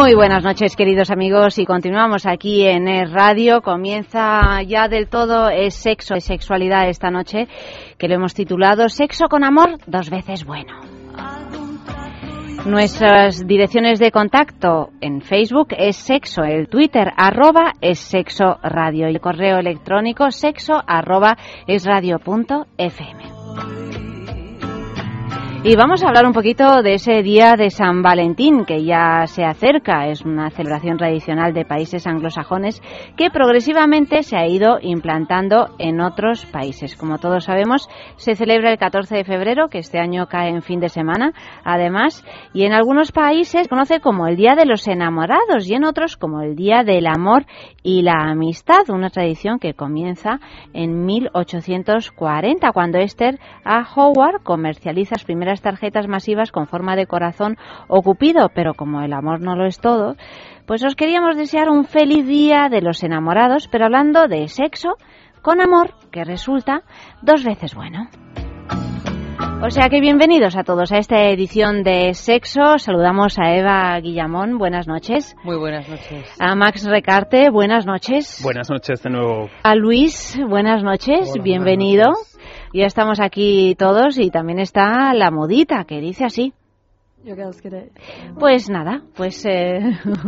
Muy 0.00 0.14
buenas 0.14 0.42
noches, 0.42 0.76
queridos 0.76 1.10
amigos, 1.10 1.58
y 1.58 1.66
continuamos 1.66 2.24
aquí 2.24 2.66
en 2.66 2.88
el 2.88 3.12
radio. 3.12 3.60
Comienza 3.60 4.62
ya 4.62 4.88
del 4.88 5.08
todo 5.08 5.50
es 5.50 5.74
sexo, 5.74 6.16
y 6.16 6.22
sexualidad 6.22 6.88
esta 6.88 7.10
noche, 7.10 7.48
que 7.98 8.08
lo 8.08 8.14
hemos 8.14 8.32
titulado 8.32 8.88
Sexo 8.88 9.28
con 9.28 9.44
amor, 9.44 9.76
dos 9.86 10.08
veces 10.08 10.46
bueno. 10.46 10.72
Nuestras 12.64 13.46
direcciones 13.46 13.98
de 13.98 14.10
contacto 14.10 14.88
en 15.02 15.20
Facebook 15.20 15.74
es 15.76 15.96
sexo, 15.96 16.44
el 16.44 16.68
Twitter 16.68 17.12
arroba 17.14 17.74
es 17.82 17.98
sexo 17.98 18.56
radio 18.62 19.06
y 19.06 19.10
el 19.10 19.20
correo 19.20 19.58
electrónico 19.58 20.30
sexo 20.30 20.80
arroba 20.86 21.36
es 21.66 21.84
radio 21.84 22.18
punto 22.18 22.64
fm. 22.78 24.09
Y 25.62 25.76
vamos 25.76 26.02
a 26.02 26.08
hablar 26.08 26.24
un 26.24 26.32
poquito 26.32 26.80
de 26.80 26.94
ese 26.94 27.22
día 27.22 27.54
de 27.54 27.68
San 27.68 28.00
Valentín 28.00 28.64
que 28.64 28.82
ya 28.82 29.26
se 29.26 29.44
acerca. 29.44 30.06
Es 30.06 30.22
una 30.22 30.48
celebración 30.48 30.96
tradicional 30.96 31.52
de 31.52 31.66
países 31.66 32.06
anglosajones 32.06 32.80
que 33.18 33.28
progresivamente 33.28 34.22
se 34.22 34.38
ha 34.38 34.46
ido 34.46 34.78
implantando 34.80 35.68
en 35.78 36.00
otros 36.00 36.46
países. 36.46 36.96
Como 36.96 37.18
todos 37.18 37.44
sabemos, 37.44 37.90
se 38.16 38.36
celebra 38.36 38.72
el 38.72 38.78
14 38.78 39.16
de 39.16 39.24
febrero, 39.24 39.68
que 39.68 39.80
este 39.80 39.98
año 39.98 40.28
cae 40.28 40.48
en 40.48 40.62
fin 40.62 40.80
de 40.80 40.88
semana, 40.88 41.34
además, 41.62 42.24
y 42.54 42.64
en 42.64 42.72
algunos 42.72 43.12
países 43.12 43.64
se 43.64 43.68
conoce 43.68 44.00
como 44.00 44.28
el 44.28 44.36
Día 44.36 44.54
de 44.54 44.64
los 44.64 44.88
Enamorados 44.88 45.68
y 45.68 45.74
en 45.74 45.84
otros 45.84 46.16
como 46.16 46.40
el 46.40 46.56
Día 46.56 46.84
del 46.84 47.06
Amor 47.06 47.44
y 47.82 48.00
la 48.00 48.30
Amistad, 48.30 48.88
una 48.88 49.10
tradición 49.10 49.58
que 49.58 49.74
comienza 49.74 50.40
en 50.72 51.04
1840, 51.04 52.72
cuando 52.72 52.96
Esther 52.96 53.38
A. 53.62 53.86
Howard 53.94 54.42
comercializa 54.42 55.16
las 55.16 55.24
primeras 55.24 55.49
tarjetas 55.60 56.06
masivas 56.06 56.52
con 56.52 56.68
forma 56.68 56.94
de 56.94 57.06
corazón 57.06 57.56
o 57.88 58.02
cupido, 58.02 58.50
pero 58.54 58.74
como 58.74 59.02
el 59.02 59.12
amor 59.12 59.40
no 59.40 59.56
lo 59.56 59.66
es 59.66 59.80
todo, 59.80 60.14
pues 60.66 60.84
os 60.84 60.94
queríamos 60.94 61.36
desear 61.36 61.68
un 61.68 61.84
feliz 61.84 62.26
día 62.26 62.68
de 62.70 62.80
los 62.80 63.02
enamorados, 63.02 63.66
pero 63.66 63.86
hablando 63.86 64.28
de 64.28 64.46
sexo 64.46 64.94
con 65.42 65.60
amor, 65.60 65.94
que 66.12 66.22
resulta 66.22 66.82
dos 67.22 67.44
veces 67.44 67.74
bueno. 67.74 68.08
O 69.62 69.68
sea 69.68 69.90
que 69.90 70.00
bienvenidos 70.00 70.56
a 70.56 70.64
todos 70.64 70.90
a 70.90 70.96
esta 70.96 71.28
edición 71.28 71.82
de 71.82 72.14
Sexo. 72.14 72.78
Saludamos 72.78 73.38
a 73.38 73.54
Eva 73.54 74.00
Guillamón, 74.00 74.56
buenas 74.56 74.88
noches. 74.88 75.36
Muy 75.44 75.58
buenas 75.58 75.86
noches. 75.86 76.34
A 76.40 76.54
Max 76.54 76.86
Recarte, 76.86 77.50
buenas 77.50 77.84
noches. 77.84 78.40
Buenas 78.42 78.70
noches 78.70 79.02
de 79.02 79.10
nuevo. 79.10 79.50
A 79.62 79.74
Luis, 79.74 80.38
buenas 80.48 80.82
noches, 80.82 81.34
bienvenido. 81.42 82.06
Ya 82.72 82.86
estamos 82.86 83.20
aquí 83.20 83.74
todos 83.76 84.18
y 84.18 84.30
también 84.30 84.60
está 84.60 85.12
la 85.14 85.30
modita 85.30 85.84
que 85.84 86.00
dice 86.00 86.24
así. 86.24 86.52
Pues 88.38 88.70
nada, 88.70 89.02
pues 89.14 89.44
eh, 89.44 89.80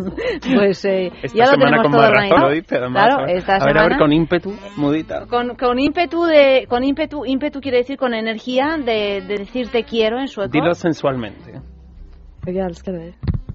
pues 0.55 0.85
eh, 0.85 1.11
ya 1.35 1.47
lo 1.47 1.57
tenemos 1.57 1.91
todo 1.91 2.07
organizado. 2.07 2.51
claro, 2.93 3.27
esta 3.27 3.57
a 3.57 3.65
ver, 3.65 3.79
a 3.79 3.89
ver, 3.89 3.97
con 3.97 4.13
ímpetu, 4.13 4.53
modita. 4.77 5.27
Con, 5.27 5.57
con 5.57 5.79
ímpetu 5.79 6.25
de 6.25 6.67
con 6.69 6.85
ímpetu, 6.85 7.25
ímpetu 7.25 7.61
quiere 7.61 7.79
decir 7.79 7.97
con 7.97 8.13
energía 8.13 8.77
de, 8.77 9.23
de 9.27 9.37
decir 9.39 9.69
te 9.69 9.85
quiero 9.85 10.21
en 10.21 10.29
sueco. 10.29 10.51
Dilo 10.53 10.75
sensualmente. 10.75 11.63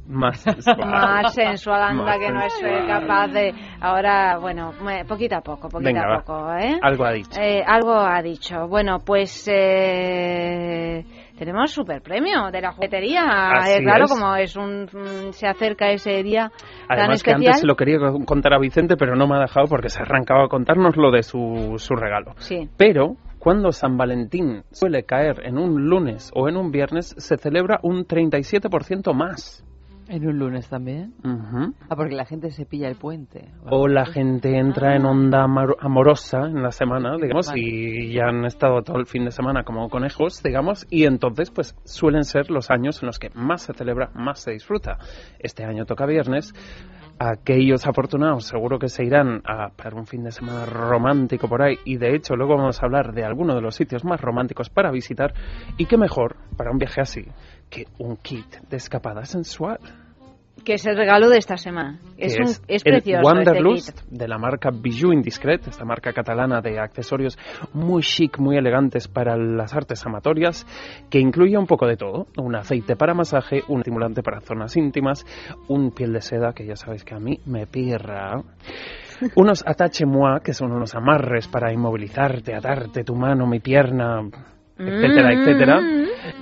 Más 0.07 0.40
sensual. 0.41 0.78
Más 0.79 1.34
sensual, 1.34 1.81
anda, 1.81 2.18
que 2.18 2.31
no 2.31 2.41
es 2.41 2.53
capaz 2.88 3.28
de... 3.28 3.53
Ahora, 3.81 4.38
bueno, 4.38 4.72
poquito 5.07 5.35
a 5.35 5.41
poco, 5.41 5.69
poquito 5.69 6.00
a 6.00 6.22
poco, 6.22 6.53
¿eh? 6.53 6.79
Algo 6.81 7.06
ha 7.06 7.12
dicho. 7.12 7.40
Eh, 7.40 7.63
algo 7.66 7.94
ha 7.94 8.22
dicho. 8.22 8.68
Bueno, 8.68 9.00
pues... 9.06 9.47
Eh, 9.51 11.03
tenemos 11.38 11.72
super 11.72 12.01
premio 12.01 12.50
de 12.51 12.62
la 12.62 12.72
juguetería. 12.72 13.23
Eh, 13.68 13.84
claro, 13.84 14.07
como 14.07 14.35
es 14.35 14.56
un 14.56 14.85
mm, 14.85 15.31
se 15.31 15.47
acerca 15.47 15.91
ese 15.91 16.24
día 16.24 16.51
Además 16.89 16.89
tan 16.89 17.12
especial. 17.12 17.39
que 17.41 17.47
antes 17.47 17.62
se 17.62 17.68
lo 17.68 17.75
quería 17.75 17.97
contar 18.25 18.53
a 18.53 18.59
Vicente, 18.59 18.97
pero 18.97 19.16
no 19.16 19.28
me 19.28 19.35
ha 19.35 19.41
dejado 19.41 19.68
porque 19.68 19.89
se 19.89 20.01
arrancaba 20.01 20.45
a 20.45 20.47
contarnos 20.47 20.97
lo 20.97 21.12
de 21.12 21.22
su, 21.22 21.75
su 21.78 21.95
regalo. 21.95 22.34
Sí. 22.38 22.68
Pero 22.78 23.18
cuando 23.39 23.72
San 23.72 23.97
Valentín 23.97 24.63
suele 24.72 25.03
caer 25.03 25.45
en 25.45 25.57
un 25.57 25.85
lunes 25.88 26.31
o 26.34 26.50
en 26.50 26.57
un 26.57 26.72
viernes, 26.72 27.13
se 27.18 27.38
celebra 27.38 27.79
un 27.84 28.06
37% 28.06 29.13
más. 29.13 29.63
¿En 30.09 30.25
un 30.28 30.40
lunes 30.40 30.69
también? 30.69 31.13
Ah, 31.90 31.95
porque 31.95 32.16
la 32.16 32.25
gente 32.25 32.50
se 32.51 32.66
pilla 32.66 32.88
el 32.88 32.95
puente. 32.95 33.51
O 33.69 33.88
la 33.88 34.06
gente 34.06 34.57
entra 34.57 34.95
en 34.95 35.06
onda 35.06 35.44
amor- 35.44 35.78
amorosa 35.81 36.45
en 36.45 36.63
la 36.63 36.72
semana, 36.72 37.18
digamos, 37.18 37.51
y 37.56 38.13
ya 38.13 38.28
han 38.29 38.45
estado 38.45 38.81
todo 38.84 38.97
el 39.00 39.06
fin 39.06 39.25
de 39.25 39.31
semana 39.31 39.63
como 39.63 39.90
conejos, 39.90 40.41
digamos, 40.44 40.88
y 40.90 41.06
entonces 41.06 41.51
pues 41.51 41.75
suelen 41.84 42.23
ser 42.23 42.50
los 42.50 42.72
años 42.72 43.01
en 43.03 43.07
los 43.07 43.19
que 43.19 43.29
más 43.34 43.63
se 43.63 43.73
celebra, 43.73 44.09
más 44.13 44.40
se 44.40 44.51
disfruta. 44.51 44.97
Este 45.40 45.66
año 45.66 45.85
toca 45.85 46.06
viernes. 46.06 46.53
Aquellos 47.19 47.88
afortunados 47.88 48.45
seguro 48.45 48.78
que 48.78 48.89
se 48.89 49.03
irán 49.03 49.41
a 49.44 49.69
para 49.69 49.95
un 49.95 50.06
fin 50.06 50.24
de 50.24 50.29
semana 50.31 50.68
romántico 50.68 51.47
por 51.50 51.63
ahí 51.63 51.75
y 51.84 51.97
de 51.97 52.13
hecho 52.16 52.35
luego 52.35 52.56
vamos 52.57 52.79
a 52.79 52.85
hablar 52.85 53.12
de 53.12 53.24
algunos 53.25 53.56
de 53.56 53.62
los 53.63 53.74
sitios 53.74 54.06
más 54.06 54.22
románticos 54.22 54.69
para 54.69 54.91
visitar 54.91 55.34
y 55.79 55.85
qué 55.88 55.97
mejor 55.97 56.35
para 56.56 56.69
un 56.69 56.78
viaje 56.78 57.01
así 57.01 57.25
que 57.69 57.85
un 58.00 58.17
kit 58.17 58.61
de 58.69 58.78
escapada 58.78 59.25
sensual. 59.25 59.79
Que 60.63 60.73
es 60.73 60.85
el 60.85 60.97
regalo 60.97 61.29
de 61.29 61.38
esta 61.38 61.55
semana. 61.55 62.00
Es, 62.17 62.35
un, 62.35 62.47
es 62.67 62.81
el 62.83 62.94
precioso 62.94 63.31
este 63.39 63.63
kit. 63.63 64.09
de 64.09 64.28
la 64.28 64.38
marca 64.38 64.69
Bijou 64.72 65.13
Indiscret, 65.13 65.67
esta 65.67 65.85
marca 65.85 66.11
catalana 66.11 66.61
de 66.61 66.79
accesorios 66.79 67.38
muy 67.73 68.01
chic, 68.01 68.39
muy 68.39 68.57
elegantes 68.57 69.07
para 69.07 69.38
las 69.38 69.73
artes 69.73 70.06
amatorias, 70.06 70.66
que 71.09 71.19
incluye 71.19 71.57
un 71.57 71.67
poco 71.67 71.85
de 71.85 71.95
todo, 71.95 72.27
un 72.38 72.56
aceite 72.56 72.95
para 72.95 73.13
masaje, 73.13 73.61
un 73.67 73.79
estimulante 73.79 74.23
para 74.23 74.41
zonas 74.41 74.75
íntimas, 74.75 75.25
un 75.67 75.91
piel 75.91 76.11
de 76.11 76.22
seda 76.22 76.53
que 76.53 76.66
ya 76.66 76.75
sabéis 76.75 77.03
que 77.03 77.13
a 77.13 77.19
mí 77.19 77.39
me 77.45 77.67
pirra. 77.67 78.41
Unos 79.35 79.63
attache 79.66 80.06
moi, 80.06 80.41
que 80.45 80.53
son 80.53 80.72
unos 80.72 80.94
amarres 80.94 81.47
para 81.47 81.73
inmovilizarte, 81.73 82.53
atarte 82.53 83.03
tu 83.03 83.16
mano, 83.16 83.47
mi 83.47 83.59
pierna, 83.59 84.22
etcétera, 84.79 85.29
Mm. 85.33 85.39
etcétera. 85.41 85.79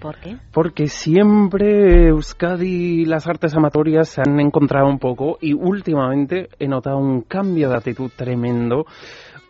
¿Por 0.00 0.18
qué? 0.18 0.38
Porque 0.50 0.86
siempre 0.86 2.08
Euskadi 2.08 3.02
y 3.02 3.04
las 3.04 3.26
artes 3.26 3.54
amatorias 3.54 4.08
se 4.08 4.22
han 4.22 4.40
encontrado 4.40 4.88
un 4.88 4.98
poco 4.98 5.36
y 5.42 5.52
últimamente 5.52 6.48
he 6.58 6.66
notado 6.68 6.96
un 6.96 7.20
cambio 7.20 7.68
de 7.68 7.76
actitud 7.76 8.10
tremendo. 8.16 8.86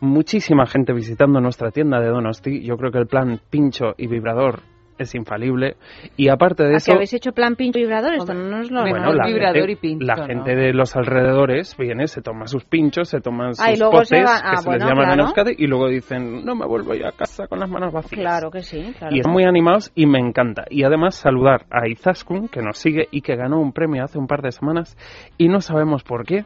Muchísima 0.01 0.67
gente 0.67 0.93
visitando 0.93 1.41
nuestra 1.41 1.71
tienda 1.71 2.01
de 2.01 2.09
Donosti. 2.09 2.63
Yo 2.63 2.77
creo 2.77 2.91
que 2.91 2.99
el 2.99 3.07
plan 3.07 3.41
pincho 3.51 3.95
y 3.99 4.07
vibrador 4.07 4.61
es 4.97 5.15
infalible. 5.15 5.77
Y 6.17 6.29
aparte 6.29 6.63
de 6.65 6.75
¿A 6.75 6.77
eso... 6.77 6.93
que 6.93 6.97
habéis 6.97 7.13
hecho 7.15 7.33
plan 7.33 7.55
pincho 7.57 7.79
vibrador? 7.79 8.15
Esto 8.15 8.35
no 8.35 8.45
nos 8.59 8.71
lo... 8.71 8.81
Bueno, 8.83 8.97
Bueno, 9.07 9.13
la 9.15 9.27
vibrador 9.27 9.57
gente, 9.67 9.73
y 9.73 9.77
pincho, 9.77 10.07
la 10.07 10.17
¿no? 10.17 10.27
gente 10.27 10.57
de 10.57 10.73
los 10.75 10.95
alrededores 10.97 11.75
viene, 11.79 12.07
se 12.07 12.21
toma 12.23 12.47
sus 12.47 12.65
pinchos, 12.65 13.09
se 13.09 13.21
toman 13.21 13.55
sus 13.55 13.65
Ah, 13.67 13.73
y 13.73 13.79
luego 13.79 14.05
se 14.05 14.17
potes, 14.17 14.27
va- 14.29 14.41
ah, 14.45 14.51
que 14.53 14.57
se 14.59 14.69
bueno, 14.69 14.79
les 14.85 14.89
llaman 14.89 15.05
en 15.09 15.15
claro. 15.15 15.25
Euskadi, 15.25 15.55
y 15.59 15.67
luego 15.67 15.89
dicen, 15.89 16.45
no 16.45 16.55
me 16.55 16.67
vuelvo 16.67 16.95
ya 16.95 17.09
a 17.09 17.13
casa 17.13 17.47
con 17.47 17.61
las 17.61 17.69
manos 17.71 17.93
vacías. 17.95 18.21
Claro 18.21 18.51
que 18.51 18.61
sí, 18.63 18.95
claro. 18.99 19.15
Y 19.15 19.21
están 19.21 19.33
muy 19.33 19.45
animados 19.45 19.91
y 19.95 20.05
me 20.07 20.19
encanta. 20.19 20.65
Y 20.71 20.83
además 20.85 21.15
saludar 21.15 21.65
a 21.71 21.89
Izaskun, 21.89 22.49
que 22.49 22.61
nos 22.61 22.77
sigue 22.79 23.09
y 23.11 23.23
que 23.23 23.37
ganó 23.37 23.59
un 23.61 23.73
premio 23.73 24.05
hace 24.05 24.19
un 24.19 24.27
par 24.27 24.43
de 24.43 24.53
semanas 24.53 24.97
y 25.39 25.49
no 25.49 25.61
sabemos 25.63 26.05
por 26.05 26.25
qué. 26.27 26.45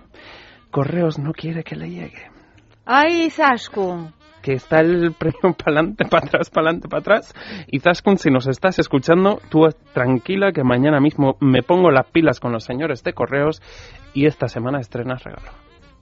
Correos 0.70 1.18
no 1.18 1.32
quiere 1.32 1.62
que 1.64 1.74
le 1.76 1.88
llegue. 1.90 2.33
¡Ay, 2.86 3.30
Zasku! 3.30 4.10
Que 4.42 4.52
está 4.52 4.80
el 4.80 5.12
premio 5.18 5.56
para 5.56 5.78
adelante, 5.78 6.04
para 6.04 6.26
atrás, 6.26 6.50
para 6.50 6.68
adelante, 6.68 6.88
para 6.88 7.00
atrás. 7.00 7.34
Y 7.66 7.80
Zaskun, 7.80 8.18
si 8.18 8.30
nos 8.30 8.46
estás 8.46 8.78
escuchando, 8.78 9.40
tú 9.48 9.66
tranquila 9.92 10.52
que 10.52 10.64
mañana 10.64 11.00
mismo 11.00 11.36
me 11.40 11.62
pongo 11.62 11.90
las 11.90 12.10
pilas 12.10 12.40
con 12.40 12.52
los 12.52 12.64
señores 12.64 13.02
de 13.02 13.14
correos 13.14 13.62
y 14.12 14.26
esta 14.26 14.48
semana 14.48 14.80
estrenas 14.80 15.24
regalo. 15.24 15.50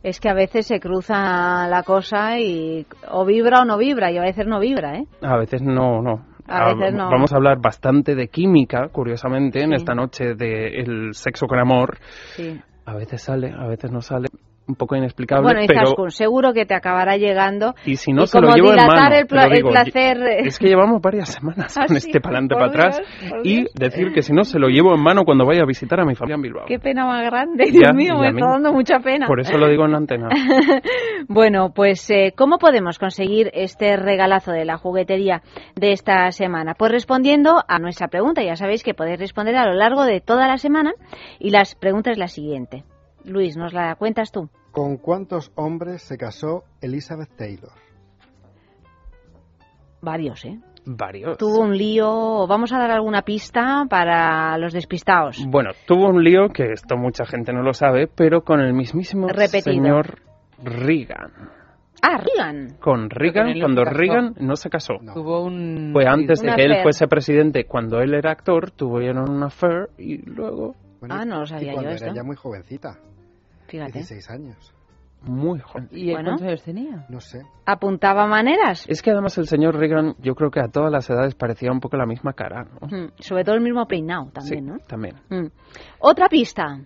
Es 0.02 0.18
que 0.18 0.28
a 0.28 0.34
veces 0.34 0.66
se 0.66 0.80
cruza 0.80 1.68
la 1.68 1.84
cosa 1.84 2.40
y 2.40 2.84
o 3.08 3.24
vibra 3.24 3.60
o 3.60 3.64
no 3.64 3.78
vibra, 3.78 4.10
y 4.10 4.18
a 4.18 4.22
veces 4.22 4.48
no 4.48 4.58
vibra, 4.58 4.96
¿eh? 4.96 5.06
A 5.22 5.36
veces 5.36 5.62
no, 5.62 6.02
no. 6.02 6.26
A 6.48 6.74
veces 6.74 6.92
no. 6.92 7.08
Vamos 7.08 7.32
a 7.32 7.36
hablar 7.36 7.58
bastante 7.60 8.16
de 8.16 8.26
química, 8.26 8.88
curiosamente, 8.88 9.62
en 9.62 9.74
esta 9.74 9.94
noche 9.94 10.34
de 10.34 10.80
el 10.80 11.14
sexo 11.14 11.46
con 11.46 11.60
amor. 11.60 11.98
Sí. 12.34 12.60
A 12.84 12.94
veces 12.94 13.22
sale, 13.22 13.52
a 13.56 13.68
veces 13.68 13.92
no 13.92 14.00
sale. 14.00 14.28
Un 14.68 14.76
poco 14.76 14.94
inexplicable, 14.96 15.42
Bueno, 15.44 15.62
y 15.62 15.66
pero... 15.66 15.86
Zaskun, 15.86 16.10
seguro 16.10 16.52
que 16.52 16.64
te 16.66 16.74
acabará 16.74 17.16
llegando. 17.16 17.74
Y 17.84 17.96
si 17.96 18.12
no, 18.12 18.22
y 18.22 18.26
se 18.28 18.40
lo 18.40 18.46
como 18.48 18.56
llevo 18.56 18.70
en 18.72 18.76
mano. 18.86 19.14
el, 19.16 19.26
pla- 19.26 19.46
lo 19.46 19.50
el 19.50 19.56
digo. 19.56 19.70
placer... 19.70 20.16
eh, 20.22 20.38
Es 20.46 20.58
que 20.58 20.68
llevamos 20.68 21.00
varias 21.02 21.30
semanas 21.30 21.76
Ah, 21.78 21.86
con 21.88 21.98
sí, 22.00 22.06
este 22.08 22.20
pa'lante 22.20 22.54
por 22.54 22.70
para 22.70 22.88
atrás. 22.88 23.02
Y 23.42 23.66
decir 23.74 24.12
que 24.12 24.22
si 24.22 24.32
no, 24.32 24.44
se 24.44 24.58
lo 24.58 24.68
llevo 24.68 24.94
en 24.94 25.02
mano 25.02 25.24
cuando 25.24 25.44
vaya 25.44 25.62
a 25.62 25.66
visitar 25.66 25.98
a 26.00 26.04
mi 26.04 26.14
familia 26.14 26.36
en 26.36 26.42
Bilbao. 26.42 26.64
Qué 26.66 26.78
pena 26.78 27.04
más 27.06 27.24
grande, 27.24 27.64
Ya, 27.66 27.72
Dios 27.72 27.94
mío, 27.94 28.14
y 28.16 28.20
me 28.20 28.28
está 28.28 28.46
dando 28.50 28.72
mucha 28.72 29.00
pena. 29.00 29.26
Por 29.26 29.40
eso 29.40 29.58
lo 29.58 29.68
digo 29.68 29.84
en 29.84 29.90
la 29.92 29.98
antena. 29.98 30.28
Bueno, 31.28 31.72
pues 31.74 32.08
eh, 32.10 32.32
¿cómo 32.36 32.58
podemos 32.58 32.98
conseguir 32.98 33.50
este 33.54 33.96
regalazo 33.96 34.50
de 34.52 34.64
la 34.64 34.76
juguetería 34.76 35.42
de 35.76 35.92
esta 35.92 36.30
semana? 36.32 36.74
Pues 36.74 36.90
respondiendo 36.92 37.62
a 37.66 37.78
nuestra 37.78 38.08
pregunta, 38.08 38.42
ya 38.42 38.56
sabéis 38.56 38.82
que 38.82 38.94
podéis 38.94 39.18
responder 39.20 39.56
a 39.56 39.66
lo 39.66 39.74
largo 39.74 40.04
de 40.04 40.20
toda 40.20 40.48
la 40.48 40.58
semana 40.58 40.92
y 41.38 41.50
la 41.50 41.62
pregunta 41.80 42.10
es 42.10 42.18
la 42.18 42.28
siguiente. 42.28 42.84
Luis, 43.24 43.56
¿nos 43.56 43.72
la 43.72 43.94
cuentas 43.96 44.30
tú? 44.32 44.48
¿Con 44.70 44.96
cuántos 44.96 45.52
hombres 45.54 46.02
se 46.02 46.16
casó 46.16 46.64
Elizabeth 46.80 47.36
Taylor? 47.36 47.72
Varios, 50.00 50.44
¿eh? 50.44 50.58
Varios. 50.84 51.38
Tuvo 51.38 51.60
un 51.60 51.76
lío, 51.76 52.46
vamos 52.48 52.72
a 52.72 52.78
dar 52.78 52.90
alguna 52.90 53.22
pista 53.22 53.84
para 53.88 54.58
los 54.58 54.72
despistados. 54.72 55.38
Bueno, 55.46 55.70
tuvo 55.86 56.08
un 56.08 56.24
lío 56.24 56.48
que 56.48 56.72
esto 56.72 56.96
mucha 56.96 57.24
gente 57.24 57.52
no 57.52 57.62
lo 57.62 57.72
sabe, 57.72 58.08
pero 58.08 58.42
con 58.42 58.58
el 58.60 58.72
mismísimo 58.72 59.28
Repetido. 59.28 59.62
señor 59.74 60.18
Reagan. 60.60 61.30
Ah, 62.02 62.18
Reagan. 62.18 62.78
Con 62.80 63.10
Reagan, 63.10 63.60
cuando. 63.60 63.84
Reagan 63.84 64.34
no 64.40 64.56
se 64.56 64.68
casó. 64.70 64.94
No. 65.00 65.14
Tuvo 65.14 65.44
un... 65.44 65.90
Fue 65.92 66.04
antes 66.04 66.40
de 66.40 66.48
que 66.52 66.62
él 66.64 66.72
affair. 66.72 66.82
fuese 66.82 67.06
presidente, 67.06 67.64
cuando 67.66 68.00
él 68.00 68.12
era 68.14 68.32
actor, 68.32 68.72
tuvieron 68.72 69.30
una 69.30 69.46
affair 69.46 69.88
y 69.98 70.16
luego 70.28 70.74
Bueno, 70.98 71.14
Ah, 71.16 71.24
no 71.24 71.38
lo 71.38 71.44
y 71.44 71.46
sabía 71.46 71.74
cuando 71.74 71.90
yo 71.90 71.96
era 71.96 72.06
esto. 72.06 72.12
ya 72.16 72.24
muy 72.24 72.34
jovencita, 72.34 72.98
Fíjate. 73.72 73.92
16 74.00 74.30
años. 74.30 74.74
muy 75.22 75.60
joven. 75.60 75.88
¿Y 75.92 76.08
él 76.08 76.14
Bueno. 76.16 76.30
cuántos 76.30 76.46
años 76.48 76.62
tenía? 76.64 77.06
No 77.08 77.20
sé. 77.20 77.42
Apuntaba 77.64 78.26
maneras. 78.26 78.84
Es 78.88 79.00
que 79.02 79.12
además 79.12 79.38
el 79.38 79.46
señor 79.46 79.76
Reagan, 79.76 80.14
yo 80.18 80.34
creo 80.34 80.50
que 80.50 80.58
a 80.60 80.66
todas 80.68 80.90
las 80.90 81.08
edades 81.08 81.34
parecía 81.36 81.70
un 81.70 81.78
poco 81.80 81.96
la 81.96 82.06
misma 82.06 82.32
cara, 82.32 82.64
¿no? 82.64 82.86
Mm, 82.88 83.10
Sobre 83.20 83.44
todo 83.44 83.54
el 83.54 83.60
mismo 83.60 83.86
peinado 83.86 84.30
también, 84.32 84.64
sí, 84.64 84.70
¿no? 84.70 84.78
también. 84.86 85.14
Mm. 85.30 85.46
Otra 86.00 86.28
pista. 86.28 86.80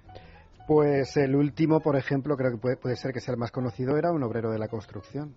Pues 0.67 1.17
el 1.17 1.35
último, 1.35 1.81
por 1.81 1.97
ejemplo, 1.97 2.37
creo 2.37 2.51
que 2.53 2.59
puede, 2.59 2.77
puede 2.77 2.97
ser 2.97 3.13
que 3.13 3.21
sea 3.21 3.33
el 3.33 3.39
más 3.41 3.51
conocido, 3.53 3.97
era 3.97 4.13
un 4.13 4.23
obrero 4.23 4.51
de 4.51 4.59
la 4.59 4.69
construcción, 4.69 5.35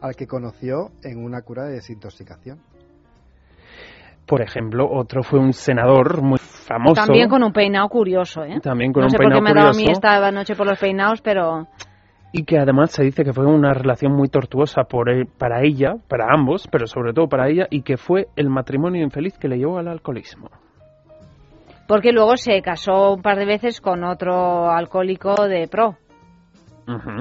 al 0.00 0.14
que 0.14 0.26
conoció 0.26 0.92
en 1.02 1.24
una 1.24 1.42
cura 1.42 1.64
de 1.64 1.72
desintoxicación. 1.74 2.60
Por 4.26 4.40
ejemplo, 4.40 4.88
otro 4.88 5.22
fue 5.24 5.40
un 5.40 5.52
senador 5.52 6.22
muy 6.22 6.38
famoso. 6.62 6.94
También 6.94 7.28
con 7.28 7.42
un 7.42 7.52
peinado 7.52 7.88
curioso, 7.88 8.44
¿eh? 8.44 8.58
También 8.62 8.92
con 8.92 9.00
no 9.02 9.06
un 9.06 9.10
sé 9.10 9.16
por 9.18 9.26
qué 9.26 9.30
peinado 9.32 9.42
me 9.42 9.50
ha 9.50 9.54
dado 9.54 9.68
a 9.68 9.76
mí 9.76 9.82
curioso. 9.84 9.92
esta 10.00 10.30
noche 10.30 10.54
por 10.54 10.66
los 10.66 10.78
peinados, 10.78 11.20
pero 11.22 11.66
Y 12.32 12.44
que 12.44 12.58
además 12.58 12.90
se 12.92 13.04
dice 13.04 13.24
que 13.24 13.32
fue 13.34 13.44
una 13.44 13.74
relación 13.74 14.12
muy 14.12 14.28
tortuosa 14.28 14.84
por 14.84 15.10
él- 15.10 15.26
para 15.38 15.62
ella, 15.62 15.96
para 16.08 16.32
ambos, 16.32 16.66
pero 16.72 16.86
sobre 16.86 17.12
todo 17.12 17.28
para 17.28 17.48
ella, 17.50 17.66
y 17.70 17.82
que 17.82 17.98
fue 17.98 18.28
el 18.36 18.48
matrimonio 18.48 19.02
infeliz 19.02 19.36
que 19.38 19.48
le 19.48 19.58
llevó 19.58 19.76
al 19.78 19.88
alcoholismo. 19.88 20.48
porque 21.88 22.12
luego 22.12 22.36
se 22.38 22.62
casó 22.62 23.12
un 23.14 23.22
par 23.22 23.36
de 23.36 23.44
veces 23.44 23.80
con 23.82 24.02
otro 24.04 24.70
alcohólico 24.70 25.46
de 25.46 25.68
pro, 25.68 25.96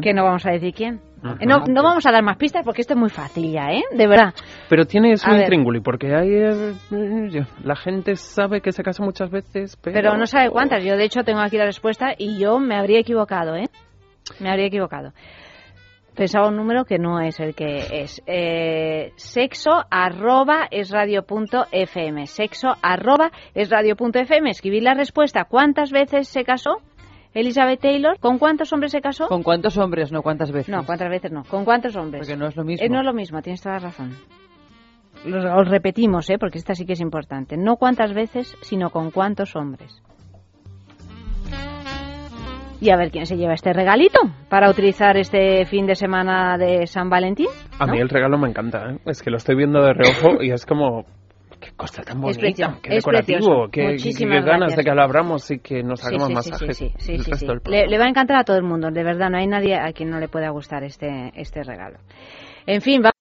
Que 0.02 0.14
no 0.14 0.24
vamos 0.24 0.46
a 0.46 0.52
decir 0.52 0.74
quién. 0.74 1.02
No, 1.22 1.60
no 1.68 1.84
vamos 1.84 2.06
a 2.08 2.12
dar 2.12 2.24
más 2.24 2.38
pistas 2.38 2.64
porque 2.66 2.82
esto 2.82 2.94
es 2.94 3.00
muy 3.00 3.10
fácil 3.10 3.52
ya, 3.52 3.72
¿eh? 3.72 3.84
De 3.96 4.08
verdad. 4.08 4.34
Pero 4.70 4.86
tiene 4.86 5.16
su 5.18 5.30
intríngulis, 5.30 5.84
porque 5.84 6.16
hay, 6.16 6.30
eh, 6.34 7.46
la 7.64 7.76
gente 7.76 8.16
sabe 8.16 8.62
que 8.62 8.72
se 8.72 8.82
casa 8.82 9.04
muchas 9.04 9.30
veces, 9.30 9.78
pero... 9.78 9.94
Pero 9.94 10.18
no 10.18 10.26
sabe 10.26 10.50
cuántas. 10.50 10.84
Yo, 10.84 10.98
de 10.98 11.04
hecho, 11.04 11.24
tengo 11.24 11.42
aquí 11.42 11.58
la 11.58 11.66
respuesta 11.66 12.16
y 12.18 12.40
yo 12.40 12.60
me 12.60 12.76
habría 12.76 13.00
equivocado, 13.00 13.56
¿eh? 13.56 13.70
Me 14.40 14.50
habría 14.50 14.66
equivocado. 14.66 15.14
Pensaba 16.16 16.50
un 16.50 16.58
número 16.58 16.84
que 16.84 17.00
no 17.00 17.22
es 17.22 17.40
el 17.40 17.56
que 17.56 18.02
es. 18.02 18.22
Eh, 18.28 19.14
sexo 19.16 19.86
arroba 19.90 20.68
es 20.70 20.90
radio 20.90 21.24
punto 21.24 21.66
fm. 21.72 22.28
Sexo 22.28 22.74
arroba 22.82 23.32
es 23.54 23.70
radio 23.70 23.96
punto 23.96 24.20
fm. 24.20 24.50
Escribir 24.50 24.84
la 24.84 24.94
respuesta. 24.94 25.46
¿Cuántas 25.46 25.92
veces 25.92 26.28
se 26.28 26.44
casó 26.44 26.82
Elizabeth 27.34 27.80
Taylor? 27.80 28.18
¿Con 28.20 28.38
cuántos 28.40 28.72
hombres 28.74 28.92
se 28.92 29.02
casó? 29.02 29.28
¿Con 29.28 29.44
cuántos 29.44 29.78
hombres, 29.78 30.12
no 30.12 30.22
cuántas 30.22 30.52
veces? 30.52 30.70
No, 30.70 30.86
¿cuántas 30.86 31.10
veces 31.10 31.32
no? 31.32 31.44
¿Con 31.46 31.64
cuántos 31.66 31.96
hombres? 31.96 32.22
Porque 32.28 32.38
no 32.38 32.48
es 32.48 32.56
lo 32.56 32.64
mismo. 32.64 32.86
Eh, 32.86 32.90
no 32.90 33.00
es 33.00 33.06
lo 33.06 33.14
mismo, 33.14 33.42
tienes 33.42 33.62
toda 33.62 33.76
la 33.76 33.82
razón. 33.82 34.18
Lo- 35.26 35.56
Os 35.58 35.68
repetimos, 35.68 36.30
¿eh? 36.30 36.38
porque 36.40 36.58
esta 36.58 36.76
sí 36.76 36.86
que 36.86 36.94
es 36.94 37.00
importante. 37.02 37.56
No 37.58 37.78
cuántas 37.78 38.14
veces, 38.14 38.56
sino 38.62 38.90
con 38.90 39.12
cuántos 39.12 39.56
hombres. 39.56 40.02
Y 42.82 42.90
a 42.90 42.96
ver 42.98 43.12
quién 43.12 43.28
se 43.28 43.38
lleva 43.38 43.54
este 43.54 43.74
regalito 43.74 44.20
para 44.50 44.68
utilizar 44.70 45.16
este 45.16 45.66
fin 45.68 45.86
de 45.86 45.94
semana 45.94 46.58
de 46.58 46.88
San 46.88 47.10
Valentín. 47.12 47.46
A 47.78 47.86
mí 47.86 48.00
el 48.00 48.10
regalo 48.10 48.40
me 48.40 48.50
encanta, 48.50 48.90
¿eh? 48.94 48.98
Es 49.06 49.22
que 49.22 49.30
lo 49.30 49.38
estoy 49.38 49.56
viendo 49.56 49.84
de 49.84 49.94
reojo 49.94 50.42
y 50.42 50.50
es 50.52 50.66
como... 50.66 51.06
Qué 51.62 51.72
cosa 51.78 52.02
tan 52.02 52.20
bonita, 52.20 52.40
precioso, 52.42 52.80
qué 52.82 52.90
decorativo, 52.96 53.70
qué, 53.72 53.96
qué- 54.02 54.26
ganas 54.26 54.46
gracias. 54.46 54.78
de 54.78 54.84
que 54.84 54.96
lo 54.96 55.04
abramos 55.04 55.52
y 55.52 55.60
que 55.60 55.84
nos 55.84 56.04
hagamos 56.04 56.28
sí, 56.28 56.34
sí, 56.34 56.34
masajes 56.52 56.78
sí, 56.78 56.92
sí, 56.98 57.12
el 57.14 57.24
sí, 57.24 57.32
resto 57.32 57.54
sí. 57.54 57.70
del 57.70 57.90
Le, 57.90 57.98
va 58.00 58.06
a 58.06 58.10
encantar 58.10 58.38
a 58.38 58.44
todo 58.44 58.58
el 58.58 58.64
mundo, 58.64 58.90
de 58.90 59.04
verdad, 59.04 59.30
no 59.30 59.38
hay 59.38 59.46
nadie 59.46 59.76
a 59.76 59.94
quien 59.94 60.10
no 60.10 60.20
le 60.20 60.28
pueda 60.28 60.50
gustar 60.50 60.84
este, 60.84 61.32
este 61.36 61.64
regalo. 61.64 62.00
En 62.66 62.82
fin, 62.82 63.04
va- 63.06 63.12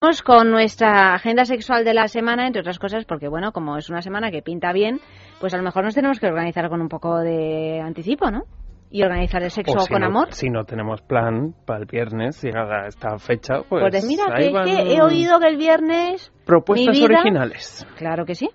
Vamos 0.00 0.22
con 0.22 0.50
nuestra 0.50 1.14
agenda 1.14 1.44
sexual 1.44 1.84
de 1.84 1.92
la 1.94 2.06
semana, 2.08 2.46
entre 2.46 2.60
otras 2.60 2.78
cosas, 2.78 3.04
porque 3.04 3.26
bueno, 3.28 3.52
como 3.52 3.76
es 3.76 3.90
una 3.90 4.00
semana 4.00 4.30
que 4.30 4.42
pinta 4.42 4.72
bien, 4.72 5.00
pues 5.40 5.54
a 5.54 5.56
lo 5.56 5.64
mejor 5.64 5.84
nos 5.84 5.94
tenemos 5.94 6.20
que 6.20 6.26
organizar 6.28 6.68
con 6.68 6.80
un 6.80 6.88
poco 6.88 7.18
de 7.18 7.80
anticipo, 7.80 8.30
¿no? 8.30 8.44
Y 8.90 9.02
organizar 9.02 9.42
el 9.42 9.50
sexo 9.50 9.76
O 9.76 9.80
si 9.82 9.92
con 9.92 10.00
no- 10.00 10.06
amor. 10.06 10.32
Si 10.32 10.48
no 10.48 10.64
tenemos 10.64 11.02
plan 11.02 11.54
para 11.66 11.80
el 11.80 11.86
viernes, 11.86 12.42
llegada 12.42 12.86
esta 12.86 13.18
fecha, 13.18 13.62
pues, 13.68 13.84
Pues, 13.90 14.04
mira, 14.06 14.24
ahí 14.32 14.46
que, 14.48 14.52
van 14.54 14.64
que 14.64 14.94
he 14.94 15.02
oído 15.02 15.38
que 15.40 15.46
el 15.48 15.56
viernes... 15.58 16.32
propuestas 16.46 16.94
mi 16.96 17.06
vida- 17.06 17.18
originales. 17.20 17.86
Claro 17.96 18.24
que 18.24 18.34
sí. 18.34 18.48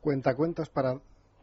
Cuentacuentos 0.00 0.68
para, 0.68 0.94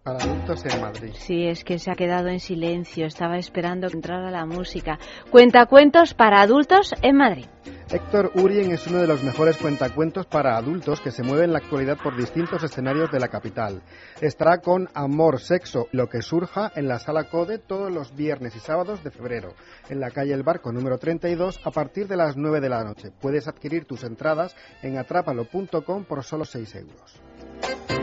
para 0.09 0.23
adultos 0.23 0.65
en 0.65 0.81
Madrid. 0.81 1.11
Sí, 1.13 1.45
es 1.45 1.63
que 1.63 1.77
se 1.77 1.91
ha 1.91 1.95
quedado 1.95 2.29
en 2.29 2.39
silencio. 2.39 3.05
Estaba 3.05 3.37
esperando 3.37 3.87
que 3.89 3.95
entrara 3.95 4.31
la 4.31 4.45
música. 4.45 4.97
Cuentacuentos 5.29 6.13
para 6.15 6.41
adultos 6.41 6.93
en 7.01 7.15
Madrid. 7.15 7.45
Héctor 7.91 8.31
Urien 8.35 8.71
es 8.71 8.85
uno 8.87 8.99
de 8.99 9.07
los 9.07 9.23
mejores 9.23 9.57
cuentacuentos 9.57 10.25
para 10.25 10.57
adultos 10.57 11.01
que 11.01 11.11
se 11.11 11.23
mueve 11.23 11.45
en 11.45 11.53
la 11.53 11.59
actualidad 11.59 11.97
por 12.01 12.15
distintos 12.15 12.63
escenarios 12.63 13.11
de 13.11 13.19
la 13.19 13.27
capital. 13.27 13.81
Estará 14.21 14.59
con 14.59 14.89
Amor, 14.93 15.39
Sexo, 15.39 15.87
lo 15.91 16.07
que 16.07 16.21
surja 16.21 16.71
en 16.75 16.87
la 16.87 16.99
Sala 16.99 17.25
Code 17.25 17.57
todos 17.57 17.91
los 17.91 18.15
viernes 18.15 18.55
y 18.55 18.59
sábados 18.59 19.03
de 19.03 19.11
febrero, 19.11 19.53
en 19.89 19.99
la 19.99 20.11
calle 20.11 20.33
El 20.33 20.43
Barco 20.43 20.71
número 20.71 20.97
32 20.97 21.59
a 21.63 21.71
partir 21.71 22.07
de 22.07 22.17
las 22.17 22.37
9 22.37 22.61
de 22.61 22.69
la 22.69 22.83
noche. 22.83 23.11
Puedes 23.19 23.47
adquirir 23.47 23.85
tus 23.85 24.03
entradas 24.03 24.55
en 24.83 24.97
atrápalo.com 24.97 26.03
por 26.03 26.23
solo 26.23 26.45
6 26.45 26.75
euros. 26.75 27.98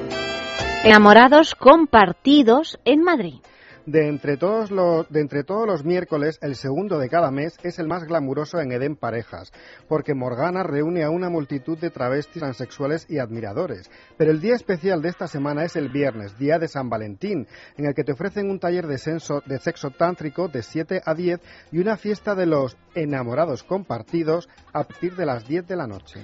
Enamorados 0.86 1.56
compartidos 1.56 2.78
en 2.84 3.02
Madrid. 3.02 3.40
De 3.86 4.06
entre, 4.06 4.36
todos 4.36 4.70
los, 4.70 5.10
de 5.10 5.20
entre 5.20 5.42
todos 5.42 5.66
los 5.66 5.84
miércoles, 5.84 6.38
el 6.42 6.54
segundo 6.54 7.00
de 7.00 7.08
cada 7.08 7.32
mes 7.32 7.58
es 7.64 7.80
el 7.80 7.88
más 7.88 8.04
glamuroso 8.04 8.60
en 8.60 8.70
Eden 8.70 8.94
Parejas, 8.94 9.50
porque 9.88 10.14
Morgana 10.14 10.62
reúne 10.62 11.02
a 11.02 11.10
una 11.10 11.28
multitud 11.28 11.76
de 11.76 11.90
travestis 11.90 12.40
transexuales 12.40 13.04
y 13.10 13.18
admiradores. 13.18 13.90
Pero 14.16 14.30
el 14.30 14.40
día 14.40 14.54
especial 14.54 15.02
de 15.02 15.08
esta 15.08 15.26
semana 15.26 15.64
es 15.64 15.74
el 15.74 15.88
viernes, 15.88 16.38
día 16.38 16.60
de 16.60 16.68
San 16.68 16.88
Valentín, 16.88 17.48
en 17.76 17.86
el 17.86 17.92
que 17.92 18.04
te 18.04 18.12
ofrecen 18.12 18.48
un 18.48 18.60
taller 18.60 18.86
de, 18.86 18.94
de 18.94 19.58
sexo 19.58 19.90
tántrico 19.90 20.46
de 20.46 20.62
7 20.62 21.00
a 21.04 21.14
10 21.14 21.40
y 21.72 21.80
una 21.80 21.96
fiesta 21.96 22.36
de 22.36 22.46
los 22.46 22.76
enamorados 22.94 23.64
compartidos 23.64 24.48
a 24.72 24.84
partir 24.84 25.16
de 25.16 25.26
las 25.26 25.48
10 25.48 25.66
de 25.66 25.74
la 25.74 25.88
noche. 25.88 26.20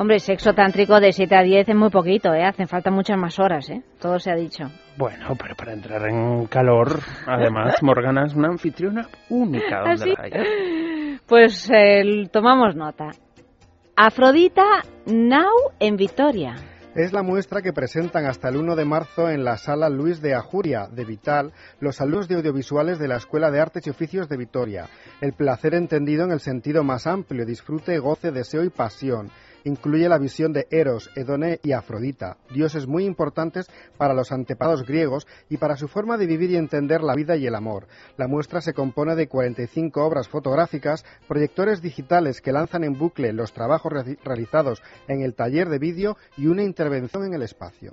Hombre, 0.00 0.18
sexo 0.18 0.54
tántrico 0.54 0.98
de 0.98 1.12
7 1.12 1.36
a 1.36 1.42
10 1.42 1.68
es 1.68 1.76
muy 1.76 1.90
poquito, 1.90 2.32
¿eh? 2.32 2.42
Hacen 2.42 2.66
falta 2.66 2.90
muchas 2.90 3.18
más 3.18 3.38
horas, 3.38 3.68
¿eh? 3.68 3.82
Todo 4.00 4.18
se 4.18 4.30
ha 4.30 4.34
dicho. 4.34 4.64
Bueno, 4.96 5.36
pero 5.38 5.54
para 5.54 5.74
entrar 5.74 6.08
en 6.08 6.46
calor, 6.46 7.00
además, 7.26 7.74
Morgana 7.82 8.24
es 8.24 8.34
una 8.34 8.48
anfitriona 8.48 9.06
única 9.28 9.80
donde 9.80 10.14
¿Ah, 10.16 10.22
la 10.22 10.24
haya. 10.24 11.20
Pues 11.26 11.70
eh, 11.70 12.30
tomamos 12.32 12.74
nota. 12.76 13.10
Afrodita 13.94 14.64
Now 15.04 15.74
en 15.78 15.96
Vitoria. 15.96 16.54
Es 16.94 17.12
la 17.12 17.22
muestra 17.22 17.60
que 17.60 17.74
presentan 17.74 18.24
hasta 18.24 18.48
el 18.48 18.56
1 18.56 18.76
de 18.76 18.84
marzo 18.86 19.28
en 19.28 19.44
la 19.44 19.58
sala 19.58 19.90
Luis 19.90 20.22
de 20.22 20.34
Ajuria 20.34 20.88
de 20.90 21.04
Vital 21.04 21.52
los 21.78 22.00
alumnos 22.00 22.26
de 22.26 22.36
audiovisuales 22.36 22.98
de 22.98 23.06
la 23.06 23.16
Escuela 23.16 23.50
de 23.50 23.60
Artes 23.60 23.86
y 23.86 23.90
Oficios 23.90 24.30
de 24.30 24.38
Vitoria. 24.38 24.86
El 25.20 25.34
placer 25.34 25.74
entendido 25.74 26.24
en 26.24 26.32
el 26.32 26.40
sentido 26.40 26.82
más 26.84 27.06
amplio, 27.06 27.44
disfrute, 27.44 27.98
goce, 27.98 28.32
deseo 28.32 28.64
y 28.64 28.70
pasión 28.70 29.30
incluye 29.64 30.08
la 30.08 30.18
visión 30.18 30.52
de 30.52 30.66
Eros, 30.70 31.10
Edone 31.16 31.60
y 31.62 31.72
Afrodita, 31.72 32.36
dioses 32.52 32.86
muy 32.86 33.04
importantes 33.04 33.66
para 33.96 34.14
los 34.14 34.32
antepasados 34.32 34.86
griegos 34.86 35.26
y 35.48 35.56
para 35.56 35.76
su 35.76 35.88
forma 35.88 36.16
de 36.16 36.26
vivir 36.26 36.50
y 36.50 36.56
entender 36.56 37.02
la 37.02 37.14
vida 37.14 37.36
y 37.36 37.46
el 37.46 37.54
amor. 37.54 37.86
La 38.16 38.28
muestra 38.28 38.60
se 38.60 38.74
compone 38.74 39.14
de 39.14 39.28
45 39.28 40.04
obras 40.04 40.28
fotográficas, 40.28 41.04
proyectores 41.28 41.82
digitales 41.82 42.40
que 42.40 42.52
lanzan 42.52 42.84
en 42.84 42.98
bucle 42.98 43.32
los 43.32 43.52
trabajos 43.52 43.92
realizados 44.24 44.82
en 45.08 45.22
el 45.22 45.34
taller 45.34 45.68
de 45.68 45.78
vídeo 45.78 46.16
y 46.36 46.46
una 46.46 46.62
intervención 46.62 47.24
en 47.24 47.34
el 47.34 47.42
espacio. 47.42 47.92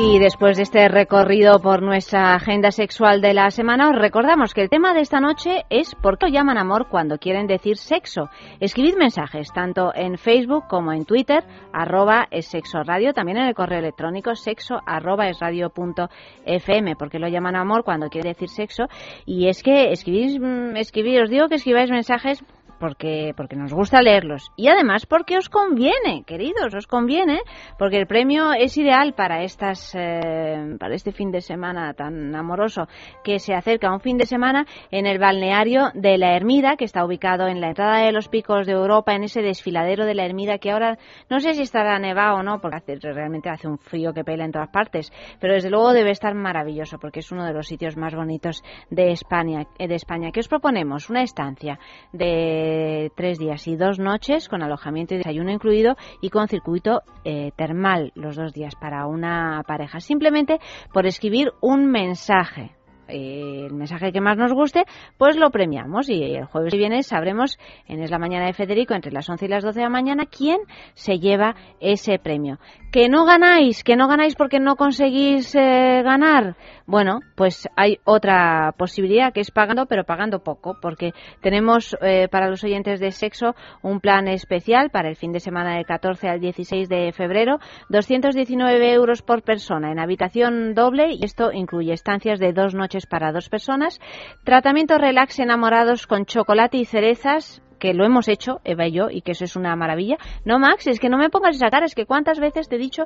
Y 0.00 0.20
después 0.20 0.56
de 0.56 0.62
este 0.62 0.86
recorrido 0.86 1.58
por 1.58 1.82
nuestra 1.82 2.36
agenda 2.36 2.70
sexual 2.70 3.20
de 3.20 3.34
la 3.34 3.50
semana, 3.50 3.90
os 3.90 3.96
recordamos 3.96 4.54
que 4.54 4.62
el 4.62 4.68
tema 4.68 4.94
de 4.94 5.00
esta 5.00 5.18
noche 5.18 5.64
es 5.70 5.96
¿por 5.96 6.18
qué 6.18 6.30
llaman 6.30 6.56
amor 6.56 6.86
cuando 6.88 7.18
quieren 7.18 7.48
decir 7.48 7.76
sexo? 7.76 8.30
Escribid 8.60 8.96
mensajes 8.96 9.52
tanto 9.52 9.92
en 9.92 10.16
Facebook 10.16 10.68
como 10.68 10.92
en 10.92 11.04
Twitter, 11.04 11.42
arroba 11.72 12.28
es 12.30 12.46
sexo 12.46 12.84
radio, 12.84 13.12
también 13.12 13.38
en 13.38 13.48
el 13.48 13.54
correo 13.56 13.80
electrónico 13.80 14.36
sexo 14.36 14.80
arroba 14.86 15.26
es 15.26 15.38
punto 15.74 16.08
fm, 16.46 16.94
porque 16.94 17.18
lo 17.18 17.26
llaman 17.26 17.56
amor 17.56 17.82
cuando 17.82 18.08
quieren 18.08 18.30
decir 18.30 18.50
sexo. 18.50 18.84
Y 19.26 19.48
es 19.48 19.64
que 19.64 19.90
escribís, 19.90 20.38
mm, 20.38 20.76
os 20.76 21.30
digo 21.30 21.48
que 21.48 21.56
escribáis 21.56 21.90
mensajes 21.90 22.44
porque, 22.78 23.32
porque 23.36 23.56
nos 23.56 23.72
gusta 23.72 24.02
leerlos 24.02 24.50
y 24.56 24.68
además 24.68 25.06
porque 25.06 25.36
os 25.36 25.48
conviene, 25.48 26.24
queridos, 26.26 26.74
os 26.74 26.86
conviene, 26.86 27.40
porque 27.78 27.98
el 27.98 28.06
premio 28.06 28.52
es 28.52 28.76
ideal 28.76 29.14
para 29.14 29.42
estas 29.42 29.94
eh, 29.94 30.76
para 30.78 30.94
este 30.94 31.12
fin 31.12 31.30
de 31.30 31.40
semana 31.40 31.94
tan 31.94 32.34
amoroso 32.34 32.88
que 33.24 33.38
se 33.38 33.54
acerca 33.54 33.92
un 33.92 34.00
fin 34.00 34.18
de 34.18 34.26
semana 34.26 34.66
en 34.90 35.06
el 35.06 35.18
balneario 35.18 35.90
de 35.94 36.18
la 36.18 36.36
Ermida, 36.36 36.76
que 36.76 36.84
está 36.84 37.04
ubicado 37.04 37.46
en 37.46 37.60
la 37.60 37.68
entrada 37.68 38.04
de 38.04 38.12
los 38.12 38.28
picos 38.28 38.66
de 38.66 38.72
Europa, 38.72 39.14
en 39.14 39.24
ese 39.24 39.42
desfiladero 39.42 40.04
de 40.04 40.14
la 40.14 40.24
Ermida 40.24 40.58
que 40.58 40.70
ahora 40.70 40.98
no 41.28 41.40
sé 41.40 41.54
si 41.54 41.62
estará 41.62 41.98
nevado 41.98 42.36
o 42.36 42.42
no, 42.42 42.60
porque 42.60 42.76
hace, 42.76 42.96
realmente 43.00 43.50
hace 43.50 43.68
un 43.68 43.78
frío 43.78 44.12
que 44.12 44.24
pela 44.24 44.44
en 44.44 44.52
todas 44.52 44.68
partes, 44.68 45.12
pero 45.40 45.54
desde 45.54 45.70
luego 45.70 45.92
debe 45.92 46.10
estar 46.10 46.34
maravilloso 46.34 46.98
porque 46.98 47.20
es 47.20 47.32
uno 47.32 47.44
de 47.44 47.52
los 47.52 47.66
sitios 47.66 47.96
más 47.96 48.14
bonitos 48.14 48.62
de 48.90 49.10
España. 49.10 49.66
De 49.78 49.94
España. 49.94 50.30
¿Qué 50.32 50.40
os 50.40 50.48
proponemos? 50.48 51.10
Una 51.10 51.22
estancia 51.22 51.78
de 52.12 52.67
tres 53.14 53.38
días 53.38 53.66
y 53.68 53.76
dos 53.76 53.98
noches 53.98 54.48
con 54.48 54.62
alojamiento 54.62 55.14
y 55.14 55.18
desayuno 55.18 55.50
incluido 55.50 55.96
y 56.20 56.30
con 56.30 56.48
circuito 56.48 57.02
eh, 57.24 57.52
termal 57.56 58.12
los 58.14 58.36
dos 58.36 58.52
días 58.52 58.74
para 58.74 59.06
una 59.06 59.62
pareja. 59.66 60.00
Simplemente 60.00 60.60
por 60.92 61.06
escribir 61.06 61.52
un 61.60 61.86
mensaje 61.86 62.77
el 63.08 63.72
mensaje 63.72 64.12
que 64.12 64.20
más 64.20 64.36
nos 64.36 64.52
guste, 64.52 64.84
pues 65.16 65.36
lo 65.36 65.50
premiamos 65.50 66.08
y 66.08 66.22
el 66.22 66.44
jueves 66.44 66.72
que 66.72 66.78
viene 66.78 67.02
sabremos 67.02 67.58
en 67.86 68.02
Es 68.02 68.10
la 68.10 68.18
Mañana 68.18 68.46
de 68.46 68.52
Federico 68.52 68.94
entre 68.94 69.12
las 69.12 69.28
11 69.28 69.46
y 69.46 69.48
las 69.48 69.64
12 69.64 69.78
de 69.78 69.84
la 69.84 69.90
mañana 69.90 70.26
quién 70.26 70.58
se 70.94 71.18
lleva 71.18 71.54
ese 71.80 72.18
premio. 72.18 72.58
Que 72.92 73.08
no 73.08 73.24
ganáis, 73.24 73.84
que 73.84 73.96
no 73.96 74.08
ganáis 74.08 74.34
porque 74.34 74.60
no 74.60 74.76
conseguís 74.76 75.54
eh, 75.54 76.02
ganar. 76.02 76.56
Bueno, 76.86 77.20
pues 77.36 77.68
hay 77.76 77.98
otra 78.04 78.72
posibilidad 78.78 79.32
que 79.32 79.40
es 79.40 79.50
pagando, 79.50 79.86
pero 79.86 80.04
pagando 80.04 80.40
poco, 80.40 80.78
porque 80.80 81.12
tenemos 81.42 81.96
eh, 82.00 82.28
para 82.28 82.48
los 82.48 82.64
oyentes 82.64 82.98
de 82.98 83.10
sexo 83.10 83.54
un 83.82 84.00
plan 84.00 84.26
especial 84.26 84.88
para 84.90 85.10
el 85.10 85.16
fin 85.16 85.32
de 85.32 85.40
semana 85.40 85.76
del 85.76 85.84
14 85.84 86.28
al 86.28 86.40
16 86.40 86.88
de 86.88 87.12
febrero, 87.12 87.58
219 87.90 88.92
euros 88.92 89.22
por 89.22 89.42
persona 89.42 89.92
en 89.92 89.98
habitación 89.98 90.74
doble 90.74 91.12
y 91.12 91.24
esto 91.24 91.52
incluye 91.52 91.92
estancias 91.92 92.38
de 92.38 92.52
dos 92.52 92.74
noches 92.74 92.97
para 93.06 93.32
dos 93.32 93.48
personas, 93.48 94.00
tratamiento 94.44 94.98
relax 94.98 95.38
enamorados 95.38 96.06
con 96.06 96.24
chocolate 96.24 96.78
y 96.78 96.84
cerezas, 96.84 97.62
que 97.78 97.94
lo 97.94 98.04
hemos 98.04 98.28
hecho, 98.28 98.60
Eva 98.64 98.86
y 98.86 98.92
yo, 98.92 99.08
y 99.10 99.22
que 99.22 99.32
eso 99.32 99.44
es 99.44 99.56
una 99.56 99.74
maravilla. 99.76 100.16
No, 100.44 100.58
Max, 100.58 100.86
es 100.86 101.00
que 101.00 101.08
no 101.08 101.16
me 101.16 101.30
pongas 101.30 101.56
esa 101.56 101.70
cara, 101.70 101.86
es 101.86 101.94
que 101.94 102.06
cuántas 102.06 102.40
veces 102.40 102.68
te 102.68 102.76
he 102.76 102.78
dicho 102.78 103.04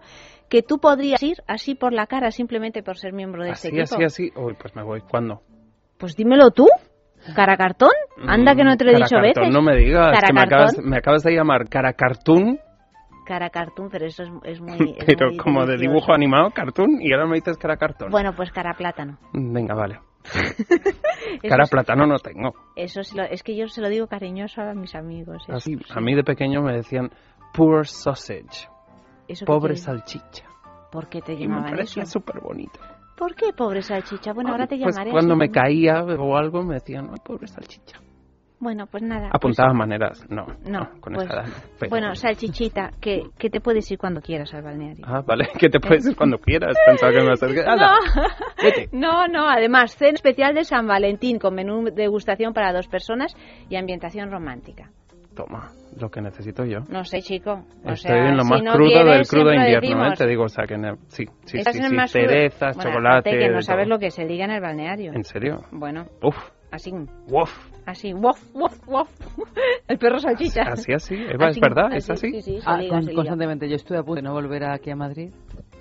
que 0.48 0.62
tú 0.62 0.78
podrías 0.78 1.22
ir 1.22 1.36
así 1.46 1.74
por 1.74 1.92
la 1.92 2.06
cara 2.06 2.30
simplemente 2.30 2.82
por 2.82 2.96
ser 2.96 3.12
miembro 3.12 3.44
de 3.44 3.50
así, 3.50 3.68
este 3.68 3.80
equipo. 3.80 3.96
Así, 3.96 4.04
así, 4.04 4.32
Uy, 4.34 4.54
pues 4.58 4.74
me 4.74 4.82
voy. 4.82 5.00
¿Cuándo? 5.02 5.42
Pues 5.98 6.16
dímelo 6.16 6.50
tú. 6.50 6.66
¿Cara 7.36 7.56
cartón? 7.56 7.92
Anda 8.26 8.56
que 8.56 8.64
no 8.64 8.76
te 8.76 8.84
lo 8.84 8.90
he 8.90 8.96
dicho 8.96 9.16
veces. 9.20 9.48
No 9.52 9.62
me 9.62 9.76
digas, 9.76 10.18
que 10.26 10.32
me 10.32 10.40
acabas, 10.40 10.78
me 10.82 10.96
acabas, 10.96 11.22
de 11.22 11.32
llamar 11.32 11.68
cara 11.68 11.92
cartoon. 11.92 12.58
Cara 13.32 13.48
cartoon, 13.48 13.88
pero 13.90 14.04
eso 14.04 14.24
es, 14.24 14.30
es 14.44 14.60
muy. 14.60 14.76
Es 14.98 15.04
pero 15.06 15.28
muy 15.28 15.36
como 15.38 15.64
de 15.64 15.78
dibujo 15.78 16.12
animado, 16.12 16.50
cartoon, 16.50 17.00
y 17.00 17.12
ahora 17.14 17.26
me 17.26 17.36
dices 17.36 17.56
cara 17.56 17.78
cartón. 17.78 18.10
Bueno, 18.10 18.34
pues 18.36 18.50
cara 18.52 18.74
plátano. 18.74 19.16
Venga, 19.32 19.74
vale. 19.74 20.00
Cara 21.48 21.64
es- 21.64 21.70
plátano 21.70 22.06
no 22.06 22.18
tengo. 22.18 22.52
Eso 22.76 23.00
lo- 23.16 23.24
es 23.24 23.42
que 23.42 23.56
yo 23.56 23.68
se 23.68 23.80
lo 23.80 23.88
digo 23.88 24.06
cariñoso 24.06 24.60
a 24.60 24.74
mis 24.74 24.94
amigos. 24.94 25.42
eso, 25.44 25.54
Así, 25.54 25.76
sí. 25.76 25.84
a 25.96 26.00
mí 26.00 26.14
de 26.14 26.24
pequeño 26.24 26.60
me 26.62 26.74
decían 26.74 27.10
poor 27.54 27.86
sausage, 27.86 28.68
¿Eso 29.26 29.46
pobre 29.46 29.76
salchicha. 29.76 30.44
¿Por 30.90 31.08
qué 31.08 31.22
te 31.22 31.32
Y 31.32 31.36
me 31.36 31.42
llamaban 31.44 31.70
parecía 31.70 32.04
súper 32.04 32.38
bonito. 32.40 32.78
¿Por 33.16 33.34
qué 33.34 33.52
pobre 33.56 33.80
salchicha? 33.80 34.34
Bueno, 34.34 34.50
ahora 34.50 34.66
te 34.66 34.76
Pues 34.76 34.94
llamaré. 34.94 35.10
cuando 35.10 35.32
así 35.34 35.38
me 35.40 35.50
caía 35.50 36.02
o 36.04 36.36
algo 36.36 36.62
me 36.62 36.74
decían, 36.74 37.08
"Ay, 37.10 37.18
pobre 37.24 37.46
salchicha. 37.46 37.98
Bueno, 38.62 38.86
pues 38.86 39.02
nada. 39.02 39.28
Maneras, 39.74 40.24
no, 40.30 40.44
pues- 40.46 40.60
no, 40.70 40.78
no, 40.78 41.00
con 41.00 41.14
pues- 41.14 41.26
esa 41.26 41.40
edad 41.40 41.46
no, 41.48 41.54
pero- 41.80 41.90
Bueno, 41.90 42.14
salchichita, 42.14 42.92
que, 43.00 43.24
que 43.36 43.50
te 43.50 43.60
puedes 43.60 43.90
ir 43.90 43.98
cuando 43.98 44.20
quieras 44.20 44.54
al 44.54 44.62
balneario. 44.62 45.04
Ah, 45.04 45.20
vale, 45.26 45.48
que 45.58 45.68
te 45.68 45.80
puedes 45.80 46.06
ir 46.06 46.14
cuando 46.16 46.38
quieras. 46.38 46.76
Pensaba 46.86 47.10
que 47.12 47.18
me 47.18 47.24
ibas 47.24 47.42
a 47.42 47.46
decir, 47.46 47.64
"Hala, 47.66 47.96
vete". 48.62 48.88
No, 48.92 49.26
no, 49.26 49.48
además, 49.48 49.96
cena 49.96 50.12
especial 50.12 50.54
de 50.54 50.62
San 50.64 50.86
Valentín 50.86 51.40
con 51.40 51.54
menú 51.56 51.86
degustación 51.92 52.52
para 52.54 52.72
dos 52.72 52.86
personas 52.86 53.34
y 53.68 53.74
ambientación 53.74 54.30
romántica. 54.30 54.90
Toma, 55.34 55.70
lo 55.98 56.08
que 56.10 56.20
necesito 56.20 56.64
yo. 56.64 56.80
No 56.88 57.04
sé, 57.04 57.20
chico. 57.20 57.64
O 57.84 57.90
Estoy 57.90 57.96
sea, 57.96 58.28
en 58.28 58.36
lo 58.36 58.44
si 58.44 58.50
más 58.50 58.62
no 58.62 58.72
crudo 58.74 58.90
del 58.98 59.02
quieres, 59.02 59.28
crudo 59.30 59.50
siempre 59.50 59.70
lo 59.72 59.74
invierno, 59.78 60.06
¿eh? 60.06 60.14
Te 60.18 60.26
digo, 60.28 60.44
o 60.44 60.48
sea, 60.48 60.66
que 60.66 60.76
ne- 60.78 60.96
sí, 61.08 61.24
sí, 61.46 61.58
Estás 61.58 61.74
sí, 61.74 61.82
sí, 61.82 61.94
más 61.96 62.12
crudo. 62.12 62.28
cerezas, 62.28 62.76
Bueno, 62.76 62.90
chocolate... 62.92 63.30
que 63.30 63.48
no 63.48 63.62
sabes 63.62 63.86
todo. 63.86 63.94
lo 63.96 63.98
que 63.98 64.10
se 64.12 64.24
liga 64.24 64.44
en 64.44 64.50
el 64.52 64.60
balneario. 64.60 65.12
¿En 65.14 65.24
serio? 65.24 65.62
Bueno, 65.72 66.04
Uf, 66.22 66.36
así, 66.70 66.92
uf. 67.28 67.71
Así, 67.86 68.12
wof, 68.12 68.40
wof, 68.54 68.88
wof. 68.88 69.08
El 69.88 69.98
perro 69.98 70.18
salchicha. 70.18 70.62
Así, 70.62 70.92
así, 70.92 71.14
Eva, 71.14 71.48
Así, 71.48 71.58
es 71.58 71.60
verdad, 71.60 71.92
es 71.94 72.10
así. 72.10 72.30
Sí, 72.40 72.42
sí, 72.42 72.58
Ah, 72.64 72.78
con- 72.88 73.14
constantemente. 73.14 73.68
Yo 73.68 73.76
estuve 73.76 73.98
a 73.98 74.02
punto 74.02 74.16
de 74.16 74.22
no 74.22 74.32
volver 74.32 74.64
aquí 74.64 74.90
a 74.90 74.96
Madrid. 74.96 75.30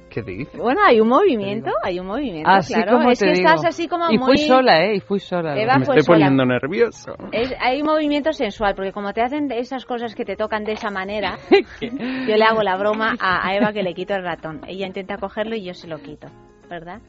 ¿Qué 0.09 0.21
dices? 0.23 0.59
Bueno, 0.59 0.81
hay 0.85 0.99
un 0.99 1.07
movimiento, 1.07 1.71
hay 1.81 1.97
un 1.97 2.05
movimiento, 2.07 2.49
Así 2.49 2.73
claro. 2.73 2.97
como 2.97 3.11
es 3.11 3.19
te 3.19 3.27
que 3.27 3.31
digo. 3.31 3.47
estás 3.47 3.63
así 3.65 3.87
como 3.87 4.11
y 4.11 4.17
muy... 4.17 4.25
fui 4.27 4.37
sola, 4.39 4.83
¿eh? 4.83 4.95
Y 4.95 4.99
fui 4.99 5.19
sola. 5.21 5.57
Eva 5.57 5.77
Me 5.77 5.85
fue 5.85 5.95
estoy 5.99 6.15
sola. 6.15 6.25
poniendo 6.25 6.45
nervioso. 6.45 7.13
Es- 7.31 7.55
hay 7.61 7.79
un 7.79 7.87
movimiento 7.87 8.33
sensual, 8.33 8.75
porque 8.75 8.91
como 8.91 9.13
te 9.13 9.21
hacen 9.21 9.49
esas 9.53 9.85
cosas 9.85 10.13
que 10.13 10.25
te 10.25 10.35
tocan 10.35 10.65
de 10.65 10.73
esa 10.73 10.89
manera, 10.91 11.37
yo 11.81 12.35
le 12.35 12.43
hago 12.43 12.61
la 12.61 12.75
broma 12.75 13.15
a, 13.21 13.47
a 13.47 13.55
Eva 13.55 13.71
que 13.71 13.83
le 13.83 13.93
quito 13.93 14.13
el 14.13 14.23
ratón. 14.23 14.59
Ella 14.67 14.85
intenta 14.85 15.15
cogerlo 15.17 15.55
y 15.55 15.63
yo 15.63 15.73
se 15.73 15.87
lo 15.87 15.97
quito, 15.99 16.27
¿verdad? 16.71 16.99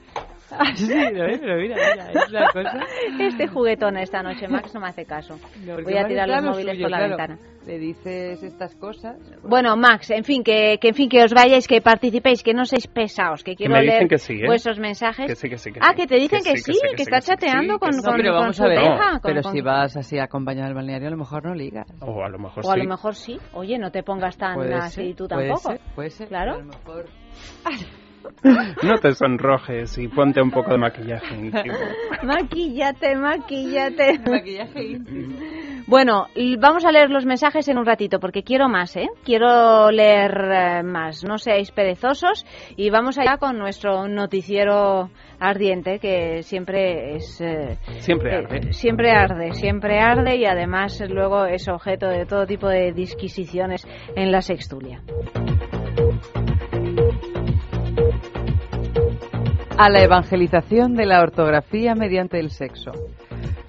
Ah, 0.50 0.64
sí, 0.74 0.86
pero, 0.92 1.26
eh, 1.28 1.38
pero 1.40 1.56
mira, 1.56 1.76
mira, 1.76 2.10
es 2.10 2.30
la 2.30 2.50
cosa. 2.52 2.80
Este 3.18 3.46
juguetón 3.48 3.96
esta 3.96 4.22
noche, 4.22 4.46
Max 4.48 4.74
no 4.74 4.80
me 4.80 4.88
hace 4.88 5.06
caso. 5.06 5.38
No, 5.64 5.76
Voy 5.82 5.96
a 5.96 6.04
tirar 6.06 6.28
los 6.28 6.42
lo 6.42 6.50
móviles 6.50 6.74
suyo, 6.74 6.84
por 6.84 6.90
la 6.90 6.98
claro. 6.98 7.16
ventana. 7.16 7.38
Le 7.66 7.78
dices 7.78 8.42
estas 8.42 8.74
cosas. 8.74 9.16
Bueno, 9.44 9.76
Max, 9.76 10.10
en 10.10 10.24
fin, 10.24 10.42
que, 10.42 10.78
que 10.80 10.88
en 10.88 10.94
fin 10.94 11.08
que 11.08 11.22
os 11.22 11.32
vayáis, 11.32 11.66
que 11.68 11.80
participéis, 11.80 12.42
que 12.42 12.52
no 12.52 12.64
seáis 12.66 12.88
pesados, 12.88 13.44
que 13.44 13.54
quiero 13.54 13.72
me 13.72 13.82
dicen 13.82 13.96
leer 13.98 14.08
que 14.08 14.18
sí, 14.18 14.34
¿eh? 14.34 14.46
vuesos 14.46 14.78
mensajes. 14.80 15.26
Que 15.26 15.36
sí, 15.36 15.48
que 15.48 15.56
sí, 15.58 15.72
que 15.72 15.78
ah, 15.80 15.94
que 15.94 16.06
te 16.08 16.16
dicen 16.16 16.40
que, 16.42 16.56
sí, 16.56 16.72
que, 16.96 17.02
está 17.02 17.20
chateando 17.20 17.78
con, 17.78 17.92
sí, 17.92 18.02
con, 18.02 18.10
no, 18.10 18.16
pero 18.16 18.36
con 18.36 18.52
su 18.52 18.64
a 18.64 18.66
pareja. 18.66 19.10
con- 19.12 19.20
pero 19.22 19.42
con- 19.42 19.52
si 19.52 19.60
vas 19.60 19.96
así 19.96 20.18
acompañado 20.18 20.66
al 20.68 20.74
balneario, 20.74 21.06
a 21.06 21.12
lo 21.12 21.16
mejor 21.18 21.44
no 21.46 21.54
ligas. 21.54 21.86
O 22.00 22.22
a 22.24 22.28
lo 22.28 22.38
mejor 22.40 22.66
O 22.66 22.70
a 22.70 22.74
sí. 22.74 22.80
lo 22.80 22.88
mejor 22.88 23.14
sí. 23.14 23.38
Oye, 23.54 23.78
no 23.78 23.90
te 23.92 24.02
pongas 24.02 24.36
tan 24.36 24.56
Puede 24.56 24.74
así 24.74 25.14
tú 25.14 25.28
puede 25.28 25.46
tampoco. 25.48 25.70
ser, 25.70 25.80
puede 25.94 26.10
ser. 26.10 26.28
Claro. 26.28 26.54
A 26.54 26.58
lo 26.58 26.64
mejor... 26.64 27.04
No 28.82 28.98
te 28.98 29.14
sonrojes 29.14 29.96
y 29.98 30.08
ponte 30.08 30.42
un 30.42 30.50
poco 30.50 30.72
de 30.72 30.78
maquillaje 30.78 31.36
maquillate, 32.22 33.16
maquillate. 33.16 34.18
Maquillaje 34.30 34.98
Bueno, 35.86 36.26
vamos 36.58 36.84
a 36.84 36.92
leer 36.92 37.10
los 37.10 37.26
mensajes 37.26 37.68
en 37.68 37.78
un 37.78 37.86
ratito 37.86 38.18
porque 38.20 38.42
quiero 38.42 38.68
más, 38.68 38.96
¿eh? 38.96 39.08
Quiero 39.24 39.90
leer 39.90 40.32
eh, 40.32 40.82
más. 40.82 41.24
No 41.24 41.38
seáis 41.38 41.70
perezosos 41.70 42.44
y 42.76 42.90
vamos 42.90 43.18
allá 43.18 43.36
con 43.38 43.58
nuestro 43.58 44.08
noticiero 44.08 45.10
ardiente 45.38 45.98
que 45.98 46.42
siempre 46.42 47.16
es 47.16 47.40
eh, 47.40 47.78
Siempre 47.98 48.32
eh, 48.32 48.36
arde. 48.36 48.72
siempre 48.72 49.10
arde, 49.10 49.52
siempre 49.52 50.00
arde 50.00 50.36
y 50.36 50.44
además 50.44 51.02
luego 51.08 51.44
es 51.46 51.68
objeto 51.68 52.08
de 52.08 52.26
todo 52.26 52.46
tipo 52.46 52.68
de 52.68 52.92
disquisiciones 52.92 53.86
en 54.16 54.30
la 54.30 54.40
sextulia. 54.40 55.02
A 59.78 59.88
la 59.88 60.02
evangelización 60.02 60.94
de 60.94 61.06
la 61.06 61.22
ortografía 61.22 61.94
mediante 61.94 62.38
el 62.38 62.50
sexo. 62.50 62.92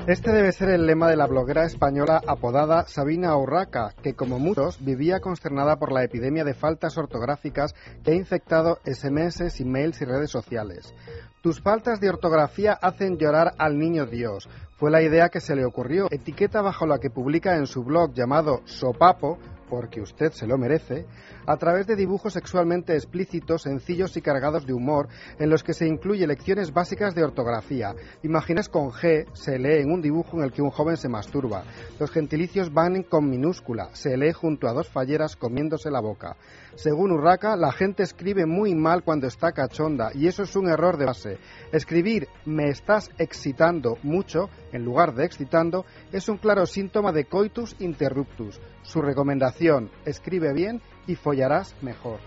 Este 0.05 0.33
debe 0.33 0.51
ser 0.51 0.69
el 0.69 0.85
lema 0.85 1.07
de 1.07 1.15
la 1.15 1.27
bloguera 1.27 1.63
española 1.63 2.21
apodada 2.27 2.85
Sabina 2.87 3.37
Urraca, 3.37 3.93
que 4.03 4.13
como 4.13 4.37
muchos 4.37 4.83
vivía 4.83 5.21
consternada 5.21 5.77
por 5.77 5.93
la 5.93 6.03
epidemia 6.03 6.43
de 6.43 6.53
faltas 6.53 6.97
ortográficas 6.97 7.73
que 8.03 8.11
ha 8.11 8.15
infectado 8.15 8.79
SMS, 8.83 9.59
emails 9.61 10.01
y 10.01 10.05
redes 10.05 10.29
sociales. 10.29 10.93
Tus 11.41 11.61
faltas 11.61 12.01
de 12.01 12.09
ortografía 12.09 12.73
hacen 12.73 13.17
llorar 13.17 13.53
al 13.57 13.77
niño 13.77 14.05
Dios. 14.05 14.49
Fue 14.77 14.91
la 14.91 15.01
idea 15.01 15.29
que 15.29 15.39
se 15.39 15.55
le 15.55 15.65
ocurrió. 15.65 16.07
Etiqueta 16.11 16.61
bajo 16.61 16.85
la 16.85 16.99
que 16.99 17.09
publica 17.09 17.55
en 17.55 17.65
su 17.65 17.83
blog 17.83 18.13
llamado 18.13 18.59
Sopapo, 18.65 19.39
porque 19.73 20.01
usted 20.01 20.31
se 20.33 20.45
lo 20.45 20.55
merece, 20.59 21.07
a 21.47 21.57
través 21.57 21.87
de 21.87 21.95
dibujos 21.95 22.33
sexualmente 22.33 22.93
explícitos, 22.93 23.63
sencillos 23.63 24.15
y 24.15 24.21
cargados 24.21 24.67
de 24.67 24.73
humor, 24.73 25.07
en 25.39 25.49
los 25.49 25.63
que 25.63 25.73
se 25.73 25.87
incluye 25.87 26.27
lecciones 26.27 26.71
básicas 26.71 27.15
de 27.15 27.23
ortografía. 27.23 27.95
Imágenes 28.21 28.69
con 28.69 28.91
G 28.91 29.25
se 29.33 29.57
lee 29.57 29.81
en 29.81 29.91
un 29.91 30.03
dibujo 30.03 30.37
en 30.37 30.43
el 30.43 30.51
que 30.51 30.61
un 30.61 30.69
joven 30.69 30.95
se 30.95 31.09
masturba. 31.09 31.63
Los 31.99 32.11
gentilicios 32.11 32.71
van 32.71 33.01
con 33.01 33.27
minúscula, 33.27 33.89
se 33.93 34.15
lee 34.15 34.31
junto 34.31 34.67
a 34.67 34.73
dos 34.73 34.89
falleras 34.89 35.35
comiéndose 35.35 35.89
la 35.89 36.01
boca. 36.01 36.37
Según 36.75 37.11
Urraca, 37.11 37.55
la 37.55 37.71
gente 37.71 38.03
escribe 38.03 38.45
muy 38.45 38.73
mal 38.73 39.03
cuando 39.03 39.27
está 39.27 39.51
cachonda 39.51 40.09
y 40.13 40.27
eso 40.27 40.43
es 40.43 40.55
un 40.55 40.67
error 40.67 40.97
de 40.97 41.05
base. 41.05 41.37
Escribir 41.71 42.27
me 42.45 42.69
estás 42.69 43.11
excitando 43.19 43.97
mucho 44.01 44.49
en 44.71 44.83
lugar 44.83 45.13
de 45.13 45.25
excitando 45.25 45.85
es 46.11 46.27
un 46.29 46.37
claro 46.37 46.65
síntoma 46.65 47.11
de 47.11 47.25
coitus 47.25 47.75
interruptus. 47.79 48.59
Su 48.81 49.01
recomendación, 49.01 49.91
escribe 50.05 50.51
bien 50.53 50.81
y 51.05 51.15
follarás 51.15 51.75
mejor. 51.83 52.19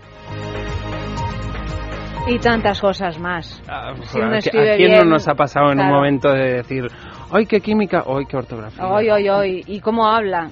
Y 2.27 2.39
tantas 2.39 2.81
cosas 2.81 3.19
más. 3.19 3.61
Ah, 3.69 3.93
Si 4.03 4.19
uno 4.19 4.35
¿a, 4.35 4.39
quién 4.39 4.77
bien, 4.77 4.99
no 4.99 5.11
nos 5.11 5.27
ha 5.27 5.33
pasado 5.33 5.71
en 5.71 5.79
un 5.79 5.89
momento 5.89 6.29
de 6.29 6.55
decir, 6.55 6.87
¡ay, 7.31 7.45
qué 7.45 7.61
química! 7.61 8.03
¡ay, 8.05 8.25
qué 8.25 8.35
ortografía! 8.35 8.85
Hoy, 8.85 9.09
hoy, 9.09 9.29
hoy. 9.29 9.63
¿Y 9.65 9.79
cómo 9.79 10.05
habla? 10.07 10.49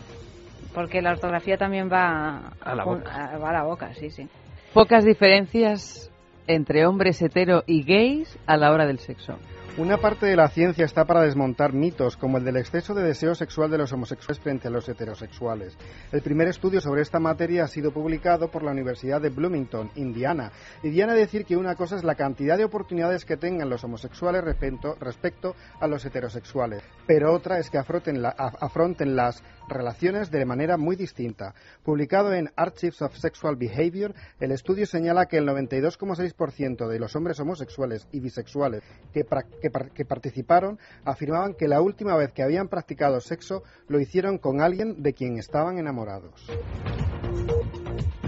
Porque 0.76 1.02
la 1.02 1.12
ortografía 1.14 1.58
también 1.58 1.90
va 1.92 2.52
A 2.62 2.76
la 2.76 2.84
boca. 2.84 3.12
a- 3.34 3.38
va 3.38 3.50
a 3.50 3.54
la 3.54 3.64
boca, 3.64 3.94
sí, 3.96 4.10
sí. 4.12 4.28
Pocas 4.74 5.06
diferencias 5.06 6.12
entre 6.48 6.86
hombres 6.86 7.20
hetero 7.22 7.64
y 7.66 7.84
gays 7.84 8.38
a 8.46 8.58
la 8.58 8.72
hora 8.72 8.86
del 8.86 9.00
sexo. 9.00 9.38
Una 9.78 9.98
parte 9.98 10.26
de 10.26 10.38
la 10.38 10.48
ciencia 10.48 10.86
está 10.86 11.04
para 11.04 11.20
desmontar 11.24 11.74
mitos, 11.74 12.16
como 12.16 12.38
el 12.38 12.46
del 12.46 12.56
exceso 12.56 12.94
de 12.94 13.04
deseo 13.04 13.36
sexual 13.36 13.70
de 13.70 13.78
los 13.78 13.92
homosexuales 13.92 14.40
frente 14.42 14.70
a 14.70 14.72
los 14.72 14.88
heterosexuales. 14.88 15.78
El 16.14 16.22
primer 16.22 16.48
estudio 16.48 16.80
sobre 16.80 17.02
esta 17.02 17.20
materia 17.20 17.66
ha 17.66 17.68
sido 17.68 17.92
publicado 17.92 18.48
por 18.50 18.64
la 18.64 18.72
Universidad 18.72 19.20
de 19.20 19.32
Bloomington, 19.32 19.92
Indiana, 19.96 20.52
y 20.82 20.92
viene 20.92 21.12
a 21.12 21.16
decir 21.16 21.44
que 21.44 21.58
una 21.58 21.76
cosa 21.76 21.98
es 21.98 22.06
la 22.06 22.16
cantidad 22.16 22.58
de 22.58 22.64
oportunidades 22.64 23.26
que 23.26 23.36
tengan 23.36 23.70
los 23.70 23.84
homosexuales 23.84 24.46
respecto, 24.46 24.96
respecto 25.02 25.56
a 25.82 25.88
los 25.88 26.06
heterosexuales, 26.06 26.82
pero 27.06 27.34
otra 27.34 27.60
es 27.60 27.70
que 27.70 27.78
afronten, 27.78 28.22
la- 28.22 28.34
a- 28.38 28.54
afronten 28.66 29.18
las 29.18 29.44
relaciones 29.68 30.32
de 30.32 30.46
manera 30.46 30.78
muy 30.78 30.96
distinta. 30.96 31.54
Publicado 31.84 32.34
en 32.34 32.52
Archives 32.56 33.02
of 33.02 33.16
Sexual 33.18 33.56
Behavior, 33.56 34.14
el 34.40 34.52
estudio 34.52 34.86
señala 34.86 35.26
que 35.26 35.38
el 35.38 35.48
92,6% 35.48 36.88
de 36.88 37.00
los 37.00 37.16
hombres 37.16 37.40
homosexuales 37.40 38.08
y 38.12 38.20
bisexuales 38.20 38.84
que, 39.14 39.26
participaron 40.06 40.80
afirmaban 41.04 41.54
que 41.54 41.68
la 41.68 41.82
última 41.82 42.16
vez 42.16 42.32
que 42.32 42.44
habían 42.44 42.68
practicado 42.68 43.20
sexo 43.20 43.64
lo 43.88 44.00
hicieron 44.00 44.38
con 44.38 44.62
alguien 44.62 45.02
de 45.02 45.14
quien 45.14 45.38
estaban 45.38 45.78
enamorados. 45.78 46.48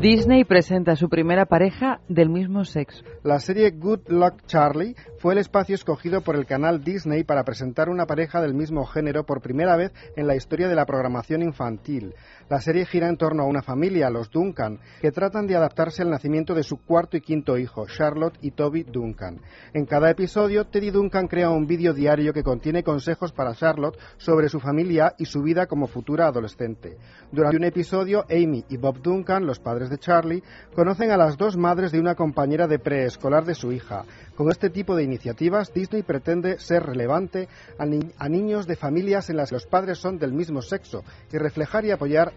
Disney 0.01 0.43
presenta 0.43 0.95
su 0.95 1.09
primera 1.09 1.47
pareja 1.47 2.01
del 2.07 2.29
mismo 2.29 2.63
sexo. 2.65 3.03
La 3.23 3.39
serie 3.39 3.71
Good 3.71 4.09
Luck 4.09 4.45
Charlie 4.45 4.95
fue 5.17 5.33
el 5.33 5.39
espacio 5.39 5.73
escogido 5.73 6.21
por 6.21 6.35
el 6.35 6.45
canal 6.45 6.83
Disney 6.83 7.23
para 7.23 7.43
presentar 7.43 7.89
una 7.89 8.05
pareja 8.05 8.39
del 8.39 8.53
mismo 8.53 8.85
género 8.85 9.25
por 9.25 9.41
primera 9.41 9.75
vez 9.75 9.91
en 10.15 10.27
la 10.27 10.35
historia 10.35 10.67
de 10.67 10.75
la 10.75 10.85
programación 10.85 11.41
infantil. 11.41 12.13
La 12.49 12.61
serie 12.61 12.85
gira 12.85 13.09
en 13.09 13.17
torno 13.17 13.43
a 13.43 13.45
una 13.45 13.61
familia, 13.61 14.09
los 14.09 14.31
Duncan, 14.31 14.79
que 15.01 15.11
tratan 15.11 15.47
de 15.47 15.57
adaptarse 15.57 16.01
al 16.01 16.09
nacimiento 16.09 16.53
de 16.53 16.63
su 16.63 16.77
cuarto 16.77 17.17
y 17.17 17.21
quinto 17.21 17.57
hijo, 17.57 17.87
Charlotte 17.87 18.37
y 18.41 18.51
Toby 18.51 18.83
Duncan. 18.83 19.41
En 19.73 19.85
cada 19.85 20.09
episodio, 20.09 20.63
Teddy 20.63 20.91
Duncan 20.91 21.27
crea 21.27 21.49
un 21.49 21.67
vídeo 21.67 21.93
diario 21.93 22.31
que 22.31 22.43
contiene 22.43 22.83
consejos 22.83 23.33
para 23.33 23.53
Charlotte 23.53 23.99
sobre 24.15 24.47
su 24.47 24.61
familia 24.61 25.13
y 25.17 25.25
su 25.25 25.41
vida 25.41 25.65
como 25.65 25.87
futura 25.87 26.27
adolescente. 26.27 26.97
Durante 27.33 27.57
un 27.57 27.65
episodio, 27.65 28.23
Amy 28.29 28.63
y 28.69 28.77
Bob 28.77 29.01
Duncan, 29.01 29.45
los 29.45 29.59
padres 29.59 29.89
de 29.89 29.97
Charlie, 29.97 30.43
conocen 30.73 31.11
a 31.11 31.17
las 31.17 31.35
dos 31.35 31.57
madres 31.57 31.91
de 31.91 31.99
una 31.99 32.15
compañera 32.15 32.65
de 32.65 32.79
preescolar 32.79 33.43
de 33.43 33.55
su 33.55 33.73
hija. 33.73 34.05
Con 34.37 34.49
este 34.49 34.69
tipo 34.69 34.95
de 34.95 35.03
iniciativas, 35.03 35.73
Disney 35.73 36.03
pretende 36.03 36.59
ser 36.59 36.83
relevante 36.83 37.49
a, 37.77 37.83
a 37.83 38.29
niños 38.29 38.67
de 38.67 38.77
familias 38.77 39.29
en 39.29 39.35
las 39.35 39.49
que 39.49 39.55
los 39.55 39.67
padres 39.67 39.97
son 39.97 40.17
del 40.17 40.31
mismo 40.31 40.61
sexo 40.61 41.03
y 41.33 41.37
reflejar 41.37 41.83
y 41.83 41.91
apoyar 41.91 42.36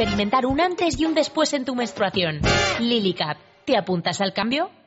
experimentar 0.00 0.46
un 0.46 0.62
antes 0.62 0.98
y 0.98 1.04
un 1.04 1.14
después 1.14 1.52
en 1.52 1.66
tu 1.66 1.74
menstruación. 1.74 2.40
LilyCap, 2.80 3.36
¿te 3.66 3.76
apuntas 3.76 4.22
al 4.22 4.32
cambio? 4.32 4.70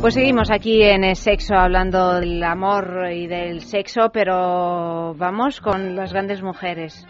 Pues 0.00 0.14
seguimos 0.14 0.50
aquí 0.50 0.82
en 0.82 1.04
el 1.04 1.14
sexo 1.14 1.54
hablando 1.54 2.20
del 2.20 2.42
amor 2.42 3.08
y 3.12 3.26
del 3.26 3.60
sexo, 3.60 4.10
pero 4.12 5.14
vamos 5.14 5.60
con 5.60 5.94
las 5.94 6.12
grandes 6.12 6.42
mujeres. 6.42 7.06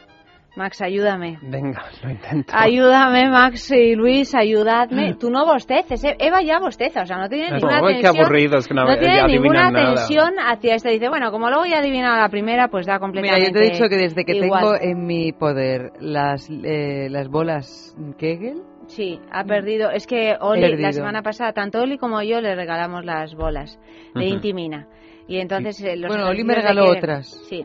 Max, 0.56 0.82
ayúdame. 0.82 1.38
Venga, 1.42 1.84
lo 2.02 2.10
intento. 2.10 2.52
Ayúdame, 2.54 3.30
Max 3.30 3.70
y 3.70 3.94
Luis, 3.94 4.34
ayudadme. 4.34 5.14
Tú 5.14 5.30
no 5.30 5.46
bosteces, 5.46 6.02
eh. 6.02 6.16
Eva 6.18 6.42
ya 6.42 6.58
bosteza, 6.58 7.02
o 7.02 7.06
sea, 7.06 7.18
no 7.18 7.28
tiene 7.28 7.52
ninguna 7.52 7.80
No, 7.80 7.86
qué 7.86 7.92
tensión. 8.02 8.16
aburridos 8.24 8.66
que 8.66 8.74
no, 8.74 8.84
no 8.84 8.98
tiene 8.98 9.26
ninguna 9.28 9.70
nada. 9.70 9.94
tensión 9.94 10.34
hacia 10.44 10.74
esta. 10.74 10.90
Dice, 10.90 11.08
bueno, 11.08 11.30
como 11.30 11.48
luego 11.48 11.66
ya 11.66 11.76
he 11.76 11.78
adivinado 11.78 12.16
la 12.18 12.28
primera, 12.28 12.66
pues 12.66 12.84
da 12.86 12.94
Mira, 12.94 13.00
completamente 13.00 13.46
yo 13.46 13.52
te 13.52 13.58
he 13.60 13.70
dicho 13.70 13.88
que 13.88 13.96
desde 13.96 14.24
que 14.24 14.36
igual. 14.38 14.60
tengo 14.62 14.74
en 14.80 15.06
mi 15.06 15.30
poder 15.32 15.92
las, 16.00 16.50
eh, 16.50 17.06
las 17.08 17.28
bolas 17.28 17.96
Kegel, 18.18 18.60
Sí, 18.90 19.20
ha 19.30 19.44
perdido. 19.44 19.90
Es 19.90 20.06
que 20.06 20.36
Oli, 20.40 20.62
Perdido. 20.62 20.82
la 20.82 20.92
semana 20.92 21.22
pasada, 21.22 21.52
tanto 21.52 21.80
Oli 21.80 21.96
como 21.96 22.20
yo 22.22 22.40
le 22.40 22.54
regalamos 22.56 23.04
las 23.04 23.34
bolas 23.34 23.78
de. 24.14 24.24
Intimina. 24.24 24.88
Y 25.28 25.38
entonces 25.38 25.80
eh, 25.82 25.96
los 25.96 26.08
Bueno, 26.08 26.28
Oli 26.28 26.42
me 26.42 26.56
regaló 26.56 26.90
otras. 26.90 27.28
Sí, 27.48 27.64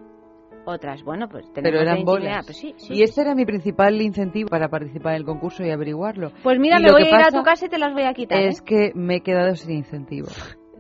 otras. 0.66 1.04
Bueno, 1.04 1.28
pues 1.28 1.52
tenemos 1.52 1.80
pero 1.80 1.82
eran 1.82 2.06
bolas. 2.06 2.46
pues 2.46 2.58
sí, 2.58 2.76
sí. 2.78 2.94
Y 2.94 3.02
ese 3.02 3.22
era 3.22 3.34
mi 3.34 3.44
principal 3.46 4.00
incentivo 4.02 4.50
para 4.50 4.70
participar 4.70 5.14
en 5.14 5.22
el 5.22 5.26
concurso 5.26 5.64
y 5.64 5.72
averiguarlo. 5.72 6.32
Pues 6.44 6.60
mira, 6.60 6.80
Y 6.80 6.84
me 6.84 6.92
voy 6.92 7.04
a 7.04 7.10
ir 7.10 7.16
a 7.16 7.32
tu 7.32 7.42
casa 7.42 7.66
y 7.66 7.70
te 7.70 7.80
las 7.80 7.92
voy 7.94 8.04
a 8.04 8.14
quitar. 8.14 8.40
¿eh? 8.40 8.48
Es 8.50 8.62
que 8.62 8.92
me 8.94 9.16
he 9.16 9.22
quedado 9.22 9.56
sin 9.56 9.78
incentivo. 9.78 10.28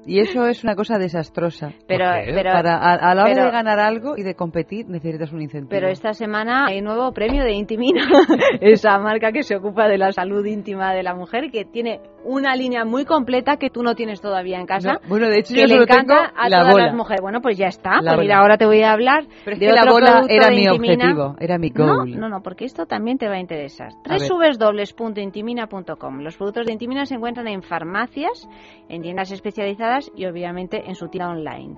Y 0.05 0.19
eso 0.19 0.45
es 0.47 0.63
una 0.63 0.75
cosa 0.75 0.97
desastrosa. 0.97 1.71
Pero- 1.87 2.05
pero- 2.25 2.51
Para, 2.51 2.75
a, 2.77 2.93
a 2.93 3.15
la 3.15 3.23
hora 3.23 3.33
pero- 3.33 3.45
de 3.45 3.51
ganar 3.51 3.79
algo 3.79 4.17
y 4.17 4.23
de 4.23 4.35
competir 4.35 4.87
necesitas 4.87 5.31
un 5.33 5.41
incentivo. 5.41 5.69
Pero 5.69 5.87
esta 5.87 6.13
semana 6.13 6.65
hay 6.67 6.81
nuevo 6.81 7.11
premio 7.11 7.43
de 7.43 7.53
Intimina, 7.53 8.07
esa 8.61 8.97
marca 8.99 9.31
que 9.31 9.43
se 9.43 9.55
ocupa 9.55 9.87
de 9.87 9.97
la 9.97 10.11
salud 10.11 10.45
íntima 10.45 10.93
de 10.93 11.03
la 11.03 11.15
mujer, 11.15 11.49
que 11.51 11.65
tiene 11.65 11.99
una 12.23 12.55
línea 12.55 12.85
muy 12.85 13.05
completa 13.05 13.57
que 13.57 13.69
tú 13.69 13.83
no 13.83 13.93
tienes 13.95 14.21
todavía 14.21 14.59
en 14.59 14.65
casa. 14.65 14.93
No, 14.93 14.99
bueno, 15.07 15.27
de 15.29 15.39
hecho 15.39 15.53
que 15.53 15.61
yo 15.61 15.67
le 15.67 15.73
solo 15.73 15.83
encanta 15.83 16.15
tengo 16.15 16.39
a 16.39 16.49
la 16.49 16.57
todas 16.59 16.73
bola. 16.73 16.85
las 16.87 16.95
mujeres. 16.95 17.21
Bueno, 17.21 17.41
pues 17.41 17.57
ya 17.57 17.67
está. 17.67 18.01
La 18.01 18.15
Pues 18.15 18.25
mira, 18.25 18.35
bola. 18.35 18.41
ahora 18.41 18.57
te 18.57 18.65
voy 18.65 18.81
a 18.81 18.91
hablar 18.91 19.25
Pero 19.43 19.53
es 19.55 19.59
de 19.59 19.65
que 19.67 19.71
la 19.73 19.81
otro 19.81 19.93
bola 19.93 20.11
producto 20.13 20.33
era 20.33 20.49
mi 20.49 20.63
Intimina. 20.65 20.93
objetivo, 21.05 21.35
era 21.39 21.57
mi 21.59 21.69
No, 21.69 21.85
goal. 21.97 22.19
no, 22.19 22.29
no, 22.29 22.41
porque 22.41 22.65
esto 22.65 22.85
también 22.87 23.17
te 23.19 23.27
va 23.27 23.35
a 23.35 23.39
interesar. 23.39 23.89
Www.intimina.com. 24.05 26.19
Los 26.21 26.35
productos 26.37 26.65
de 26.65 26.73
Intimina 26.73 27.05
se 27.05 27.15
encuentran 27.15 27.47
en 27.47 27.61
farmacias, 27.61 28.47
en 28.89 29.01
tiendas 29.01 29.31
especializadas 29.31 29.94
y 30.15 30.25
obviamente 30.25 30.83
en 30.87 30.95
su 30.95 31.07
tienda 31.07 31.31
online. 31.31 31.75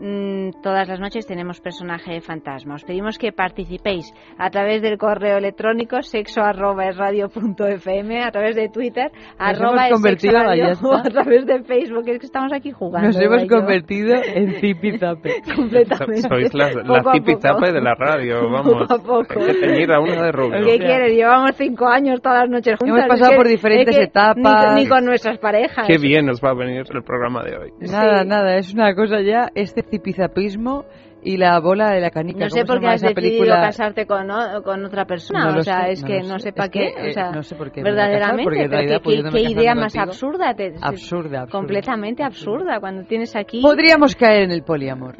Mm, 0.00 0.50
todas 0.62 0.86
las 0.88 1.00
noches 1.00 1.26
tenemos 1.26 1.60
personaje 1.60 2.20
fantasma. 2.20 2.74
Os 2.76 2.84
pedimos 2.84 3.18
que 3.18 3.32
participéis 3.32 4.12
a 4.38 4.48
través 4.50 4.80
del 4.80 4.96
correo 4.96 5.38
electrónico 5.38 6.02
sexo 6.02 6.40
arroba 6.40 6.86
es 6.88 6.96
radio 6.96 7.28
punto 7.28 7.66
fm, 7.66 8.22
a 8.22 8.30
través 8.30 8.54
de 8.54 8.68
Twitter 8.68 9.10
arroba 9.38 9.86
es 9.88 9.92
convertido, 9.94 10.34
sexo 10.34 10.46
radio, 10.46 10.72
o 10.82 10.94
a 10.94 11.02
través 11.02 11.46
de 11.46 11.62
Facebook. 11.64 12.04
Es 12.08 12.18
que 12.20 12.26
estamos 12.26 12.52
aquí 12.52 12.70
jugando. 12.70 13.08
Nos 13.08 13.16
Eva 13.20 13.36
hemos 13.36 13.44
y 13.44 13.48
yo. 13.48 13.56
convertido 13.56 14.14
en 14.22 14.52
zipizape. 14.60 15.42
Completamente. 15.56 16.28
Sois 16.28 16.54
las, 16.54 16.74
Poco 16.76 16.92
las 16.92 17.06
a 17.06 17.12
tipizape 17.12 17.54
poco. 17.60 17.72
de 17.72 17.80
la 17.80 17.94
radio, 17.94 18.40
Poco 18.40 18.52
vamos. 18.52 18.90
a 18.90 18.98
poco. 18.98 19.40
Hay 19.40 19.46
que 19.46 19.54
teñir 19.66 19.92
a 19.92 20.00
una 20.00 20.22
de 20.22 20.32
rubio. 20.32 20.64
¿Qué 20.64 20.78
quieres? 20.78 21.12
Llevamos 21.12 21.56
cinco 21.56 21.88
años 21.88 22.22
todas 22.22 22.42
las 22.42 22.50
noches 22.50 22.76
juntas. 22.78 22.98
Hemos 23.04 23.08
pasado 23.08 23.24
Es 23.24 23.30
que- 23.30 23.36
por 23.36 23.48
diferentes 23.48 23.94
es 23.94 23.98
que 23.98 24.04
etapas. 24.04 24.74
Ni, 24.74 24.82
ni 24.84 24.88
con 24.88 25.04
nuestras 25.04 25.38
parejas. 25.38 25.86
Qué 25.88 25.98
bien 25.98 26.26
nos 26.26 26.40
va 26.40 26.50
a 26.50 26.54
venir 26.54 26.84
el 26.88 27.02
programa 27.02 27.42
de 27.42 27.56
hoy. 27.56 27.72
Nada, 27.80 28.22
nada, 28.24 28.56
es 28.58 28.72
una 28.72 28.94
cosa 28.94 29.20
ya, 29.22 29.50
este 29.56 29.82
zipizapismo 29.90 30.84
y 31.22 31.36
la 31.36 31.58
bola 31.60 31.90
de 31.90 32.00
la 32.00 32.10
canica. 32.10 32.44
No 32.44 32.50
sé 32.50 32.60
¿cómo 32.60 32.66
se 32.66 32.66
por 32.66 32.80
qué 32.80 32.86
has 32.86 33.00
decidido 33.00 33.22
película? 33.22 33.60
casarte 33.60 34.06
con, 34.06 34.30
o- 34.30 34.62
con 34.62 34.84
otra 34.84 35.04
persona. 35.04 35.50
No 35.50 35.58
o 35.58 35.62
sea, 35.62 35.86
sé, 35.86 35.92
es 35.92 36.04
que 36.04 36.20
no 36.22 36.38
sé. 36.38 36.52
para 36.52 36.68
qué. 36.68 36.92
que, 36.94 37.08
o 37.10 37.12
sea, 37.12 37.28
eh, 37.30 37.32
no 37.34 37.42
sé 37.42 37.56
por 37.56 37.72
qué 37.72 37.80
casar, 37.82 37.94
verdaderamente. 37.96 38.50
pero 38.54 38.68
realidad, 38.70 38.96
qué- 38.98 39.00
pudiéndome 39.04 39.38
qué, 39.38 39.44
casar 39.44 39.58
idea 39.62 39.74
contigo. 39.74 39.84
más 40.00 40.08
absurda. 40.08 40.54
Te, 40.54 40.66
Absurda, 40.80 41.40
absurda. 41.40 41.46
Completamente 41.48 42.22
absurda. 42.22 42.80
Cuando 42.80 43.02
tienes 43.04 43.34
aquí. 43.34 43.60
Podríamos 43.62 44.14
caer 44.14 44.42
en 44.44 44.52
el 44.52 44.62
poliamor. 44.62 45.16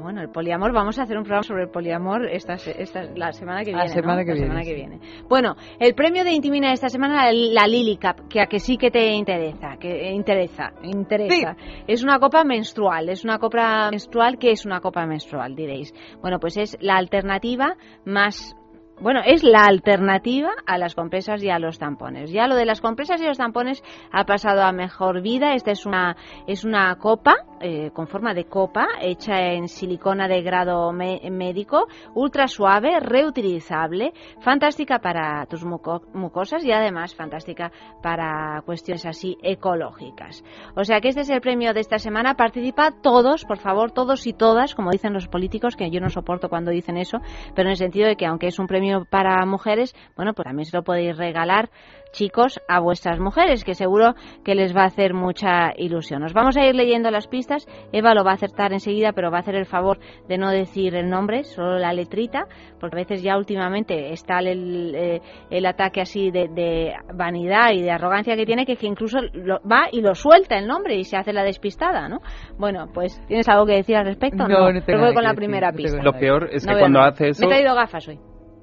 Ah, 0.00 0.02
bueno, 0.02 0.22
el 0.22 0.30
poliamor, 0.30 0.72
vamos 0.72 0.98
a 0.98 1.02
hacer 1.02 1.18
un 1.18 1.24
programa 1.24 1.42
sobre 1.42 1.64
el 1.64 1.68
poliamor 1.68 2.26
esta, 2.26 2.54
esta 2.54 3.02
la 3.14 3.32
semana 3.32 3.62
que 3.64 3.70
La 3.72 3.84
viene. 3.84 3.92
semana 3.92 4.20
¿no? 4.20 4.24
que 4.24 4.28
La 4.28 4.34
viene, 4.34 4.46
semana 4.46 4.62
sí. 4.62 4.68
que 4.70 4.74
viene. 4.74 5.00
Bueno, 5.28 5.56
el 5.78 5.94
premio 5.94 6.24
de 6.24 6.32
Intimina 6.32 6.68
de 6.68 6.74
esta 6.74 6.88
semana, 6.88 7.26
la, 7.26 7.32
la 7.32 7.66
Lily 7.66 7.98
Cup, 7.98 8.26
que 8.28 8.40
a 8.40 8.46
que 8.46 8.60
sí 8.60 8.78
que 8.78 8.90
te 8.90 9.12
interesa, 9.12 9.76
que 9.78 10.08
eh, 10.08 10.12
interesa, 10.12 10.72
interesa. 10.82 11.54
Es 11.86 12.02
una 12.02 12.18
copa 12.18 12.44
menstrual, 12.44 13.10
es 13.10 13.24
una 13.24 13.38
copa 13.38 13.90
menstrual, 13.90 14.38
¿qué 14.38 14.52
es 14.52 14.64
una 14.64 14.80
copa 14.80 15.04
menstrual? 15.04 15.54
Diréis. 15.54 15.92
Bueno, 16.22 16.40
pues 16.40 16.56
es 16.56 16.78
la 16.80 16.96
alternativa 16.96 17.76
más 18.06 18.56
bueno, 19.02 19.20
es 19.24 19.42
la 19.42 19.64
alternativa 19.64 20.50
a 20.66 20.76
las 20.76 20.94
compresas 20.94 21.42
y 21.42 21.48
a 21.48 21.58
los 21.58 21.78
tampones. 21.78 22.30
Ya 22.32 22.46
lo 22.46 22.54
de 22.54 22.66
las 22.66 22.82
compresas 22.82 23.20
y 23.22 23.24
los 23.26 23.38
tampones 23.38 23.82
ha 24.12 24.24
pasado 24.24 24.62
a 24.62 24.72
mejor 24.72 25.22
vida. 25.22 25.54
Esta 25.54 25.70
es 25.70 25.86
una, 25.86 26.16
es 26.46 26.64
una 26.64 26.94
copa 26.96 27.34
eh, 27.60 27.90
con 27.92 28.06
forma 28.06 28.34
de 28.34 28.44
copa 28.46 28.86
hecha 29.00 29.38
en 29.52 29.68
silicona 29.68 30.28
de 30.28 30.42
grado 30.42 30.92
médico, 30.92 31.86
ultra 32.14 32.46
suave, 32.46 33.00
reutilizable, 33.00 34.12
fantástica 34.40 34.98
para 34.98 35.46
tus 35.46 35.64
muco- 35.64 36.02
mucosas 36.14 36.64
y 36.64 36.72
además 36.72 37.14
fantástica 37.14 37.70
para 38.02 38.62
cuestiones 38.64 39.06
así 39.06 39.36
ecológicas. 39.42 40.42
O 40.76 40.84
sea 40.84 41.00
que 41.00 41.08
este 41.08 41.20
es 41.22 41.30
el 41.30 41.40
premio 41.40 41.72
de 41.74 41.80
esta 41.80 41.98
semana. 41.98 42.34
Participa 42.34 42.92
todos, 43.02 43.44
por 43.44 43.58
favor, 43.58 43.90
todos 43.92 44.26
y 44.26 44.32
todas, 44.32 44.74
como 44.74 44.90
dicen 44.90 45.12
los 45.12 45.28
políticos, 45.28 45.76
que 45.76 45.90
yo 45.90 46.00
no 46.00 46.08
soporto 46.08 46.48
cuando 46.48 46.70
dicen 46.70 46.96
eso, 46.96 47.18
pero 47.54 47.68
en 47.68 47.72
el 47.72 47.76
sentido 47.76 48.08
de 48.08 48.16
que 48.16 48.26
aunque 48.26 48.46
es 48.48 48.58
un 48.58 48.66
premio 48.66 49.06
para 49.08 49.44
mujeres, 49.46 49.94
bueno, 50.16 50.32
pues 50.34 50.44
también 50.44 50.66
se 50.66 50.76
lo 50.76 50.82
podéis 50.82 51.16
regalar 51.16 51.70
chicos 52.12 52.60
a 52.68 52.80
vuestras 52.80 53.18
mujeres, 53.20 53.64
que 53.64 53.74
seguro 53.74 54.14
que 54.44 54.54
les 54.54 54.74
va 54.76 54.82
a 54.82 54.86
hacer 54.86 55.14
mucha 55.14 55.72
ilusión. 55.76 56.22
Os 56.24 56.32
vamos 56.32 56.56
a 56.56 56.66
ir 56.66 56.74
leyendo 56.74 57.10
las 57.10 57.26
pistas. 57.28 57.66
Eva 57.92 58.14
lo 58.14 58.24
va 58.24 58.32
a 58.32 58.34
acertar 58.34 58.72
enseguida, 58.72 59.12
pero 59.12 59.30
va 59.30 59.38
a 59.38 59.40
hacer 59.40 59.54
el 59.54 59.66
favor 59.66 59.98
de 60.28 60.38
no 60.38 60.50
decir 60.50 60.94
el 60.94 61.08
nombre, 61.08 61.44
solo 61.44 61.78
la 61.78 61.92
letrita, 61.92 62.44
porque 62.80 62.96
a 62.96 63.00
veces 63.02 63.22
ya 63.22 63.36
últimamente 63.36 64.12
está 64.12 64.38
el, 64.40 64.94
eh, 64.94 65.20
el 65.50 65.66
ataque 65.66 66.00
así 66.00 66.30
de, 66.30 66.48
de 66.48 66.92
vanidad 67.14 67.70
y 67.72 67.82
de 67.82 67.90
arrogancia 67.90 68.36
que 68.36 68.46
tiene, 68.46 68.66
que, 68.66 68.76
que 68.76 68.86
incluso 68.86 69.18
lo- 69.32 69.60
va 69.70 69.84
y 69.92 70.00
lo 70.00 70.14
suelta 70.14 70.58
el 70.58 70.66
nombre 70.66 70.96
y 70.96 71.04
se 71.04 71.16
hace 71.16 71.32
la 71.32 71.42
despistada, 71.44 72.08
¿no? 72.08 72.20
Bueno, 72.58 72.86
pues 72.92 73.20
¿tienes 73.26 73.48
algo 73.48 73.66
que 73.66 73.74
decir 73.74 73.96
al 73.96 74.06
respecto? 74.06 74.46
No, 74.48 74.48
no 74.48 74.72
tengo 74.72 74.82
Pero 74.86 75.00
voy 75.00 75.14
con 75.14 75.22
la 75.22 75.30
decir, 75.30 75.36
primera 75.38 75.70
no 75.70 75.76
pista. 75.76 76.02
Lo 76.02 76.12
peor 76.12 76.48
es 76.52 76.66
No 76.66 76.74
que 76.74 76.78
cuando 76.80 77.00
hace 77.00 77.28
eso, 77.28 77.40
Me 77.42 77.46
he 77.46 77.50
traído 77.56 77.74
gafas 77.74 78.08
hoy. 78.08 78.18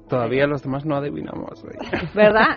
Todavía 0.08 0.46
los 0.46 0.62
demás 0.62 0.84
no 0.84 0.96
adivinamos. 0.96 1.62
hoy. 1.64 1.76
¿Verdad? 2.14 2.56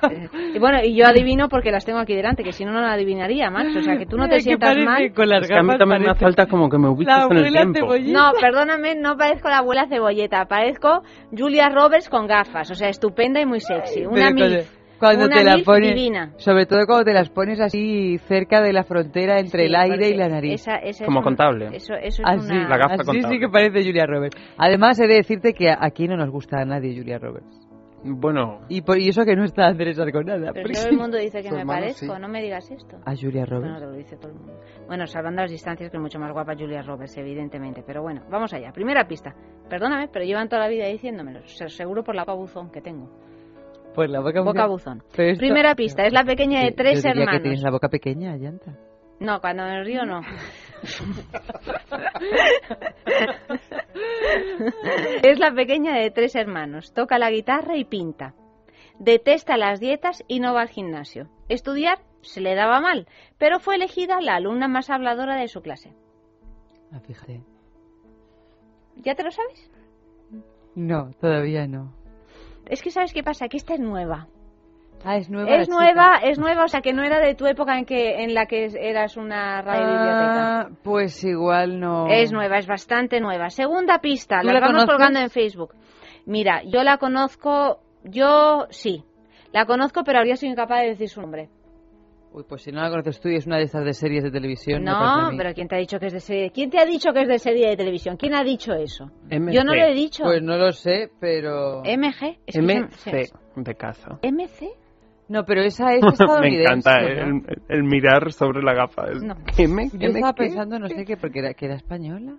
Y 0.53 0.59
bueno, 0.59 0.79
y 0.83 0.95
yo 0.95 1.05
adivino 1.05 1.49
porque 1.49 1.71
las 1.71 1.85
tengo 1.85 1.99
aquí 1.99 2.15
delante, 2.15 2.43
que 2.43 2.51
si 2.51 2.65
no, 2.65 2.71
no 2.71 2.81
la 2.81 2.93
adivinaría, 2.93 3.49
Max. 3.49 3.75
O 3.75 3.81
sea, 3.81 3.97
que 3.97 4.05
tú 4.05 4.17
no 4.17 4.27
te 4.27 4.39
sientas 4.39 4.77
mal. 4.77 5.13
Con 5.13 5.29
las 5.29 5.43
Es 5.43 5.49
que 5.49 5.55
a 5.55 5.61
mí 5.61 5.67
gafas 5.67 5.79
también 5.79 6.01
me 6.03 6.15
falta 6.15 6.45
como 6.47 6.69
que 6.69 6.77
me 6.77 6.89
ubiques 6.89 7.15
en 7.29 7.37
el 7.37 7.51
tiempo. 7.51 7.95
No, 7.99 8.31
perdóname, 8.39 8.95
no 8.95 9.17
parezco 9.17 9.49
la 9.49 9.59
abuela 9.59 9.87
cebolleta, 9.87 10.45
parezco 10.45 11.03
Julia 11.37 11.69
Roberts 11.69 12.09
con 12.09 12.27
gafas, 12.27 12.71
o 12.71 12.75
sea, 12.75 12.89
estupenda 12.89 13.39
y 13.39 13.45
muy 13.45 13.59
sexy. 13.59 14.05
Una 14.05 14.31
Pero 14.35 14.63
cuando- 15.01 15.25
una 15.25 15.35
te 15.35 15.43
la 15.43 15.57
pones, 15.65 15.95
divina. 15.95 16.33
sobre 16.37 16.65
todo 16.65 16.85
cuando 16.85 17.03
te 17.05 17.13
las 17.13 17.29
pones 17.29 17.59
así 17.59 18.17
cerca 18.27 18.61
de 18.61 18.71
la 18.71 18.83
frontera 18.83 19.39
entre 19.39 19.63
Sí, 19.63 19.67
el 19.67 19.75
aire 19.75 20.09
y 20.09 20.15
la 20.15 20.29
nariz. 20.29 20.53
esa- 20.61 20.75
esa 20.77 21.03
es 21.03 21.05
Como 21.05 21.19
un- 21.19 21.23
contable. 21.25 21.65
Eso, 21.73 21.93
eso 21.95 22.21
es 22.23 22.23
Así, 22.23 22.51
una... 22.51 22.69
La 22.69 22.77
gafa 22.77 22.93
así 22.95 23.05
contable. 23.05 23.35
sí 23.35 23.39
que 23.39 23.49
parece 23.49 23.83
Julia 23.85 24.05
Roberts. 24.05 24.37
Además, 24.57 24.99
he 24.99 25.07
de 25.07 25.15
decirte 25.15 25.53
que 25.53 25.69
aquí 25.77 26.07
no 26.07 26.15
nos 26.15 26.29
gusta 26.29 26.61
a 26.61 26.65
nadie 26.65 26.95
Julia 26.97 27.17
Roberts. 27.19 27.67
Bueno, 28.03 28.61
Y, 28.67 28.81
por, 28.81 28.97
y 28.97 29.09
eso 29.09 29.23
que 29.25 29.35
no 29.35 29.43
está 29.43 29.67
Andrés 29.67 29.99
Arconada. 29.99 30.51
Pero 30.53 30.69
todo 30.73 30.87
el 30.89 30.97
mundo 30.97 31.17
dice 31.19 31.43
que 31.43 31.51
me 31.51 31.59
hermano, 31.59 31.81
parezco, 31.81 32.15
sí. 32.15 32.19
no 32.21 32.27
me 32.29 32.41
digas 32.41 32.71
esto. 32.71 32.97
A 33.05 33.15
Julia 33.15 33.45
Bueno, 33.47 33.59
Roberts. 33.67 33.79
te 33.79 33.85
lo 33.85 33.91
dice 33.93 34.17
todo 34.17 34.31
el 34.31 34.37
mundo. 34.39 34.53
Bueno, 34.87 35.05
salvando 35.05 35.41
las 35.43 35.51
distancias, 35.51 35.91
que 35.91 35.97
es 35.97 36.01
mucho 36.01 36.17
más 36.17 36.31
guapa 36.33 36.55
Julia 36.57 36.81
Roberts, 36.81 37.15
evidentemente. 37.17 37.83
Pero 37.85 38.01
bueno, 38.01 38.23
vamos 38.31 38.51
allá. 38.55 38.71
Primera 38.71 39.07
pista. 39.07 39.35
Perdóname, 39.69 40.07
pero 40.11 40.25
llevan 40.25 40.49
toda 40.49 40.63
la 40.63 40.67
vida 40.67 40.87
diciéndomelo. 40.87 41.41
Se- 41.45 41.69
Seguro 41.69 42.03
por 42.03 42.15
la 42.15 42.23
boca 42.23 42.33
buzón 42.33 42.71
que 42.71 42.81
tengo. 42.81 43.07
Pues 43.93 44.09
la 44.09 44.21
boca, 44.21 44.41
Boca 44.41 44.67
buzón. 44.67 45.03
Pero 45.15 45.31
esto- 45.31 45.41
Primera 45.41 45.75
pista. 45.75 46.05
Es 46.05 46.13
la 46.13 46.23
pequeña 46.23 46.61
de 46.63 46.71
tres 46.71 47.03
yo 47.03 47.09
diría 47.09 47.23
hermanos. 47.23 47.39
que 47.39 47.43
tienes 47.43 47.61
la 47.61 47.71
boca 47.71 47.89
pequeña, 47.89 48.35
llanta. 48.37 48.77
No, 49.19 49.41
cuando 49.41 49.63
me 49.65 49.83
río 49.83 50.05
no. 50.05 50.21
es 55.23 55.39
la 55.39 55.51
pequeña 55.53 55.93
de 55.95 56.11
tres 56.11 56.35
hermanos. 56.35 56.93
Toca 56.93 57.17
la 57.19 57.31
guitarra 57.31 57.77
y 57.77 57.85
pinta. 57.85 58.33
Detesta 58.99 59.57
las 59.57 59.79
dietas 59.79 60.23
y 60.27 60.39
no 60.39 60.53
va 60.53 60.61
al 60.61 60.69
gimnasio. 60.69 61.27
Estudiar 61.49 61.99
se 62.21 62.41
le 62.41 62.55
daba 62.55 62.79
mal, 62.81 63.07
pero 63.37 63.59
fue 63.59 63.75
elegida 63.75 64.21
la 64.21 64.35
alumna 64.35 64.67
más 64.67 64.89
habladora 64.89 65.35
de 65.35 65.47
su 65.47 65.61
clase. 65.61 65.93
Ah, 66.91 66.99
fíjate. 66.99 67.41
¿Ya 68.97 69.15
te 69.15 69.23
lo 69.23 69.31
sabes? 69.31 69.71
No, 70.75 71.11
todavía 71.19 71.67
no. 71.67 71.93
Es 72.67 72.81
que 72.81 72.91
sabes 72.91 73.13
qué 73.13 73.23
pasa, 73.23 73.47
que 73.47 73.57
esta 73.57 73.73
es 73.73 73.79
nueva. 73.79 74.27
Ah, 75.03 75.17
es 75.17 75.29
nueva. 75.29 75.49
Es 75.55 75.67
nueva, 75.67 76.17
chica. 76.19 76.29
es 76.29 76.37
nueva, 76.37 76.63
o 76.63 76.67
sea 76.67 76.81
que 76.81 76.93
no 76.93 77.03
era 77.03 77.19
de 77.19 77.33
tu 77.33 77.47
época 77.47 77.77
en 77.77 77.85
que 77.85 78.23
en 78.23 78.35
la 78.35 78.45
que 78.45 78.65
eras 78.79 79.17
una 79.17 79.61
radio 79.61 79.81
biblioteca. 79.87 80.61
Ah, 80.61 80.69
pues 80.83 81.23
igual 81.23 81.79
no. 81.79 82.07
Es 82.07 82.31
nueva, 82.31 82.59
es 82.59 82.67
bastante 82.67 83.19
nueva. 83.19 83.49
Segunda 83.49 83.97
pista, 83.99 84.41
¿Tú 84.41 84.47
la 84.47 84.53
la 84.53 84.59
vamos 84.59 84.73
conoces? 84.83 84.89
colgando 84.91 85.19
en 85.19 85.29
Facebook. 85.31 85.73
Mira, 86.27 86.61
yo 86.65 86.83
la 86.83 86.97
conozco, 86.97 87.79
yo 88.03 88.67
sí, 88.69 89.03
la 89.51 89.65
conozco, 89.65 90.03
pero 90.03 90.19
habría 90.19 90.35
sido 90.35 90.51
incapaz 90.51 90.81
de 90.81 90.89
decir 90.89 91.09
su 91.09 91.19
nombre. 91.19 91.49
Uy, 92.33 92.43
pues 92.47 92.61
si 92.61 92.71
no 92.71 92.81
la 92.81 92.89
conoces 92.89 93.19
tú 93.19 93.27
y 93.27 93.35
es 93.35 93.45
una 93.45 93.57
de 93.57 93.63
estas 93.63 93.83
de 93.83 93.93
series 93.93 94.23
de 94.23 94.31
televisión. 94.31 94.83
me 94.83 94.89
No, 94.91 95.31
mí. 95.31 95.37
pero 95.37 95.53
¿quién 95.53 95.67
te 95.67 95.75
ha 95.75 95.79
dicho 95.79 95.99
que 95.99 96.05
es 96.07 96.13
de 96.13 96.21
serie? 96.21 96.51
¿Quién 96.51 96.69
te 96.69 96.79
ha 96.79 96.85
dicho 96.85 97.11
que 97.11 97.23
es 97.23 97.27
de 97.27 97.39
serie 97.39 97.67
de 97.69 97.75
televisión? 97.75 98.15
¿Quién 98.15 98.33
ha 98.35 98.43
dicho 98.43 98.71
eso? 98.73 99.11
MC. 99.29 99.51
Yo 99.53 99.63
no 99.65 99.75
lo 99.75 99.83
he 99.83 99.93
dicho. 99.93 100.23
Pues 100.23 100.41
no 100.41 100.55
lo 100.57 100.71
sé, 100.71 101.09
pero. 101.19 101.81
MG, 101.83 102.37
es 102.45 102.55
que 102.55 102.61
MC 102.61 103.29
de 103.57 103.75
caza. 103.75 104.17
MC, 104.23 104.69
No, 105.27 105.43
pero 105.43 105.61
esa 105.61 105.93
es 105.93 106.01
Me 106.03 106.09
estadounidense. 106.09 106.63
encanta 106.71 107.01
¿no? 107.01 107.07
el, 107.47 107.61
el 107.67 107.83
mirar 107.83 108.31
sobre 108.31 108.63
la 108.63 108.73
gafa. 108.75 109.07
No. 109.21 109.35
M, 109.57 109.89
Yo 109.91 109.99
M, 109.99 110.05
estaba 110.19 110.33
¿qué? 110.33 110.43
pensando, 110.43 110.79
no 110.79 110.87
sé 110.87 111.03
qué, 111.03 111.17
porque 111.17 111.39
era, 111.39 111.53
que 111.53 111.65
era 111.65 111.75
española. 111.75 112.35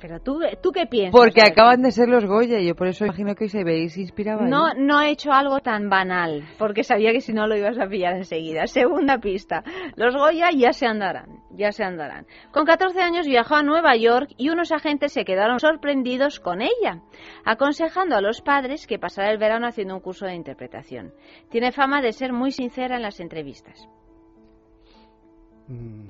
Pero 0.00 0.20
tú, 0.20 0.40
tú 0.62 0.72
qué 0.72 0.86
piensas. 0.86 1.12
Porque 1.18 1.42
acaban 1.42 1.82
de 1.82 1.90
ser 1.90 2.08
los 2.08 2.24
Goya 2.24 2.58
y 2.60 2.66
yo 2.68 2.74
por 2.74 2.86
eso 2.86 3.04
imagino 3.04 3.34
que 3.34 3.48
se 3.48 3.64
veis 3.64 3.96
inspiraba. 3.96 4.44
ahí. 4.44 4.50
No, 4.50 4.74
no 4.74 5.00
he 5.00 5.10
hecho 5.10 5.32
algo 5.32 5.60
tan 5.60 5.88
banal, 5.88 6.44
porque 6.58 6.82
sabía 6.84 7.12
que 7.12 7.20
si 7.20 7.32
no 7.32 7.46
lo 7.46 7.56
ibas 7.56 7.78
a 7.78 7.86
pillar 7.86 8.14
enseguida. 8.14 8.66
Segunda 8.66 9.18
pista. 9.18 9.62
Los 9.96 10.14
Goya 10.16 10.50
ya 10.54 10.72
se 10.72 10.86
andarán, 10.86 11.40
ya 11.50 11.72
se 11.72 11.84
andarán. 11.84 12.26
Con 12.52 12.64
14 12.64 13.00
años 13.00 13.26
viajó 13.26 13.54
a 13.56 13.62
Nueva 13.62 13.96
York 13.96 14.30
y 14.36 14.50
unos 14.50 14.72
agentes 14.72 15.12
se 15.12 15.24
quedaron 15.24 15.60
sorprendidos 15.60 16.40
con 16.40 16.60
ella, 16.62 17.02
aconsejando 17.44 18.16
a 18.16 18.20
los 18.20 18.40
padres 18.42 18.86
que 18.86 18.98
pasara 18.98 19.30
el 19.30 19.38
verano 19.38 19.66
haciendo 19.66 19.94
un 19.94 20.00
curso 20.00 20.26
de 20.26 20.34
interpretación. 20.34 21.12
Tiene 21.50 21.72
fama 21.72 22.02
de 22.02 22.12
ser 22.12 22.32
muy 22.32 22.50
sincera 22.50 22.96
en 22.96 23.02
las 23.02 23.20
entrevistas. 23.20 23.88
Mm, 25.68 26.08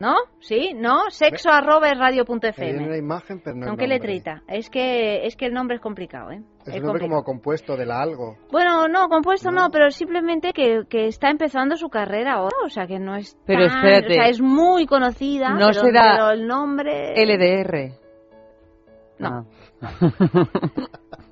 ¿No? 0.00 0.14
¿Sí? 0.40 0.74
¿No? 0.76 1.10
Sexo 1.10 1.50
arroba 1.50 1.88
es 1.88 1.98
radio 1.98 2.24
punto 2.24 2.46
una 2.86 2.96
imagen, 2.96 3.40
pero 3.42 3.56
no 3.56 3.66
¿Con 3.66 3.76
qué 3.76 3.88
letrita? 3.88 4.42
Es 4.46 4.70
que, 4.70 5.26
es 5.26 5.34
que 5.34 5.46
el 5.46 5.52
nombre 5.52 5.74
es 5.76 5.82
complicado, 5.82 6.30
¿eh? 6.30 6.40
Es 6.66 6.76
un 6.76 6.82
nombre 6.82 7.02
como 7.02 7.24
compuesto 7.24 7.76
de 7.76 7.84
la 7.84 8.00
algo. 8.00 8.36
Bueno, 8.52 8.86
no, 8.86 9.08
compuesto 9.08 9.50
no, 9.50 9.62
No. 9.64 9.70
pero 9.70 9.90
simplemente 9.90 10.52
que, 10.52 10.82
que 10.88 11.06
está 11.08 11.30
empezando 11.30 11.76
su 11.76 11.88
carrera 11.88 12.34
ahora, 12.34 12.56
o 12.64 12.68
sea 12.68 12.86
que 12.86 13.00
no 13.00 13.16
es 13.16 13.36
Pero 13.44 13.66
tan- 13.66 13.76
espérate. 13.76 14.12
o 14.12 14.14
sea, 14.14 14.28
es 14.28 14.40
muy 14.40 14.86
conocida, 14.86 15.50
No 15.50 15.66
pero, 15.68 15.80
será 15.80 16.12
pero 16.12 16.30
el 16.30 16.46
nombre... 16.46 17.14
LDR. 17.16 17.92
No. 19.18 19.46
Ah. 19.82 19.98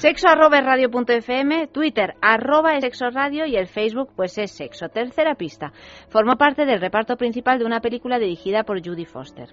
Sexo 0.00 0.28
arroba 0.28 0.60
es 0.60 0.64
radio 0.64 0.90
punto 0.90 1.12
fm, 1.12 1.66
Twitter 1.66 2.14
arroba 2.22 2.74
es 2.74 2.80
sexo 2.80 3.10
radio 3.10 3.44
y 3.44 3.56
el 3.56 3.66
Facebook 3.66 4.14
pues 4.16 4.38
es 4.38 4.50
sexo. 4.50 4.88
Tercera 4.88 5.34
pista. 5.34 5.74
Formó 6.08 6.36
parte 6.36 6.64
del 6.64 6.80
reparto 6.80 7.18
principal 7.18 7.58
de 7.58 7.66
una 7.66 7.82
película 7.82 8.18
dirigida 8.18 8.64
por 8.64 8.82
Judy 8.82 9.04
Foster. 9.04 9.50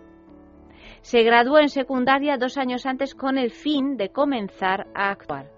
Se 1.02 1.24
graduó 1.24 1.60
en 1.60 1.68
secundaria 1.68 2.38
dos 2.38 2.58
años 2.58 2.86
antes 2.86 3.14
con 3.14 3.38
el 3.38 3.52
fin 3.52 3.98
de 3.98 4.14
comenzar 4.14 4.88
a 4.96 5.10
actuar. 5.10 5.52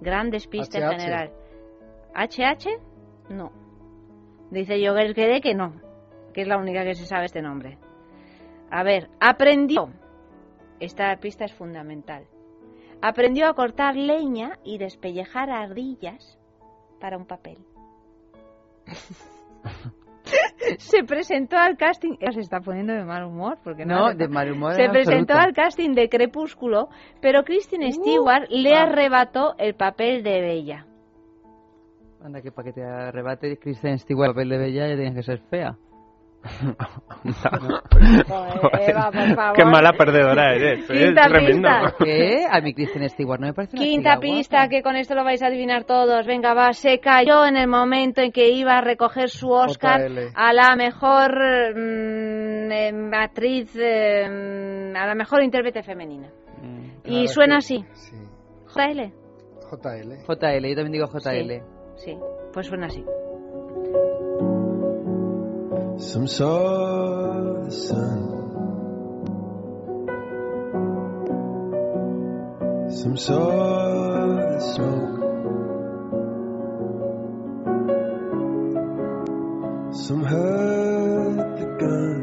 Gran 0.00 0.30
despiste 0.30 0.78
HH. 0.78 0.90
general. 0.92 1.32
¿HH? 2.14 2.78
No. 3.28 3.50
Dice 4.52 4.78
Joger 4.86 5.16
Quede 5.16 5.40
que 5.40 5.54
no, 5.54 5.80
que 6.32 6.42
es 6.42 6.46
la 6.46 6.58
única 6.58 6.84
que 6.84 6.94
se 6.94 7.06
sabe 7.06 7.24
este 7.24 7.42
nombre. 7.42 7.76
A 8.70 8.84
ver, 8.84 9.10
aprendió. 9.18 9.88
Esta 10.78 11.16
pista 11.16 11.44
es 11.44 11.52
fundamental. 11.52 12.28
Aprendió 13.06 13.48
a 13.48 13.54
cortar 13.54 13.96
leña 13.96 14.58
y 14.64 14.78
despellejar 14.78 15.50
ardillas 15.50 16.38
para 16.98 17.18
un 17.18 17.26
papel. 17.26 17.58
se 20.78 21.04
presentó 21.04 21.58
al 21.58 21.76
casting. 21.76 22.16
Se 22.32 22.40
está 22.40 22.60
poniendo 22.60 22.94
de 22.94 23.04
mal 23.04 23.24
humor 23.24 23.58
porque 23.62 23.84
no. 23.84 24.08
No, 24.08 24.14
de 24.14 24.26
mal 24.26 24.50
humor. 24.50 24.72
Se 24.72 24.84
en 24.84 24.92
presentó 24.92 25.34
absoluto. 25.34 25.48
al 25.48 25.52
casting 25.52 25.90
de 25.92 26.08
Crepúsculo, 26.08 26.88
pero 27.20 27.44
Kristen 27.44 27.92
Stewart 27.92 28.46
le 28.48 28.74
ah. 28.74 28.84
arrebató 28.84 29.54
el 29.58 29.74
papel 29.74 30.22
de 30.22 30.40
Bella. 30.40 30.86
Anda, 32.22 32.40
que 32.40 32.52
para 32.52 32.64
que 32.64 32.72
te 32.72 32.84
arrebate 32.84 33.58
Kristen 33.58 33.98
Stewart 33.98 34.30
el 34.30 34.34
papel 34.34 34.48
de 34.48 34.56
Bella 34.56 34.88
ya 34.88 34.96
tienes 34.96 35.14
que 35.14 35.22
ser 35.22 35.40
fea. 35.50 35.76
Joder, 37.24 38.90
Eva, 38.90 39.10
por 39.10 39.34
favor. 39.34 39.56
Qué 39.56 39.64
mala 39.64 39.92
perdedora 39.92 40.54
eres. 40.54 40.80
Es 40.80 40.86
Quinta 41.06 41.26
tremendo. 41.28 41.68
pista. 41.68 41.94
¿Qué? 42.04 42.44
A 42.50 42.60
mí 42.60 42.74
Kristen 42.74 43.08
Stewart 43.08 43.40
no 43.40 43.46
me 43.48 43.54
parece 43.54 43.76
una 43.76 43.84
Quinta 43.84 44.20
pista, 44.20 44.56
guapa. 44.58 44.68
que 44.68 44.82
con 44.82 44.96
esto 44.96 45.14
lo 45.14 45.24
vais 45.24 45.42
a 45.42 45.46
adivinar 45.46 45.84
todos. 45.84 46.26
Venga, 46.26 46.54
va, 46.54 46.72
se 46.72 46.98
cayó 47.00 47.46
en 47.46 47.56
el 47.56 47.68
momento 47.68 48.20
en 48.20 48.32
que 48.32 48.50
iba 48.50 48.78
a 48.78 48.80
recoger 48.80 49.28
su 49.30 49.48
Oscar 49.50 50.02
JL. 50.10 50.18
a 50.34 50.52
la 50.52 50.76
mejor 50.76 51.32
mm, 51.74 52.72
em, 52.72 53.14
actriz, 53.14 53.74
em, 53.76 54.94
a 54.96 55.06
la 55.06 55.14
mejor 55.14 55.42
intérprete 55.42 55.82
femenina. 55.82 56.28
Mm. 56.62 56.90
Y 57.04 57.28
suena 57.28 57.54
que- 57.54 57.58
así. 57.58 57.84
Sí. 57.92 58.16
JL. 58.74 59.12
JL. 59.70 60.18
JL, 60.26 60.68
yo 60.68 60.74
también 60.76 60.92
digo 60.92 61.06
JL. 61.06 61.62
Sí, 61.96 62.16
pues 62.52 62.66
suena 62.66 62.86
así. 62.86 63.04
Some 65.96 66.26
saw 66.26 67.62
the 67.64 67.70
sun. 67.70 68.30
Some 72.90 73.16
saw 73.16 74.26
the 74.34 74.60
smoke. 74.60 75.20
Some 79.94 80.24
heard 80.24 81.36
the 81.58 81.66
gun. 81.78 82.22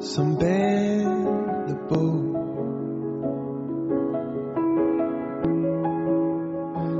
Some 0.00 0.36
bent 0.36 1.68
the 1.68 1.74
bow. 1.88 2.32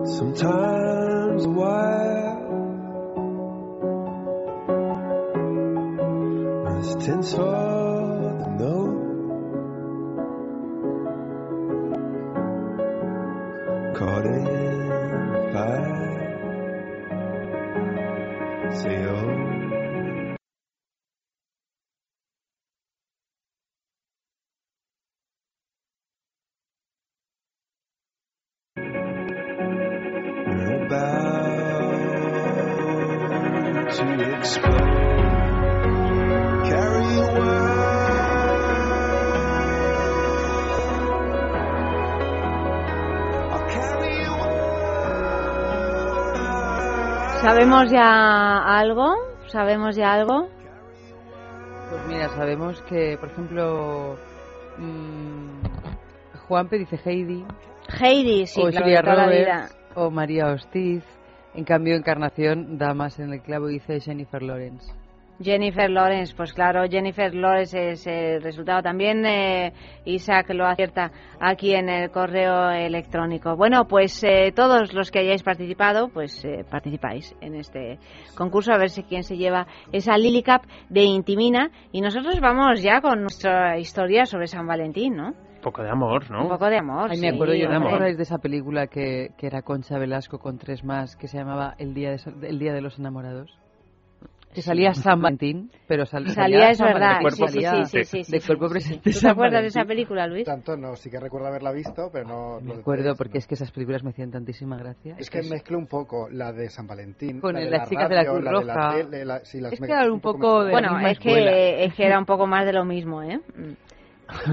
Sometimes 0.04 0.71
Tinsel. 7.04 7.71
¿Sabemos 47.72 47.90
ya 47.90 48.78
algo? 48.78 49.14
¿Sabemos 49.46 49.96
ya 49.96 50.12
algo? 50.12 50.46
Pues 51.90 52.06
mira, 52.06 52.28
sabemos 52.36 52.82
que, 52.82 53.16
por 53.18 53.30
ejemplo, 53.30 54.16
Mm, 54.76 55.62
Juanpe 56.48 56.78
dice 56.78 57.00
Heidi. 57.02 57.44
Heidi, 57.98 58.46
sí, 58.46 58.60
o 58.60 58.68
claro, 58.68 58.84
Julia 58.84 59.02
la 59.02 59.26
vida. 59.28 59.68
o 59.94 60.10
María 60.10 60.48
Hostiz. 60.48 61.02
En 61.54 61.64
cambio, 61.64 61.94
Encarnación 61.96 62.76
da 62.76 62.92
más 62.94 63.18
en 63.18 63.32
el 63.32 63.40
clavo 63.40 63.70
y 63.70 63.74
dice 63.74 64.00
Jennifer 64.00 64.42
Lawrence. 64.42 64.92
Jennifer 65.42 65.90
Lawrence, 65.90 66.34
pues 66.36 66.52
claro, 66.52 66.84
Jennifer 66.88 67.34
Lawrence 67.34 67.90
es 67.90 68.06
el 68.06 68.42
resultado. 68.42 68.82
También 68.82 69.24
eh, 69.26 69.72
Isaac 70.04 70.50
lo 70.54 70.66
acierta 70.66 71.10
aquí 71.40 71.74
en 71.74 71.88
el 71.88 72.10
correo 72.10 72.70
electrónico. 72.70 73.56
Bueno, 73.56 73.86
pues 73.86 74.22
eh, 74.24 74.52
todos 74.54 74.92
los 74.94 75.10
que 75.10 75.20
hayáis 75.20 75.42
participado, 75.42 76.08
pues 76.08 76.44
eh, 76.44 76.64
participáis 76.70 77.34
en 77.40 77.54
este 77.56 77.98
concurso 78.36 78.72
a 78.72 78.78
ver 78.78 78.90
si 78.90 79.02
quién 79.02 79.22
se 79.22 79.36
lleva 79.36 79.66
esa 79.92 80.16
Lily 80.16 80.42
Cup 80.42 80.62
de 80.88 81.02
Intimina. 81.02 81.70
Y 81.92 82.00
nosotros 82.00 82.40
vamos 82.40 82.82
ya 82.82 83.00
con 83.00 83.20
nuestra 83.20 83.78
historia 83.78 84.26
sobre 84.26 84.46
San 84.46 84.66
Valentín, 84.66 85.16
¿no? 85.16 85.28
Un 85.28 85.60
poco 85.62 85.82
de 85.82 85.90
amor, 85.90 86.28
¿no? 86.28 86.42
Un 86.42 86.48
poco 86.48 86.68
de 86.68 86.78
amor. 86.78 87.10
Ay, 87.10 87.20
me 87.20 87.28
sí, 87.28 87.34
acuerdo 87.34 87.54
yo, 87.54 87.68
¿no 87.68 87.76
hombre. 87.76 87.90
acordáis 87.90 88.16
de 88.16 88.24
esa 88.24 88.38
película 88.38 88.88
que, 88.88 89.28
que 89.38 89.46
era 89.46 89.62
Concha 89.62 89.96
Velasco 89.96 90.38
con 90.40 90.58
tres 90.58 90.82
más, 90.82 91.14
que 91.16 91.28
se 91.28 91.38
llamaba 91.38 91.74
El 91.78 91.94
Día 91.94 92.10
de, 92.10 92.48
El 92.48 92.58
Día 92.58 92.72
de 92.72 92.80
los 92.80 92.98
Enamorados? 92.98 93.61
Que 94.54 94.60
salía 94.60 94.92
San 94.92 95.22
Valentín, 95.22 95.70
pero 95.86 96.04
sal- 96.04 96.28
Salía, 96.28 96.70
es 96.70 96.78
verdad. 96.78 97.16
de 97.16 97.22
cuerpo, 97.22 97.48
sí, 97.48 97.60
sí, 97.60 97.64
sí, 97.64 97.84
sí, 97.86 98.04
sí, 98.04 98.24
sí, 98.24 98.32
de 98.32 98.40
sí, 98.40 98.46
cuerpo 98.46 98.68
presente. 98.68 99.10
¿Tú 99.10 99.18
te 99.20 99.28
acuerdas 99.28 99.62
de 99.62 99.68
esa 99.68 99.84
película, 99.86 100.26
Luis? 100.26 100.44
Tanto 100.44 100.76
no, 100.76 100.94
sí 100.96 101.10
que 101.10 101.18
recuerdo 101.18 101.46
haberla 101.48 101.72
visto, 101.72 102.10
pero 102.12 102.26
no... 102.28 102.60
Me 102.60 102.74
acuerdo 102.74 103.14
porque 103.16 103.38
es 103.38 103.46
que 103.46 103.54
esas 103.54 103.70
películas 103.72 104.02
me 104.04 104.10
hacían 104.10 104.30
tantísima 104.30 104.76
gracia. 104.76 105.16
Es 105.18 105.30
que 105.30 105.42
mezclo 105.42 105.78
un 105.78 105.86
poco 105.86 106.28
la 106.30 106.52
de 106.52 106.68
San 106.68 106.86
Valentín 106.86 107.40
Con 107.40 107.54
la 107.54 107.60
de 107.60 107.70
las 107.70 107.88
chicas 107.88 108.08
de 108.10 108.14
la 108.14 108.24
Cruz 108.26 108.44
la 108.44 108.50
de 108.60 108.64
la 108.66 108.74
Roja. 108.74 108.94
tele, 108.96 109.24
la- 109.24 109.44
sí, 109.44 109.60
las 109.60 109.72
Es 109.72 109.80
que 109.80 109.86
era 109.86 110.12
un 110.12 110.20
poco 110.20 110.64
de- 110.64 110.72
Bueno, 110.72 110.98
es 111.00 111.18
que, 111.18 111.84
es 111.84 111.94
que 111.94 112.04
era 112.04 112.18
un 112.18 112.26
poco 112.26 112.46
más 112.46 112.66
de 112.66 112.72
lo 112.74 112.84
mismo, 112.84 113.22
¿eh? 113.22 113.40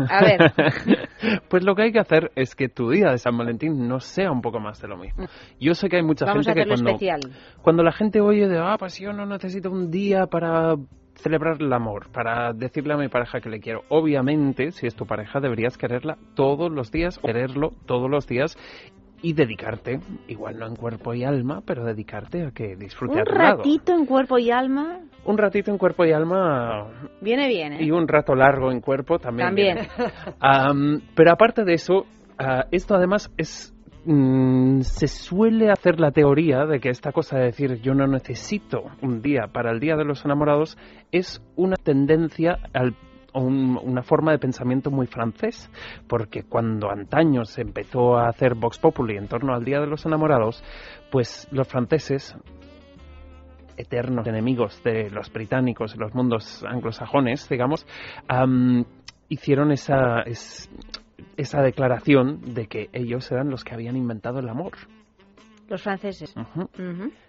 A 0.09 0.23
ver, 0.23 0.53
pues 1.49 1.63
lo 1.63 1.75
que 1.75 1.83
hay 1.83 1.91
que 1.91 1.99
hacer 1.99 2.31
es 2.35 2.55
que 2.55 2.69
tu 2.69 2.89
día 2.89 3.11
de 3.11 3.17
San 3.17 3.37
Valentín 3.37 3.87
no 3.87 3.99
sea 3.99 4.31
un 4.31 4.41
poco 4.41 4.59
más 4.59 4.81
de 4.81 4.87
lo 4.87 4.97
mismo. 4.97 5.25
Yo 5.59 5.73
sé 5.73 5.89
que 5.89 5.97
hay 5.97 6.03
mucha 6.03 6.25
vamos 6.25 6.47
a 6.47 6.53
gente 6.53 6.63
que 6.63 6.67
cuando, 6.69 6.89
especial. 6.91 7.19
cuando 7.61 7.83
la 7.83 7.91
gente 7.91 8.21
oye 8.21 8.47
de, 8.47 8.57
ah, 8.57 8.75
pues 8.77 8.99
yo 8.99 9.13
no 9.13 9.25
necesito 9.25 9.69
un 9.71 9.89
día 9.89 10.27
para 10.27 10.75
celebrar 11.15 11.57
el 11.59 11.71
amor, 11.73 12.09
para 12.11 12.53
decirle 12.53 12.93
a 12.93 12.97
mi 12.97 13.09
pareja 13.09 13.41
que 13.41 13.49
le 13.49 13.59
quiero. 13.59 13.83
Obviamente, 13.89 14.71
si 14.71 14.87
es 14.87 14.95
tu 14.95 15.05
pareja, 15.05 15.39
deberías 15.39 15.77
quererla 15.77 16.17
todos 16.33 16.71
los 16.71 16.91
días, 16.91 17.19
quererlo 17.19 17.73
todos 17.85 18.09
los 18.09 18.25
días 18.25 18.57
y 19.21 19.33
dedicarte, 19.33 19.99
igual 20.27 20.57
no 20.59 20.67
en 20.67 20.75
cuerpo 20.75 21.13
y 21.13 21.23
alma, 21.23 21.61
pero 21.65 21.83
dedicarte 21.83 22.45
a 22.45 22.51
que 22.51 22.75
disfrute 22.75 23.15
Un 23.15 23.19
a 23.19 23.23
tu 23.23 23.33
lado. 23.35 23.57
ratito 23.57 23.93
en 23.93 24.05
cuerpo 24.05 24.37
y 24.37 24.51
alma 24.51 24.99
Un 25.25 25.37
ratito 25.37 25.71
en 25.71 25.77
cuerpo 25.77 26.05
y 26.05 26.11
alma 26.11 26.87
viene 27.21 27.47
bien, 27.47 27.73
¿eh? 27.73 27.83
y 27.83 27.91
un 27.91 28.07
rato 28.07 28.35
largo 28.35 28.71
en 28.71 28.81
cuerpo 28.81 29.19
también. 29.19 29.47
También. 29.47 29.77
pero 31.15 31.31
aparte 31.31 31.63
de 31.63 31.73
eso, 31.73 32.05
ah, 32.37 32.65
esto 32.71 32.95
además 32.95 33.31
es 33.37 33.73
mm, 34.05 34.81
se 34.81 35.07
suele 35.07 35.69
hacer 35.71 35.99
la 35.99 36.11
teoría 36.11 36.65
de 36.65 36.79
que 36.79 36.89
esta 36.89 37.11
cosa 37.11 37.37
de 37.37 37.45
decir 37.45 37.81
yo 37.81 37.93
no 37.93 38.07
necesito 38.07 38.83
un 39.01 39.21
día 39.21 39.47
para 39.51 39.71
el 39.71 39.79
día 39.79 39.95
de 39.95 40.05
los 40.05 40.23
enamorados 40.23 40.77
es 41.11 41.41
una 41.55 41.75
tendencia 41.75 42.57
al 42.73 42.95
un- 43.33 43.79
una 43.81 44.03
forma 44.03 44.31
de 44.31 44.39
pensamiento 44.39 44.91
muy 44.91 45.07
francés, 45.07 45.69
porque 46.07 46.43
cuando 46.43 46.89
antaño 46.89 47.45
se 47.45 47.61
empezó 47.61 48.17
a 48.17 48.29
hacer 48.29 48.55
Vox 48.55 48.79
Populi 48.79 49.17
en 49.17 49.27
torno 49.27 49.53
al 49.53 49.63
Día 49.63 49.79
de 49.79 49.87
los 49.87 50.05
Enamorados, 50.05 50.63
pues 51.11 51.47
los 51.51 51.67
franceses 51.67 52.35
eternos 53.77 54.27
enemigos 54.27 54.81
de 54.83 55.09
los 55.09 55.31
británicos 55.31 55.95
y 55.95 55.99
los 55.99 56.13
mundos 56.13 56.65
anglosajones, 56.67 57.47
digamos, 57.47 57.87
am, 58.27 58.83
hicieron 59.29 59.71
esa, 59.71 60.21
es- 60.23 60.69
esa 61.37 61.61
declaración 61.61 62.41
de 62.53 62.67
que 62.67 62.89
ellos 62.91 63.31
eran 63.31 63.49
los 63.49 63.63
que 63.63 63.73
habían 63.73 63.95
inventado 63.95 64.39
el 64.39 64.49
amor. 64.49 64.73
Los 65.69 65.81
franceses. 65.83 66.35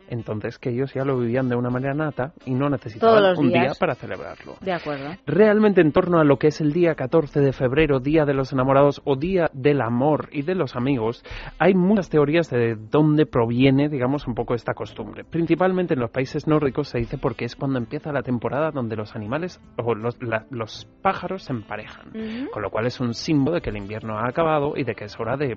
Entonces 0.09 0.59
que 0.59 0.71
ellos 0.71 0.93
ya 0.93 1.05
lo 1.05 1.17
vivían 1.19 1.49
de 1.49 1.55
una 1.57 1.71
manera 1.71 1.95
nata 1.95 2.33
y 2.45 2.53
no 2.53 2.69
necesitaban 2.69 3.23
un 3.39 3.49
día 3.53 3.73
para 3.79 3.95
celebrarlo. 3.95 4.57
De 4.61 4.73
acuerdo. 4.73 5.11
Realmente 5.27 5.81
en 5.81 5.93
torno 5.93 6.19
a 6.19 6.25
lo 6.25 6.37
que 6.37 6.49
es 6.49 6.61
el 6.61 6.73
día 6.73 6.95
14 6.97 7.41
de 7.41 7.53
febrero, 7.53 8.01
Día 8.01 8.25
de 8.25 8.35
los 8.35 8.53
Enamorados 8.53 9.01
o 9.05 9.15
Día 9.17 9.51
del 9.53 9.81
Amor 9.81 10.29
y 10.33 10.43
de 10.43 10.57
los 10.57 10.75
Amigos, 10.75 11.23
hay 11.59 11.75
muchas 11.75 12.11
teorías 12.11 12.51
de 12.51 12.75
dónde 12.91 13.27
proviene, 13.27 13.89
digamos, 13.89 14.27
un 14.27 14.35
poco 14.35 14.55
esta 14.55 14.75
costumbre. 14.75 15.23
Principalmente 15.25 15.95
en 15.95 16.01
los 16.01 16.11
países 16.11 16.47
nórdicos 16.49 16.89
se 16.89 16.99
dice 16.99 17.17
porque 17.19 17.45
es 17.45 17.55
cuando 17.55 17.79
empieza 17.79 18.11
la 18.13 18.23
temporada 18.23 18.71
donde 18.73 18.97
los 18.97 19.15
animales 19.15 19.61
o 19.77 19.95
los, 19.95 20.21
la- 20.23 20.47
los 20.51 20.89
pájaros 21.03 21.45
se 21.45 21.53
emparejan. 21.53 22.11
Con 22.53 22.63
lo 22.63 22.71
cual 22.71 22.87
es 22.87 22.99
un 23.01 23.15
símbolo 23.15 23.55
de 23.57 23.61
que 23.61 23.71
el 23.71 23.77
invierno 23.77 24.19
ha 24.19 24.27
acabado 24.29 24.73
y 24.77 24.83
de 24.83 24.95
que 24.95 25.05
es 25.05 25.19
hora 25.21 25.37
de 25.37 25.57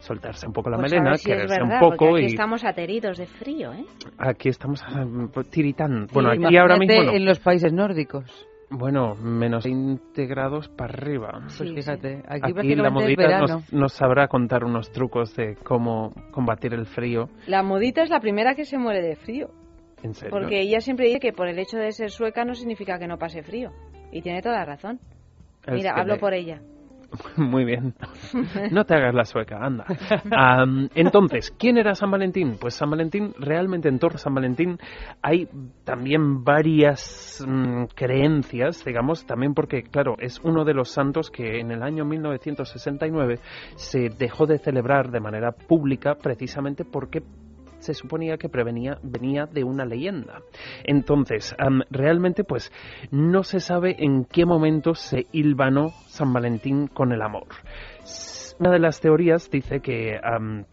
soltarse 0.00 0.46
un 0.46 0.52
poco 0.52 0.70
la 0.70 0.76
Pues 0.78 0.90
melena, 0.92 1.14
si 1.14 1.30
es 1.30 1.36
quererse 1.36 1.60
verdad, 1.60 1.74
un 1.84 1.90
poco 1.90 2.14
aquí 2.16 2.22
y 2.24 2.26
estamos 2.26 2.64
ateridos 2.64 3.18
de 3.18 3.26
frío, 3.26 3.72
¿eh? 3.72 3.84
aquí 4.18 4.48
estamos 4.48 4.82
ah, 4.86 5.04
tiritando. 5.50 6.06
Bueno, 6.12 6.32
Sí, 6.34 6.44
aquí 6.44 6.56
ahora 6.56 6.76
mismo 6.78 7.02
no. 7.04 7.12
en 7.12 7.24
los 7.24 7.38
países 7.40 7.72
nórdicos. 7.72 8.24
Bueno, 8.70 9.14
menos 9.14 9.64
20 9.64 10.26
grados 10.26 10.68
para 10.68 10.92
arriba. 10.92 11.30
Pues 11.40 11.54
Sí, 11.54 11.74
fíjate, 11.74 12.22
aquí, 12.28 12.52
Aquí 12.54 12.74
la 12.74 12.90
modita 12.90 13.40
nos, 13.40 13.72
nos 13.72 13.92
sabrá 13.94 14.28
contar 14.28 14.62
unos 14.62 14.90
trucos 14.92 15.34
de 15.36 15.56
cómo 15.64 16.12
combatir 16.32 16.74
el 16.74 16.84
frío. 16.84 17.30
La 17.46 17.62
modita 17.62 18.02
es 18.02 18.10
la 18.10 18.20
primera 18.20 18.54
que 18.54 18.64
se 18.66 18.76
muere 18.76 19.00
de 19.00 19.16
frío. 19.16 19.48
En 20.02 20.12
serio. 20.14 20.30
Porque 20.30 20.60
ella 20.60 20.80
siempre 20.80 21.06
dice 21.06 21.18
que 21.18 21.32
por 21.32 21.48
el 21.48 21.58
hecho 21.58 21.78
de 21.78 21.90
ser 21.92 22.10
sueca 22.10 22.44
no 22.44 22.52
significa 22.54 22.98
que 22.98 23.06
no 23.08 23.16
pase 23.16 23.42
frío. 23.42 23.70
Y 24.12 24.20
tiene 24.20 24.42
toda 24.42 24.56
la 24.58 24.64
razón. 24.66 25.00
Es 25.66 25.74
Mira, 25.74 25.94
hablo 25.96 26.14
le- 26.14 26.20
por 26.20 26.34
ella. 26.34 26.60
Muy 27.36 27.64
bien. 27.64 27.94
No 28.70 28.84
te 28.84 28.94
hagas 28.94 29.14
la 29.14 29.24
sueca, 29.24 29.58
anda. 29.60 29.84
Entonces, 30.94 31.54
¿quién 31.58 31.78
era 31.78 31.94
San 31.94 32.10
Valentín? 32.10 32.56
Pues 32.60 32.74
San 32.74 32.90
Valentín, 32.90 33.34
realmente 33.38 33.88
en 33.88 33.98
torno 33.98 34.16
a 34.16 34.18
San 34.18 34.34
Valentín 34.34 34.78
hay 35.22 35.48
también 35.84 36.44
varias 36.44 37.44
mm, 37.46 37.84
creencias, 37.94 38.84
digamos, 38.84 39.26
también 39.26 39.54
porque, 39.54 39.82
claro, 39.82 40.16
es 40.18 40.40
uno 40.40 40.64
de 40.64 40.74
los 40.74 40.90
santos 40.90 41.30
que 41.30 41.60
en 41.60 41.70
el 41.70 41.82
año 41.82 42.04
1969 42.04 43.38
se 43.76 44.08
dejó 44.10 44.46
de 44.46 44.58
celebrar 44.58 45.10
de 45.10 45.20
manera 45.20 45.52
pública 45.52 46.16
precisamente 46.16 46.84
porque 46.84 47.22
se 47.78 47.94
suponía 47.94 48.36
que 48.36 48.48
prevenía, 48.48 48.98
venía 49.02 49.46
de 49.46 49.64
una 49.64 49.84
leyenda. 49.84 50.40
Entonces, 50.84 51.54
realmente, 51.90 52.44
pues, 52.44 52.72
no 53.10 53.42
se 53.42 53.60
sabe 53.60 53.96
en 53.98 54.24
qué 54.24 54.44
momento 54.44 54.94
se 54.94 55.26
hilvanó 55.32 55.90
San 56.06 56.32
Valentín 56.32 56.88
con 56.88 57.12
el 57.12 57.22
amor. 57.22 57.48
Una 58.60 58.70
de 58.72 58.80
las 58.80 59.00
teorías 59.00 59.48
dice 59.50 59.78
que, 59.78 60.18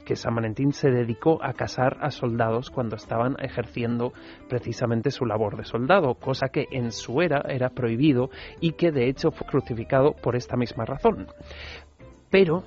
que 0.06 0.15
San 0.15 0.34
Valentín 0.34 0.72
se 0.72 0.89
dedicó 0.89 1.44
a 1.44 1.54
casar 1.54 1.98
a 2.02 2.10
soldados 2.10 2.72
cuando 2.72 2.96
estaban 2.96 3.36
ejerciendo 3.39 4.12
precisamente 4.50 5.12
su 5.12 5.24
labor 5.26 5.56
de 5.56 5.65
soldado, 5.65 6.15
cosa 6.15 6.48
que 6.48 6.65
en 6.72 6.91
su 6.91 7.22
era 7.22 7.44
era 7.48 7.70
prohibido 7.70 8.32
y 8.60 8.72
que 8.72 8.91
de 8.91 9.08
hecho 9.08 9.30
fue 9.30 9.46
crucificado 9.46 10.13
por 10.13 10.36
esta 10.36 10.58
misma 10.58 10.86
razón. 10.86 11.28
Pero 12.32 12.63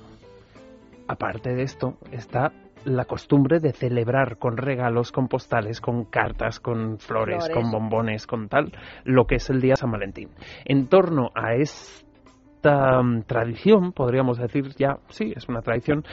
aparte 1.09 1.53
de 1.53 1.63
esto, 1.63 1.97
está 2.11 2.53
la 2.85 3.05
costumbre 3.05 3.59
de 3.59 3.73
celebrar 3.73 4.37
con 4.37 4.57
regalos, 4.57 5.11
con 5.11 5.27
postales, 5.27 5.81
con 5.81 6.05
cartas, 6.05 6.59
con 6.59 6.99
flores, 6.99 7.45
Flores. 7.45 7.49
con 7.49 7.71
bombones, 7.71 8.27
con 8.27 8.47
tal, 8.49 8.71
lo 9.03 9.25
que 9.25 9.35
es 9.35 9.49
el 9.49 9.61
día 9.61 9.75
San 9.75 9.91
Valentín. 9.91 10.29
En 10.65 10.87
torno 10.87 11.31
a 11.35 11.55
esta 11.55 13.01
mm, 13.01 13.23
tradición, 13.23 13.91
podríamos 13.93 14.37
decir 14.37 14.69
ya, 14.77 14.97
sí, 15.09 15.33
es 15.35 15.47
una 15.47 15.61
tradición, 15.61 16.03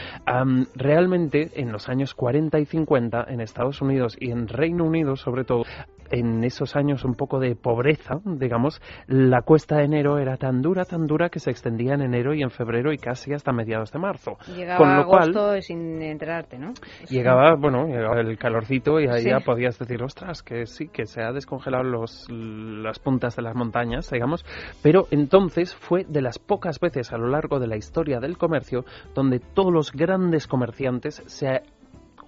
realmente 0.74 1.50
en 1.54 1.72
los 1.72 1.88
años 1.88 2.14
40 2.14 2.58
y 2.58 2.64
50 2.66 3.26
en 3.28 3.40
Estados 3.40 3.80
Unidos 3.82 4.16
y 4.18 4.30
en 4.30 4.48
Reino 4.48 4.84
Unido 4.84 5.16
sobre 5.16 5.44
todo, 5.44 5.64
en 6.10 6.44
esos 6.44 6.76
años 6.76 7.04
un 7.04 7.14
poco 7.14 7.38
de 7.38 7.54
pobreza, 7.56 8.20
digamos, 8.24 8.80
la 9.06 9.42
cuesta 9.42 9.76
de 9.78 9.84
enero 9.84 10.18
era 10.18 10.36
tan 10.36 10.62
dura, 10.62 10.84
tan 10.84 11.06
dura 11.06 11.28
que 11.28 11.38
se 11.40 11.50
extendía 11.50 11.94
en 11.94 12.02
enero 12.02 12.34
y 12.34 12.42
en 12.42 12.50
febrero 12.50 12.92
y 12.92 12.98
casi 12.98 13.32
hasta 13.32 13.52
mediados 13.52 13.92
de 13.92 13.98
marzo. 13.98 14.36
Llegaba 14.54 14.78
Con 14.78 14.96
lo 14.96 15.06
cual, 15.06 15.22
agosto 15.30 15.62
sin 15.62 16.00
enterarte, 16.02 16.58
¿no? 16.58 16.72
Llegaba, 17.08 17.54
bueno, 17.56 17.86
llegaba 17.86 18.20
el 18.20 18.38
calorcito 18.38 19.00
y 19.00 19.08
ahí 19.08 19.22
Sí. 19.22 19.30
ya 19.30 19.40
podías 19.40 19.78
decir, 19.78 20.02
ostras, 20.02 20.42
que 20.42 20.66
sí, 20.66 20.88
que 20.88 21.06
se 21.06 21.22
ha 21.22 21.32
descongelado 21.32 21.84
los, 21.84 22.26
las 22.30 22.98
puntas 22.98 23.36
de 23.36 23.42
las 23.42 23.54
montañas, 23.54 24.10
digamos. 24.10 24.44
Pero 24.82 25.06
entonces 25.10 25.74
fue 25.74 26.04
de 26.04 26.22
las 26.22 26.38
pocas 26.38 26.78
veces 26.80 27.12
a 27.12 27.18
lo 27.18 27.28
largo 27.28 27.58
de 27.58 27.66
la 27.66 27.76
historia 27.76 28.20
del 28.20 28.36
comercio 28.38 28.84
donde 29.14 29.40
todos 29.40 29.72
los 29.72 29.92
grandes 29.92 30.46
comerciantes 30.46 31.22
se 31.26 31.48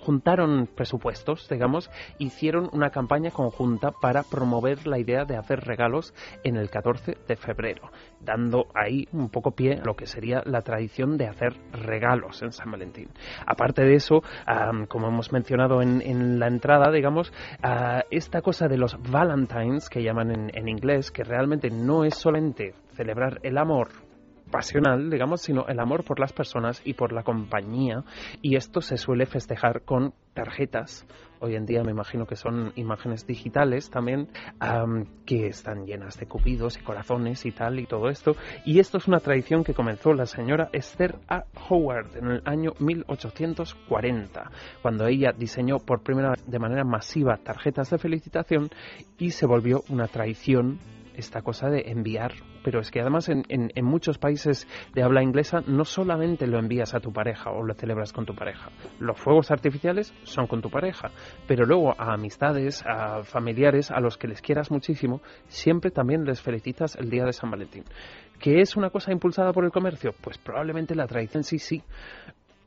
juntaron 0.09 0.71
presupuestos, 0.75 1.47
digamos, 1.51 1.91
hicieron 2.19 2.71
una 2.73 2.89
campaña 2.89 3.31
conjunta 3.31 3.91
para 3.91 4.23
promover 4.23 4.87
la 4.87 4.99
idea 4.99 5.27
de 5.27 5.37
hacer 5.37 5.61
regalos 5.61 6.15
en 6.45 6.57
el 6.57 6.71
14 6.71 7.19
de 7.29 7.37
febrero, 7.37 7.91
dando 8.19 8.69
ahí 8.75 9.07
un 9.13 9.29
poco 9.29 9.51
pie 9.51 9.75
a 9.75 9.85
lo 9.85 9.97
que 9.97 10.07
sería 10.07 10.41
la 10.47 10.63
tradición 10.63 11.19
de 11.19 11.27
hacer 11.27 11.53
regalos 11.73 12.41
en 12.41 12.53
San 12.53 12.71
Valentín. 12.71 13.11
Aparte 13.45 13.83
de 13.83 13.97
eso, 13.97 14.23
como 14.89 15.09
hemos 15.09 15.31
mencionado 15.31 15.83
en, 15.83 16.39
la 16.39 16.47
entrada, 16.47 16.91
digamos, 16.91 17.31
esta 18.09 18.41
cosa 18.41 18.67
de 18.67 18.79
los 18.79 18.97
Valentines, 19.11 19.91
que 19.91 20.03
llaman 20.03 20.31
en, 20.31 20.51
en 20.55 20.69
inglés, 20.69 21.11
que 21.11 21.23
realmente 21.23 21.69
no 21.69 22.05
es 22.05 22.15
solamente 22.15 22.73
celebrar 22.95 23.41
el 23.43 23.59
amor, 23.59 24.08
pasional, 24.49 25.11
digamos, 25.11 25.43
sino 25.43 25.67
el 25.69 25.81
amor 25.81 26.05
por 26.05 26.21
las 26.21 26.33
personas 26.33 26.81
y 26.85 26.95
por 26.95 27.13
la 27.13 27.23
compañía. 27.23 28.05
Y 28.43 28.57
esto 28.57 28.81
se 28.81 28.97
suele 28.97 29.27
festejar 29.27 29.83
con 29.83 30.15
tarjetas. 30.35 31.07
Hoy 31.41 31.55
en 31.55 31.67
día 31.67 31.85
me 31.85 31.93
imagino 31.93 32.27
que 32.27 32.35
son 32.35 32.73
imágenes 32.75 33.27
digitales 33.27 33.91
también, 33.91 34.29
am, 34.59 35.07
que 35.25 35.47
están 35.47 35.87
llenas 35.87 36.19
de 36.19 36.27
cupidos 36.27 36.77
y 36.79 36.83
corazones 36.83 37.47
y 37.47 37.53
tal 37.53 37.79
y 37.79 37.87
todo 37.87 38.09
esto. 38.09 38.35
Y 38.65 38.81
esto 38.81 38.99
es 38.99 39.07
una 39.07 39.21
tradición 39.21 39.63
que 39.63 39.75
comenzó 39.75 40.13
la 40.15 40.27
señora 40.27 40.69
Esther 40.73 41.17
A. 41.29 41.45
Howard 41.69 42.17
en 42.17 42.31
el 42.31 42.43
año 42.45 42.73
1840, 42.81 44.51
cuando 44.83 45.07
ella 45.07 45.33
diseñó 45.37 45.79
por 45.79 46.03
primera 46.03 46.31
vez 46.31 46.45
de 46.45 46.59
manera 46.59 46.85
masiva 46.85 47.37
tarjetas 47.37 47.91
de 47.91 47.99
felicitación 47.99 48.69
y 49.17 49.31
se 49.31 49.47
volvió 49.47 49.83
una 49.89 50.09
tradición 50.09 50.79
esta 51.15 51.43
cosa 51.43 51.69
de 51.69 51.91
enviar, 51.91 52.33
pero 52.63 52.81
es 52.81 52.91
que 52.91 53.01
además 53.01 53.29
en, 53.29 53.45
muchos 53.83 54.19
países 54.19 54.67
de 54.95 55.03
habla 55.03 55.23
inglesa 55.23 55.63
no 55.67 55.85
solamente 55.85 56.47
lo 56.47 56.59
envías 56.59 56.95
a 56.95 57.01
tu 57.01 57.13
pareja 57.13 57.51
o 57.51 57.63
lo 57.63 57.75
celebras 57.75 58.13
con 58.13 58.27
tu 58.27 58.35
pareja, 58.35 58.71
los 58.99 59.19
fuegos 59.19 59.51
artificiales 59.51 60.15
son 60.25 60.47
con 60.47 60.61
tu 60.61 60.71
pareja, 60.71 61.11
pero 61.47 61.65
luego 61.65 61.95
a 61.99 62.13
amistades, 62.15 62.85
a 62.87 63.23
familiares, 63.23 63.91
a 63.91 64.01
los 64.01 64.17
que 64.17 64.29
les 64.29 64.43
quieras 64.43 64.71
muchísimo, 64.71 65.21
siempre 65.47 65.91
también 65.91 66.25
les 66.25 66.43
felicitas 66.43 66.97
el 66.97 67.11
día 67.11 67.25
de 67.25 67.33
San 67.33 67.51
Valentín. 67.51 67.85
¿Que 68.39 68.61
es 68.61 68.77
una 68.77 68.91
cosa 68.91 69.11
impulsada 69.11 69.53
por 69.53 69.65
el 69.65 69.73
comercio? 69.73 70.15
Pues 70.21 70.39
probablemente 70.39 70.95
la 70.95 71.07
tradición 71.07 71.43
sí, 71.43 71.59
sí. 71.59 71.83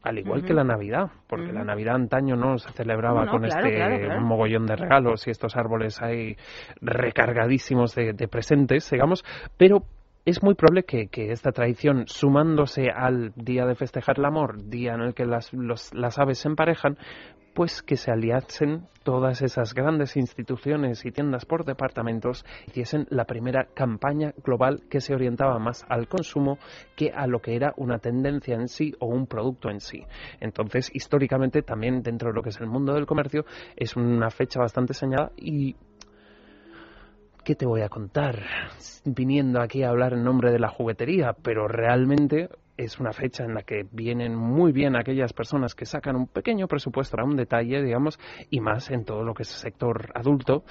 Al 0.04 0.18
igual 0.18 0.44
que 0.44 0.54
la 0.54 0.64
Navidad, 0.64 1.12
porque 1.28 1.52
la 1.52 1.64
Navidad 1.64 1.96
antaño 1.96 2.36
no 2.36 2.58
se 2.58 2.72
celebraba 2.72 3.26
no, 3.26 3.32
con 3.32 3.44
claro, 3.44 3.68
este 3.68 3.76
claro, 3.76 4.00
claro. 4.00 4.22
mogollón 4.22 4.66
de 4.66 4.76
regalos 4.76 5.28
y 5.28 5.30
estos 5.30 5.56
árboles 5.56 6.02
ahí 6.02 6.36
recargadísimos 6.82 7.94
de, 7.94 8.14
de 8.14 8.28
presentes, 8.28 8.90
digamos, 8.90 9.24
pero 9.58 9.84
es 10.26 10.44
muy 10.44 10.56
probable 10.56 10.84
que, 10.84 11.10
esta 11.32 11.52
tradición, 11.52 12.06
sumándose 12.08 12.90
al 12.90 13.34
día 13.36 13.66
de 13.66 13.76
festejar 13.76 14.20
el 14.20 14.26
amor, 14.26 14.64
día 14.70 14.94
en 14.94 15.02
el 15.02 15.14
que 15.14 15.26
las 15.26 16.20
aves 16.20 16.40
se 16.40 16.48
emparejan, 16.48 16.98
pues 17.54 17.82
que 17.82 17.98
se 17.98 18.12
aliasen 18.12 18.88
todas 19.04 19.42
esas 19.42 19.74
grandes 19.74 20.16
instituciones 20.16 21.04
y 21.06 21.12
tiendas 21.12 21.46
por 21.46 21.66
departamentos 21.66 22.46
y 22.68 22.72
hiciesen 22.72 23.08
la 23.10 23.26
primera 23.26 23.68
campaña 23.74 24.34
global 24.44 24.84
que 24.90 25.02
se 25.02 25.14
orientaba 25.14 25.60
más 25.60 25.86
al 25.90 26.08
consumo 26.08 26.60
que 26.96 27.12
a 27.12 27.28
lo 27.28 27.40
que 27.40 27.56
era 27.56 27.74
una 27.78 28.00
tendencia 28.00 28.56
en 28.56 28.68
sí 28.68 28.94
o 29.00 29.08
un 29.08 29.28
producto 29.28 29.70
en 29.70 29.80
sí. 29.80 30.06
Entonces, 30.40 30.92
históricamente, 30.94 31.62
también 31.62 32.04
dentro 32.04 32.30
de 32.30 32.36
lo 32.36 32.42
que 32.42 32.50
es 32.50 32.62
el 32.62 32.68
mundo 32.68 32.94
del 32.94 33.06
comercio, 33.06 33.44
es 33.76 33.96
una 33.96 34.30
fecha 34.30 34.60
bastante 34.60 34.94
señalada 34.94 35.32
y 35.36 35.76
¿qué 37.44 37.56
te 37.56 37.66
voy 37.66 37.82
a 37.82 37.90
contar? 37.90 38.44
Viniendo 39.06 39.62
aquí 39.62 39.84
a 39.84 39.90
hablar 39.90 40.14
en 40.14 40.24
nombre 40.24 40.52
de 40.52 40.60
la 40.60 40.70
juguetería, 40.70 41.34
pero 41.42 41.68
realmente 41.68 42.50
es 42.78 43.00
una 43.00 43.14
fecha 43.14 43.44
en 43.44 43.54
la 43.54 43.64
que 43.64 43.86
vienen 43.92 44.36
muy 44.36 44.72
bien 44.72 44.96
aquellas 44.96 45.34
personas 45.34 45.76
que 45.76 45.86
sacan 45.86 46.16
un 46.16 46.28
pequeño 46.28 46.68
presupuesto 46.68 47.16
para 47.16 47.28
un 47.28 47.36
detalle, 47.36 47.82
digamos, 47.82 48.20
y 48.50 48.60
más 48.60 48.90
en 48.90 49.06
todo 49.06 49.24
lo 49.24 49.34
que 49.34 49.44
es 49.44 49.50
el 49.52 49.58
sector 49.72 50.12
adulto, 50.16 50.64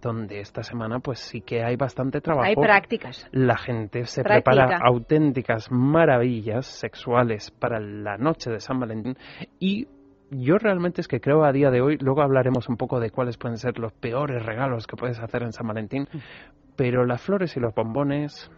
donde 0.00 0.40
esta 0.40 0.62
semana 0.62 1.00
pues 1.00 1.18
sí 1.18 1.40
que 1.42 1.62
hay 1.62 1.76
bastante 1.76 2.20
trabajo. 2.20 2.46
Hay 2.46 2.56
prácticas. 2.56 3.26
La 3.32 3.58
gente 3.58 4.04
se 4.06 4.22
Práctica. 4.22 4.50
prepara 4.50 4.78
auténticas 4.82 5.70
maravillas 5.70 6.66
sexuales 6.66 7.50
para 7.50 7.80
la 7.80 8.16
noche 8.16 8.50
de 8.50 8.60
San 8.60 8.80
Valentín 8.80 9.16
y 9.58 9.88
yo 10.30 10.58
realmente 10.58 11.00
es 11.00 11.08
que 11.08 11.20
creo 11.20 11.44
a 11.44 11.52
día 11.52 11.70
de 11.70 11.80
hoy, 11.80 11.96
luego 12.00 12.22
hablaremos 12.22 12.68
un 12.68 12.76
poco 12.76 13.00
de 13.00 13.10
cuáles 13.10 13.36
pueden 13.38 13.56
ser 13.58 13.78
los 13.78 13.92
peores 13.92 14.44
regalos 14.44 14.86
que 14.86 14.96
puedes 14.96 15.18
hacer 15.20 15.42
en 15.42 15.52
San 15.52 15.66
Valentín, 15.66 16.06
pero 16.76 17.04
las 17.04 17.20
flores 17.22 17.56
y 17.56 17.60
los 17.60 17.74
bombones 17.74 18.50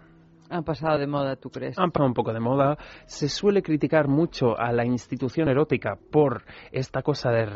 Han 0.53 0.65
pasado 0.65 0.99
de 0.99 1.07
moda, 1.07 1.37
¿tú 1.37 1.49
crees? 1.49 1.79
han 1.79 1.93
pasado 1.93 2.09
un 2.09 2.15
poco 2.15 2.33
de 2.33 2.41
moda. 2.41 2.77
Se 3.07 3.29
suele 3.29 3.63
criticar 3.63 4.09
mucho 4.09 4.59
a 4.59 4.73
la 4.73 4.85
institución 4.85 5.49
erótica 5.49 5.97
por 6.11 6.43
esta 6.73 7.03
cosa 7.03 7.31
de, 7.31 7.47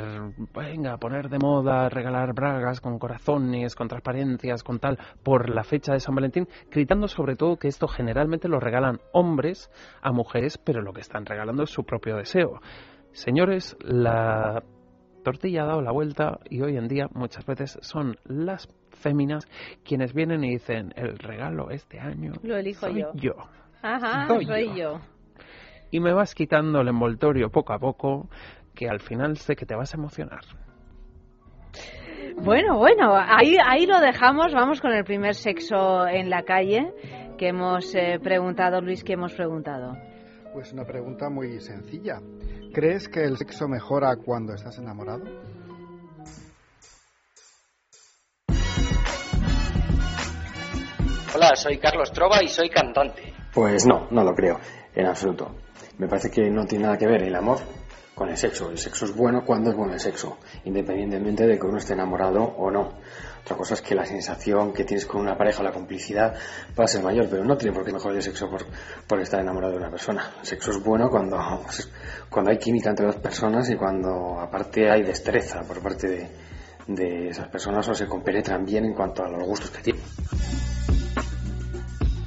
venga, 0.55 0.97
poner 0.99 1.29
de 1.29 1.39
moda, 1.39 1.89
regalar 1.89 2.35
bragas 2.35 2.81
con 2.81 3.01
corazones, 3.01 3.75
con 3.75 3.89
transparencias, 3.89 4.62
con 4.62 4.79
tal, 4.79 4.97
por 5.25 5.51
la 5.51 5.65
fecha 5.65 5.93
de 5.93 5.99
San 5.99 6.15
Valentín, 6.15 6.47
gritando 6.71 7.09
sobre 7.09 7.35
todo 7.35 7.57
que 7.57 7.67
esto 7.67 7.89
generalmente 7.89 8.47
lo 8.47 8.61
regalan 8.61 9.01
hombres 9.12 9.73
a 10.01 10.12
mujeres, 10.12 10.57
pero 10.57 10.81
lo 10.81 10.93
que 10.93 11.01
están 11.01 11.27
regalando 11.27 11.65
es 11.65 11.71
su 11.71 11.83
propio 11.83 12.17
deseo. 12.17 12.61
Señores, 13.15 13.77
la 13.81 14.62
tortilla 15.23 15.62
ha 15.62 15.67
dado 15.67 15.83
la 15.83 15.93
vuelta 15.93 16.41
y 16.51 16.61
hoy 16.62 16.77
en 16.77 16.89
día 16.89 17.07
muchas 17.15 17.47
veces 17.47 17.79
son 17.81 18.17
las 18.25 18.69
féminas 18.91 19.47
quienes 19.85 20.12
vienen 20.12 20.43
y 20.45 20.51
dicen 20.51 20.93
el 20.97 21.17
regalo 21.19 21.71
este 21.71 21.99
año 22.01 22.33
Lo 22.43 22.57
elijo 22.57 22.81
soy 22.87 23.01
yo. 23.01 23.12
yo 23.15 23.33
Ajá, 23.83 24.27
Soy 24.27 24.45
soy 24.47 24.67
yo. 24.71 24.75
yo. 24.75 25.01
y 25.93 26.01
me 26.01 26.12
vas 26.12 26.35
quitando 26.35 26.81
el 26.81 26.89
envoltorio 26.89 27.51
poco 27.51 27.73
a 27.73 27.79
poco 27.79 28.29
que 28.75 28.89
al 28.89 28.99
final 29.01 29.37
sé 29.37 29.55
que 29.55 29.65
te 29.65 29.75
vas 29.77 29.95
a 29.95 29.97
emocionar. 29.97 30.41
Bueno, 32.37 32.77
bueno, 32.79 33.15
ahí, 33.17 33.57
ahí 33.65 33.87
lo 33.87 34.01
dejamos. 34.01 34.53
Vamos 34.53 34.81
con 34.81 34.93
el 34.93 35.05
primer 35.05 35.35
sexo 35.37 36.07
en 36.09 36.31
la 36.31 36.43
calle 36.43 36.93
que 37.39 37.49
hemos 37.49 37.95
eh, 37.95 38.19
preguntado, 38.21 38.81
Luis, 38.81 39.05
que 39.05 39.12
hemos 39.12 39.33
preguntado. 39.35 39.97
Pues 40.53 40.73
una 40.73 40.85
pregunta 40.85 41.29
muy 41.31 41.61
sencilla. 41.61 42.21
¿Crees 42.75 43.09
que 43.09 43.22
el 43.22 43.39
sexo 43.39 43.68
mejora 43.68 44.16
cuando 44.16 44.53
estás 44.53 44.77
enamorado? 44.79 45.22
Hola, 51.37 51.55
soy 51.55 51.79
Carlos 51.79 52.11
Trova 52.11 52.43
y 52.43 52.49
soy 52.49 52.68
cantante. 52.68 53.33
Pues 53.53 53.87
no, 53.87 54.09
no 54.11 54.25
lo 54.25 54.35
creo, 54.35 54.59
en 54.93 55.07
absoluto. 55.07 55.55
Me 55.99 56.09
parece 56.09 56.33
que 56.33 56.51
no 56.51 56.66
tiene 56.66 56.87
nada 56.87 56.99
que 56.99 57.07
ver 57.07 57.22
el 57.22 57.37
amor 57.37 57.59
con 58.15 58.29
el 58.29 58.37
sexo. 58.37 58.71
El 58.71 58.79
sexo 58.79 59.07
es 59.07 59.15
bueno 59.15 59.45
cuando 59.45 59.71
es 59.71 59.77
bueno 59.77 59.93
el 59.93 60.01
sexo, 60.01 60.39
independientemente 60.65 61.47
de 61.47 61.59
que 61.59 61.67
uno 61.67 61.79
esté 61.79 61.95
enamorado 61.95 62.43
o 62.43 62.71
no. 62.71 62.93
Otra 63.43 63.57
cosa 63.57 63.75
es 63.75 63.83
que 63.83 63.95
la 63.95 64.07
sensación 64.07 64.73
que 64.73 64.85
tienes 64.85 65.05
con 65.05 65.21
una 65.21 65.37
pareja, 65.37 65.62
la 65.62 65.73
complicidad, 65.73 66.35
va 66.79 66.85
a 66.85 66.89
ser 66.89 67.03
mayor, 67.03 67.29
pero 67.29 67.45
no 67.45 67.57
tiene 67.57 67.75
por 67.75 67.85
qué 67.85 67.93
mejorar 67.93 68.17
el 68.17 68.23
sexo 68.23 68.49
por, 68.49 68.65
por 69.07 69.21
estar 69.21 69.41
enamorado 69.41 69.73
de 69.73 69.79
una 69.79 69.91
persona. 69.91 70.33
El 70.41 70.47
sexo 70.47 70.71
es 70.71 70.83
bueno 70.83 71.11
cuando, 71.11 71.39
cuando 72.31 72.51
hay 72.51 72.59
química 72.59 72.91
entre 72.91 73.07
dos 73.07 73.17
personas 73.17 73.69
y 73.71 73.77
cuando 73.77 74.41
aparte 74.41 74.91
hay 74.91 75.03
destreza 75.03 75.61
por 75.62 75.83
parte 75.83 76.09
de, 76.09 76.31
de 76.87 77.29
esas 77.29 77.49
personas 77.49 77.87
o 77.89 77.95
se 77.95 78.07
compenetran 78.07 78.65
bien 78.65 78.87
en 78.87 78.95
cuanto 78.95 79.25
a 79.25 79.29
los 79.29 79.43
gustos 79.43 79.71
que 79.71 79.83
tienen. 79.83 80.03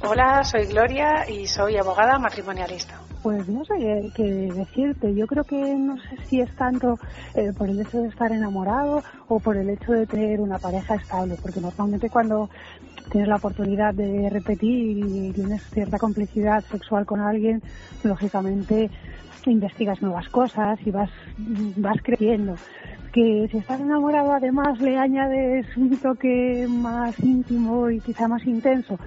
Hola, 0.02 0.44
soy 0.44 0.66
Gloria 0.66 1.28
y 1.28 1.46
soy 1.46 1.76
abogada 1.76 2.18
matrimonialista. 2.18 3.07
Pues 3.22 3.48
no 3.48 3.64
sé 3.64 4.12
qué, 4.14 4.52
decirte. 4.54 5.14
Yo 5.14 5.26
creo 5.26 5.44
que 5.44 5.74
no 5.74 5.96
sé 5.96 6.16
si 6.28 6.40
es 6.40 6.54
tanto 6.56 6.98
eh, 7.34 7.52
por 7.56 7.68
el 7.68 7.80
hecho 7.80 7.98
de 7.98 8.08
estar 8.08 8.30
enamorado 8.32 9.02
o 9.28 9.40
por 9.40 9.56
el 9.56 9.70
hecho 9.70 9.92
de 9.92 10.06
tener 10.06 10.40
una 10.40 10.58
pareja 10.58 10.94
estable, 10.94 11.36
porque 11.42 11.60
normalmente 11.60 12.10
cuando 12.10 12.48
tienes 13.10 13.28
la 13.28 13.36
oportunidad 13.36 13.94
de 13.94 14.28
repetir 14.30 14.98
y 14.98 15.32
tienes 15.32 15.62
cierta 15.70 15.98
complicidad 15.98 16.64
sexual 16.64 17.06
con 17.06 17.20
alguien, 17.20 17.62
lógicamente 18.04 18.90
investigas 19.50 20.00
nuevas 20.02 20.28
cosas 20.28 20.78
y 20.84 20.90
vas, 20.90 21.10
vas 21.76 21.96
creciendo. 22.02 22.54
Que 23.12 23.48
si 23.50 23.58
estás 23.58 23.80
enamorado 23.80 24.32
además 24.32 24.80
le 24.80 24.96
añades 24.98 25.66
un 25.76 25.96
toque 25.96 26.66
más 26.68 27.18
íntimo 27.20 27.90
y 27.90 28.00
quizá 28.00 28.28
más 28.28 28.44
intenso, 28.46 28.98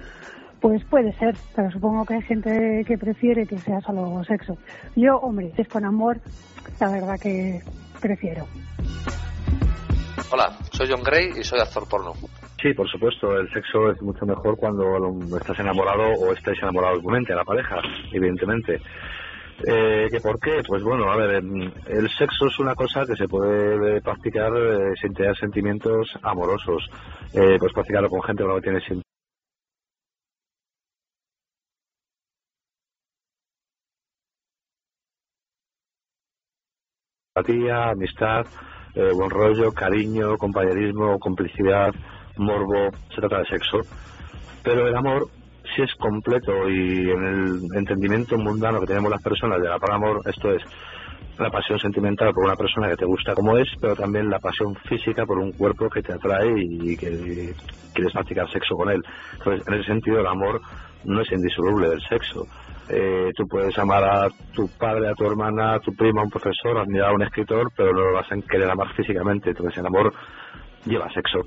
pues 0.62 0.82
puede 0.84 1.12
ser, 1.18 1.34
pero 1.56 1.70
supongo 1.72 2.06
que 2.06 2.14
hay 2.14 2.22
gente 2.22 2.84
que 2.86 2.96
prefiere 2.96 3.46
que 3.46 3.58
sea 3.58 3.80
solo 3.80 4.22
sexo. 4.24 4.56
Yo, 4.94 5.16
hombre, 5.16 5.52
si 5.56 5.62
es 5.62 5.68
con 5.68 5.84
amor, 5.84 6.20
la 6.80 6.88
verdad 6.88 7.18
que 7.20 7.60
prefiero. 8.00 8.46
Hola, 10.30 10.56
soy 10.70 10.88
John 10.88 11.02
Gray 11.02 11.32
y 11.36 11.42
soy 11.42 11.58
actor 11.58 11.86
porno. 11.88 12.12
Sí, 12.62 12.72
por 12.74 12.88
supuesto, 12.88 13.36
el 13.38 13.52
sexo 13.52 13.90
es 13.90 14.00
mucho 14.02 14.24
mejor 14.24 14.56
cuando 14.56 14.96
estás 15.36 15.58
enamorado 15.58 16.12
o 16.20 16.32
estáis 16.32 16.62
enamorados 16.62 17.00
igualmente, 17.00 17.34
la 17.34 17.44
pareja, 17.44 17.76
evidentemente. 18.12 18.80
Eh, 19.66 20.06
¿que 20.10 20.20
¿Por 20.20 20.38
qué? 20.38 20.62
Pues 20.66 20.84
bueno, 20.84 21.10
a 21.10 21.16
ver, 21.16 21.34
em, 21.34 21.72
el 21.88 22.08
sexo 22.16 22.46
es 22.46 22.58
una 22.60 22.76
cosa 22.76 23.04
que 23.04 23.16
se 23.16 23.26
puede 23.26 24.00
practicar 24.00 24.52
eh, 24.56 24.92
sin 25.00 25.12
tener 25.12 25.36
sentimientos 25.36 26.08
amorosos. 26.22 26.88
Eh, 27.34 27.58
puedes 27.58 27.74
practicarlo 27.74 28.08
con 28.08 28.22
gente 28.22 28.44
con 28.44 28.54
la 28.54 28.60
que 28.60 28.70
tienes 28.70 28.84
empatía, 37.34 37.92
amistad, 37.92 38.44
eh, 38.94 39.10
buen 39.14 39.30
rollo, 39.30 39.72
cariño, 39.72 40.36
compañerismo, 40.36 41.18
complicidad, 41.18 41.90
morbo, 42.36 42.90
se 43.08 43.22
trata 43.22 43.38
de 43.38 43.46
sexo. 43.46 43.80
Pero 44.62 44.86
el 44.86 44.94
amor, 44.94 45.28
si 45.74 45.80
es 45.80 45.94
completo 45.94 46.68
y 46.68 47.10
en 47.10 47.24
el 47.24 47.60
entendimiento 47.74 48.36
mundano 48.36 48.80
que 48.80 48.86
tenemos 48.86 49.10
las 49.10 49.22
personas 49.22 49.62
de 49.62 49.68
la 49.70 49.78
palabra 49.78 50.08
amor, 50.08 50.22
esto 50.26 50.52
es 50.52 50.62
la 51.38 51.48
pasión 51.48 51.78
sentimental 51.78 52.34
por 52.34 52.44
una 52.44 52.54
persona 52.56 52.90
que 52.90 52.96
te 52.96 53.06
gusta 53.06 53.32
como 53.32 53.56
es, 53.56 53.68
pero 53.80 53.96
también 53.96 54.28
la 54.28 54.38
pasión 54.38 54.74
física 54.86 55.24
por 55.24 55.38
un 55.38 55.52
cuerpo 55.52 55.88
que 55.88 56.02
te 56.02 56.12
atrae 56.12 56.52
y 56.58 56.98
que 56.98 57.54
quieres 57.94 58.12
practicar 58.12 58.50
sexo 58.50 58.76
con 58.76 58.90
él. 58.90 59.00
Entonces, 59.38 59.66
en 59.66 59.74
ese 59.74 59.86
sentido, 59.86 60.20
el 60.20 60.26
amor 60.26 60.60
no 61.04 61.22
es 61.22 61.32
indisoluble 61.32 61.88
del 61.88 62.02
sexo. 62.02 62.46
Eh, 62.88 63.32
tú 63.36 63.46
puedes 63.46 63.78
amar 63.78 64.04
a 64.04 64.28
tu 64.54 64.68
padre, 64.78 65.08
a 65.08 65.14
tu 65.14 65.24
hermana, 65.24 65.74
a 65.74 65.80
tu 65.80 65.94
prima, 65.94 66.20
a 66.20 66.24
un 66.24 66.30
profesor, 66.30 66.78
admirar 66.78 67.10
a 67.10 67.14
un 67.14 67.22
escritor, 67.22 67.70
pero 67.76 67.92
no 67.92 68.00
lo 68.00 68.12
vas 68.14 68.30
a 68.30 68.36
querer 68.48 68.70
amar 68.70 68.92
físicamente. 68.94 69.50
Entonces 69.50 69.78
el 69.78 69.86
amor 69.86 70.12
lleva 70.84 71.12
sexo, 71.12 71.40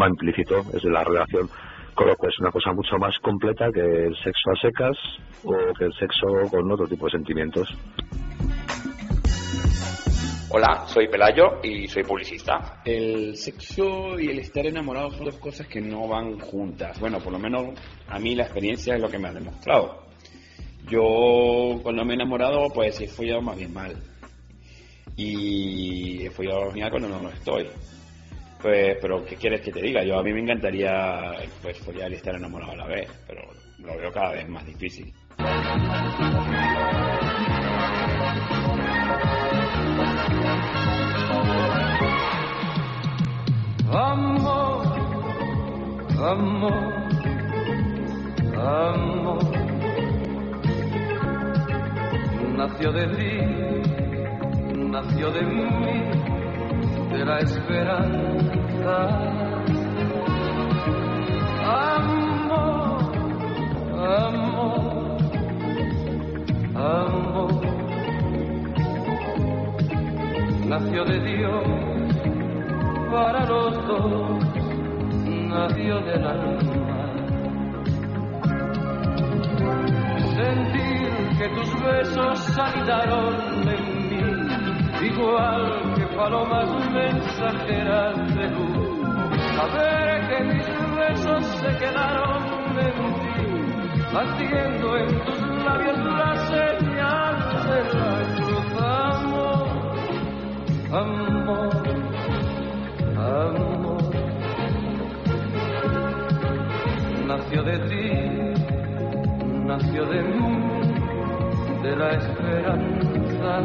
va 0.00 0.08
implícito, 0.08 0.60
es 0.72 0.82
de 0.82 0.90
la 0.90 1.04
relación. 1.04 1.48
Con 1.94 2.06
lo 2.06 2.16
cual 2.16 2.32
es 2.32 2.38
una 2.40 2.50
cosa 2.50 2.72
mucho 2.72 2.96
más 2.98 3.18
completa 3.18 3.70
que 3.72 3.80
el 3.80 4.16
sexo 4.16 4.50
a 4.50 4.60
secas 4.60 4.96
o 5.44 5.74
que 5.76 5.84
el 5.84 5.92
sexo 5.94 6.26
con 6.50 6.70
otro 6.70 6.86
tipo 6.86 7.06
de 7.06 7.10
sentimientos. 7.10 7.68
Hola, 10.52 10.84
soy 10.86 11.06
Pelayo 11.06 11.60
y 11.62 11.86
soy 11.86 12.02
publicista. 12.02 12.80
El 12.84 13.36
sexo 13.36 14.18
y 14.18 14.30
el 14.30 14.40
estar 14.40 14.66
enamorado 14.66 15.10
son 15.12 15.26
dos 15.26 15.36
cosas 15.36 15.68
que 15.68 15.80
no 15.80 16.08
van 16.08 16.40
juntas. 16.40 16.98
Bueno, 16.98 17.18
por 17.20 17.32
lo 17.32 17.38
menos 17.38 17.78
a 18.08 18.18
mí 18.18 18.34
la 18.34 18.44
experiencia 18.44 18.96
es 18.96 19.00
lo 19.00 19.08
que 19.08 19.18
me 19.18 19.28
ha 19.28 19.32
demostrado. 19.32 20.09
Yo 20.88 21.80
cuando 21.82 22.04
me 22.04 22.12
he 22.12 22.16
enamorado, 22.16 22.68
pues 22.72 23.00
he 23.00 23.08
follado 23.08 23.42
más 23.42 23.56
bien 23.56 23.72
mal. 23.72 23.96
Y 25.16 26.24
he 26.24 26.30
follado 26.30 26.72
bien 26.72 26.88
cuando 26.90 27.08
no 27.08 27.22
lo 27.22 27.30
estoy. 27.30 27.66
Pues, 28.60 28.96
pero 29.00 29.24
¿qué 29.24 29.36
quieres 29.36 29.62
que 29.62 29.72
te 29.72 29.80
diga? 29.80 30.04
Yo 30.04 30.18
a 30.18 30.22
mí 30.22 30.32
me 30.32 30.40
encantaría 30.40 31.32
pues 31.62 31.78
follar 31.78 32.10
y 32.12 32.16
estar 32.16 32.34
enamorado 32.34 32.72
a 32.72 32.76
la 32.76 32.86
vez, 32.86 33.08
pero 33.26 33.42
lo 33.78 33.96
veo 33.96 34.12
cada 34.12 34.32
vez 34.32 34.48
más 34.48 34.66
difícil. 34.66 35.12
Nació 52.60 52.92
de 52.92 53.06
ti, 53.16 53.38
nació 54.76 55.30
de 55.30 55.42
mí, 55.46 55.64
de 57.10 57.24
la 57.24 57.38
esperanza. 57.38 58.96
Amor, 61.64 63.12
amor, 63.96 65.16
amor, 66.76 67.50
nació 70.66 71.04
de 71.06 71.18
Dios 71.20 71.64
para 73.10 73.46
los 73.46 73.86
dos 73.86 74.44
nació 75.48 76.00
del 76.02 76.26
alma. 76.26 76.69
Que 81.40 81.48
tus 81.48 81.72
besos 81.82 82.58
anidaron 82.58 83.34
en 83.66 83.84
mí, 84.10 84.20
igual 85.06 85.94
que 85.94 86.04
palomas 86.14 86.68
mensajeras 86.92 88.34
de 88.34 88.46
luz. 88.50 89.00
Saber 89.56 90.28
que 90.28 90.38
mis 90.44 90.66
besos 90.98 91.44
se 91.46 91.70
quedaron 91.78 92.42
en 92.78 92.96
ti, 93.20 93.40
haciendo 94.12 94.98
en 94.98 95.08
tus 95.24 95.40
labios 95.64 95.98
la 96.04 96.30
señal 96.52 97.34
de 97.64 97.80
la 97.94 98.14
cruz. 98.36 98.66
Amor, 98.82 99.68
amor 100.92 101.70
amor 103.16 104.00
nació 107.26 107.62
de 107.62 107.78
ti, 107.88 108.06
nació 109.64 110.04
de 110.04 110.22
mí, 110.22 110.79
de 111.82 111.96
la 111.96 112.12
esperanza. 112.12 113.58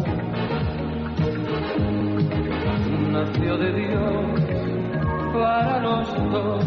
nació 3.13 3.57
de 3.57 3.73
Dios 3.73 4.41
para 5.33 5.79
los 5.81 6.33
dos, 6.33 6.65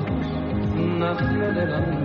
nació 0.98 1.54
del 1.54 1.74
alma. 1.74 1.99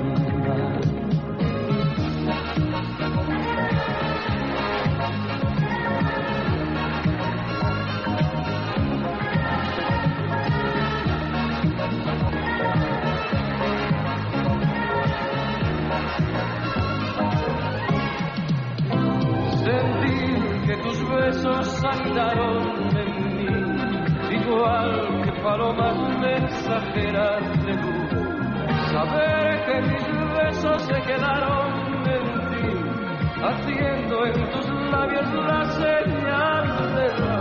Labios 34.94 35.28
la 35.50 35.62
señal 35.80 36.66
de 36.96 37.08
la. 37.22 37.38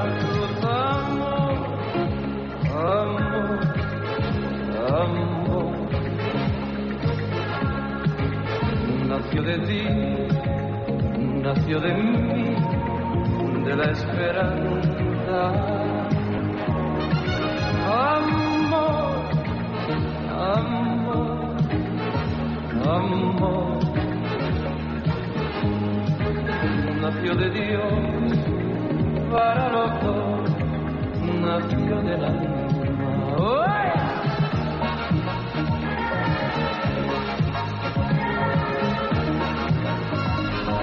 Amor, 0.94 1.58
amor, 3.00 3.60
amor, 5.02 5.74
nació 9.08 9.40
de 9.44 9.56
ti 9.68 9.84
nació 11.44 11.80
de 11.82 11.94
mí, 11.94 12.56
de 13.66 13.76
la 13.76 13.92
esperanza. 13.92 14.93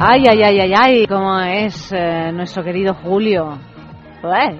Ay, 0.03 0.25
ay, 0.27 0.43
ay, 0.43 0.61
ay, 0.61 0.73
ay, 0.75 1.07
cómo 1.07 1.39
es 1.41 1.93
eh, 1.93 2.33
nuestro 2.33 2.65
querido 2.65 2.95
Julio. 2.95 3.59
Ué. 4.23 4.59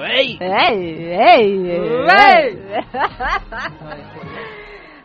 ¡Ey! 0.00 0.38
¡Ey! 0.40 2.00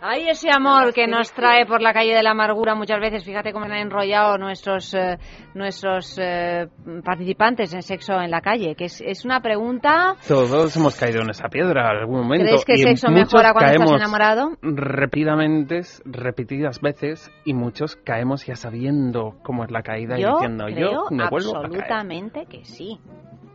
¡Ey! 0.01 0.09
¡Ey! 0.19 0.23
Ay, 0.23 0.29
ese 0.29 0.49
amor 0.51 0.93
que 0.93 1.07
nos 1.07 1.31
trae 1.33 1.65
por 1.65 1.81
la 1.81 1.93
calle 1.93 2.13
de 2.15 2.23
la 2.23 2.31
amargura 2.31 2.75
muchas 2.75 2.99
veces. 2.99 3.23
Fíjate 3.23 3.51
cómo 3.53 3.65
han 3.65 3.73
enrollado 3.73 4.37
nuestros 4.37 4.93
eh, 4.93 5.17
nuestros 5.53 6.17
eh, 6.21 6.67
participantes 7.03 7.73
en 7.73 7.81
sexo 7.81 8.19
en 8.19 8.31
la 8.31 8.41
calle, 8.41 8.75
que 8.75 8.85
es, 8.85 9.01
es 9.01 9.25
una 9.25 9.41
pregunta. 9.41 10.15
Todos 10.27 10.75
hemos 10.77 10.97
caído 10.97 11.21
en 11.21 11.29
esa 11.29 11.47
piedra 11.49 11.91
en 11.91 11.97
algún 11.97 12.21
momento. 12.21 12.45
¿Crees 12.45 12.65
que 12.65 12.73
y 12.73 12.77
sexo 12.77 13.09
mejora 13.09 13.53
cuando 13.53 13.71
estás 13.83 13.91
enamorado? 14.01 14.51
Repetidamente, 14.61 15.81
repetidas 16.05 16.81
veces, 16.81 17.31
y 17.45 17.53
muchos 17.53 17.95
caemos 17.97 18.45
ya 18.45 18.55
sabiendo 18.55 19.37
cómo 19.43 19.63
es 19.63 19.71
la 19.71 19.81
caída 19.81 20.19
y 20.19 20.23
diciendo, 20.25 20.65
creo 20.65 20.91
yo 20.91 21.03
me 21.11 21.29
vuelvo 21.29 21.57
a 21.57 21.61
caer. 21.61 21.65
absolutamente 21.65 22.45
que 22.45 22.63
sí. 22.65 22.99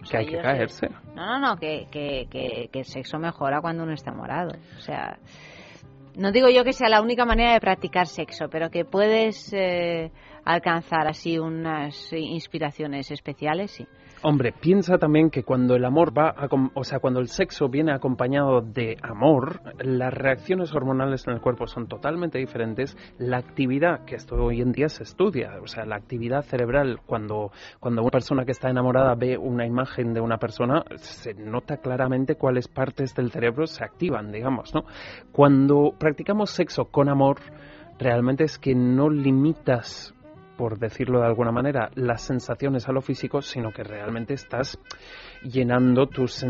O 0.05 0.11
Que 0.11 0.17
hay 0.19 0.27
que 0.27 0.37
sé- 0.37 0.43
caerse. 0.43 0.89
No, 1.15 1.27
no, 1.27 1.39
no, 1.39 1.57
que, 1.57 1.87
que, 1.91 2.27
que, 2.31 2.69
que 2.71 2.79
el 2.81 2.85
sexo 2.85 3.19
mejora 3.19 3.61
cuando 3.63 3.85
uno 3.85 3.93
está 3.95 4.11
enamorado. 4.11 4.51
O 4.77 4.81
sea, 4.81 5.17
no 6.17 6.33
digo 6.33 6.49
yo 6.49 6.65
que 6.65 6.73
sea 6.73 6.89
la 6.89 7.01
única 7.01 7.25
manera 7.25 7.53
de 7.53 7.61
practicar 7.61 8.07
sexo, 8.07 8.49
pero 8.49 8.71
que 8.71 8.85
puedes 8.85 9.53
eh, 9.53 10.11
alcanzar 10.45 11.07
así 11.09 11.39
unas 11.39 12.13
inspiraciones 12.13 13.11
especiales, 13.11 13.73
sí. 13.73 13.87
Hombre, 14.27 14.55
piensa 14.59 14.97
también 14.97 15.29
que 15.29 15.43
cuando 15.43 15.77
el 15.77 15.85
amor 15.85 16.17
va, 16.17 16.35
acom- 16.35 16.71
o 16.73 16.83
sea, 16.83 16.99
cuando 16.99 17.21
el 17.21 17.29
sexo 17.29 17.69
viene 17.69 17.93
acompañado 17.93 18.63
de 18.63 18.97
amor, 19.03 19.61
las 19.79 20.15
reacciones 20.15 20.75
hormonales 20.75 21.27
en 21.27 21.35
el 21.35 21.43
cuerpo 21.43 21.67
son 21.67 21.89
totalmente 21.89 22.39
diferentes. 22.39 22.97
La 23.19 23.37
actividad, 23.37 24.07
que 24.07 24.15
esto 24.15 24.37
hoy 24.37 24.63
en 24.63 24.73
día 24.73 24.89
se 24.89 25.03
estudia, 25.03 25.59
o 25.63 25.67
sea, 25.67 25.85
la 25.85 25.97
actividad 25.97 26.41
cerebral, 26.41 27.01
cuando, 27.05 27.53
cuando 27.81 28.01
una 28.01 28.11
persona 28.11 28.47
que 28.47 28.53
está 28.53 28.71
enamorada 28.71 29.15
ve 29.15 29.37
una 29.37 29.67
imagen 29.67 30.15
de 30.15 30.23
una 30.23 30.39
persona, 30.39 30.85
se 30.97 31.35
nota 31.35 31.77
claramente 31.77 32.37
cuáles 32.37 32.67
partes 32.67 33.15
del 33.15 33.31
cerebro 33.31 33.67
se 33.67 33.85
activan, 33.85 34.33
digamos, 34.33 34.75
¿no? 34.75 34.85
Cuando 35.33 35.93
practicamos 35.99 36.49
sexo 36.49 36.87
con 36.87 37.11
amor, 37.11 37.41
realmente 37.99 38.45
es 38.45 38.59
que 38.59 38.75
no 38.75 39.11
limitas 39.11 40.14
por 40.57 40.79
decirlo 40.79 41.21
de 41.21 41.27
alguna 41.27 41.53
manera, 41.53 41.91
las 41.95 42.23
sensaciones 42.23 42.89
a 42.89 42.93
lo 42.93 43.01
físico, 43.01 43.43
sino 43.43 43.73
que 43.73 43.83
realmente 43.83 44.35
estás 44.35 44.79
llenando 45.43 46.07
tus, 46.07 46.45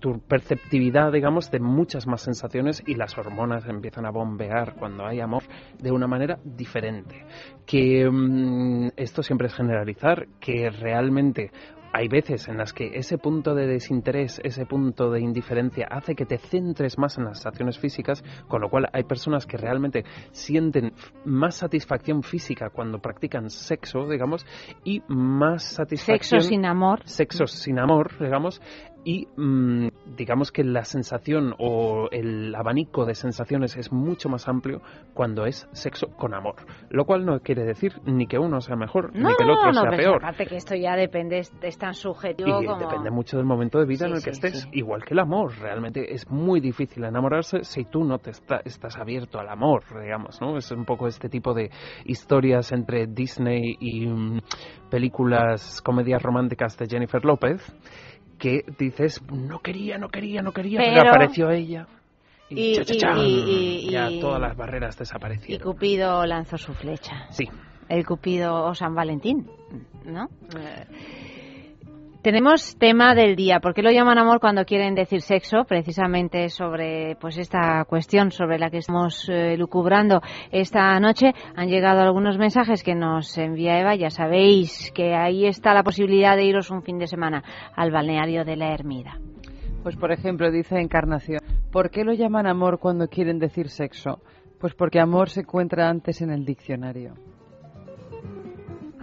tu 0.00 0.20
perceptividad, 0.20 1.12
digamos, 1.12 1.50
de 1.50 1.60
muchas 1.60 2.06
más 2.06 2.22
sensaciones 2.22 2.82
y 2.86 2.94
las 2.94 3.16
hormonas 3.18 3.66
empiezan 3.66 4.06
a 4.06 4.10
bombear 4.10 4.74
cuando 4.74 5.06
hay 5.06 5.20
amor 5.20 5.42
de 5.78 5.90
una 5.90 6.06
manera 6.06 6.38
diferente. 6.44 7.24
Que 7.66 8.08
mm, 8.10 8.90
esto 8.96 9.22
siempre 9.22 9.48
es 9.48 9.54
generalizar, 9.54 10.26
que 10.40 10.70
realmente 10.70 11.50
hay 11.96 12.08
veces 12.08 12.48
en 12.48 12.56
las 12.56 12.72
que 12.72 12.98
ese 12.98 13.18
punto 13.18 13.54
de 13.54 13.68
desinterés, 13.68 14.40
ese 14.42 14.66
punto 14.66 15.12
de 15.12 15.20
indiferencia 15.20 15.86
hace 15.88 16.16
que 16.16 16.26
te 16.26 16.38
centres 16.38 16.98
más 16.98 17.16
en 17.18 17.24
las 17.26 17.38
sensaciones 17.38 17.78
físicas, 17.78 18.24
con 18.48 18.60
lo 18.60 18.68
cual 18.68 18.88
hay 18.92 19.04
personas 19.04 19.46
que 19.46 19.56
realmente 19.56 20.04
sienten 20.32 20.92
más 21.24 21.54
satisfacción 21.54 22.24
física 22.24 22.70
cuando 22.70 22.98
practican 22.98 23.48
sexo, 23.48 24.08
digamos, 24.08 24.44
y 24.82 25.02
más 25.06 25.62
satisfacción... 25.62 26.40
Sexo 26.40 26.48
sin 26.48 26.66
amor. 26.66 27.02
Sexo 27.04 27.46
sin 27.46 27.78
amor, 27.78 28.10
digamos, 28.18 28.60
y 29.04 29.26
mm, 29.36 29.88
digamos 30.16 30.50
que 30.50 30.64
la 30.64 30.84
sensación 30.84 31.54
o 31.58 32.08
el 32.10 32.54
abanico 32.54 33.04
de 33.04 33.14
sensaciones 33.14 33.76
es 33.76 33.92
mucho 33.92 34.28
más 34.28 34.48
amplio 34.48 34.80
cuando 35.12 35.44
es 35.46 35.68
sexo 35.72 36.08
con 36.16 36.34
amor, 36.34 36.56
lo 36.90 37.04
cual 37.04 37.24
no 37.26 37.40
quiere 37.40 37.64
decir 37.64 37.92
ni 38.06 38.26
que 38.26 38.38
uno 38.38 38.60
sea 38.60 38.76
mejor 38.76 39.14
ni 39.14 39.34
que 39.36 39.44
el 39.44 39.50
otro 39.50 39.72
no, 39.72 39.80
sea 39.82 39.90
pero 39.90 40.02
peor. 40.02 40.16
Aparte 40.16 40.46
que 40.46 40.56
esto 40.56 40.74
ya 40.74 40.96
depende, 40.96 41.38
es 41.38 41.78
tan 41.78 41.94
subjetivo 41.94 42.62
y 42.62 42.66
como... 42.66 42.78
depende 42.78 43.10
mucho 43.10 43.36
del 43.36 43.46
momento 43.46 43.78
de 43.78 43.86
vida 43.86 44.06
Sí, 44.06 44.10
en 44.10 44.16
el 44.16 44.22
que 44.24 44.32
sí, 44.34 44.40
estés, 44.46 44.62
sí. 44.62 44.68
igual 44.72 45.04
que 45.04 45.14
el 45.14 45.20
amor. 45.20 45.52
Realmente 45.60 46.12
es 46.12 46.28
muy 46.30 46.60
difícil 46.60 47.04
enamorarse 47.04 47.62
si 47.64 47.84
tú 47.84 48.04
no 48.04 48.18
te 48.18 48.30
está- 48.30 48.60
estás 48.64 48.96
abierto 48.96 49.38
al 49.38 49.48
amor, 49.48 49.82
digamos, 50.02 50.40
¿no? 50.40 50.56
Es 50.56 50.70
un 50.72 50.84
poco 50.84 51.06
este 51.06 51.28
tipo 51.28 51.52
de 51.54 51.70
historias 52.04 52.72
entre 52.72 53.06
Disney 53.06 53.76
y 53.80 54.06
mm, 54.06 54.40
películas, 54.90 55.80
comedias 55.82 56.22
románticas 56.22 56.76
de 56.78 56.86
Jennifer 56.86 57.24
López, 57.24 57.60
que 58.38 58.64
dices, 58.78 59.20
no 59.32 59.60
quería, 59.60 59.98
no 59.98 60.08
quería, 60.08 60.42
no 60.42 60.52
quería, 60.52 60.78
pero, 60.80 60.94
Pero- 60.94 61.10
apareció 61.10 61.50
ella. 61.50 61.86
Y, 62.50 62.78
Y- 62.78 62.84
cha, 62.84 63.16
y- 63.16 63.22
y- 63.22 63.86
y- 63.86 63.90
ya 63.90 64.10
y- 64.10 64.20
todas 64.20 64.40
las 64.40 64.56
barreras 64.56 64.94
Y 64.96 64.98
desaparecieron. 65.00 65.72
Cupido 65.72 66.26
lanzó 66.26 66.58
su 66.58 66.74
flecha. 66.74 67.26
Sí. 67.30 67.48
El 67.88 68.04
Cupido 68.06 68.64
o 68.64 68.74
San 68.74 68.94
Valentín, 68.94 69.46
¿no? 70.04 70.28
Eh, 70.58 70.84
Tenemos 72.24 72.78
tema 72.78 73.14
del 73.14 73.36
día. 73.36 73.60
¿Por 73.60 73.74
qué 73.74 73.82
lo 73.82 73.90
llaman 73.90 74.16
amor 74.16 74.40
cuando 74.40 74.64
quieren 74.64 74.94
decir 74.94 75.20
sexo? 75.20 75.64
Precisamente 75.68 76.48
sobre 76.48 77.16
pues 77.20 77.36
esta 77.36 77.84
cuestión 77.84 78.30
sobre 78.30 78.58
la 78.58 78.70
que 78.70 78.78
estamos 78.78 79.28
eh, 79.28 79.58
lucubrando 79.58 80.22
esta 80.50 80.98
noche. 81.00 81.34
Han 81.54 81.68
llegado 81.68 82.00
algunos 82.00 82.38
mensajes 82.38 82.82
que 82.82 82.94
nos 82.94 83.36
envía 83.36 83.78
Eva. 83.78 83.94
Ya 83.94 84.08
sabéis 84.08 84.90
que 84.94 85.14
ahí 85.14 85.44
está 85.44 85.74
la 85.74 85.82
posibilidad 85.82 86.34
de 86.34 86.46
iros 86.46 86.70
un 86.70 86.82
fin 86.82 86.98
de 86.98 87.08
semana 87.08 87.44
al 87.76 87.90
balneario 87.90 88.46
de 88.46 88.56
la 88.56 88.72
Ermida. 88.72 89.20
Pues 89.82 89.94
por 89.96 90.10
ejemplo, 90.10 90.50
dice 90.50 90.80
Encarnación, 90.80 91.40
¿por 91.70 91.90
qué 91.90 92.04
lo 92.04 92.14
llaman 92.14 92.46
amor 92.46 92.78
cuando 92.78 93.06
quieren 93.06 93.38
decir 93.38 93.68
sexo? 93.68 94.22
Pues 94.58 94.74
porque 94.74 94.98
amor 94.98 95.28
se 95.28 95.40
encuentra 95.40 95.90
antes 95.90 96.22
en 96.22 96.30
el 96.30 96.46
diccionario. 96.46 97.16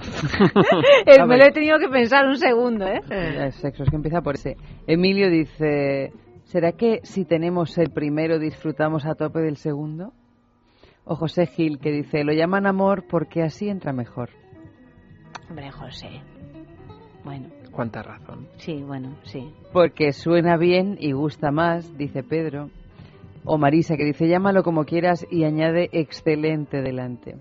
Me 1.28 1.38
lo 1.38 1.46
he 1.46 1.52
tenido 1.52 1.80
que 1.80 1.90
pensar 1.90 2.28
un 2.28 2.38
segundo, 2.38 2.86
¿eh? 2.88 3.02
El 3.10 3.52
sexo, 3.54 3.84
es 3.84 3.90
que 3.90 3.96
empieza 3.96 4.22
por 4.22 4.36
ese. 4.36 4.58
Emilio 4.88 5.30
dice, 5.30 6.12
¿será 6.44 6.74
que 6.74 7.00
si 7.04 7.26
tenemos 7.26 7.78
el 7.78 7.92
primero 7.92 8.40
disfrutamos 8.40 9.06
a 9.06 9.16
tope 9.16 9.40
del 9.40 9.58
segundo? 9.58 10.14
O 11.06 11.16
José 11.16 11.48
Gil 11.48 11.80
que 11.80 11.92
dice, 11.92 12.24
lo 12.24 12.34
llaman 12.34 12.68
amor 12.68 13.06
porque 13.10 13.42
así 13.42 13.70
entra 13.70 13.94
mejor. 13.94 14.30
Hombre, 15.50 15.72
José. 15.72 16.22
Bueno, 17.24 17.50
Cuánta 17.72 18.02
razón. 18.04 18.48
sí, 18.58 18.82
bueno, 18.84 19.16
sí. 19.24 19.54
Porque 19.72 20.12
suena 20.12 20.58
bien 20.58 20.98
y 21.00 21.12
gusta 21.14 21.52
más, 21.52 21.98
dice 21.98 22.24
Pedro. 22.24 22.70
O 23.44 23.58
Marisa 23.58 23.96
que 23.96 24.06
dice, 24.06 24.28
llámalo 24.28 24.64
como 24.64 24.86
quieras 24.86 25.26
y 25.32 25.44
añade 25.46 25.90
excelente 25.94 26.82
delante. 26.82 27.36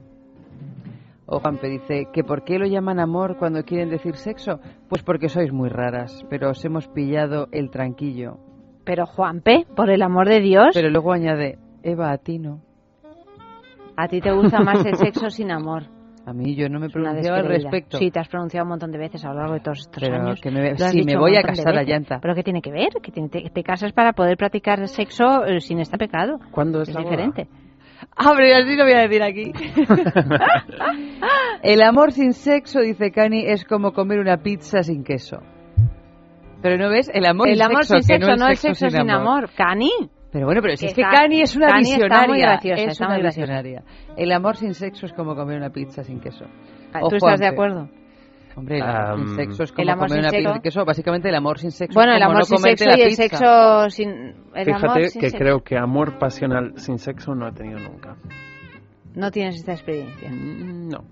O 1.33 1.39
Juanpe 1.39 1.69
dice, 1.69 2.09
¿que 2.13 2.25
por 2.25 2.43
qué 2.43 2.59
lo 2.59 2.67
llaman 2.67 2.99
amor 2.99 3.37
cuando 3.39 3.63
quieren 3.65 3.89
decir 3.89 4.17
sexo? 4.17 4.59
Pues 4.89 5.03
porque 5.05 5.29
sois 5.29 5.53
muy 5.53 5.69
raras, 5.69 6.27
pero 6.29 6.51
os 6.51 6.65
hemos 6.65 6.89
pillado 6.89 7.47
el 7.53 7.71
tranquillo. 7.71 8.39
Pero 8.85 9.07
Juanpe, 9.07 9.65
por 9.77 9.91
el 9.91 10.03
amor 10.03 10.29
de 10.29 10.41
Dios, 10.41 10.71
Pero 10.75 10.91
luego 10.91 11.13
añade, 11.13 11.59
Eva, 11.85 12.11
a 12.11 12.19
ti 12.19 12.39
no. 12.39 12.61
a 13.97 14.09
ti 14.09 14.21
te 14.21 14.33
gusta 14.33 14.61
más 14.61 14.85
el 14.85 14.97
sexo 14.97 15.31
sin 15.31 15.51
amor. 15.53 15.85
A 16.27 16.33
mí 16.33 16.55
yo 16.55 16.69
no 16.69 16.79
me 16.81 16.89
pronunciaba 16.91 17.39
al 17.39 17.47
respecto. 17.47 17.97
Sí, 17.99 18.11
te 18.11 18.21
has 18.21 18.29
pronunciado 18.29 18.65
un 18.65 18.71
montón 18.71 18.91
de 18.93 18.99
veces 18.99 19.25
a 19.25 19.29
lo 19.29 19.37
largo 19.37 19.55
de 19.55 19.61
todos 19.61 19.81
estos 19.81 20.03
Pero 20.03 20.17
años. 20.23 20.41
que 20.41 20.51
me- 20.51 20.77
sí, 20.77 21.03
me 21.05 21.17
voy 21.17 21.37
a 21.37 21.43
casar 21.43 21.77
a 21.77 21.83
llanta. 21.83 22.19
¿Pero 22.21 22.35
qué 22.35 22.43
tiene 22.43 22.61
que 22.61 22.71
ver? 22.71 22.89
Que 23.03 23.11
te, 23.11 23.29
te- 23.29 23.51
te 23.51 23.63
casas 23.63 23.93
para 23.93 24.13
poder 24.13 24.37
practicar 24.37 24.87
sexo 24.89 25.45
eh, 25.45 25.61
sin 25.61 25.79
estar 25.81 25.99
pecado. 25.99 26.39
¿Cuándo 26.51 26.83
es, 26.83 26.89
Es 26.91 26.95
la 26.95 27.03
boda? 27.03 27.33
Abre, 28.17 28.55
así 28.55 28.77
lo 28.77 28.85
voy 28.85 28.93
a 28.93 29.09
decir 29.09 29.23
aquí. 29.23 29.53
el 31.63 31.83
amor 31.83 32.13
sin 32.13 32.33
sexo, 32.33 32.81
dice 32.81 33.11
Cani, 33.11 33.45
es 33.47 33.65
como 33.65 33.93
comer 33.93 34.19
una 34.19 34.39
pizza 34.39 34.83
sin 34.83 35.05
queso. 35.05 35.39
Pero 36.63 36.77
no 36.77 36.91
ves, 36.91 37.11
el 37.13 37.25
amor, 37.25 37.49
el 37.49 37.57
sin 37.57 37.63
amor 37.65 37.85
sexo, 37.85 38.03
sin 38.03 38.17
sexo, 38.17 38.37
no 38.37 38.49
el 38.49 38.57
sexo 38.57 38.91
sin 38.91 39.11
amor. 39.11 39.51
Cani. 39.57 39.91
Pero 40.33 40.47
bueno, 40.47 40.61
pero 40.63 40.77
si 40.77 40.87
es 40.87 40.95
que 40.95 41.03
Ca- 41.03 41.11
Cani 41.11 41.43
es 41.43 41.57
una 41.57 41.69
Cani 41.69 41.81
está 41.81 41.95
visionaria. 41.97 42.29
muy 42.29 42.41
graciosa, 42.41 42.83
es 42.83 42.93
está 42.93 43.07
una 43.07 43.15
muy 43.15 43.23
visionaria. 43.25 43.83
El 44.17 44.33
amor 44.33 44.57
sin 44.57 44.75
sexo 44.75 45.07
es 45.07 45.13
como 45.13 45.35
comer 45.35 45.57
una 45.57 45.71
pizza 45.71 46.05
sin 46.05 46.21
queso. 46.21 46.45
Ah, 46.93 47.01
¿Tú 47.09 47.17
estás 47.17 47.41
de 47.41 47.49
acuerdo? 47.49 47.89
Hombre, 48.61 48.77
el 48.77 48.83
amor 48.83 49.19
sin 49.19 49.29
Am, 49.29 49.37
sexo 49.37 49.63
es 49.63 49.71
El 49.71 49.77
como 49.77 49.91
amor 49.91 50.09
comer 50.09 50.11
sin 50.11 50.19
una 50.21 50.31
pizza 50.31 50.39
sexo. 50.39 50.53
sin 50.53 50.63
queso. 50.63 50.85
Básicamente 50.85 51.29
el 51.31 51.35
amor 51.35 51.59
sin 51.59 51.71
sexo 51.71 51.95
Bueno, 51.95 52.13
es 52.13 52.17
el 52.17 52.23
como 52.23 52.31
amor 52.31 52.41
no 52.41 52.45
sin 52.45 52.59
sexo 52.59 52.85
la 52.85 52.99
y 52.99 53.03
el 53.03 53.15
sexo 53.15 53.91
sin... 53.91 54.11
El 54.55 54.65
Fíjate 54.67 54.87
amor 54.87 55.09
sin 55.09 55.21
que 55.21 55.31
sexo. 55.31 55.39
creo 55.39 55.65
que 55.65 55.79
amor 55.79 56.19
pasional 56.19 56.73
sin 56.77 56.99
sexo 56.99 57.35
no 57.35 57.49
he 57.49 57.53
tenido 57.53 57.79
nunca. 57.79 58.17
No 59.15 59.31
tienes 59.31 59.57
esta 59.57 59.73
experiencia. 59.73 60.31
No. 60.31 61.05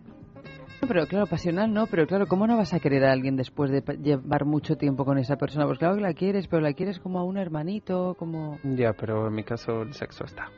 Pero 0.86 1.06
claro, 1.06 1.26
pasional 1.26 1.72
no, 1.72 1.86
pero 1.86 2.06
claro, 2.06 2.26
¿cómo 2.26 2.46
no 2.46 2.56
vas 2.56 2.72
a 2.74 2.78
querer 2.80 3.04
a 3.04 3.12
alguien 3.12 3.34
después 3.34 3.70
de 3.70 3.82
llevar 3.96 4.44
mucho 4.44 4.76
tiempo 4.76 5.04
con 5.04 5.18
esa 5.18 5.36
persona? 5.36 5.66
Pues 5.66 5.78
claro 5.78 5.96
que 5.96 6.02
la 6.02 6.12
quieres, 6.12 6.46
pero 6.46 6.62
la 6.62 6.72
quieres 6.72 7.00
como 7.00 7.18
a 7.18 7.24
un 7.24 7.36
hermanito, 7.38 8.14
como... 8.18 8.58
Ya, 8.62 8.92
pero 8.92 9.26
en 9.26 9.34
mi 9.34 9.42
caso 9.42 9.82
el 9.82 9.94
sexo 9.94 10.24
está. 10.24 10.50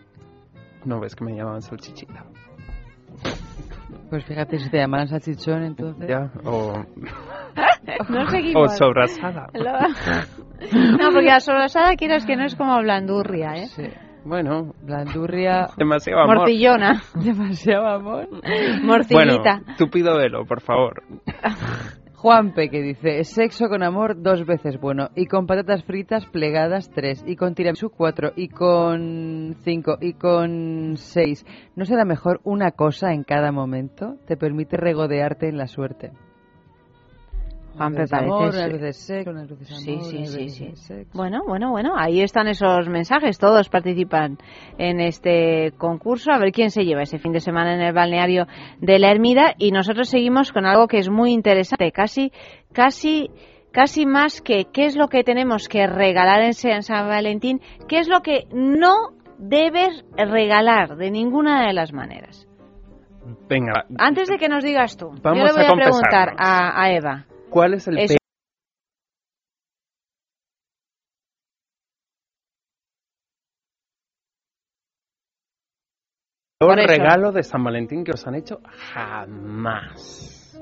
No 0.84 1.00
ves 1.00 1.14
que 1.14 1.24
me 1.24 1.34
llamaban 1.34 1.62
salchichita. 1.62 2.26
Pues 4.10 4.24
fíjate, 4.24 4.58
si 4.58 4.70
te 4.70 4.78
llamaran 4.78 5.08
salchichón, 5.08 5.62
entonces... 5.62 6.08
Ya, 6.08 6.30
o, 6.44 6.72
No 8.08 8.22
o 8.22 8.26
seguimos. 8.30 8.76
sobrasada. 8.76 9.46
Lo- 9.54 9.70
No, 10.98 11.08
porque 11.10 11.26
la 11.28 11.40
sobrasada 11.40 11.94
quieras 11.96 12.26
que 12.26 12.36
no 12.36 12.44
es 12.44 12.54
como 12.54 12.78
blandurria, 12.80 13.54
¿eh? 13.56 13.66
Sí. 13.68 13.84
Bueno, 14.24 14.74
Blandurria... 14.82 15.68
demasiado 15.78 16.20
amor. 16.20 16.36
Morcillona. 16.40 17.00
Demasiado 17.14 17.86
amor. 17.86 18.28
Morcillita. 18.82 19.60
Bueno, 19.62 19.74
tupido 19.78 20.16
velo, 20.18 20.44
por 20.44 20.60
favor. 20.60 21.02
Juanpe 22.20 22.68
que 22.68 22.82
dice, 22.82 23.24
sexo 23.24 23.70
con 23.70 23.82
amor 23.82 24.20
dos 24.20 24.44
veces 24.44 24.78
bueno, 24.78 25.08
y 25.16 25.24
con 25.24 25.46
patatas 25.46 25.84
fritas 25.84 26.26
plegadas 26.26 26.90
tres, 26.90 27.24
y 27.26 27.34
con 27.34 27.54
tiramisú 27.54 27.88
cuatro, 27.88 28.32
y 28.36 28.48
con 28.48 29.56
cinco, 29.64 29.96
y 30.02 30.12
con 30.12 30.98
seis. 30.98 31.46
¿No 31.76 31.86
será 31.86 32.04
mejor 32.04 32.42
una 32.44 32.72
cosa 32.72 33.14
en 33.14 33.24
cada 33.24 33.52
momento? 33.52 34.18
Te 34.26 34.36
permite 34.36 34.76
regodearte 34.76 35.48
en 35.48 35.56
la 35.56 35.66
suerte. 35.66 36.12
Amor, 37.80 38.52
veces 38.52 38.96
sexo, 38.96 39.32
veces 39.32 39.86
amor, 39.88 40.04
sí, 40.04 40.18
veces 40.18 40.54
sí. 40.54 40.76
sexo. 40.76 41.10
Bueno, 41.16 41.40
bueno, 41.46 41.70
bueno, 41.70 41.94
ahí 41.96 42.20
están 42.20 42.46
esos 42.48 42.88
mensajes, 42.88 43.38
todos 43.38 43.68
participan 43.68 44.38
en 44.78 45.00
este 45.00 45.72
concurso, 45.78 46.30
a 46.30 46.38
ver 46.38 46.52
quién 46.52 46.70
se 46.70 46.84
lleva 46.84 47.02
ese 47.02 47.18
fin 47.18 47.32
de 47.32 47.40
semana 47.40 47.74
en 47.74 47.80
el 47.80 47.94
balneario 47.94 48.46
de 48.80 48.98
la 48.98 49.10
Ermida 49.10 49.54
y 49.58 49.72
nosotros 49.72 50.08
seguimos 50.08 50.52
con 50.52 50.66
algo 50.66 50.88
que 50.88 50.98
es 50.98 51.08
muy 51.08 51.32
interesante, 51.32 51.90
casi, 51.90 52.32
casi, 52.72 53.30
casi 53.72 54.04
más 54.04 54.42
que 54.42 54.66
qué 54.72 54.84
es 54.84 54.96
lo 54.96 55.08
que 55.08 55.24
tenemos 55.24 55.68
que 55.68 55.86
regalar 55.86 56.42
en 56.42 56.52
San 56.52 56.82
San 56.82 57.08
Valentín, 57.08 57.60
qué 57.88 57.98
es 57.98 58.08
lo 58.08 58.20
que 58.20 58.46
no 58.52 59.14
debes 59.38 60.04
regalar 60.16 60.96
de 60.96 61.10
ninguna 61.10 61.66
de 61.66 61.72
las 61.72 61.92
maneras. 61.92 62.46
Venga, 63.48 63.84
Antes 63.98 64.28
de 64.28 64.38
que 64.38 64.48
nos 64.48 64.64
digas 64.64 64.96
tú, 64.96 65.12
yo 65.22 65.32
le 65.32 65.52
voy 65.52 65.64
a 65.64 65.70
a, 65.70 65.74
preguntar 65.74 66.34
a, 66.38 66.82
a 66.82 66.92
Eva. 66.92 67.26
¿Cuál 67.50 67.74
es 67.74 67.86
el 67.88 67.98
Eso. 67.98 68.14
peor 76.58 76.76
regalo 76.86 77.32
de 77.32 77.42
San 77.42 77.64
Valentín 77.64 78.04
que 78.04 78.12
os 78.12 78.26
han 78.26 78.34
hecho? 78.34 78.60
Jamás. 78.92 80.60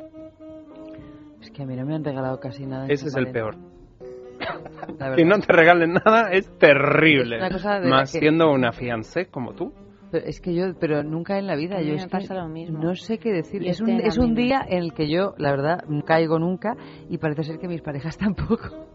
Es 1.41 1.51
que 1.51 1.62
a 1.62 1.66
mí 1.66 1.76
no 1.76 1.84
me 1.84 1.95
han 1.95 2.05
regalado 2.05 2.39
casi 2.41 2.66
nada. 2.66 2.86
Ese 2.89 3.09
es 3.09 3.16
el 3.16 3.30
peor. 3.30 3.57
Que 5.16 5.24
no 5.24 5.39
te 5.41 5.53
regalen 5.53 5.95
nada 5.95 6.30
es 6.30 6.57
terrible. 6.59 7.36
Es 7.36 7.43
una 7.43 7.51
cosa 7.51 7.80
de 7.80 7.89
Más 7.89 8.12
que- 8.12 8.20
siendo 8.20 8.51
una 8.53 8.72
fiancé 8.72 9.26
como 9.26 9.53
tú. 9.55 9.72
Pero 10.11 10.27
es 10.27 10.41
que 10.41 10.55
yo, 10.55 10.75
pero 10.81 11.03
nunca 11.03 11.39
en 11.39 11.47
la 11.47 11.57
vida, 11.57 11.77
A 11.77 11.81
mí 11.81 11.87
yo 11.87 11.91
me 11.93 11.97
es 11.97 12.05
que 12.07 12.11
pasa 12.11 12.35
lo 12.35 12.49
mismo. 12.49 12.79
no 12.79 12.95
sé 12.95 13.19
qué 13.19 13.31
decir. 13.33 13.67
Es 13.67 13.81
un, 13.81 13.91
es 14.01 14.17
la 14.17 14.25
un 14.25 14.35
día 14.35 14.65
en 14.67 14.83
el 14.83 14.93
que 14.95 15.09
yo, 15.11 15.35
la 15.39 15.51
verdad, 15.51 15.85
no 15.89 16.03
caigo 16.03 16.39
nunca 16.39 16.77
y 17.09 17.19
parece 17.19 17.43
ser 17.45 17.59
que 17.59 17.69
mis 17.69 17.83
parejas 17.83 18.17
tampoco. 18.19 18.87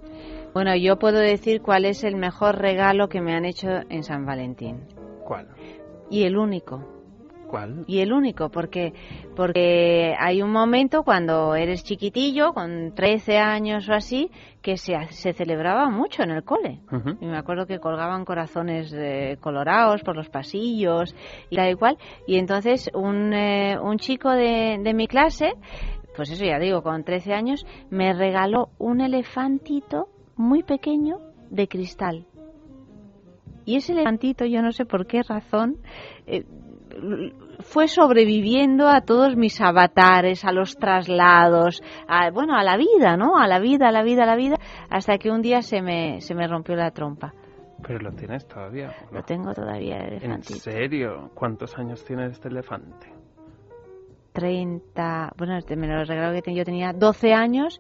Bueno, 0.54 0.76
yo 0.76 0.98
puedo 0.98 1.20
decir 1.20 1.62
cuál 1.62 1.86
es 1.86 2.04
el 2.04 2.16
mejor 2.16 2.58
regalo 2.58 3.10
que 3.10 3.22
me 3.22 3.34
han 3.36 3.46
hecho 3.46 3.68
en 3.90 4.04
San 4.04 4.26
Valentín. 4.26 4.82
¿Cuál? 5.26 5.48
Y 6.10 6.24
el 6.24 6.38
único. 6.38 7.03
¿Cuál? 7.54 7.84
Y 7.86 8.00
el 8.00 8.12
único, 8.12 8.50
porque, 8.50 8.94
porque 9.36 10.16
hay 10.18 10.42
un 10.42 10.52
momento 10.52 11.04
cuando 11.04 11.54
eres 11.54 11.84
chiquitillo, 11.84 12.52
con 12.52 12.96
13 12.96 13.38
años 13.38 13.88
o 13.90 13.94
así, 13.94 14.32
que 14.64 14.76
se, 14.76 14.98
se 15.12 15.34
celebraba 15.34 15.88
mucho 15.88 16.24
en 16.24 16.32
el 16.32 16.44
cole. 16.44 16.80
Y 17.22 17.28
me 17.28 17.38
acuerdo 17.38 17.68
que 17.68 17.78
colgaban 17.78 18.26
corazones 18.26 18.92
eh, 18.92 19.38
colorados 19.40 20.02
por 20.02 20.16
los 20.16 20.30
pasillos 20.30 21.16
y 21.52 21.56
tal 21.56 21.74
y 21.74 21.76
cual. 21.76 22.00
Y 22.26 22.38
entonces 22.40 22.90
un, 22.96 23.32
eh, 23.36 23.78
un 23.80 24.00
chico 24.00 24.32
de, 24.32 24.80
de 24.82 24.94
mi 24.96 25.06
clase, 25.06 25.54
pues 26.16 26.32
eso 26.32 26.44
ya 26.44 26.58
digo, 26.58 26.82
con 26.82 27.04
13 27.04 27.36
años, 27.36 27.68
me 27.92 28.14
regaló 28.14 28.70
un 28.80 29.00
elefantito 29.00 30.08
muy 30.36 30.64
pequeño 30.64 31.20
de 31.52 31.68
cristal. 31.68 32.26
Y 33.64 33.76
ese 33.76 33.94
elefantito, 33.94 34.44
yo 34.44 34.64
no 34.64 34.72
sé 34.72 34.86
por 34.86 35.06
qué 35.06 35.22
razón, 35.22 35.78
eh, 36.26 36.46
fue 37.60 37.88
sobreviviendo 37.88 38.88
a 38.88 39.02
todos 39.02 39.36
mis 39.36 39.60
avatares, 39.62 40.46
a 40.46 40.52
los 40.52 40.76
traslados, 40.78 41.82
a, 42.08 42.32
bueno, 42.32 42.56
a 42.56 42.64
la 42.64 42.78
vida, 42.78 43.18
¿no? 43.18 43.38
A 43.38 43.48
la 43.48 43.60
vida, 43.60 43.90
a 43.90 43.92
la 43.92 44.04
vida, 44.04 44.24
a 44.24 44.28
la 44.28 44.36
vida, 44.36 44.58
hasta 44.90 45.18
que 45.18 45.30
un 45.32 45.42
día 45.42 45.62
se 45.62 45.82
me, 45.82 46.22
se 46.22 46.36
me 46.36 46.48
rompió 46.48 46.76
la 46.76 46.92
trompa. 46.92 47.34
Pero 47.86 48.00
lo 48.00 48.12
tienes 48.14 48.48
todavía. 48.48 48.96
¿no? 49.12 49.18
Lo 49.20 49.24
tengo 49.24 49.54
todavía 49.54 49.98
el 49.98 50.14
¿En 50.14 50.14
elefantito. 50.14 50.60
serio? 50.60 51.32
¿Cuántos 51.34 51.78
años 51.78 52.04
tiene 52.06 52.28
este 52.28 52.48
elefante? 52.48 53.12
30, 54.34 55.34
bueno, 55.38 55.58
este 55.58 55.76
me 55.76 55.88
lo 55.88 56.04
regaló 56.04 56.42
que 56.42 56.56
yo 56.56 56.66
tenía 56.66 56.92
12 56.92 57.34
años, 57.34 57.80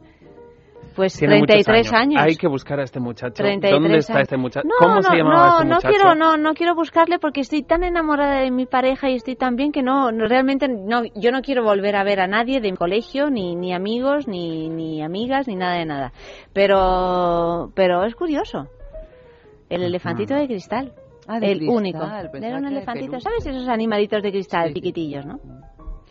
pues 0.95 1.17
Tiene 1.17 1.39
muchos 1.39 1.63
33 1.63 1.93
años. 1.93 2.21
Hay 2.23 2.35
que 2.35 2.47
buscar 2.47 2.79
a 2.79 2.83
este 2.83 2.99
muchacho. 2.99 3.33
33 3.33 3.81
¿Dónde 3.81 3.97
está 3.97 4.13
años. 4.13 4.23
este 4.23 4.37
muchacho? 4.37 4.67
No, 4.67 4.75
¿Cómo 4.79 4.95
no, 4.95 5.01
se 5.03 5.15
llamaba 5.15 5.35
no, 5.35 5.53
este 5.53 5.67
no 5.67 5.75
muchacho? 5.75 5.93
quiero, 5.93 6.15
no, 6.15 6.37
no 6.37 6.53
quiero 6.53 6.75
buscarle 6.75 7.19
porque 7.19 7.41
estoy 7.41 7.63
tan 7.63 7.83
enamorada 7.83 8.41
de 8.41 8.51
mi 8.51 8.65
pareja 8.65 9.09
y 9.09 9.15
estoy 9.15 9.35
tan 9.35 9.55
bien 9.55 9.71
que 9.71 9.81
no, 9.81 10.11
no, 10.11 10.27
realmente 10.27 10.67
no, 10.67 11.03
yo 11.15 11.31
no 11.31 11.41
quiero 11.41 11.63
volver 11.63 11.95
a 11.95 12.03
ver 12.03 12.19
a 12.19 12.27
nadie 12.27 12.61
de 12.61 12.71
mi 12.71 12.77
colegio, 12.77 13.29
ni, 13.29 13.55
ni 13.55 13.73
amigos, 13.73 14.27
ni, 14.27 14.69
ni 14.69 15.01
amigas, 15.01 15.47
ni 15.47 15.55
nada 15.55 15.77
de 15.77 15.85
nada. 15.85 16.13
Pero, 16.53 17.71
pero 17.75 18.05
es 18.05 18.15
curioso. 18.15 18.67
El 19.69 19.83
elefantito 19.83 20.35
de 20.35 20.47
cristal. 20.47 20.93
Ah, 21.27 21.39
de 21.39 21.51
el 21.51 21.57
cristal, 21.59 21.77
único. 21.77 22.03
Era 22.33 22.57
un 22.57 22.65
elefantito. 22.65 23.19
¿Sabes 23.19 23.45
esos 23.45 23.67
animalitos 23.67 24.21
de 24.21 24.31
cristal 24.31 24.73
chiquitillos, 24.73 25.25
no? 25.25 25.39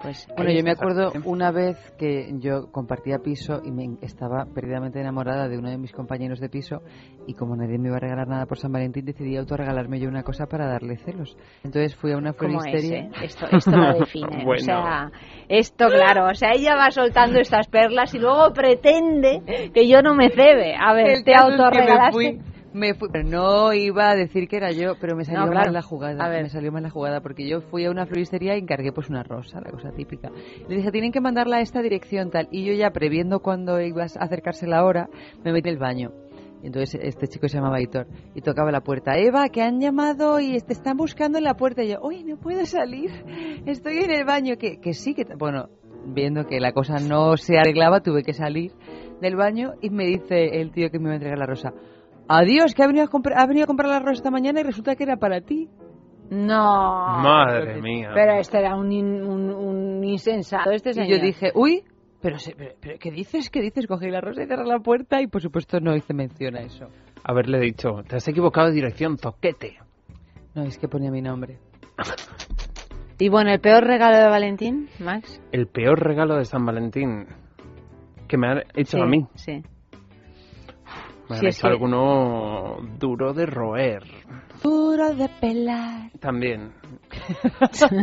Pues 0.03 0.27
Bueno, 0.37 0.51
yo 0.51 0.65
me 0.65 0.73
acuerdo 0.73 1.13
una 1.25 1.53
vez 1.53 1.77
que 1.99 2.29
yo 2.41 2.71
compartía 2.73 3.19
piso 3.19 3.61
y 3.65 3.71
me 3.71 3.97
estaba 4.03 4.47
perdidamente 4.53 5.01
enamorada 5.01 5.49
de 5.49 5.59
uno 5.59 5.71
de 5.71 5.79
mis 5.79 5.93
compañeros 5.93 6.41
de 6.41 6.49
piso 6.49 6.83
y 7.27 7.35
como 7.35 7.55
nadie 7.55 7.79
me 7.79 7.89
iba 7.89 7.97
a 7.97 8.01
regalar 8.01 8.27
nada 8.27 8.47
por 8.47 8.59
San 8.59 8.73
Valentín 8.73 9.05
decidí 9.05 9.37
autorregalarme 9.37 10.01
yo 10.01 10.09
una 10.09 10.23
cosa 10.25 10.47
para 10.47 10.67
darle 10.67 10.97
celos. 10.97 11.37
Entonces 11.63 11.95
fui 11.97 12.13
a 12.13 12.17
una 12.17 12.33
¿Cómo 12.33 12.59
es, 12.59 12.71
floristería. 12.71 13.05
eh? 13.05 13.11
Esto, 13.23 13.47
esto 13.51 13.71
lo 13.71 13.99
define. 14.01 14.45
O 14.47 14.57
sea, 14.59 15.11
esto 15.49 15.87
claro, 15.87 16.29
o 16.31 16.35
sea, 16.35 16.51
ella 16.53 16.75
va 16.75 16.91
soltando 16.91 17.39
estas 17.39 17.69
perlas 17.69 18.13
y 18.15 18.19
luego 18.19 18.53
pretende 18.53 19.71
que 19.73 19.89
yo 19.89 20.03
no 20.03 20.15
me 20.15 20.31
cebe. 20.31 20.75
A 20.79 20.93
ver, 20.95 21.19
El 21.19 21.25
te 21.25 21.35
autorregalaste. 21.35 22.41
Me 22.75 22.95
fui- 22.95 23.09
pero 23.13 23.29
no 23.29 23.73
iba 23.73 24.11
a 24.11 24.15
decir 24.15 24.49
que 24.49 24.57
era 24.57 24.71
yo, 24.73 24.95
pero 25.01 25.17
me 25.17 25.25
salió 25.25 25.41
No, 25.41 25.51
claro. 25.51 25.67
mal 25.67 25.75
la 25.75 25.83
jugada. 25.83 26.25
A 26.25 26.29
ver. 26.29 26.43
Me 26.45 26.49
salió 26.49 26.73
mal 26.73 26.83
la 26.83 26.91
jugada 26.91 27.21
porque 27.21 27.47
yo 27.49 27.61
fui 27.63 27.85
a 27.85 27.91
una 27.91 28.07
floristería 28.07 28.57
y 28.57 28.61
encargué 28.61 28.93
pues 28.93 29.09
una 29.11 29.23
rosa, 29.23 29.61
la 29.61 29.71
cosa 29.71 29.91
típica. 29.93 30.31
Le 30.69 30.77
dije, 30.77 30.91
tienen 30.91 31.13
que 31.13 31.21
mandarla 31.21 31.57
a 31.57 31.61
esta 31.61 31.83
dirección 31.83 32.31
tal. 32.31 32.49
Y 32.51 32.65
yo 32.65 32.73
ya 32.75 32.91
previendo 32.91 33.41
cuando 33.41 33.81
iba 33.81 34.03
a 34.03 34.07
acercarse 34.07 34.67
la 34.67 34.85
hora, 34.85 35.09
me 35.45 35.53
metí 35.53 35.69
en 35.69 35.75
el 35.75 35.79
baño. 35.81 36.11
Entonces 36.63 37.01
este 37.03 37.27
chico 37.27 37.49
se 37.49 37.57
llamaba 37.57 37.81
Hitor 37.81 38.07
y 38.37 38.41
tocaba 38.41 38.71
la 38.71 38.83
puerta. 38.83 39.19
Eva, 39.19 39.49
que 39.49 39.63
han 39.63 39.81
llamado 39.81 40.39
y 40.39 40.61
te 40.61 40.73
están 40.73 40.97
buscando 40.97 41.39
en 41.39 41.45
la 41.45 41.55
puerta. 41.55 41.83
Y 41.83 41.89
yo, 41.89 41.99
oye, 42.01 42.23
no 42.23 42.37
puedo 42.37 42.65
salir. 42.67 43.11
Estoy 43.67 43.99
en 43.99 44.13
el 44.13 44.25
baño. 44.25 44.55
Que, 44.57 44.79
que 44.81 44.93
sí, 44.95 45.13
que... 45.15 45.25
t-". 45.25 45.35
Bueno, 45.37 45.69
viendo 46.07 46.47
que 46.47 46.61
la 46.61 46.73
cosa 46.73 46.99
no 47.01 47.37
se 47.37 47.59
arreglaba, 47.59 48.01
tuve 48.01 48.23
que 48.23 48.33
salir 48.33 48.71
del 49.21 49.35
baño 49.35 49.73
y 49.81 49.91
me 49.91 50.05
dice 50.05 50.61
el 50.61 50.71
tío 50.71 50.89
que 50.91 50.99
me 50.99 51.05
iba 51.07 51.13
a 51.13 51.17
entregar 51.17 51.39
la 51.39 51.47
rosa. 51.47 51.73
Adiós, 52.29 52.75
que 52.75 52.83
ha 52.83 52.87
venido 52.87 53.05
a, 53.05 53.09
comprar, 53.09 53.39
ha 53.39 53.47
venido 53.47 53.65
a 53.65 53.67
comprar 53.67 53.89
la 53.91 53.99
rosa 53.99 54.13
esta 54.13 54.31
mañana 54.31 54.61
y 54.61 54.63
resulta 54.63 54.95
que 54.97 55.05
era 55.05 55.17
para 55.17 55.41
ti. 55.41 55.69
No. 56.31 57.19
Madre 57.23 57.81
mía. 57.81 58.11
Pero 58.15 58.35
este 58.35 58.59
era 58.59 58.75
un, 58.77 58.91
in- 58.91 59.23
un, 59.23 59.51
un 59.51 60.05
insensato, 60.05 60.71
este 60.71 60.91
Y 60.91 60.95
señor. 60.95 61.19
yo 61.19 61.23
dije, 61.25 61.51
uy, 61.55 61.85
pero, 62.23 62.39
se- 62.39 62.55
pero, 62.55 62.75
pero 62.81 62.99
¿qué 62.99 63.11
dices? 63.11 63.51
¿Qué 63.51 63.61
dices? 63.61 63.87
Cogí 63.87 64.09
la 64.09 64.21
rosa 64.21 64.43
y 64.43 64.47
cerré 64.47 64.65
la 64.65 64.79
puerta 64.79 65.21
y 65.21 65.27
por 65.27 65.43
supuesto 65.43 65.79
no 65.81 65.95
hice 65.95 66.15
mención 66.15 66.57
a 66.57 66.61
eso. 66.61 66.87
Haberle 67.25 67.61
dicho, 67.61 68.03
te 68.09 68.17
has 68.17 68.27
equivocado 68.29 68.69
de 68.69 68.75
dirección, 68.75 69.17
toquete. 69.17 69.77
No, 70.55 70.63
es 70.63 70.79
que 70.79 70.89
ponía 70.89 71.11
mi 71.11 71.21
nombre. 71.23 71.59
Y 73.19 73.29
bueno, 73.29 73.51
el 73.53 73.61
peor 73.61 73.85
regalo 73.85 74.17
de 74.17 74.29
Valentín, 74.29 74.89
Max. 74.99 75.41
El 75.53 75.67
peor 75.67 76.01
regalo 76.01 76.37
de 76.37 76.45
San 76.45 76.65
Valentín 76.65 77.27
que 78.27 78.37
me 78.39 78.49
han 78.49 78.59
hecho 78.75 78.97
Sí, 78.97 79.01
a 79.01 79.07
mí. 79.07 79.27
Sí. 79.35 79.63
Me 81.33 81.39
Sí, 81.41 81.47
es 81.47 81.59
hecho 81.59 81.69
que- 81.69 81.73
alguno 81.73 82.77
duro 82.99 83.33
de 83.33 83.47
roer. 83.47 84.03
Puro 84.63 85.15
de 85.15 85.29
pelar. 85.41 86.11
También. 86.21 86.73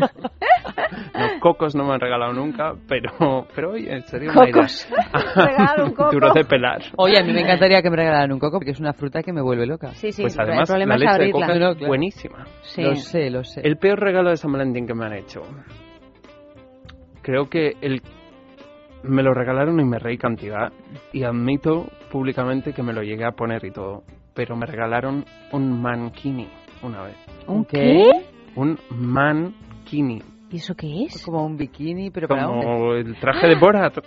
Los 1.13 1.31
cocos 1.41 1.75
no 1.75 1.85
me 1.85 1.93
han 1.93 1.99
regalado 1.99 2.33
nunca, 2.33 2.73
pero, 2.87 3.47
pero 3.55 3.71
oye, 3.71 4.01
sería 4.07 4.31
una 4.31 4.43
idea. 4.43 4.53
Cocos. 4.53 4.87
Regalar 5.35 5.83
un 5.83 5.91
coco. 5.93 6.11
Duro 6.11 6.33
de 6.33 6.43
pelar. 6.45 6.81
Oye, 6.97 7.17
a 7.19 7.23
mí 7.23 7.31
me 7.33 7.41
encantaría 7.41 7.81
que 7.81 7.89
me 7.89 7.95
regalaran 7.97 8.31
un 8.31 8.39
coco 8.39 8.57
porque 8.59 8.71
es 8.71 8.79
una 8.79 8.93
fruta 8.93 9.21
que 9.23 9.31
me 9.31 9.41
vuelve 9.41 9.65
loca. 9.65 9.93
Sí, 9.93 10.11
sí, 10.11 10.23
Pues 10.23 10.37
además, 10.39 10.69
la 10.69 10.97
leche 10.97 11.23
de 11.23 11.31
coca 11.31 11.53
es 11.53 11.87
buenísima. 11.87 12.45
Sí. 12.61 12.81
Lo 12.81 12.95
sé, 12.95 13.29
lo 13.29 13.43
sé. 13.43 13.61
El 13.63 13.77
peor 13.77 13.99
regalo 13.99 14.29
de 14.29 14.37
San 14.37 14.51
Valentín 14.51 14.85
que 14.87 14.93
me 14.93 15.05
han 15.05 15.13
hecho. 15.13 15.41
Creo 17.21 17.49
que 17.49 17.73
el 17.81 18.01
me 19.03 19.23
lo 19.23 19.33
regalaron 19.33 19.79
y 19.79 19.85
me 19.85 19.97
reí 19.99 20.17
cantidad. 20.17 20.71
Y 21.13 21.23
admito 21.23 21.85
públicamente 22.09 22.73
que 22.73 22.83
me 22.83 22.93
lo 22.93 23.01
llegué 23.03 23.25
a 23.25 23.31
poner 23.31 23.63
y 23.65 23.71
todo. 23.71 24.03
Pero 24.33 24.55
me 24.55 24.65
regalaron 24.65 25.25
un 25.51 25.81
mankini 25.81 26.47
una 26.83 27.03
vez. 27.03 27.15
¿Un 27.47 27.65
qué? 27.65 28.09
Un 28.55 28.77
mankini. 28.89 30.21
¿Y 30.51 30.57
eso 30.57 30.73
qué 30.75 31.03
es? 31.03 31.23
Como 31.23 31.45
un 31.45 31.57
bikini, 31.57 32.09
pero 32.09 32.27
para. 32.27 32.45
Como 32.47 32.93
el 32.93 33.19
traje 33.19 33.47
de 33.47 33.55
Borat. 33.55 33.97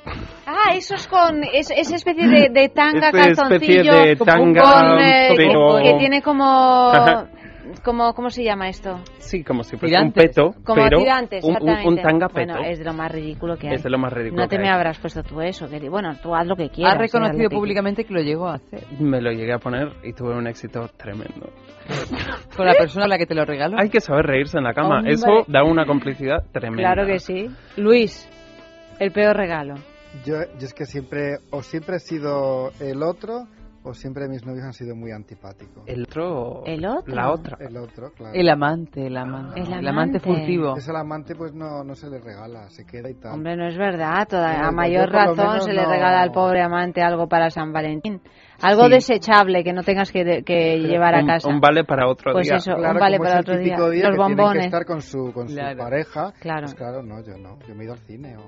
Ah, 0.47 0.75
eso 0.75 0.95
es 0.97 1.07
con 1.07 1.45
es, 1.45 1.71
esa 1.71 1.95
especie 1.97 2.27
de, 2.27 2.49
de 2.51 2.69
tanga, 2.71 3.09
Esta 3.09 3.29
especie 3.29 3.77
calzoncillo, 3.83 3.95
de 3.95 4.17
tanga, 4.17 4.63
con, 4.63 5.01
eh, 5.01 5.29
que- 5.29 5.99
tiene 5.99 6.21
como, 6.23 6.91
Ajá. 6.91 7.29
Como, 7.85 8.13
¿cómo 8.15 8.31
se 8.31 8.43
llama 8.45 8.69
esto? 8.69 9.01
Sí, 9.19 9.43
como 9.45 9.63
si 9.65 9.77
fuese 9.77 9.99
un 10.01 10.13
peto, 10.13 10.55
Como 10.65 10.83
pero 10.85 10.99
tirantes, 10.99 11.45
un, 11.45 11.57
un- 11.61 11.87
un 11.87 11.97
tanga 12.03 12.29
peto. 12.29 12.53
Bueno, 12.55 12.69
es 12.69 12.79
de 12.79 12.85
lo 12.85 12.93
más 12.93 13.11
ridículo 13.13 13.57
que 13.57 13.69
hay. 13.69 13.75
Es 13.75 13.83
de 13.83 13.91
lo 13.91 13.99
más 13.99 14.13
ridículo 14.13 14.43
No 14.43 14.49
te 14.49 14.57
que 14.57 14.63
me 14.63 14.69
hay. 14.69 14.75
habrás 14.75 14.99
puesto 14.99 15.23
tú 15.23 15.41
eso. 15.41 15.69
Que, 15.69 15.89
bueno, 15.89 16.17
tú 16.23 16.35
haz 16.35 16.47
lo 16.47 16.57
que 16.57 16.69
quieras. 16.71 16.95
Ha 16.95 16.99
reconocido 16.99 17.49
que 17.49 17.57
públicamente 17.57 18.05
que 18.05 18.13
lo 18.15 18.21
llegó 18.21 18.49
a 18.49 18.55
hacer. 18.55 18.85
Me 19.01 19.21
lo 19.21 19.31
llegué 19.33 19.53
a 19.53 19.59
poner 19.59 19.89
y 20.03 20.13
tuve 20.13 20.35
un 20.37 20.47
éxito 20.47 20.89
tremendo. 20.97 21.51
Con 22.57 22.67
la 22.67 22.75
persona 22.75 23.07
a 23.07 23.09
la 23.09 23.19
que 23.19 23.27
te 23.27 23.35
lo 23.35 23.45
regaló. 23.45 23.77
Hay 23.79 23.89
que 23.91 24.01
saber 24.01 24.27
reírse 24.27 24.59
en 24.59 24.65
la 24.65 24.75
cama. 24.75 24.99
Hombre. 24.99 25.13
Eso 25.15 25.45
da 25.49 25.65
una 25.65 25.85
complicidad 25.87 26.45
tremenda. 26.53 26.93
Claro 26.95 27.07
que 27.07 27.19
sí. 27.19 27.49
Luis, 27.77 28.29
el 28.99 29.11
peor 29.13 29.37
regalo. 29.37 29.75
Yo, 30.27 30.35
yo 30.59 30.67
es 30.67 30.75
que 30.75 30.85
siempre, 30.85 31.39
o 31.51 31.63
siempre 31.63 31.97
he 31.97 32.01
sido 32.01 32.71
el 32.81 33.03
otro, 33.03 33.47
o 33.85 33.95
siempre 33.95 34.29
mis 34.29 34.45
novios 34.47 34.65
han 34.65 34.73
sido 34.73 34.95
muy 34.95 35.11
antipáticos. 35.11 35.83
El 35.87 36.03
otro. 36.05 36.63
¿El 36.65 36.85
otro? 36.87 37.15
La 37.15 37.33
otra. 37.33 37.57
El 37.61 37.77
otro, 37.77 38.13
claro. 38.13 38.35
El 38.35 38.49
amante, 38.49 39.07
el 39.07 39.17
amante. 39.17 39.61
El 39.61 39.73
El 39.73 39.89
amante 39.89 40.21
furtivo. 40.21 40.77
Es 40.77 40.89
el 40.89 40.97
amante, 40.97 41.35
pues 41.35 41.53
no, 41.53 41.83
no 41.85 41.95
se 41.95 42.09
le 42.09 42.19
regala, 42.21 42.69
se 42.71 42.85
queda 42.87 43.11
y 43.11 43.15
tal. 43.15 43.33
Hombre, 43.35 43.57
no 43.57 43.67
es 43.67 43.77
verdad. 43.77 44.27
Toda, 44.29 44.49
Bueno, 44.53 44.59
a 44.61 44.67
pues 44.67 44.75
mayor 44.77 45.11
razón 45.11 45.61
se 45.63 45.73
le 45.73 45.83
no- 45.83 45.91
regala 45.91 46.21
al 46.23 46.31
pobre 46.33 46.63
amante 46.63 47.03
algo 47.03 47.29
para 47.29 47.51
San 47.51 47.73
Valentín. 47.73 48.21
Algo 48.61 48.85
Sí. 48.85 48.91
desechable 48.93 49.65
que 49.65 49.73
no 49.73 49.83
tengas 49.83 50.13
que, 50.13 50.25
de- 50.25 50.43
que 50.45 50.79
llevar 50.79 51.17
a 51.17 51.21
un, 51.21 51.27
casa. 51.27 51.49
un 51.49 51.61
vale 51.61 51.83
para 51.85 52.09
otro 52.09 52.33
Pues 52.33 52.47
día. 52.47 52.57
eso, 52.59 52.75
Claro, 52.77 52.95
un 52.95 53.01
vale 53.01 53.19
para 53.19 53.41
otro 53.41 53.59
día. 53.59 53.77
día, 53.91 54.09
Los 54.09 54.13
que 54.13 54.23
bombones. 54.23 54.61
que 54.61 54.67
estar 54.67 54.85
con 54.85 55.01
su, 55.03 55.33
con 55.33 55.47
Claro. 55.49 55.73
su 55.73 55.79
pareja. 55.79 56.33
Claro. 56.41 56.61
Pues 56.63 56.75
claro, 56.75 57.03
no, 57.03 57.21
yo 57.25 57.37
no. 57.39 57.59
Yo 57.67 57.75
me 57.75 57.83
he 57.83 57.85
ido 57.87 57.95
al 57.95 57.99
cine 58.01 58.37
o... 58.37 58.43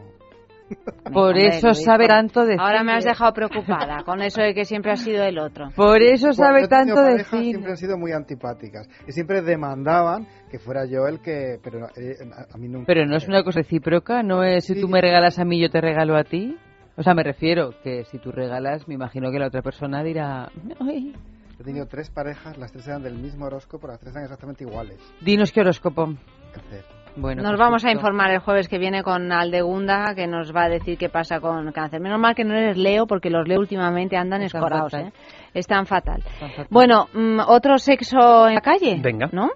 Por 1.12 1.29
Hombre, 1.29 1.49
eso 1.49 1.69
Luis, 1.69 1.85
sabe 1.85 2.07
por- 2.07 2.15
tanto 2.15 2.45
de 2.47 2.57
Ahora 2.59 2.83
me 2.83 2.93
has 2.93 3.05
dejado 3.05 3.33
preocupada 3.35 4.03
con 4.05 4.23
eso 4.23 4.41
de 4.41 4.55
que 4.55 4.65
siempre 4.65 4.93
ha 4.93 4.97
sido 4.97 5.23
el 5.23 5.39
otro. 5.39 5.69
Por 5.77 6.01
eso 6.03 6.33
sabe 6.33 6.67
tanto 6.67 6.95
de 6.95 7.11
parejas, 7.11 7.29
cine. 7.31 7.45
Siempre 7.45 7.71
han 7.73 7.77
sido 7.77 7.99
muy 7.99 8.12
antipáticas. 8.12 8.89
Y 9.07 9.12
siempre 9.12 9.43
demandaban 9.43 10.27
que 10.51 10.59
fuera 10.59 10.87
yo 10.87 11.07
el 11.07 11.21
que... 11.21 11.59
Pero 11.62 11.81
no, 11.81 11.87
eh, 11.97 12.17
a, 12.53 12.57
mí 12.57 12.69
nunca. 12.69 12.87
Pero 12.87 13.05
no 13.07 13.17
es 13.17 13.29
una 13.29 13.43
cosa 13.45 13.61
recíproca, 13.61 14.23
no 14.23 14.43
es 14.43 14.65
si 14.65 14.81
tú 14.81 14.89
me 14.89 15.01
regalas 15.01 15.39
a 15.39 15.45
mí, 15.45 15.61
yo 15.61 15.69
te 15.71 15.81
regalo 15.81 16.17
a 16.17 16.25
ti. 16.25 16.57
O 16.97 17.03
sea, 17.03 17.12
me 17.15 17.23
refiero 17.23 17.75
que 17.83 18.05
si 18.05 18.19
tú 18.19 18.33
regalas, 18.33 18.89
me 18.89 18.95
imagino 18.95 19.31
que 19.31 19.39
la 19.39 19.49
otra 19.49 19.62
persona 19.62 20.03
dirá, 20.03 20.49
"Ay, 20.81 21.12
He 21.61 21.62
tenido 21.62 21.87
tres 21.87 22.11
parejas, 22.11 22.59
las 22.59 22.73
tres 22.73 22.87
eran 22.89 23.03
del 23.03 23.15
mismo 23.17 23.47
horóscopo, 23.47 23.87
las 23.87 24.01
tres 24.01 24.12
eran 24.12 24.25
exactamente 24.25 24.65
iguales. 24.65 24.99
Dinos 25.21 25.53
qué 25.53 25.61
horóscopo. 25.61 26.07
Cáncer. 26.53 26.85
Bueno, 27.17 27.43
nos 27.43 27.53
pues 27.53 27.61
vamos 27.61 27.85
a 27.85 27.93
informar 27.93 28.33
el 28.33 28.41
jueves 28.41 28.69
que 28.69 28.79
viene 28.79 29.05
con 29.05 29.31
Aldegunda, 29.31 30.15
que 30.17 30.27
nos 30.27 30.55
va 30.55 30.65
a 30.65 30.69
decir 30.69 30.99
qué 30.99 31.09
pasa 31.09 31.39
con 31.39 31.71
cáncer. 31.71 32.01
Menos 32.01 32.19
mal 32.19 32.35
que 32.35 32.45
no 32.45 32.55
eres 32.55 32.77
Leo, 32.77 33.07
porque 33.07 33.31
los 33.31 33.47
Leo 33.47 33.61
últimamente 33.61 34.17
andan 34.17 34.43
Están 34.43 34.62
escorados, 34.62 34.93
fatal. 34.93 35.09
¿eh? 35.09 35.12
Están 35.55 35.87
fatal. 35.87 36.23
Están 36.27 36.51
fatal. 36.51 36.67
Bueno, 36.71 37.07
mm, 37.12 37.41
otro 37.47 37.79
sexo 37.79 38.49
en 38.49 38.55
la 38.55 38.61
calle. 38.61 38.99
Venga. 39.01 39.29
¿No? 39.33 39.51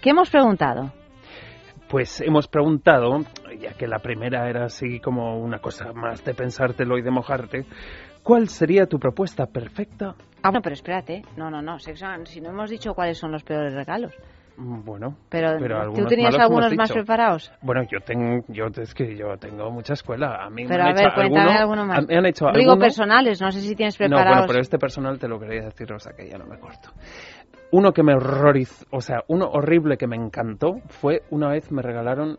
¿Qué 0.00 0.10
hemos 0.10 0.30
preguntado? 0.30 0.90
Pues 1.88 2.22
hemos 2.22 2.48
preguntado, 2.48 3.18
ya 3.60 3.74
que 3.74 3.86
la 3.86 3.98
primera 3.98 4.48
era 4.48 4.64
así 4.64 4.98
como 4.98 5.38
una 5.38 5.58
cosa 5.58 5.92
más 5.92 6.24
de 6.24 6.32
pensártelo 6.32 6.96
y 6.96 7.02
de 7.02 7.10
mojarte, 7.10 7.66
¿cuál 8.22 8.48
sería 8.48 8.86
tu 8.86 8.98
propuesta 8.98 9.44
perfecta? 9.44 10.14
Ah, 10.42 10.48
bueno, 10.48 10.62
pero 10.62 10.72
espérate. 10.72 11.22
No, 11.36 11.50
no, 11.50 11.60
no. 11.60 11.78
Sexo, 11.78 12.06
si 12.24 12.40
no 12.40 12.48
hemos 12.48 12.70
dicho 12.70 12.94
cuáles 12.94 13.18
son 13.18 13.32
los 13.32 13.44
peores 13.44 13.74
regalos. 13.74 14.14
Bueno, 14.56 15.16
Pero, 15.30 15.56
¿tú 15.58 15.74
algunos 15.74 16.06
tenías 16.08 16.34
algunos 16.38 16.74
más 16.76 16.92
preparados? 16.92 17.50
Bueno, 17.62 17.82
yo 17.90 17.98
tengo, 18.00 18.44
yo 18.48 18.66
es 18.80 18.94
que 18.94 19.16
yo 19.16 19.36
tengo 19.38 19.70
mucha 19.70 19.94
escuela. 19.94 20.36
A 20.44 20.50
mí 20.50 20.64
Pero 20.68 20.82
me 20.84 20.88
a 20.88 20.90
han 20.90 20.94
ver, 20.94 21.06
hecho 21.06 21.14
cuéntame 21.14 21.40
alguno- 21.40 21.58
alguno 21.60 21.86
más. 21.86 22.06
Me 22.06 22.16
han 22.18 22.26
hecho 22.26 22.44
Digo 22.46 22.72
alguno- 22.72 22.78
personales, 22.78 23.40
no 23.40 23.50
sé 23.50 23.60
si 23.60 23.74
tienes 23.74 23.94
No, 23.98 24.06
preparados. 24.06 24.30
bueno, 24.38 24.46
pero 24.48 24.60
este 24.60 24.78
personal 24.78 25.18
te 25.18 25.28
lo 25.28 25.38
quería 25.40 25.62
decir, 25.62 25.92
o 25.92 25.98
sea 25.98 26.12
que 26.12 26.28
ya 26.28 26.38
no 26.38 26.46
me 26.46 26.58
corto. 26.58 26.90
Uno 27.72 27.92
que 27.92 28.02
me 28.02 28.14
horrorizó, 28.14 28.84
o 28.90 29.00
sea, 29.00 29.22
uno 29.28 29.46
horrible 29.46 29.96
que 29.96 30.06
me 30.06 30.16
encantó 30.16 30.74
fue 30.88 31.22
una 31.30 31.48
vez 31.48 31.72
me 31.72 31.80
regalaron 31.80 32.38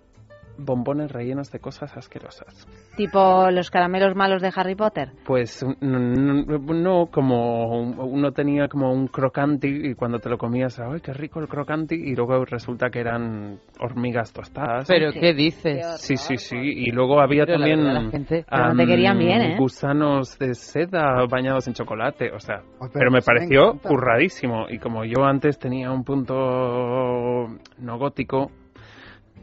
bombones 0.66 1.12
rellenos 1.12 1.52
de 1.52 1.60
cosas 1.60 1.96
asquerosas. 1.98 2.68
Tipo 2.98 3.50
los 3.52 3.70
caramelos 3.72 4.16
malos 4.16 4.42
de 4.42 4.52
Harry 4.56 4.76
Potter. 4.76 5.10
Pues 5.26 5.66
no, 5.82 6.00
no, 6.00 6.58
no, 6.74 7.06
como 7.08 7.80
un- 7.82 7.96
uno 8.00 8.32
tenía 8.32 8.68
como 8.68 8.92
un 8.94 9.08
crocanti 9.08 9.68
y 9.68 9.96
cuando 9.96 10.20
te 10.20 10.30
lo 10.30 10.38
comías, 10.38 10.80
¡ay, 10.80 11.00
qué 11.02 11.14
rico 11.14 11.40
el 11.40 11.48
crocanti! 11.48 11.96
Y 11.96 12.16
luego 12.16 12.46
resulta 12.46 12.90
que 12.90 13.00
eran 13.00 13.60
hormigas 13.80 14.32
tostadas. 14.34 14.88
¿Pero 14.88 15.12
qué 15.12 15.34
dices? 15.34 16.00
Sí, 16.02 16.18
sí, 16.18 16.38
sí. 16.38 16.58
Y 16.58 16.92
luego 16.92 17.20
había 17.20 17.46
Pero 17.46 17.58
la 17.60 17.66
también 17.68 17.84
verdad, 17.86 18.02
la 18.04 18.12
gente- 18.12 18.46
no 18.52 18.76
te 18.76 18.86
querían 18.86 19.18
bien, 19.20 19.42
¿eh? 19.42 19.56
gusanos 19.58 20.38
de 20.40 20.54
seda 20.54 21.26
bañados 21.30 21.68
en 21.68 21.74
chocolate. 21.74 22.32
O 22.32 22.40
sea, 22.40 22.58
pero 22.80 22.92
pero 22.94 23.12
me 23.12 23.18
me 23.18 23.22
pareció 23.22 23.80
curradísimo. 23.82 24.66
Y 24.70 24.80
como 24.80 25.04
yo 25.06 25.24
antes 25.24 25.58
tenía 25.58 25.92
un 25.92 26.04
punto 26.04 27.48
no 27.80 27.98
gótico, 27.98 28.52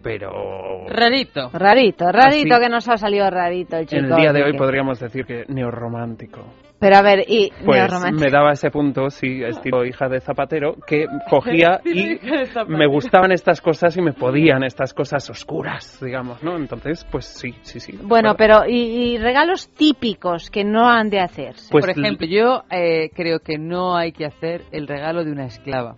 pero... 0.03 0.87
Rarito. 0.89 1.51
Rarito, 1.53 2.11
rarito 2.11 2.55
Así. 2.55 2.63
que 2.65 2.69
nos 2.69 2.89
ha 2.89 2.97
salido 2.97 3.29
rarito 3.31 3.77
el 3.77 3.87
chico. 3.87 4.05
En 4.05 4.13
el 4.13 4.17
día 4.17 4.33
de 4.33 4.43
hoy 4.43 4.57
podríamos 4.57 4.99
decir 5.01 5.25
que 5.25 5.45
neorromántico. 5.49 6.45
Pero 6.79 6.97
a 6.97 7.03
ver, 7.03 7.25
y 7.29 7.53
Pues 7.65 7.79
neorromántico. 7.79 8.25
me 8.25 8.31
daba 8.31 8.53
ese 8.53 8.71
punto, 8.71 9.11
sí, 9.11 9.43
estilo 9.45 9.85
hija 9.87 10.09
de 10.09 10.21
zapatero, 10.21 10.77
que 10.87 11.07
cogía 11.29 11.81
y 11.85 12.19
me 12.69 12.87
gustaban 12.87 13.33
estas 13.33 13.61
cosas 13.61 13.95
y 13.99 14.01
me 14.01 14.15
podían 14.15 14.65
estas 14.65 14.95
cosas 14.95 15.29
oscuras, 15.29 15.99
digamos, 16.03 16.43
¿no? 16.43 16.57
Entonces, 16.57 17.07
pues 17.11 17.27
sí, 17.27 17.55
sí, 17.63 17.81
sí. 17.81 17.99
Bueno, 18.03 18.35
pero 18.35 18.67
y, 18.67 19.13
y 19.13 19.19
regalos 19.19 19.69
típicos 19.75 20.51
que 20.51 20.65
no 20.65 20.89
han 20.89 21.11
de 21.11 21.21
hacerse. 21.21 21.69
Pues 21.71 21.85
Por 21.85 21.91
ejemplo, 21.91 22.27
yo 22.27 22.63
eh, 22.71 23.11
creo 23.15 23.41
que 23.41 23.59
no 23.59 23.95
hay 23.97 24.13
que 24.13 24.25
hacer 24.25 24.63
el 24.73 24.89
regalo 24.89 25.23
de 25.23 25.33
una 25.33 25.45
esclava. 25.45 25.97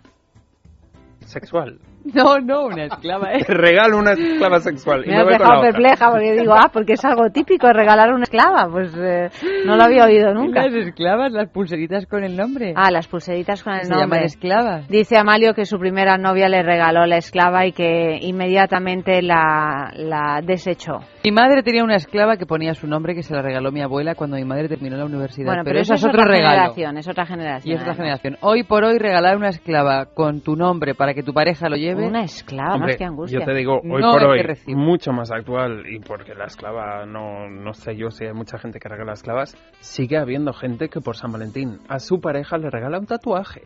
Sexual. 1.21 1.79
No, 2.15 2.39
no, 2.41 2.67
una 2.67 2.85
esclava, 2.85 3.33
¿eh? 3.33 3.45
Te 3.47 3.55
regalo 3.55 3.99
una 3.99 4.13
esclava 4.13 4.59
sexual. 4.61 5.05
y 5.05 5.09
Me 5.09 5.15
me 5.17 5.21
has 5.23 5.39
dejado 5.39 5.63
perpleja 5.63 6.11
porque 6.11 6.33
digo, 6.33 6.53
ah, 6.55 6.69
porque 6.73 6.93
es 6.95 7.05
algo 7.05 7.31
típico 7.31 7.73
regalar 7.73 8.13
una 8.13 8.25
esclava. 8.25 8.69
Pues 8.71 8.93
eh, 8.97 9.31
no 9.65 9.77
lo 9.77 9.85
había 9.85 10.05
oído 10.05 10.35
nunca. 10.35 10.65
Las 10.67 10.75
esclavas, 10.87 11.33
las 11.33 11.49
pulseritas 11.51 12.07
con 12.07 12.25
el 12.25 12.37
nombre. 12.37 12.75
Ah, 12.77 12.91
las 12.91 13.07
pulseritas 13.09 13.63
con 13.63 13.75
el 13.75 13.85
se 13.85 13.89
nombre. 13.91 14.05
llaman 14.07 14.25
esclavas. 14.25 14.89
Dice 14.89 15.17
Amalio 15.17 15.55
que 15.55 15.65
su 15.65 15.79
primera 15.79 16.19
novia 16.19 16.49
le 16.49 16.63
regaló 16.63 17.07
la 17.07 17.17
esclava 17.17 17.67
y 17.67 17.73
que 17.73 18.19
inmediatamente 18.21 19.23
la, 19.23 19.93
la 19.97 20.41
desechó. 20.43 20.99
Mi 21.25 21.31
madre 21.33 21.63
tenía 21.63 21.85
una 21.85 21.97
esclava 21.97 22.37
que 22.37 22.47
ponía 22.47 22.75
su 22.75 22.87
nombre 22.87 23.15
que 23.15 23.23
se 23.23 23.35
la 23.35 23.43
regaló 23.43 23.71
mi 23.73 23.81
abuela 23.83 24.15
cuando 24.15 24.37
mi 24.37 24.45
madre 24.45 24.69
terminó 24.69 24.97
la 24.97 25.05
universidad. 25.05 25.47
Bueno, 25.47 25.63
pero, 25.65 25.81
eso 25.81 25.95
eso 25.95 26.07
es 26.09 26.13
otro 26.13 26.23
otra 26.23 26.33
regalo. 26.35 26.57
generación, 26.75 26.99
es 26.99 27.09
otra 27.09 27.27
generación. 27.27 27.71
Y 27.71 27.75
es 27.75 27.81
otra 27.81 27.93
además. 27.93 28.21
generación. 28.21 28.37
Hoy 28.43 28.65
por 28.65 28.85
hoy 28.85 28.99
regalar 28.99 29.37
una 29.37 29.49
esclava 29.51 30.07
con 30.07 30.41
tu 30.43 30.57
nombre 30.57 30.95
para 30.95 31.15
que 31.15 31.23
tu 31.23 31.33
pareja 31.33 31.69
lo 31.69 31.77
lleve. 31.77 31.92
Una 31.95 32.25
esclava, 32.25 32.75
Hombre, 32.75 32.89
más 32.89 32.97
que 32.97 33.05
angustia. 33.05 33.39
yo 33.41 33.45
te 33.45 33.55
digo, 33.55 33.81
hoy 33.81 34.03
No 34.03 34.13
por 34.13 34.25
hoy, 34.25 34.43
mucho 34.69 35.13
más 35.13 35.31
actual, 35.31 35.85
y 35.87 35.99
porque 36.01 36.35
la 36.35 36.47
esclava, 36.47 37.07
no, 37.07 37.49
no 37.49 37.73
sé 37.75 37.97
yo 37.97 38.11
si 38.11 38.25
hay 38.25 38.33
mucha 38.33 38.59
gente 38.59 38.79
que 38.79 38.89
regala 38.89 39.13
esclavas, 39.13 39.57
sigue 39.81 40.19
habiendo 40.19 40.53
gente 40.53 40.89
que 40.89 41.01
por 41.01 41.17
San 41.17 41.33
Valentín 41.33 41.79
a 41.89 41.99
su 41.99 42.21
pareja 42.21 42.59
le 42.59 42.71
regala 42.71 42.99
un 42.99 43.07
tatuaje. 43.07 43.63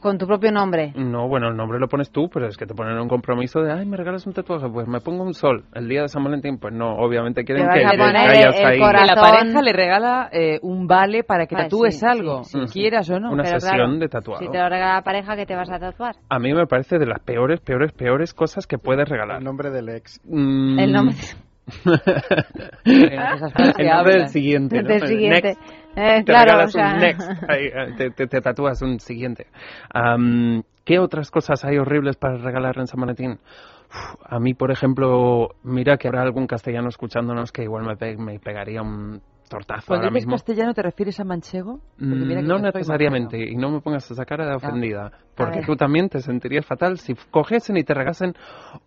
Con 0.00 0.16
tu 0.18 0.26
propio 0.26 0.50
nombre. 0.52 0.92
No, 0.96 1.28
bueno, 1.28 1.48
el 1.48 1.56
nombre 1.56 1.78
lo 1.78 1.88
pones 1.88 2.10
tú, 2.10 2.28
pero 2.32 2.46
es 2.48 2.56
que 2.56 2.66
te 2.66 2.74
ponen 2.74 2.98
un 2.98 3.08
compromiso 3.08 3.60
de, 3.60 3.72
ay, 3.72 3.84
me 3.86 3.96
regalas 3.96 4.26
un 4.26 4.32
tatuaje, 4.32 4.68
pues 4.68 4.86
me 4.88 5.00
pongo 5.00 5.22
un 5.24 5.34
sol. 5.34 5.64
El 5.74 5.88
día 5.88 6.02
de 6.02 6.08
San 6.08 6.24
Valentín, 6.24 6.58
pues 6.58 6.72
no, 6.74 6.96
obviamente 6.96 7.44
quieren 7.44 7.64
que, 7.68 7.84
vayas 7.84 8.56
el 8.58 8.66
ahí. 8.66 8.78
corazón. 8.78 9.06
Que 9.08 9.14
la 9.14 9.20
pareja 9.20 9.62
le 9.62 9.72
regala 9.72 10.28
eh, 10.32 10.58
un 10.62 10.86
vale 10.86 11.24
para 11.24 11.46
que 11.46 11.54
Ah, 11.56 11.64
tatúes 11.64 11.98
sí, 12.00 12.06
algo, 12.06 12.44
sí, 12.44 12.58
sí, 12.66 12.72
quieras 12.72 13.08
o 13.10 13.20
no. 13.20 13.30
Una 13.30 13.42
Pero 13.42 13.60
sesión 13.60 13.76
claro, 13.76 13.98
de 13.98 14.08
tatuado. 14.08 14.40
Si 14.40 14.50
te 14.50 14.58
lo 14.58 14.68
regala 14.68 14.94
la 14.94 15.02
pareja, 15.02 15.36
que 15.36 15.46
te 15.46 15.54
vas 15.54 15.70
a 15.70 15.78
tatuar? 15.78 16.16
A 16.28 16.38
mí 16.38 16.52
me 16.54 16.66
parece 16.66 16.98
de 16.98 17.06
las 17.06 17.20
peores, 17.20 17.60
peores, 17.60 17.92
peores 17.92 18.32
cosas 18.34 18.66
que 18.66 18.78
puedes 18.78 19.08
regalar. 19.08 19.38
El 19.38 19.44
nombre 19.44 19.70
del 19.70 19.88
ex. 19.90 20.20
Mm. 20.24 20.78
El 20.78 20.92
nombre 20.92 21.16
Esas 22.84 23.52
cosas 23.52 23.74
que 23.76 23.82
El 23.82 23.88
nombre 23.88 24.14
del 24.14 24.28
siguiente, 24.28 24.82
¿no? 24.82 24.88
del 24.88 25.02
El 25.02 25.08
siguiente. 25.08 25.48
next. 25.48 25.85
Eh, 25.96 26.22
te 26.24 26.32
claro, 26.32 26.52
regalas 26.52 26.74
o 26.74 26.78
sea... 26.78 26.94
un 26.94 27.00
next, 27.00 27.30
ahí, 27.48 27.66
eh, 27.66 27.94
te, 27.96 28.10
te- 28.10 28.26
te 28.26 28.40
tatúas 28.40 28.82
un 28.82 29.00
siguiente. 29.00 29.46
Am, 29.92 30.62
¿Qué 30.84 30.98
otras 31.00 31.30
cosas 31.30 31.64
hay 31.64 31.78
horribles 31.78 32.16
para 32.16 32.36
regalar 32.36 32.78
en 32.78 32.86
San 32.86 33.00
Valentín? 33.00 33.32
Uf, 33.88 34.14
a 34.24 34.38
mí, 34.38 34.54
por 34.54 34.70
ejemplo, 34.70 35.48
mira 35.64 35.96
que 35.96 36.06
habrá 36.08 36.22
algún 36.22 36.46
castellano 36.46 36.88
escuchándonos 36.88 37.50
que 37.50 37.62
igual 37.64 37.84
me, 37.84 37.96
pe- 37.96 38.16
me 38.16 38.38
pegaría 38.38 38.82
un 38.82 39.20
tortazo 39.48 39.86
Cuando 39.86 40.06
ahora 40.06 40.14
mismo. 40.14 40.32
castellano, 40.32 40.74
¿te 40.74 40.82
refieres 40.82 41.18
a 41.18 41.24
manchego? 41.24 41.80
No 41.98 42.58
necesariamente, 42.58 43.38
y 43.50 43.56
no 43.56 43.70
me 43.70 43.80
pongas 43.80 44.10
esa 44.10 44.24
cara 44.24 44.46
de 44.46 44.54
ofendida, 44.56 45.10
porque 45.34 45.62
tú 45.62 45.76
también 45.76 46.08
te 46.08 46.20
sentirías 46.20 46.66
fatal 46.66 46.98
si 46.98 47.14
cogiesen 47.30 47.76
y 47.76 47.84
te 47.84 47.94
regasen 47.94 48.34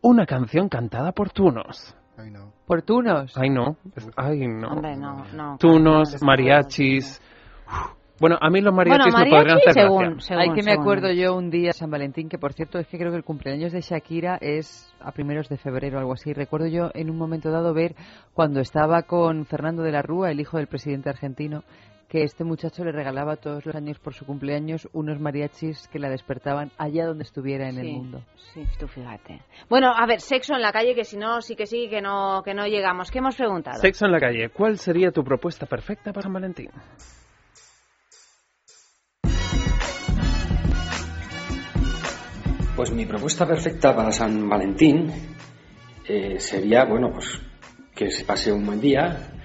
una 0.01 0.25
canción 0.25 0.69
cantada 0.69 1.11
por 1.13 1.31
tunos. 1.31 1.95
Ay, 2.17 2.29
no. 2.31 2.53
¿Portunos? 2.69 3.33
Ay, 3.35 3.49
no, 3.49 3.77
ay, 4.15 4.47
no. 4.47 4.67
Hombre, 4.69 4.95
no, 4.95 5.25
no. 5.33 5.57
Tunos, 5.57 6.09
claro, 6.11 6.25
mariachis. 6.27 7.19
Uf. 7.65 7.97
Bueno, 8.19 8.37
a 8.39 8.49
mí 8.51 8.61
los 8.61 8.75
Bueno, 8.75 8.91
mariachis 8.91 9.13
me 9.13 9.19
mariachi, 9.21 9.35
podrían 9.37 9.57
hacer 9.57 9.73
según, 9.73 10.21
según, 10.21 10.41
Hay 10.43 10.49
que 10.49 10.61
me 10.61 10.71
según. 10.71 10.81
acuerdo 10.83 11.11
yo 11.11 11.35
un 11.35 11.49
día 11.49 11.71
San 11.73 11.89
Valentín, 11.89 12.29
que 12.29 12.37
por 12.37 12.53
cierto 12.53 12.77
es 12.77 12.85
que 12.87 12.99
creo 12.99 13.09
que 13.09 13.17
el 13.17 13.23
cumpleaños 13.23 13.71
de 13.71 13.81
Shakira 13.81 14.37
es 14.39 14.93
a 14.99 15.11
primeros 15.13 15.49
de 15.49 15.57
febrero 15.57 15.97
o 15.97 15.99
algo 16.01 16.13
así. 16.13 16.31
Recuerdo 16.31 16.67
yo 16.67 16.91
en 16.93 17.09
un 17.09 17.17
momento 17.17 17.49
dado 17.49 17.73
ver 17.73 17.95
cuando 18.35 18.59
estaba 18.59 19.01
con 19.01 19.45
Fernando 19.47 19.81
de 19.81 19.91
la 19.91 20.03
Rúa, 20.03 20.29
el 20.29 20.39
hijo 20.39 20.57
del 20.57 20.67
presidente 20.67 21.09
argentino, 21.09 21.63
que 22.09 22.23
este 22.23 22.43
muchacho 22.43 22.83
le 22.83 22.91
regalaba 22.91 23.35
todos 23.35 23.65
los 23.65 23.75
años 23.75 23.99
por 23.99 24.15
su 24.15 24.25
cumpleaños 24.25 24.89
unos 24.93 25.19
mariachis 25.19 25.87
que 25.89 25.99
la 25.99 26.09
despertaban 26.09 26.71
allá 26.77 27.05
donde 27.05 27.23
estuviera 27.23 27.69
en 27.69 27.77
el 27.77 27.91
mundo. 27.91 28.23
Sí, 28.53 28.63
tú 28.79 28.87
fíjate. 28.87 29.41
Bueno, 29.69 29.93
a 29.95 30.07
ver, 30.07 30.19
sexo 30.19 30.55
en 30.55 30.61
la 30.61 30.71
calle, 30.71 30.95
que 30.95 31.05
si 31.05 31.17
no, 31.17 31.41
sí 31.41 31.55
que 31.55 31.67
sí, 31.67 31.87
que 31.87 32.01
no, 32.01 32.41
que 32.43 32.55
no 32.55 32.65
llegamos. 32.65 33.11
¿Qué 33.11 33.19
hemos 33.19 33.35
preguntado? 33.35 33.79
Sexo 33.79 34.07
en 34.07 34.11
la 34.11 34.19
calle. 34.19 34.49
¿Cuál 34.49 34.79
sería 34.79 35.11
tu 35.11 35.23
propuesta 35.23 35.67
perfecta 35.67 36.11
para 36.11 36.23
San 36.23 36.33
Valentín? 36.33 36.71
Pues 42.75 42.91
mi 42.91 43.05
propuesta 43.05 43.45
perfecta 43.45 43.95
para 43.95 44.11
San 44.11 44.49
Valentín 44.49 45.11
eh, 46.07 46.39
sería, 46.39 46.85
bueno, 46.85 47.11
pues 47.11 47.39
que 47.93 48.09
se 48.09 48.25
pase 48.25 48.51
un 48.51 48.65
buen 48.65 48.79
día, 48.79 49.38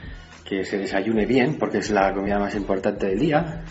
que 0.44 0.64
se 0.64 0.78
desayune 0.78 1.26
bien, 1.26 1.56
porque 1.58 1.78
es 1.78 1.90
la 1.90 2.12
comida 2.12 2.38
más 2.38 2.54
importante 2.54 3.06
del 3.06 3.18
día, 3.18 3.64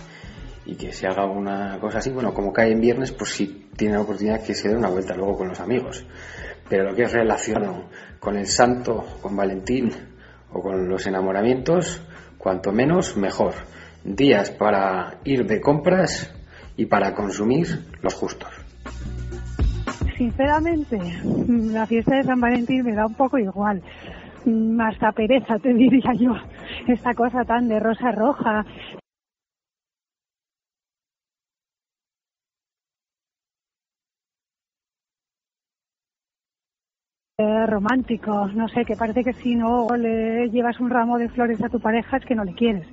y 0.66 0.76
que 0.76 0.92
se 0.92 1.08
haga 1.08 1.26
una 1.26 1.78
cosa 1.80 2.00
así, 2.00 2.10
bueno, 2.10 2.34
como 2.34 2.54
cae 2.54 2.72
en 2.72 2.82
viernes, 2.82 3.12
pues 3.12 3.32
si 3.32 3.68
tiene 3.76 3.96
la 3.96 4.02
oportunidad 4.02 4.44
que 4.44 4.56
se 4.56 4.70
dé 4.70 4.76
una 4.76 4.90
vuelta 4.90 5.16
luego 5.16 5.38
con 5.38 5.50
los 5.50 5.60
amigos. 5.60 6.06
Pero 6.70 6.86
lo 6.86 6.96
que 6.96 7.04
es 7.04 7.12
relacionado 7.12 7.90
con 8.20 8.38
el 8.38 8.48
santo, 8.48 9.04
con 9.22 9.36
Valentín 9.36 9.92
o 10.52 10.62
con 10.62 10.88
los 10.88 11.06
enamoramientos, 11.06 12.02
cuanto 12.38 12.72
menos, 12.72 13.18
mejor. 13.18 13.54
Días 14.04 14.52
para 14.52 15.20
ir 15.24 15.46
de 15.46 15.62
compras 15.62 16.34
y 16.76 16.86
para 16.86 17.14
consumir 17.14 17.68
los 18.02 18.14
justos. 18.14 18.50
Sinceramente, 20.18 21.00
la 21.72 21.86
fiesta 21.86 22.18
de 22.18 22.24
San 22.24 22.40
Valentín 22.40 22.84
me 22.86 22.94
da 22.94 23.06
un 23.06 23.16
poco 23.16 23.38
igual. 23.38 23.82
Hasta 24.80 25.12
pereza, 25.12 25.58
te 25.60 25.74
diría 25.74 26.14
yo. 26.18 26.34
Esta 26.88 27.14
cosa 27.14 27.44
tan 27.46 27.68
de 27.68 27.80
rosa 27.80 28.12
roja. 28.12 28.66
Eh, 37.40 37.66
romántico, 37.66 38.48
no 38.54 38.68
sé, 38.68 38.86
que 38.86 38.96
parece 38.96 39.24
que 39.24 39.34
si 39.34 39.56
no 39.56 39.88
le 39.98 40.50
llevas 40.50 40.80
un 40.80 40.92
ramo 40.92 41.18
de 41.18 41.30
flores 41.30 41.64
a 41.64 41.70
tu 41.70 41.80
pareja 41.80 42.18
es 42.18 42.26
que 42.26 42.36
no 42.36 42.44
le 42.44 42.54
quieres. 42.54 42.88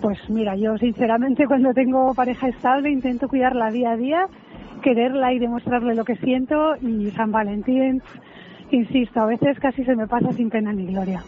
Pues 0.00 0.18
mira, 0.30 0.56
yo 0.56 0.78
sinceramente 0.78 1.46
cuando 1.48 1.74
tengo 1.74 2.14
pareja 2.14 2.48
estable 2.48 2.90
intento 2.90 3.28
cuidarla 3.28 3.70
día 3.70 3.90
a 3.92 3.96
día, 3.96 4.26
quererla 4.82 5.32
y 5.32 5.38
demostrarle 5.38 5.94
lo 5.94 6.04
que 6.04 6.16
siento 6.16 6.76
y 6.76 7.10
San 7.10 7.30
Valentín, 7.30 8.02
insisto, 8.70 9.20
a 9.20 9.26
veces 9.26 9.58
casi 9.60 9.84
se 9.84 9.96
me 9.96 10.06
pasa 10.06 10.32
sin 10.32 10.48
pena 10.48 10.72
ni 10.72 10.86
gloria. 10.86 11.22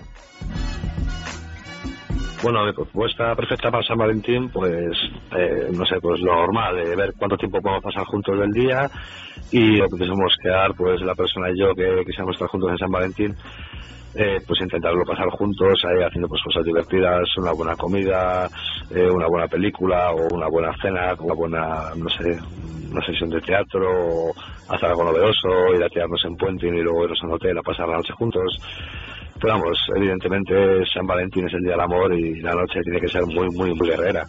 Bueno, 2.45 2.67
de 2.67 2.75
propuesta 2.75 3.35
perfecta 3.35 3.71
para 3.71 3.83
San 3.83 3.97
Valentín, 3.97 4.51
pues 4.51 4.95
eh, 5.35 5.71
no 5.73 5.87
sé, 5.87 5.99
pues 5.99 6.21
lo 6.21 6.35
normal, 6.35 6.77
de 6.77 6.95
ver 6.95 7.15
cuánto 7.17 7.39
tiempo 7.39 7.59
podemos 7.63 7.83
pasar 7.83 8.05
juntos 8.05 8.39
del 8.39 8.51
día 8.51 8.87
y 9.51 9.79
lo 9.79 9.89
que 9.89 9.97
pensamos 9.97 10.37
quedar, 10.43 10.75
pues 10.77 11.01
la 11.01 11.15
persona 11.15 11.49
y 11.51 11.59
yo 11.59 11.75
que 11.75 12.05
quisiéramos 12.05 12.35
estar 12.35 12.49
juntos 12.49 12.73
en 12.73 12.77
San 12.77 12.91
Valentín, 12.91 13.35
eh, 14.15 14.43
pues 14.47 14.61
intentarlo 14.61 15.07
pasar 15.07 15.31
juntos, 15.31 15.73
ahí 15.87 16.05
haciendo 16.05 16.29
pues 16.29 16.43
cosas 16.43 16.63
divertidas, 16.67 17.27
una 17.39 17.53
buena 17.53 17.77
comida, 17.77 18.47
eh, 18.95 19.09
una 19.11 19.27
buena 19.27 19.49
película 19.49 20.11
o 20.11 20.35
una 20.35 20.47
buena 20.47 20.71
cena, 20.83 21.15
una 21.19 21.35
buena, 21.35 21.95
no 21.97 22.11
sé, 22.11 22.37
una 22.93 23.07
sesión 23.07 23.31
de 23.31 23.41
teatro, 23.41 23.89
o 23.89 24.35
hacer 24.69 24.91
algo 24.91 25.05
novedoso, 25.05 25.75
ir 25.75 25.83
a 25.83 25.89
tirarnos 25.89 26.23
en 26.27 26.37
puente 26.37 26.67
y 26.67 26.83
luego 26.83 27.05
irnos 27.05 27.23
a 27.23 27.27
un 27.27 27.33
hotel 27.33 27.57
a 27.57 27.63
pasar 27.63 27.89
la 27.89 27.97
noche 27.97 28.13
juntos. 28.13 28.61
Pero 29.45 29.59
vamos, 29.59 29.77
evidentemente 29.95 30.55
San 30.91 31.07
Valentín 31.07 31.47
es 31.47 31.53
el 31.53 31.61
día 31.61 31.73
del 31.73 31.81
amor 31.83 32.15
y 32.19 32.41
la 32.41 32.53
noche 32.55 32.81
tiene 32.83 32.99
que 32.99 33.09
ser 33.09 33.27
muy, 33.27 33.47
muy, 33.51 33.75
muy 33.75 33.91
guerrera. 33.91 34.25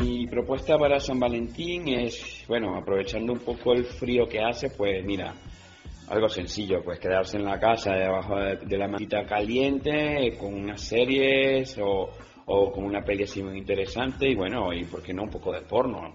Mi 0.00 0.28
propuesta 0.28 0.78
para 0.78 1.00
San 1.00 1.18
Valentín 1.18 1.88
es, 1.88 2.44
bueno, 2.46 2.76
aprovechando 2.76 3.32
un 3.32 3.40
poco 3.40 3.72
el 3.72 3.84
frío 3.84 4.28
que 4.28 4.38
hace, 4.38 4.70
pues 4.70 5.04
mira, 5.04 5.34
algo 6.06 6.28
sencillo, 6.28 6.84
pues 6.84 7.00
quedarse 7.00 7.36
en 7.36 7.46
la 7.46 7.58
casa 7.58 7.94
debajo 7.94 8.36
de, 8.38 8.78
la 8.78 8.86
mantita 8.86 9.24
caliente 9.24 10.36
con 10.38 10.54
unas 10.54 10.80
series 10.80 11.76
o, 11.78 12.10
o 12.46 12.70
con 12.70 12.84
una 12.84 13.00
peli 13.00 13.24
así 13.24 13.42
muy 13.42 13.58
interesante 13.58 14.28
y 14.28 14.36
bueno, 14.36 14.72
y 14.72 14.84
por 14.84 15.02
qué 15.02 15.12
no 15.12 15.24
un 15.24 15.30
poco 15.30 15.50
de 15.50 15.62
porno, 15.62 16.14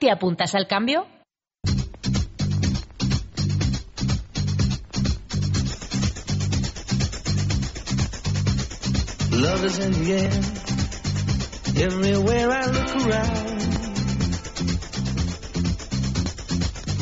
¿Te 0.00 0.10
apuntas 0.10 0.54
al 0.54 0.66
cambio? 0.66 1.06
Love 9.30 9.64
is 9.66 9.78
in 9.78 9.92
the 9.92 10.12
air, 10.14 10.32
everywhere 11.84 12.50
I 12.50 12.64
look 12.64 12.96
around. 12.96 13.60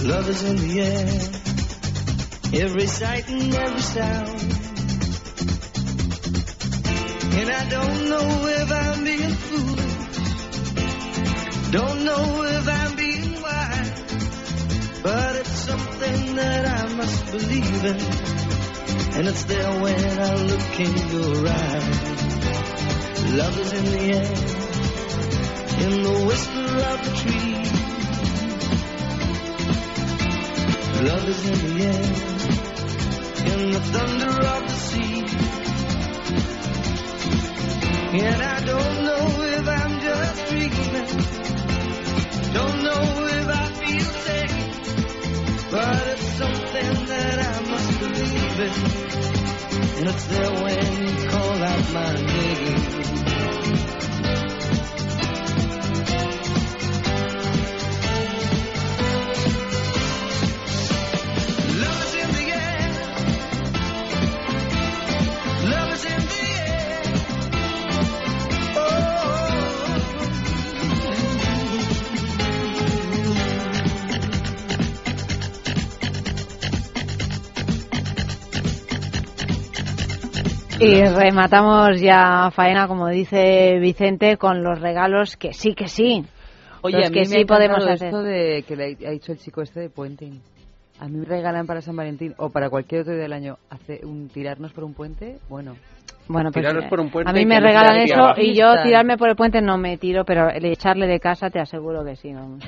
Love 0.03 0.29
is 0.31 0.43
in 0.43 0.57
the 0.57 0.81
air, 0.81 1.07
every 2.65 2.87
sight 2.89 3.29
and 3.29 3.55
every 3.55 3.81
sound. 3.81 4.41
And 7.39 7.49
I 7.49 7.69
don't 7.69 8.09
know 8.09 8.47
if 8.49 8.73
I'm 8.73 9.05
being 9.05 9.37
foolish, 9.47 10.11
don't 11.71 12.05
know 12.05 12.48
that 16.39 16.64
I 16.66 16.95
must 16.95 17.32
believe 17.32 17.84
in. 17.84 18.01
And 19.16 19.26
it's 19.26 19.45
there 19.45 19.72
when 19.82 20.20
I 20.20 20.34
look 20.51 20.80
in 20.86 20.93
your 21.14 21.49
eyes. 21.49 21.89
Love 23.41 23.59
is 23.59 23.72
in 23.72 23.84
the 23.95 24.03
air, 24.18 24.32
in 25.84 25.93
the 26.07 26.16
whisper 26.28 26.68
of 26.93 26.99
the 27.07 27.12
tree. 27.20 27.55
Love 31.09 31.24
is 31.28 31.43
in 31.51 31.59
the 31.66 31.74
air, 31.93 32.07
in 33.53 33.61
the 33.72 33.80
thunder 33.93 34.34
of 34.55 34.62
the 34.70 34.76
sea. 34.89 35.18
And 38.20 38.41
I 38.43 38.59
don't 38.70 38.97
know 39.09 39.24
if 39.57 39.64
I'm 39.68 39.95
just 40.09 40.47
dreaming, 40.49 41.11
don't 42.55 42.78
know 42.84 43.28
but 45.71 46.09
it's 46.09 46.23
something 46.39 47.07
that 47.07 47.39
I 47.39 47.61
must 47.71 48.01
believe 48.01 48.61
in. 48.61 49.99
And 49.99 50.09
it's 50.09 50.27
there 50.27 50.51
when 50.51 51.07
you 51.07 51.29
call 51.29 51.62
out 51.62 51.93
my 51.93 52.12
name. 52.14 53.38
Y 80.81 81.03
rematamos 81.05 82.01
ya 82.01 82.51
faena, 82.53 82.87
como 82.87 83.09
dice 83.09 83.79
Vicente, 83.81 84.37
con 84.37 84.62
los 84.62 84.81
regalos 84.81 85.37
que 85.37 85.53
sí, 85.53 85.74
que 85.74 85.89
sí. 85.89 86.24
Oye, 86.83 86.99
Los 86.99 87.07
a 87.07 87.11
mí 87.11 87.14
que 87.14 87.20
me 87.20 87.26
sí 87.26 87.41
ha 87.43 87.47
podemos 87.47 87.85
hacer. 87.85 88.07
esto 88.09 88.22
de 88.22 88.64
que 88.66 88.76
le 88.76 88.85
ha 89.07 89.11
dicho 89.11 89.33
el 89.33 89.39
chico 89.39 89.62
este 89.62 89.81
de 89.81 89.91
puente. 89.91 90.31
A 91.01 91.09
mí 91.09 91.18
me 91.18 91.24
regalan 91.24 91.66
para 91.66 91.81
San 91.81 91.97
Valentín 91.97 92.35
o 92.39 92.51
para 92.51 92.70
cualquier 92.70 93.01
otro 93.03 93.12
día 93.14 93.22
del 93.22 93.33
año 93.33 93.57
hace 93.70 94.01
un 94.05 94.29
tirarnos 94.29 94.72
por 94.72 94.85
un 94.85 94.95
puente, 94.95 95.39
bueno. 95.49 95.74
Bueno, 96.29 96.51
pues 96.53 96.62
Tiraros 96.64 96.85
eh, 96.85 96.89
por 96.89 97.01
un 97.01 97.11
puente 97.11 97.31
a 97.31 97.33
mí 97.35 97.47
me 97.47 97.59
regalan 97.61 97.97
eso 97.99 98.14
abajo. 98.16 98.41
y 98.41 98.55
yo 98.55 98.66
tirarme 98.83 99.16
por 99.16 99.29
el 99.31 99.37
puente 99.37 99.61
no 99.61 99.79
me 99.79 99.97
tiro, 99.97 100.24
pero 100.24 100.49
el 100.51 100.64
echarle 100.64 101.07
de 101.07 101.18
casa 101.18 101.51
te 101.51 101.59
aseguro 101.59 102.05
que 102.05 102.16
sí. 102.16 102.33
vamos. 102.33 102.62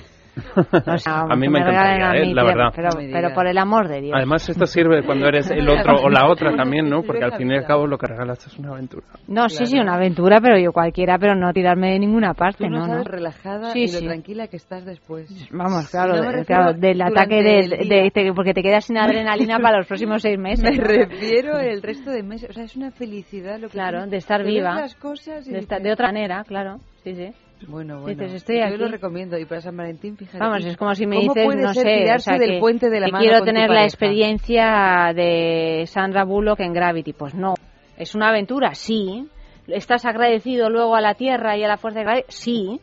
O 0.86 0.98
sea, 0.98 1.20
A 1.30 1.36
mí 1.36 1.48
me 1.48 1.58
encantaría, 1.60 2.14
eh, 2.22 2.26
mí, 2.26 2.34
la 2.34 2.44
verdad. 2.44 2.72
Pero, 2.74 2.88
pero 3.12 3.34
por 3.34 3.46
el 3.46 3.58
amor 3.58 3.88
de 3.88 4.00
Dios. 4.00 4.14
Además, 4.16 4.48
esto 4.48 4.66
sirve 4.66 5.02
cuando 5.04 5.26
eres 5.26 5.50
el 5.50 5.68
otro 5.68 5.94
o 6.02 6.08
la 6.08 6.28
otra 6.28 6.54
también, 6.56 6.88
¿no? 6.88 7.02
Porque 7.02 7.24
al 7.24 7.32
fin 7.36 7.50
y 7.50 7.56
al 7.56 7.64
cabo 7.66 7.86
lo 7.86 7.98
que 7.98 8.06
regalas 8.06 8.46
es 8.46 8.58
una 8.58 8.70
aventura. 8.70 9.06
No, 9.28 9.48
sí, 9.48 9.66
sí, 9.66 9.78
una 9.78 9.94
aventura, 9.94 10.40
pero 10.40 10.58
yo 10.58 10.72
cualquiera, 10.72 11.18
pero 11.18 11.34
no 11.34 11.52
tirarme 11.52 11.92
de 11.92 11.98
ninguna 11.98 12.34
parte, 12.34 12.64
Tú 12.64 12.70
no, 12.70 12.78
¿no? 12.80 12.86
sabes 12.86 13.04
no. 13.06 13.10
relajada 13.10 13.70
Sí, 13.72 13.84
y 13.84 13.92
lo 13.92 13.98
sí. 13.98 14.06
tranquila 14.06 14.46
que 14.48 14.56
estás 14.56 14.84
después. 14.84 15.28
Vamos, 15.52 15.88
claro, 15.90 16.16
No 16.22 16.30
de- 16.32 16.44
claro, 16.44 16.72
del 16.74 17.02
ataque 17.02 17.42
de, 17.42 17.68
de- 17.68 18.10
de- 18.14 18.32
porque 18.34 18.54
te 18.54 18.62
quedas 18.62 18.84
sin 18.84 18.98
adrenalina 18.98 19.58
para 19.58 19.78
los 19.78 19.86
próximos 19.86 20.22
seis 20.22 20.38
meses. 20.38 20.62
Me 20.64 20.76
refiero 20.84 21.58
el 21.58 21.82
resto 21.82 22.10
de 22.10 22.22
meses, 22.22 22.50
o 22.50 22.52
sea, 22.52 22.64
es 22.64 22.76
una 22.76 22.90
felicidad 22.90 23.58
lo 23.58 23.68
que 23.68 23.72
Claro, 23.74 24.06
de 24.06 24.16
estar 24.16 24.44
viva, 24.44 24.74
las 24.74 24.94
cosas 24.94 25.46
y 25.48 25.52
de, 25.52 25.58
esta- 25.58 25.76
dices, 25.76 25.84
de 25.88 25.92
otra 25.92 26.06
manera, 26.08 26.44
claro, 26.44 26.76
sí, 27.02 27.14
sí. 27.14 27.30
Bueno, 27.68 28.00
bueno. 28.00 28.22
Dices, 28.22 28.34
estoy 28.34 28.58
Yo 28.58 28.64
aquí. 28.66 28.76
lo 28.76 28.88
recomiendo. 28.88 29.38
Y 29.38 29.44
para 29.44 29.60
San 29.60 29.76
Valentín, 29.76 30.16
fíjate. 30.16 30.38
Vamos, 30.38 30.64
es 30.64 30.76
como 30.76 30.94
si 30.94 31.06
me 31.06 31.16
¿Cómo 31.16 31.34
dices, 31.34 31.44
puede 31.44 31.62
no 31.62 31.74
ser 31.74 31.82
sé, 31.86 32.14
o 32.14 32.18
sea, 32.18 32.38
del 32.38 32.50
que, 32.52 32.58
puente 32.58 32.90
de 32.90 33.00
la 33.00 33.06
que 33.06 33.12
mano 33.12 33.22
quiero 33.22 33.38
con 33.38 33.46
tu 33.48 33.52
tener 33.52 33.70
la 33.70 33.84
experiencia 33.84 35.12
de 35.14 35.84
Sandra 35.86 36.24
Bullock 36.24 36.60
en 36.60 36.72
Gravity. 36.72 37.12
Pues 37.12 37.34
no. 37.34 37.54
¿Es 37.96 38.14
una 38.14 38.28
aventura? 38.30 38.74
Sí. 38.74 39.28
¿Estás 39.68 40.04
agradecido 40.04 40.68
luego 40.68 40.96
a 40.96 41.00
la 41.00 41.14
Tierra 41.14 41.56
y 41.56 41.62
a 41.62 41.68
la 41.68 41.76
fuerza 41.76 42.00
de 42.00 42.04
Gravity? 42.04 42.26
Sí. 42.28 42.80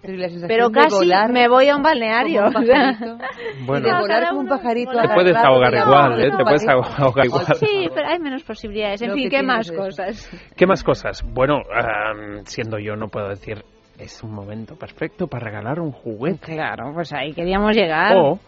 Pero 0.47 0.69
de 0.69 0.73
casi 0.73 0.95
volar 0.95 1.33
me 1.33 1.49
voy 1.49 1.67
a 1.67 1.75
un 1.75 1.81
balneario. 1.81 2.43
como 2.53 2.59
un. 2.59 2.67
Bueno. 3.65 3.87
De 3.87 3.99
volar 3.99 4.29
como 4.29 4.41
un 4.41 4.47
pajarito. 4.47 4.91
Te 4.91 5.09
puedes 5.13 5.35
ahogar 5.35 5.73
la 5.73 5.79
igual, 5.81 6.21
¿eh? 6.21 6.31
Te 6.37 6.43
puedes 6.43 6.67
ahogar 6.67 7.25
igual. 7.25 7.45
Sí, 7.55 7.89
pero 7.93 8.07
hay 8.07 8.19
menos 8.19 8.43
posibilidades. 8.43 9.01
En 9.01 9.09
Lo 9.09 9.15
fin, 9.15 9.29
que 9.29 9.37
¿qué 9.37 9.43
más 9.43 9.71
cosas? 9.71 10.29
¿Qué 10.55 10.65
más 10.65 10.83
cosas? 10.83 11.23
Bueno, 11.33 11.55
am, 11.73 12.45
siendo 12.45 12.77
yo 12.79 12.95
no 12.95 13.09
puedo 13.09 13.27
decir 13.27 13.63
es 13.97 14.23
un 14.23 14.33
momento 14.33 14.75
perfecto 14.75 15.27
para 15.27 15.45
regalar 15.45 15.79
un 15.79 15.91
juguete. 15.91 16.53
Claro, 16.53 16.91
pues 16.93 17.11
ahí 17.13 17.33
queríamos 17.33 17.75
llegar. 17.75 18.15
O, 18.15 18.39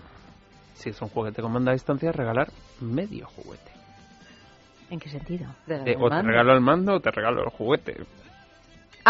si 0.73 0.89
es 0.89 1.01
un 1.01 1.09
juguete 1.09 1.41
con 1.41 1.51
mando 1.51 1.71
a 1.71 1.73
distancia, 1.73 2.11
regalar 2.11 2.47
medio 2.79 3.27
juguete. 3.27 3.71
¿En 4.89 4.99
qué 4.99 5.09
sentido? 5.09 5.47
Eh, 5.67 5.95
o 5.99 6.09
te 6.09 6.21
regalo 6.21 6.53
el 6.53 6.61
mando 6.61 6.95
o 6.95 6.99
te 6.99 7.11
regalo 7.11 7.43
el 7.43 7.49
juguete. 7.49 7.97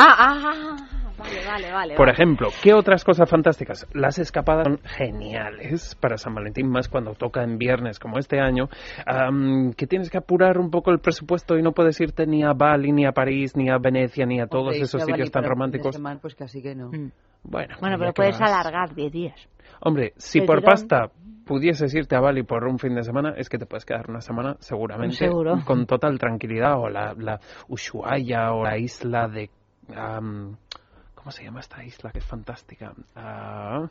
Ah, 0.01 0.15
ah, 0.17 0.41
ah, 0.45 0.77
vale, 1.17 1.45
vale, 1.45 1.71
vale. 1.73 1.95
Por 1.95 2.05
vale. 2.07 2.11
ejemplo, 2.13 2.47
¿qué 2.63 2.73
otras 2.73 3.03
cosas 3.03 3.29
fantásticas? 3.29 3.85
Las 3.93 4.17
escapadas 4.17 4.65
son 4.65 4.79
geniales 4.85 5.95
para 5.99 6.17
San 6.17 6.33
Valentín, 6.33 6.69
más 6.69 6.87
cuando 6.87 7.13
toca 7.15 7.43
en 7.43 7.57
viernes 7.57 7.99
como 7.99 8.17
este 8.17 8.39
año, 8.39 8.69
am, 9.05 9.73
que 9.73 9.87
tienes 9.87 10.09
que 10.09 10.17
apurar 10.17 10.57
un 10.57 10.71
poco 10.71 10.91
el 10.91 10.99
presupuesto 10.99 11.57
y 11.57 11.61
no 11.61 11.73
puedes 11.73 11.99
irte 11.99 12.25
ni 12.25 12.43
a 12.43 12.53
Bali, 12.53 12.93
ni 12.93 13.05
a 13.05 13.11
París, 13.11 13.57
ni 13.57 13.69
a 13.69 13.77
Venecia, 13.77 14.25
ni 14.25 14.39
a 14.39 14.47
todos 14.47 14.67
Hombre, 14.67 14.81
esos 14.83 15.01
a 15.01 15.05
Bali 15.05 15.11
sitios 15.13 15.31
tan 15.31 15.43
románticos. 15.43 15.95
semana, 15.95 16.19
Pues 16.21 16.35
casi 16.35 16.61
que 16.61 16.75
no. 16.75 16.89
Mm. 16.91 17.11
Bueno, 17.43 17.75
Bueno, 17.81 17.97
pero 17.99 18.13
puedes 18.13 18.39
vas. 18.39 18.49
alargar 18.51 18.93
10 18.95 19.11
días. 19.11 19.49
Hombre, 19.81 20.13
si 20.17 20.39
por 20.41 20.59
tirón. 20.59 20.71
pasta 20.71 21.09
pudieses 21.45 21.93
irte 21.95 22.15
a 22.15 22.19
Bali 22.19 22.43
por 22.43 22.65
un 22.65 22.77
fin 22.79 22.93
de 22.95 23.03
semana, 23.03 23.33
es 23.35 23.49
que 23.49 23.57
te 23.57 23.65
puedes 23.65 23.83
quedar 23.85 24.09
una 24.09 24.21
semana 24.21 24.55
seguramente 24.59 25.15
Seguro. 25.15 25.59
con 25.65 25.85
total 25.85 26.19
tranquilidad. 26.19 26.77
O 26.79 26.89
la, 26.89 27.13
la 27.17 27.39
Ushuaia 27.69 28.51
o 28.53 28.63
la 28.63 28.77
isla 28.77 29.27
de... 29.27 29.49
¿Cómo 29.93 31.31
se 31.31 31.43
llama 31.43 31.59
esta 31.59 31.83
isla 31.83 32.11
que 32.11 32.19
es 32.19 32.25
fantástica? 32.25 32.93
Ah, 33.15 33.87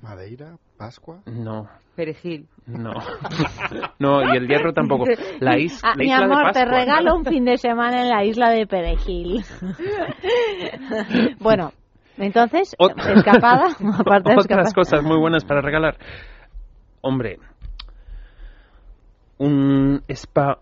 Madeira, 0.00 0.56
Pascua. 0.76 1.20
no, 1.26 1.68
Perejil. 1.96 2.48
no. 2.66 2.92
no, 3.98 4.22
y 4.22 4.36
el 4.36 4.46
hierro 4.48 4.72
tampoco. 4.72 5.04
La, 5.40 5.56
is- 5.58 5.80
Ah, 5.84 5.90
la 5.90 5.96
mi 5.96 6.04
isla 6.06 6.18
de 6.18 6.24
amor, 6.24 6.52
te 6.52 6.64
regalo 6.64 7.14
un 7.16 7.24
fin 7.24 7.44
de 7.44 7.56
semana 7.58 8.02
en 8.02 8.08
la 8.10 8.24
isla 8.24 8.50
de 8.50 8.66
Perejil. 8.66 9.44
bueno, 11.40 11.72
entonces, 12.16 12.74
Ot- 12.78 13.16
escapada, 13.16 13.68
aparte 13.98 14.30
de 14.30 14.36
escapada. 14.36 14.60
Otras 14.62 14.74
cosas 14.74 15.02
muy 15.02 15.18
buenas 15.18 15.44
para 15.44 15.60
regalar. 15.60 15.96
Hombre, 17.00 17.38
un 19.38 20.02
spa 20.08 20.58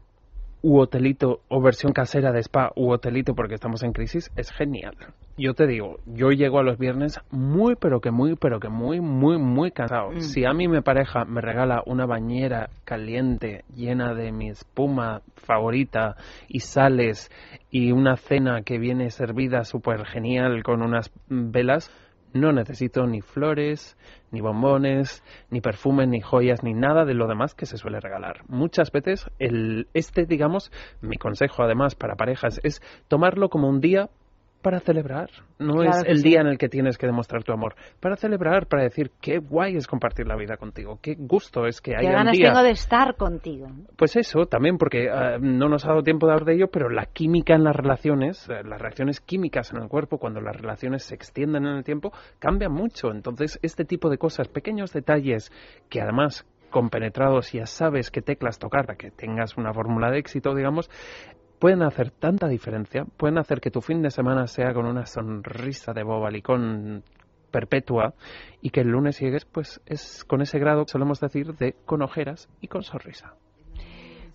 u 0.63 0.79
hotelito 0.79 1.41
o 1.49 1.61
versión 1.61 1.93
casera 1.93 2.33
de 2.33 2.41
spa 2.41 2.73
u 2.77 2.91
hotelito 2.91 3.35
porque 3.35 3.55
estamos 3.55 3.83
en 3.83 3.93
crisis 3.93 4.31
es 4.37 4.51
genial. 4.53 4.95
Yo 5.37 5.55
te 5.55 5.67
digo, 5.67 5.99
yo 6.07 6.31
llego 6.31 6.59
a 6.59 6.63
los 6.63 6.79
viernes 6.79 7.19
muy 7.31 7.75
pero 7.75 8.01
que 8.01 8.11
muy 8.11 8.37
pero 8.37 8.61
que 8.61 8.69
muy 8.69 9.01
muy 9.01 9.39
muy 9.39 9.73
cansado. 9.73 10.13
Mm. 10.13 10.21
Si 10.21 10.45
a 10.45 10.53
mí 10.53 10.69
mi 10.69 10.81
pareja 10.81 11.25
me 11.25 11.41
regala 11.41 11.83
una 11.87 12.07
bañera 12.07 12.71
caliente 12.85 13.65
llena 13.75 14.15
de 14.15 14.31
mi 14.31 14.51
espuma 14.51 15.23
favorita 15.35 16.17
y 16.49 16.61
sales 16.61 17.31
y 17.71 17.93
una 17.93 18.17
cena 18.17 18.63
que 18.63 18.79
viene 18.79 19.11
servida 19.11 19.65
súper 19.65 20.07
genial 20.07 20.63
con 20.63 20.83
unas 20.83 21.11
velas, 21.29 21.91
no 22.33 22.53
necesito 22.53 23.07
ni 23.07 23.21
flores, 23.21 23.97
ni 24.31 24.41
bombones, 24.41 25.23
ni 25.51 25.61
perfumes, 25.61 26.09
ni 26.09 26.21
joyas, 26.21 26.63
ni 26.63 26.75
nada 26.75 27.05
de 27.05 27.15
lo 27.15 27.27
demás 27.27 27.55
que 27.55 27.67
se 27.67 27.77
suele 27.77 28.01
regalar. 28.01 28.43
Muchas 28.49 28.91
veces 28.91 29.31
el 29.39 29.89
este, 29.95 30.27
digamos, 30.27 30.73
mi 31.01 31.17
consejo 31.17 31.63
además 31.63 31.95
para 31.95 32.17
parejas 32.17 32.61
es 32.65 32.81
tomarlo 33.09 33.49
como 33.49 33.69
un 33.69 33.81
día 33.81 34.11
para 34.63 34.81
celebrar. 34.81 35.29
No 35.59 35.75
Claro 35.75 35.91
es 35.91 36.05
el 36.07 36.19
sí. 36.19 36.29
día 36.31 36.41
en 36.41 36.47
el 36.47 36.59
que 36.59 36.69
tienes 36.69 36.97
que 36.97 37.07
demostrar 37.07 37.43
tu 37.45 37.53
amor. 37.53 37.75
Para 38.01 38.17
celebrar, 38.17 38.67
para 38.67 38.85
decir 38.85 39.11
qué 39.21 39.39
guay 39.39 39.77
es 39.77 39.87
compartir 39.87 40.27
la 40.27 40.37
vida 40.37 40.57
contigo, 40.57 40.99
qué 41.03 41.15
gusto 41.19 41.67
es 41.67 41.81
que 41.81 41.95
haya 41.97 42.09
un 42.09 42.15
ganas 42.15 42.33
día 42.37 42.49
tengo 42.53 42.63
de 42.63 42.71
estar 42.71 43.17
contigo. 43.17 43.67
pues 43.97 44.17
eso, 44.17 44.47
también 44.47 44.79
porque 44.79 45.07
eh, 45.07 45.39
no 45.41 45.69
nos 45.69 45.85
ha 45.85 45.89
dado 45.89 46.03
tiempo 46.03 46.27
de 46.27 46.33
hablar 46.33 46.47
de 46.47 46.55
ello, 46.55 46.69
pero 46.69 46.89
la 46.89 47.07
química 47.07 47.55
en 47.55 47.65
las 47.65 47.77
relaciones, 47.77 48.49
eh, 48.49 48.63
las 48.65 48.81
reacciones 48.81 49.21
químicas 49.21 49.73
en 49.73 49.83
el 49.83 49.89
cuerpo, 49.89 50.19
cuando 50.19 50.41
las 50.41 50.57
relaciones 50.57 51.03
se 51.05 51.15
extienden 51.15 51.67
en 51.67 51.77
el 51.77 51.85
tiempo, 51.85 52.13
cambian 52.39 52.73
mucho. 52.73 53.11
Entonces, 53.11 53.59
este 53.63 53.85
tipo 53.85 54.09
de 54.09 54.19
cosas, 54.19 54.49
pequeños 54.49 54.93
detalles 54.93 55.51
que 55.89 56.01
además 56.01 56.47
compenetrados 56.71 57.53
ya 57.53 57.67
sabes 57.67 58.11
qué 58.11 58.23
teclas 58.23 58.59
tocar 58.59 58.87
para 58.87 58.97
que 58.97 59.11
tengas 59.11 59.57
una 59.59 59.73
fórmula 59.75 60.11
de 60.11 60.19
éxito, 60.19 60.55
digamos, 60.55 60.91
pueden 61.63 61.85
hacer 61.85 62.11
tanta 62.11 62.49
diferencia, 62.49 63.05
pueden 63.05 63.39
hacer 63.39 63.61
que 63.61 63.71
tu 63.71 63.81
fin 63.81 64.03
de 64.03 64.11
semana 64.11 64.49
sea 64.49 64.75
con 64.75 64.85
una 64.85 65.07
sonrisa 65.07 65.93
de 65.93 66.03
bobalicón 66.03 67.05
perpetua 67.53 68.15
y 68.61 68.71
que 68.71 68.81
el 68.81 68.89
lunes 68.89 69.21
llegues 69.21 69.45
pues 69.45 69.81
es 69.87 70.25
con 70.25 70.43
ese 70.43 70.59
grado 70.59 70.85
solemos 70.89 71.21
decir 71.21 71.55
de 71.55 71.77
con 71.87 72.03
ojeras 72.03 72.49
y 72.61 72.67
con 72.67 72.83
sonrisa. 72.83 73.37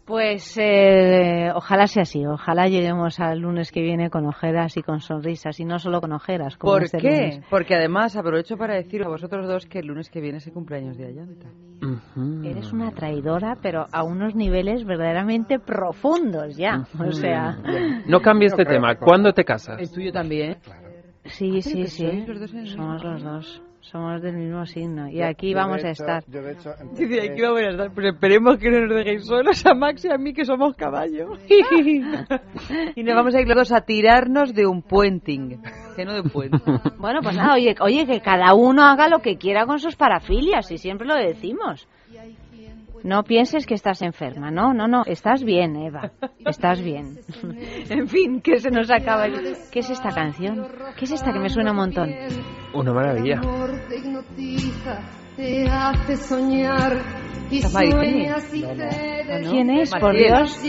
Pues 0.07 0.57
eh, 0.57 1.51
ojalá 1.53 1.85
sea 1.85 2.03
así, 2.03 2.25
ojalá 2.25 2.69
lleguemos 2.69 3.19
al 3.19 3.39
lunes 3.39 3.73
que 3.73 3.81
viene 3.81 4.09
con 4.09 4.25
ojeras 4.25 4.77
y 4.77 4.81
con 4.81 5.01
sonrisas, 5.01 5.59
y 5.59 5.65
no 5.65 5.79
solo 5.79 5.99
con 5.99 6.13
ojeras. 6.13 6.55
Como 6.55 6.71
¿Por 6.71 6.83
este 6.85 6.99
qué? 6.99 7.09
lunes. 7.09 7.41
Porque 7.49 7.75
además 7.75 8.15
aprovecho 8.15 8.55
para 8.55 8.75
decir 8.75 9.03
a 9.03 9.09
vosotros 9.09 9.45
dos 9.45 9.65
que 9.65 9.79
el 9.79 9.87
lunes 9.87 10.09
que 10.09 10.21
viene 10.21 10.37
es 10.37 10.47
el 10.47 10.53
cumpleaños 10.53 10.97
de 10.97 11.07
Ayanta. 11.07 11.47
Eres 12.45 12.71
una 12.71 12.91
traidora, 12.91 13.57
pero 13.61 13.85
a 13.91 14.03
unos 14.03 14.33
niveles 14.33 14.85
verdaderamente 14.85 15.59
profundos 15.59 16.55
ya. 16.55 16.85
O 16.97 17.11
sea, 17.11 17.57
No 18.07 18.21
cambies 18.21 18.55
de 18.55 18.63
tema. 18.63 18.95
¿Cuándo 18.95 19.33
te 19.33 19.43
casas? 19.43 19.77
¿El 19.81 19.91
tuyo 19.91 20.13
también? 20.13 20.55
sí, 21.25 21.61
sí, 21.61 21.81
que 21.81 21.87
sí. 21.87 22.07
sois 22.07 22.27
los 22.29 22.39
dos 22.39 22.51
Somos 22.69 23.03
los 23.03 23.23
dos. 23.23 23.61
Somos 23.91 24.21
del 24.21 24.35
mismo 24.35 24.65
signo. 24.65 25.07
Y 25.09 25.15
Yo- 25.19 25.25
aquí 25.25 25.53
vamos 25.53 25.81
a 25.83 25.91
estar. 25.91 26.23
yo 26.27 26.41
de 26.41 26.51
hecho 26.51 26.71
Dice, 26.93 27.21
aquí 27.31 27.41
vamos 27.41 27.61
a 27.61 27.69
estar, 27.69 27.91
pues 27.93 28.07
esperemos 28.07 28.57
que 28.57 28.69
no 28.69 28.85
nos 28.85 28.97
dejéis 28.97 29.25
solos 29.25 29.65
a 29.65 29.73
Max 29.73 30.03
y 30.05 30.11
a 30.11 30.17
mí 30.17 30.33
que 30.33 30.43
somos 30.43 30.75
caballos. 30.75 31.39
y 32.95 33.03
nos 33.03 33.15
vamos 33.15 33.33
a 33.35 33.41
ir 33.41 33.47
los 33.47 33.55
dos 33.55 33.71
a 33.71 33.81
tirarnos 33.81 34.53
de 34.53 34.65
un 34.65 34.81
puenting, 34.81 35.61
que 35.95 36.05
no 36.05 36.13
de 36.13 36.23
puente. 36.29 36.57
Bueno, 36.97 37.21
pues 37.21 37.35
nada, 37.35 37.53
oye, 37.53 37.75
oye, 37.79 38.05
que 38.05 38.19
cada 38.19 38.53
uno 38.53 38.83
haga 38.83 39.07
lo 39.07 39.19
que 39.19 39.37
quiera 39.37 39.65
con 39.65 39.79
sus 39.79 39.95
parafilias, 39.95 40.69
y 40.71 40.77
siempre 40.77 41.07
lo 41.07 41.15
decimos. 41.15 41.87
No 43.07 43.23
pienses 43.23 43.65
que 43.65 43.73
estás 43.73 44.01
enferma, 44.01 44.51
no, 44.51 44.73
no, 44.73 44.85
no, 44.89 45.05
estás 45.05 45.41
bien, 45.41 45.77
Eva, 45.77 46.11
estás 46.45 46.81
bien. 46.81 47.19
en 47.89 48.09
fin, 48.09 48.41
que 48.41 48.59
se 48.59 48.69
nos 48.69 48.91
acaba. 48.91 49.27
el- 49.27 49.55
¿Qué 49.71 49.79
es 49.79 49.89
esta 49.89 50.09
canción? 50.09 50.67
¿Qué 50.97 51.05
es 51.05 51.11
esta 51.11 51.31
que 51.31 51.39
me 51.39 51.47
suena 51.49 51.71
un 51.71 51.77
montón? 51.77 52.09
Una 52.73 52.91
maravilla. 52.91 53.39
Te 55.37 55.69
hace 55.69 56.17
soñar 56.17 56.97
y 57.51 57.61
sueñas 57.61 58.53
y 58.53 58.61
te 58.61 59.41
¿Quién 59.49 59.69
es, 59.69 59.91
por. 59.91 60.17
Dios? 60.17 60.59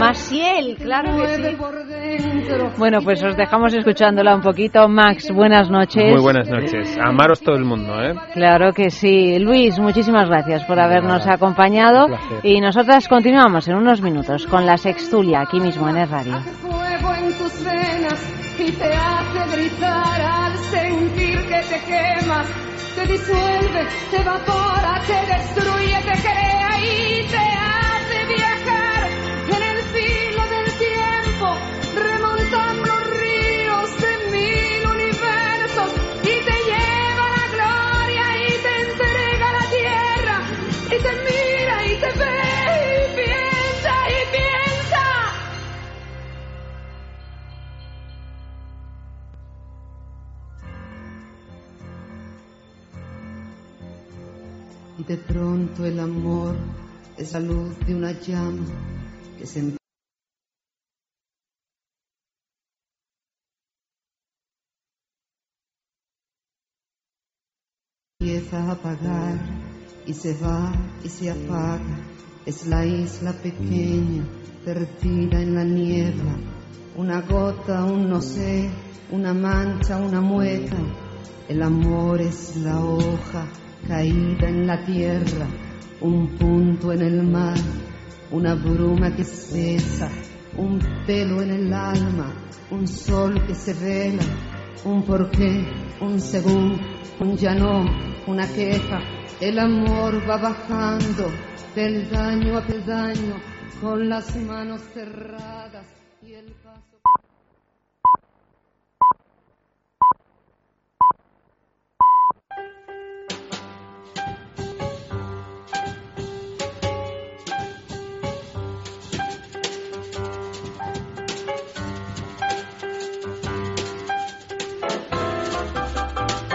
Maciel, 0.00 0.76
claro 0.76 1.16
que 1.16 1.28
sí. 1.36 1.56
Bueno, 2.76 2.98
pues 3.02 3.22
os 3.22 3.36
dejamos 3.36 3.72
escuchándola 3.74 4.34
un 4.34 4.42
poquito. 4.42 4.88
Max, 4.88 5.30
buenas 5.32 5.70
noches. 5.70 6.12
Muy 6.12 6.20
buenas 6.20 6.48
noches. 6.48 6.98
Amaros 7.00 7.40
todo 7.40 7.56
el 7.56 7.64
mundo, 7.64 7.94
¿eh? 8.02 8.14
Claro 8.34 8.72
que 8.72 8.90
sí. 8.90 9.38
Luis, 9.38 9.78
muchísimas 9.78 10.28
gracias 10.28 10.64
por 10.64 10.80
habernos 10.80 11.26
acompañado. 11.26 12.08
Y 12.42 12.60
nosotras 12.60 13.08
continuamos 13.08 13.68
en 13.68 13.76
unos 13.76 14.02
minutos 14.02 14.46
con 14.46 14.66
la 14.66 14.76
Sextulia, 14.76 15.42
aquí 15.42 15.60
mismo 15.60 15.88
en 15.88 15.96
el 15.96 16.08
radio. 16.08 16.40
fuego 16.40 17.14
en 17.14 17.32
tus 17.38 17.64
venas 17.64 18.34
y 18.58 18.72
te 18.72 18.92
hace 18.92 19.56
gritar 19.56 20.20
al 20.20 20.58
sentir 20.58 21.38
que 21.46 21.62
te 21.62 21.80
quemas. 21.86 22.67
Te 22.98 23.06
disuelve, 23.06 23.86
te 24.10 24.16
evapora, 24.16 25.00
te 25.06 25.18
destruye, 25.32 26.02
te 26.02 26.20
crea 26.20 26.70
y 26.82 27.28
te 27.28 27.38
hace 27.38 28.26
viajar 28.26 29.08
en 29.46 29.62
el 29.62 29.78
filo 29.94 30.42
del 30.48 30.68
tiempo, 30.78 31.46
remontando 31.94 32.57
Y 54.98 55.04
de 55.04 55.16
pronto 55.16 55.86
el 55.86 56.00
amor 56.00 56.56
es 57.16 57.32
la 57.32 57.38
luz 57.38 57.78
de 57.86 57.94
una 57.94 58.10
llama 58.20 58.66
que 59.38 59.46
se 59.46 59.78
apagar 68.50 69.38
y 70.04 70.12
se 70.12 70.34
va 70.34 70.72
y 71.04 71.08
se 71.08 71.30
apaga. 71.30 71.78
Es 72.44 72.66
la 72.66 72.84
isla 72.84 73.32
pequeña, 73.32 74.24
perdida 74.64 75.40
en 75.40 75.54
la 75.54 75.64
niebla. 75.64 76.34
Una 76.96 77.20
gota, 77.20 77.84
un 77.84 78.08
no 78.08 78.20
sé, 78.20 78.68
una 79.12 79.32
mancha, 79.32 79.98
una 79.98 80.20
mueca. 80.20 80.76
El 81.48 81.62
amor 81.62 82.20
es 82.20 82.56
la 82.56 82.80
hoja 82.80 83.46
caída 83.86 84.48
en 84.48 84.66
la 84.66 84.84
tierra, 84.84 85.46
un 86.00 86.28
punto 86.36 86.92
en 86.92 87.02
el 87.02 87.22
mar, 87.22 87.58
una 88.30 88.54
bruma 88.54 89.14
que 89.14 89.24
cesa, 89.24 90.10
un 90.56 90.78
pelo 91.06 91.42
en 91.42 91.50
el 91.50 91.72
alma, 91.72 92.32
un 92.70 92.86
sol 92.86 93.46
que 93.46 93.54
se 93.54 93.74
vela, 93.74 94.22
un 94.84 95.02
porqué, 95.02 95.64
un 96.00 96.20
según, 96.20 96.78
un 97.20 97.36
ya 97.36 97.54
no, 97.54 97.84
una 98.26 98.46
queja. 98.46 99.00
El 99.40 99.58
amor 99.58 100.28
va 100.28 100.36
bajando 100.36 101.30
peldaño 101.74 102.58
a 102.58 102.66
peldaño 102.66 103.36
con 103.80 104.08
las 104.08 104.34
manos 104.36 104.82
cerradas 104.92 105.86
y 106.22 106.34
el 106.34 106.52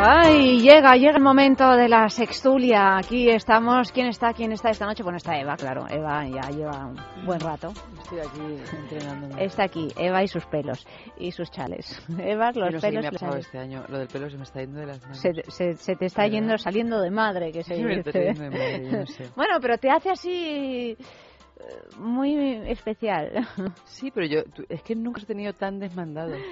Ay, 0.05 0.59
llega, 0.59 0.95
llega 0.97 1.15
el 1.17 1.23
momento 1.23 1.77
de 1.77 1.87
la 1.87 2.09
sextulia. 2.09 2.97
Aquí 2.97 3.29
estamos. 3.29 3.89
¿Quién 3.93 4.07
está? 4.07 4.33
¿Quién 4.33 4.51
está 4.51 4.69
esta 4.69 4.85
noche? 4.85 5.01
Bueno, 5.01 5.15
está 5.15 5.39
Eva, 5.39 5.55
claro. 5.55 5.85
Eva 5.89 6.27
ya 6.27 6.49
lleva 6.49 6.87
un 6.87 7.25
buen 7.25 7.39
rato. 7.39 7.71
Estoy 8.01 8.19
aquí 8.19 8.41
entrenándome. 8.75 9.45
Está 9.45 9.63
aquí, 9.63 9.87
Eva 9.97 10.21
y 10.21 10.27
sus 10.27 10.45
pelos 10.47 10.85
y 11.17 11.31
sus 11.31 11.49
chales. 11.51 12.01
Eva, 12.19 12.51
los 12.51 12.81
pelos 12.81 13.03
me 13.03 13.07
ha 13.17 13.27
los 13.27 13.35
este 13.45 13.57
año. 13.59 13.85
Lo 13.87 13.97
del 13.99 14.09
pelo 14.09 14.29
se 14.29 14.35
me 14.37 14.43
está 14.43 14.59
yendo 14.59 14.81
de 14.81 14.87
las 14.87 15.01
manos. 15.01 15.17
Se, 15.19 15.31
se- 15.49 15.75
se 15.75 15.95
te 15.95 16.05
está 16.07 16.27
yendo 16.27 16.57
saliendo 16.57 16.99
de 16.99 17.09
madre, 17.09 17.53
que 17.53 17.63
se 17.63 17.75
Sí, 17.77 17.83
dice. 17.85 18.11
de 18.11 18.33
madre, 18.49 18.85
yo 18.91 18.97
no 18.99 19.05
sé. 19.07 19.29
Bueno, 19.37 19.53
pero 19.61 19.77
te 19.77 19.89
hace 19.89 20.09
así 20.09 20.97
eh, 20.97 20.97
muy 21.97 22.35
especial. 22.69 23.47
Sí, 23.85 24.11
pero 24.11 24.27
yo 24.27 24.43
tú- 24.43 24.65
es 24.67 24.81
que 24.83 24.95
nunca 24.95 25.21
he 25.21 25.25
tenido 25.25 25.53
tan 25.53 25.79
desmandado. 25.79 26.33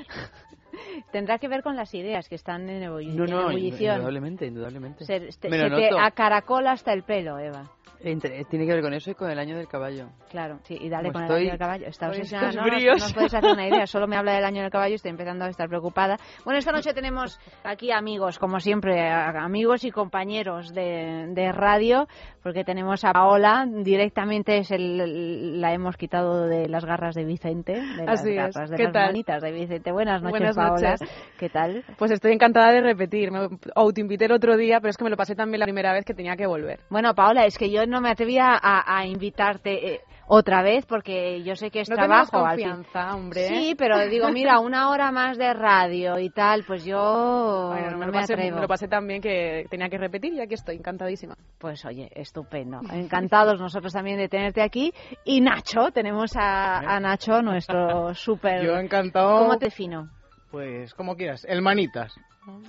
Tendrá 1.12 1.38
que 1.40 1.48
ver 1.48 1.64
con 1.64 1.76
las 1.76 1.94
ideas 1.94 2.28
que 2.30 2.36
están 2.36 2.70
en, 2.70 2.82
No, 2.82 3.26
no, 3.26 3.42
ebullición. 3.50 3.96
indudablemente, 3.96 4.46
indudablemente. 4.48 5.06
Se, 5.06 5.20
te- 5.20 5.50
Me 5.50 5.58
lo 5.58 5.76
se 5.78 5.90
te 5.90 6.00
acaracola 6.00 6.72
hasta 6.72 6.94
el 6.94 7.04
pelo, 7.04 7.38
Eva. 7.40 7.70
Entre- 8.04 8.44
Tiene 8.46 8.66
que 8.66 8.74
ver 8.74 8.82
con 8.82 8.94
eso 8.96 9.12
y 9.12 9.14
con 9.14 9.30
el 9.30 9.38
año 9.38 9.56
del 9.56 9.68
caballo. 9.68 10.08
Claro, 10.32 10.58
sí, 10.64 10.76
y 10.80 10.90
dale 10.90 11.12
Como 11.12 11.28
con 11.28 11.36
el 11.36 11.42
año 11.44 11.50
del 11.52 11.60
caballo. 11.60 11.86
Está 11.86 12.08
con 12.08 12.16
obsesionada. 12.16 12.50
estos 12.50 12.66
No, 12.66 12.72
no, 12.72 13.14
podéis 13.14 13.34
hacer 13.36 13.52
una 13.52 13.68
idea. 13.68 13.86
Solo 13.86 14.08
me 14.08 14.16
habla 14.18 14.34
del 14.34 14.44
año 14.44 14.64
del 14.64 14.72
caballo 14.72 14.94
y 14.94 14.96
estoy 14.96 15.12
empezando 15.12 15.46
a 15.46 15.50
estar 15.50 15.70
preocupada. 15.70 16.18
Bueno, 16.44 16.58
esta 16.58 16.72
noche 16.72 16.96
tenemos 16.96 17.40
aquí 17.64 17.92
amigos, 17.92 18.40
como 18.40 18.60
siempre, 18.60 19.08
amigos 19.08 19.84
y 19.84 19.92
compañeros 19.92 20.74
de, 20.74 21.28
de 21.30 21.52
radio, 21.52 22.08
porque 22.42 22.64
tenemos 22.64 23.06
a 23.06 23.14
Paola, 23.14 23.68
directamente 23.70 24.58
es 24.58 24.72
el- 24.72 25.62
la 25.62 25.72
hemos 25.72 25.96
quitado 25.96 26.48
de 26.48 26.68
las 26.70 26.84
garras 26.86 27.14
de 27.14 27.24
Vicente, 27.26 27.74
de 27.74 28.06
las 28.06 28.20
Así 28.22 28.32
es. 28.32 28.36
garras 28.56 28.70
de 28.72 28.78
¿Qué 28.78 28.84
las 28.86 28.94
manitas 28.94 29.44
de 29.44 29.52
Vicente. 29.52 29.92
Buenas 29.92 30.24
noches, 30.24 30.40
Buenas 30.40 30.56
Paola. 30.68 30.92
noches. 30.92 31.10
¿Qué 31.38 31.50
tal? 31.50 31.84
Pues 31.98 32.12
estoy 32.12 32.34
encantada 32.34 32.72
de 32.72 32.82
repetir. 32.82 33.32
Me 33.32 33.48
autoinvité 33.76 34.26
el 34.26 34.32
otro 34.34 34.58
día, 34.58 34.80
pero 34.80 34.90
es 34.92 34.98
que 34.98 35.04
me 35.04 35.10
lo 35.10 35.18
pasé 35.18 35.36
también 35.36 35.60
la 35.60 35.66
primera 35.66 35.94
vez 35.94 36.06
que 36.06 36.14
tenía 36.14 36.36
que 36.36 36.46
volver. 36.46 36.80
Bueno, 36.90 37.14
Paola, 37.16 37.46
es 37.46 37.58
que 37.58 37.70
yo 37.72 37.86
no 37.86 38.02
me 38.02 38.10
atrevía 38.10 38.50
a, 38.62 38.98
a 38.98 39.06
invitarte 39.06 39.94
eh, 39.96 40.02
otra 40.28 40.62
vez 40.62 40.86
porque 40.86 41.42
yo 41.44 41.56
sé 41.56 41.72
que 41.72 41.82
es 41.82 41.90
No 41.90 41.96
tenemos 41.96 42.30
trabajo. 42.30 42.48
al 42.48 42.58
fin. 42.58 42.70
confianza, 42.70 43.16
hombre. 43.16 43.48
Sí, 43.48 43.76
pero 43.78 44.00
digo, 44.08 44.30
mira, 44.30 44.60
una 44.60 44.90
hora 44.90 45.12
más 45.12 45.38
de 45.38 45.54
radio 45.54 46.20
y 46.20 46.30
tal, 46.30 46.64
pues 46.66 46.86
yo 46.86 47.70
Bueno, 47.72 47.92
no 47.92 47.98
me, 47.98 48.06
me, 48.06 48.06
lo 48.08 48.12
pasé, 48.14 48.34
atrevo. 48.34 48.56
me 48.56 48.62
lo 48.62 48.68
pasé 48.68 48.88
tan 48.88 49.08
bien 49.08 49.22
que 49.22 49.66
tenía 49.70 49.90
que 49.90 49.98
repetir 49.98 50.34
y 50.34 50.40
aquí 50.42 50.54
estoy, 50.54 50.76
encantadísima. 50.78 51.36
Pues 51.58 51.84
oye, 51.86 52.10
estupendo. 52.16 52.80
Encantados 52.94 53.60
nosotros 53.60 53.92
también 53.92 54.18
de 54.20 54.30
tenerte 54.30 54.62
aquí. 54.62 54.94
Y 55.26 55.42
Nacho, 55.42 55.92
tenemos 55.92 56.36
a, 56.38 56.78
a 56.80 57.00
Nacho, 57.00 57.42
nuestro 57.42 58.14
súper... 58.14 58.64
Yo 58.64 58.78
encantado. 58.78 59.40
¿Cómo 59.40 59.58
te 59.58 59.66
defino? 59.66 60.10
Pues 60.52 60.94
como 60.94 61.16
quieras, 61.16 61.46
el 61.50 61.62
manitas. 61.62 62.14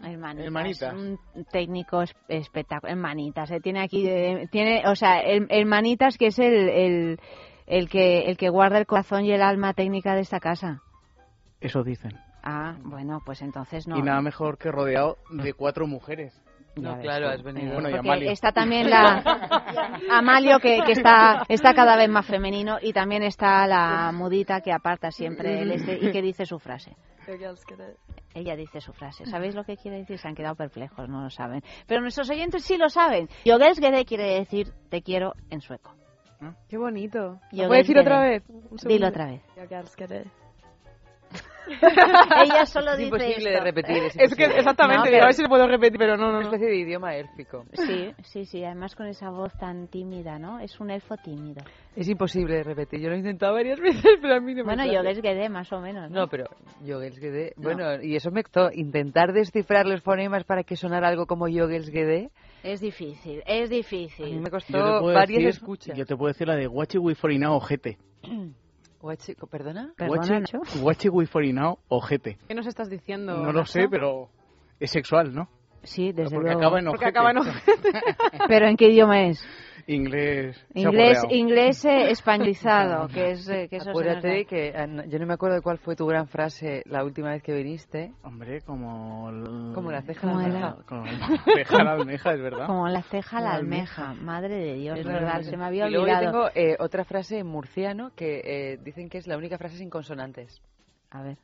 Hermanitas. 0.04 0.44
Hermanitas. 0.44 0.94
Un 0.94 1.18
técnico 1.50 2.02
es- 2.02 2.14
espectacular. 2.28 2.92
Hermanitas. 2.92 3.50
eh, 3.50 3.60
Tiene 3.60 3.80
aquí, 3.80 4.06
eh, 4.06 4.46
tiene, 4.52 4.82
o 4.86 4.94
sea, 4.94 5.20
el, 5.20 5.46
el 5.50 5.66
Manitas 5.66 6.16
que 6.18 6.26
es 6.26 6.38
el, 6.38 6.68
el, 6.68 7.20
el 7.66 7.88
que, 7.88 8.20
el 8.30 8.36
que 8.36 8.50
guarda 8.50 8.78
el 8.78 8.86
corazón 8.86 9.24
y 9.24 9.32
el 9.32 9.42
alma 9.42 9.72
técnica 9.74 10.14
de 10.14 10.20
esta 10.20 10.40
casa. 10.40 10.82
Eso 11.60 11.82
dicen. 11.82 12.12
Ah, 12.44 12.76
bueno, 12.82 13.20
pues 13.24 13.40
entonces 13.40 13.86
no. 13.88 13.96
Y 13.98 14.02
nada 14.02 14.20
mejor 14.20 14.58
que 14.58 14.70
rodeado 14.70 15.16
de 15.30 15.52
cuatro 15.54 15.86
mujeres. 15.86 16.38
No, 16.76 16.98
claro, 17.00 17.26
tú. 17.26 17.32
has 17.32 17.42
venido. 17.42 17.74
Bueno, 17.74 17.88
y 17.90 17.92
Porque 17.92 18.08
Amalio. 18.08 18.30
está 18.30 18.52
también 18.52 18.88
la 18.88 19.22
Amalio 20.10 20.58
que, 20.58 20.80
que 20.86 20.92
está 20.92 21.44
está 21.48 21.74
cada 21.74 21.96
vez 21.96 22.08
más 22.08 22.26
femenino 22.26 22.78
y 22.80 22.92
también 22.92 23.22
está 23.22 23.66
la 23.66 24.10
mudita 24.12 24.60
que 24.60 24.72
aparta 24.72 25.10
siempre 25.10 25.60
el 25.62 25.72
este 25.72 25.98
y 26.00 26.10
que 26.10 26.22
dice 26.22 26.46
su 26.46 26.58
frase. 26.58 26.96
Ella 28.34 28.56
dice 28.56 28.80
su 28.80 28.92
frase. 28.92 29.26
¿Sabéis 29.26 29.54
lo 29.54 29.64
que 29.64 29.76
quiere 29.76 29.98
decir? 29.98 30.18
Se 30.18 30.26
han 30.26 30.34
quedado 30.34 30.54
perplejos, 30.56 31.08
no 31.08 31.22
lo 31.22 31.30
saben. 31.30 31.62
Pero 31.86 32.00
nuestros 32.00 32.30
oyentes 32.30 32.64
sí 32.64 32.76
lo 32.78 32.88
saben. 32.88 33.28
Yogelsgede 33.44 34.04
quiere 34.04 34.38
decir 34.38 34.72
te 34.88 35.02
quiero 35.02 35.34
en 35.50 35.60
sueco. 35.60 35.94
Qué 36.68 36.76
bonito. 36.76 37.38
¿Lo 37.52 37.68
puedo 37.68 37.78
decir 37.80 37.98
otra 37.98 38.20
vez? 38.20 38.42
Dilo 38.84 39.08
otra 39.08 39.26
vez. 39.26 39.42
Ella 42.44 42.66
solo 42.66 42.92
Es 42.92 42.98
dice 42.98 43.08
imposible 43.08 43.36
esto. 43.36 43.50
de 43.50 43.60
repetir. 43.60 43.96
Es, 44.04 44.16
Es 44.16 44.34
que 44.34 44.44
exactamente, 44.44 45.04
No, 45.06 45.10
digo, 45.12 45.22
a 45.22 45.26
ver 45.26 45.34
si 45.34 45.42
lo 45.42 45.48
puedo 45.48 45.66
repetir, 45.66 45.98
pero 45.98 46.16
no, 46.16 46.30
no, 46.32 46.38
Una 46.38 46.46
especie 46.46 46.66
de 46.68 46.76
idioma 46.76 47.14
élfico. 47.16 47.64
Sí, 47.72 48.12
sí, 48.24 48.44
sí. 48.44 48.64
Además 48.64 48.94
con 48.96 49.06
esa 49.06 49.30
voz 49.30 49.52
tan 49.58 49.88
tímida, 49.88 50.38
¿no? 50.38 50.60
Es 50.60 50.78
un 50.80 50.90
elfo 50.90 51.16
tímido. 51.16 51.62
Es 51.96 52.08
imposible 52.08 52.56
de 52.56 52.62
repetir. 52.64 53.00
Yo 53.00 53.08
lo 53.08 53.14
he 53.14 53.18
intentado 53.18 53.54
varias 53.54 53.78
veces, 53.80 54.18
pero 54.20 54.34
a 54.36 54.40
mí 54.40 54.54
no 54.54 54.64
me 54.64 54.74
Bueno. 54.74 54.92
Yogelsgede 54.92 55.48
más 55.48 55.72
o 55.72 55.80
menos. 55.80 56.10
¿no? 56.10 56.20
No, 56.22 56.28
pero 56.28 56.46
Yogelsgede... 56.84 57.52
Bueno, 57.56 58.02
y 58.02 58.16
eso 58.16 58.30
me 58.30 58.42
costó. 58.42 58.70
Intentar 58.72 59.32
descifrar 59.32 59.86
los 59.86 60.02
fonemas 60.02 60.44
para 60.44 60.64
que 60.64 60.76
sonara 60.76 61.08
algo 61.08 61.26
como 61.26 61.48
Yogelsgede. 61.48 62.30
Es 62.62 62.80
difícil, 62.80 63.42
es 63.46 63.68
A 63.68 63.70
mí 63.70 63.76
difícil. 63.76 64.40
me 64.40 64.48
costó 64.50 65.02
varias 65.04 65.42
decir- 65.42 65.48
escuchas. 65.48 65.96
Yo 65.98 66.06
te 66.06 66.16
puedo 66.16 66.28
decir 66.32 66.46
la 66.46 66.54
de 66.56 66.66
Guachi 66.68 66.96
Wiforinao 66.98 67.56
ojete. 67.56 67.98
Guachi- 69.02 69.34
¿Perdona? 69.50 69.92
Perdona, 69.96 70.22
Guachi- 70.22 70.30
Nacho. 70.30 70.58
Guachi 70.80 71.08
Wiforinao 71.08 71.78
ojete. 71.88 72.38
¿Qué 72.48 72.54
nos 72.54 72.66
estás 72.66 72.88
diciendo? 72.88 73.36
No 73.36 73.52
lo 73.52 73.60
Nacho? 73.60 73.72
sé, 73.72 73.88
pero 73.88 74.28
es 74.80 74.90
sexual, 74.90 75.34
¿no? 75.34 75.48
Sí, 75.82 76.12
desde 76.12 76.36
Porque 76.36 76.50
luego. 76.52 76.60
acaba 76.60 76.78
en 76.78 76.84
Porque 76.86 77.04
ojete. 77.06 77.18
acaba 77.18 77.30
en 77.32 77.38
Pero 78.48 78.66
¿en 78.68 78.76
qué 78.76 78.88
idioma 78.88 79.22
es? 79.24 79.44
Inglés. 79.86 80.64
Inglés, 80.74 81.18
inglés 81.30 81.84
eh, 81.84 82.10
españolizado, 82.10 83.08
que 83.08 83.32
es 83.32 83.48
eh, 83.48 83.66
que 83.68 83.76
eso 83.76 83.84
se 83.86 83.90
nos 83.90 84.00
Acuérdate 84.00 84.38
da. 84.38 84.44
que 84.44 84.86
no- 84.86 85.04
yo 85.06 85.18
no 85.18 85.26
me 85.26 85.34
acuerdo 85.34 85.56
de 85.56 85.62
cuál 85.62 85.78
fue 85.78 85.96
tu 85.96 86.06
gran 86.06 86.28
frase 86.28 86.82
la 86.86 87.04
última 87.04 87.30
vez 87.30 87.42
que 87.42 87.52
viniste. 87.52 88.12
Hombre, 88.22 88.60
como... 88.62 89.28
el- 89.30 89.72
Como 89.74 89.90
la 89.90 90.02
ceja 90.02 90.28
a 90.28 90.32
¿Cómo 90.32 90.48
la. 90.48 90.76
Como 90.86 91.04
la 91.06 91.28
ceja 91.54 91.76
a 91.80 91.84
la 91.84 91.92
almeja, 91.92 92.32
es 92.34 92.40
verdad. 92.40 92.66
Como 92.66 92.88
la 92.88 93.02
ceja 93.02 93.38
a 93.38 93.40
la 93.40 93.54
almeja. 93.54 94.14
Madre 94.14 94.54
de 94.56 94.74
Dios, 94.74 94.98
Es 94.98 95.04
verdad, 95.04 95.36
verdad. 95.38 95.50
se 95.50 95.56
me 95.56 95.64
había 95.64 95.88
y 95.88 95.90
luego 95.90 96.06
yo 96.06 96.12
olvidado. 96.14 96.30
tengo 96.32 96.50
eh, 96.54 96.76
otra 96.78 97.04
frase 97.04 97.38
en 97.38 97.46
murciano 97.48 98.12
que 98.14 98.40
eh, 98.44 98.78
dicen 98.84 99.08
que 99.08 99.18
es 99.18 99.26
la 99.26 99.36
única 99.36 99.58
frase 99.58 99.76
sin 99.78 99.90
consonantes. 99.90 100.62
A 101.10 101.22
ver. 101.22 101.38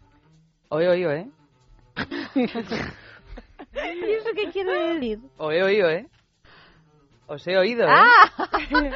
Oye, 0.69 0.89
oído, 0.89 1.11
¿eh? 1.13 1.29
¿Y 2.37 2.45
eso 4.13 4.31
qué 4.35 4.51
quiere 4.53 4.95
decir? 4.95 5.19
Oye, 5.39 5.63
oído, 5.63 5.91
¿eh? 5.91 6.07
Os 7.29 7.47
he 7.47 7.57
oído, 7.59 7.85
¿eh? 7.87 7.91
¡Ah! 7.91 8.31
vale, 8.73 8.91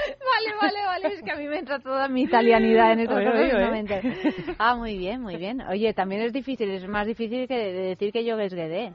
vale, 0.61 0.83
vale. 0.87 1.09
Es 1.15 1.23
que 1.23 1.31
a 1.33 1.37
mí 1.37 1.47
me 1.47 1.59
entra 1.59 1.79
toda 1.81 2.09
mi 2.09 2.23
italianidad 2.23 2.93
en 2.93 3.01
estas 3.01 3.19
Oye. 3.19 4.55
Ah, 4.59 4.75
muy 4.75 4.97
bien, 4.97 5.21
muy 5.21 5.37
bien. 5.37 5.61
Oye, 5.63 5.93
también 5.93 6.23
es 6.23 6.33
difícil, 6.33 6.71
es 6.71 6.89
más 6.89 7.07
difícil 7.07 7.47
que 7.47 7.55
de 7.57 7.73
decir 7.89 8.11
que 8.13 8.25
yo 8.25 8.39
es 8.39 8.55
guedé. 8.55 8.95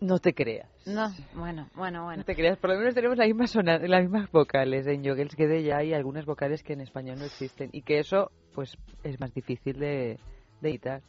No 0.00 0.20
te 0.20 0.32
creas. 0.32 0.68
No, 0.86 1.08
bueno, 1.34 1.68
bueno, 1.74 2.04
bueno. 2.04 2.18
No 2.18 2.24
te 2.24 2.36
creas, 2.36 2.56
por 2.58 2.70
lo 2.70 2.78
menos 2.78 2.94
tenemos 2.94 3.18
la 3.18 3.26
misma 3.26 3.48
sona- 3.48 3.78
las 3.78 4.02
mismas 4.02 4.30
vocales. 4.30 4.86
En 4.86 5.02
Yogelsgede 5.02 5.64
ya 5.64 5.78
hay 5.78 5.92
algunas 5.92 6.24
vocales 6.24 6.62
que 6.62 6.74
en 6.74 6.82
español 6.82 7.18
no 7.18 7.24
existen 7.24 7.68
y 7.72 7.82
que 7.82 7.98
eso 7.98 8.30
pues 8.54 8.76
es 9.02 9.18
más 9.18 9.34
difícil 9.34 9.76
de, 9.78 10.18
de 10.60 10.68
editar. 10.70 11.00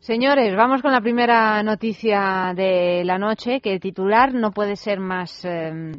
Señores, 0.00 0.54
vamos 0.54 0.82
con 0.82 0.92
la 0.92 1.00
primera 1.00 1.62
noticia 1.62 2.52
de 2.54 3.02
la 3.04 3.18
noche, 3.18 3.60
que 3.62 3.72
el 3.72 3.80
titular 3.80 4.32
no 4.34 4.50
puede 4.50 4.76
ser 4.76 4.98
más, 5.00 5.44
eh, 5.44 5.92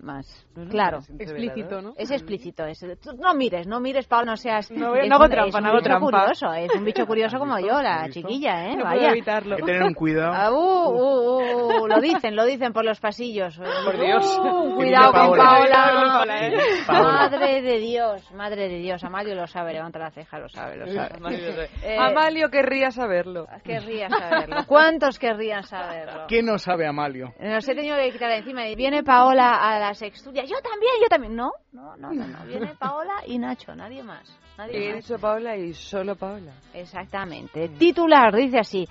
más 0.00 0.46
claro. 0.70 0.98
Explícito, 1.18 1.82
¿no? 1.82 1.94
Es 1.96 2.10
explícito. 2.10 2.64
Es, 2.66 2.82
no 3.18 3.34
mires, 3.34 3.66
no 3.66 3.80
mires, 3.80 4.06
Pablo, 4.06 4.32
no 4.32 4.36
seas... 4.36 4.70
No, 4.70 4.94
es 4.94 5.08
no 5.08 5.16
hago 5.16 5.24
un- 5.24 5.30
trampa, 5.30 5.58
es 5.58 5.62
no 5.62 5.68
hago 5.68 5.78
bicho 5.78 5.88
trampa. 5.88 6.06
curioso, 6.20 6.52
es 6.54 6.74
un 6.74 6.84
bicho 6.84 7.06
curioso 7.06 7.38
como 7.38 7.58
yo, 7.58 7.80
la 7.82 8.08
chiquilla, 8.10 8.66
¿eh? 8.66 8.76
No 8.76 8.84
puedo 8.84 8.96
Vaya. 8.96 9.10
evitarlo. 9.10 9.54
Hay 9.56 9.60
que 9.62 9.66
tener 9.66 9.82
un 9.82 9.94
cuidado. 9.94 10.32
Ah, 10.34 10.50
uh, 10.50 10.56
uh, 10.56 11.82
uh, 11.82 11.86
lo 11.86 12.00
dicen, 12.00 12.36
lo 12.36 12.44
dicen 12.44 12.72
por 12.72 12.84
los 12.84 13.00
pasillos. 13.00 13.58
Por 13.84 13.98
Dios. 13.98 14.38
Uh, 14.42 14.74
cuidado 14.76 15.12
con. 15.12 15.34
¿eh? 15.34 15.36
Paola. 15.36 16.24
Madre 16.88 17.62
de 17.62 17.78
Dios, 17.78 18.30
madre 18.32 18.68
de 18.68 18.78
Dios. 18.78 19.02
Amalio 19.04 19.34
lo 19.34 19.46
sabe, 19.46 19.72
levanta 19.72 19.98
la 19.98 20.10
ceja, 20.10 20.38
lo 20.38 20.48
sabe, 20.48 20.76
lo 20.76 20.86
sabe. 20.86 21.68
Eh, 21.82 21.96
Amalio 21.98 22.48
querría 22.50 22.90
saberlo. 22.90 23.46
Querría 23.64 24.08
saberlo. 24.08 24.56
¿Cuántos 24.66 25.18
querrían 25.18 25.62
saberlo? 25.64 26.26
¿Qué 26.28 26.42
no 26.42 26.58
sabe 26.58 26.86
Amalio? 26.86 27.32
Nos 27.40 27.68
he 27.68 27.74
tenido 27.74 27.96
que 27.96 28.10
quitar 28.12 28.30
de 28.30 28.38
encima. 28.38 28.66
Y 28.68 28.74
viene 28.74 29.02
Paola 29.02 29.49
a 29.54 29.78
la 29.78 29.94
sexturia. 29.94 30.44
Yo 30.44 30.56
también, 30.62 30.92
yo 31.00 31.08
también. 31.08 31.36
No, 31.36 31.52
no, 31.72 31.96
no, 31.96 32.12
no. 32.12 32.26
no. 32.26 32.44
Viene 32.46 32.74
Paola 32.78 33.14
y 33.26 33.38
Nacho, 33.38 33.74
nadie 33.74 34.02
más. 34.02 34.22
Nadie 34.58 34.88
He 34.90 34.94
más. 34.94 35.04
dicho 35.04 35.18
Paola 35.18 35.56
y 35.56 35.72
solo 35.74 36.16
Paola. 36.16 36.52
Exactamente. 36.74 37.68
Titular 37.68 38.34
dice 38.34 38.58
así. 38.58 38.88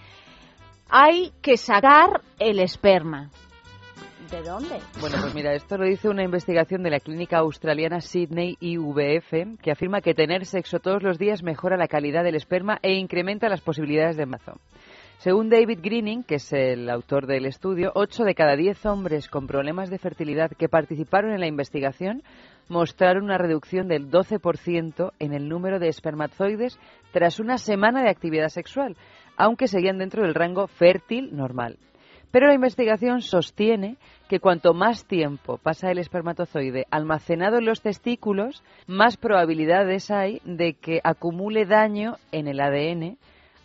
Hay 0.90 1.32
que 1.42 1.58
sacar 1.58 2.22
el 2.40 2.60
esperma. 2.60 3.30
¿De 4.32 4.44
dónde? 4.44 4.80
Bueno, 5.02 5.18
pues 5.22 5.34
mira, 5.34 5.54
esto 5.56 5.76
lo 5.78 5.86
dice 5.86 6.08
una 6.08 6.24
investigación 6.24 6.84
de 6.84 6.92
la 6.92 7.00
clínica 7.00 7.40
australiana 7.40 8.00
Sydney 8.00 8.58
IVF, 8.60 9.60
que 9.60 9.72
afirma 9.72 10.02
que 10.02 10.14
tener 10.14 10.46
sexo 10.46 10.80
todos 10.80 11.02
los 11.02 11.18
días 11.18 11.42
mejora 11.42 11.78
la 11.78 11.88
calidad 11.88 12.24
del 12.24 12.36
esperma 12.36 12.78
e 12.84 12.94
incrementa 12.94 13.50
las 13.50 13.62
posibilidades 13.62 14.18
de 14.18 14.24
embarazo. 14.24 14.60
Según 15.20 15.50
David 15.50 15.80
Greening, 15.84 16.24
que 16.24 16.36
es 16.36 16.54
el 16.54 16.90
autor 16.90 17.28
del 17.28 17.46
estudio, 17.46 17.92
8 17.94 18.24
de 18.24 18.36
cada 18.36 18.56
10 18.56 18.86
hombres 18.86 19.28
con 19.28 19.48
problemas 19.48 19.90
de 19.90 19.98
fertilidad 19.98 20.50
que 20.52 20.70
participaron 20.70 21.34
en 21.34 21.42
la 21.42 21.48
investigación 21.48 22.24
mostraron 22.70 23.26
una 23.26 23.38
reducción 23.38 23.90
del 23.90 24.10
12% 24.10 25.12
en 25.20 25.34
el 25.34 25.50
número 25.50 25.78
de 25.78 25.90
espermatozoides 25.90 26.80
tras 27.12 27.42
una 27.42 27.58
semana 27.58 28.02
de 28.02 28.10
actividad 28.10 28.48
sexual, 28.48 28.96
aunque 29.36 29.68
seguían 29.68 29.98
dentro 29.98 30.24
del 30.24 30.36
rango 30.36 30.68
fértil 30.68 31.36
normal. 31.36 31.78
Pero 32.32 32.48
la 32.48 32.54
investigación 32.54 33.22
sostiene 33.22 33.98
que 34.30 34.40
cuanto 34.40 34.74
más 34.74 35.06
tiempo 35.06 35.58
pasa 35.58 35.92
el 35.92 35.98
espermatozoide 35.98 36.86
almacenado 36.92 37.58
en 37.58 37.66
los 37.66 37.82
testículos, 37.82 38.64
más 38.88 39.18
probabilidades 39.18 40.12
hay 40.12 40.40
de 40.46 40.76
que 40.76 41.02
acumule 41.04 41.66
daño 41.66 42.16
en 42.32 42.48
el 42.48 42.62
ADN 42.62 43.18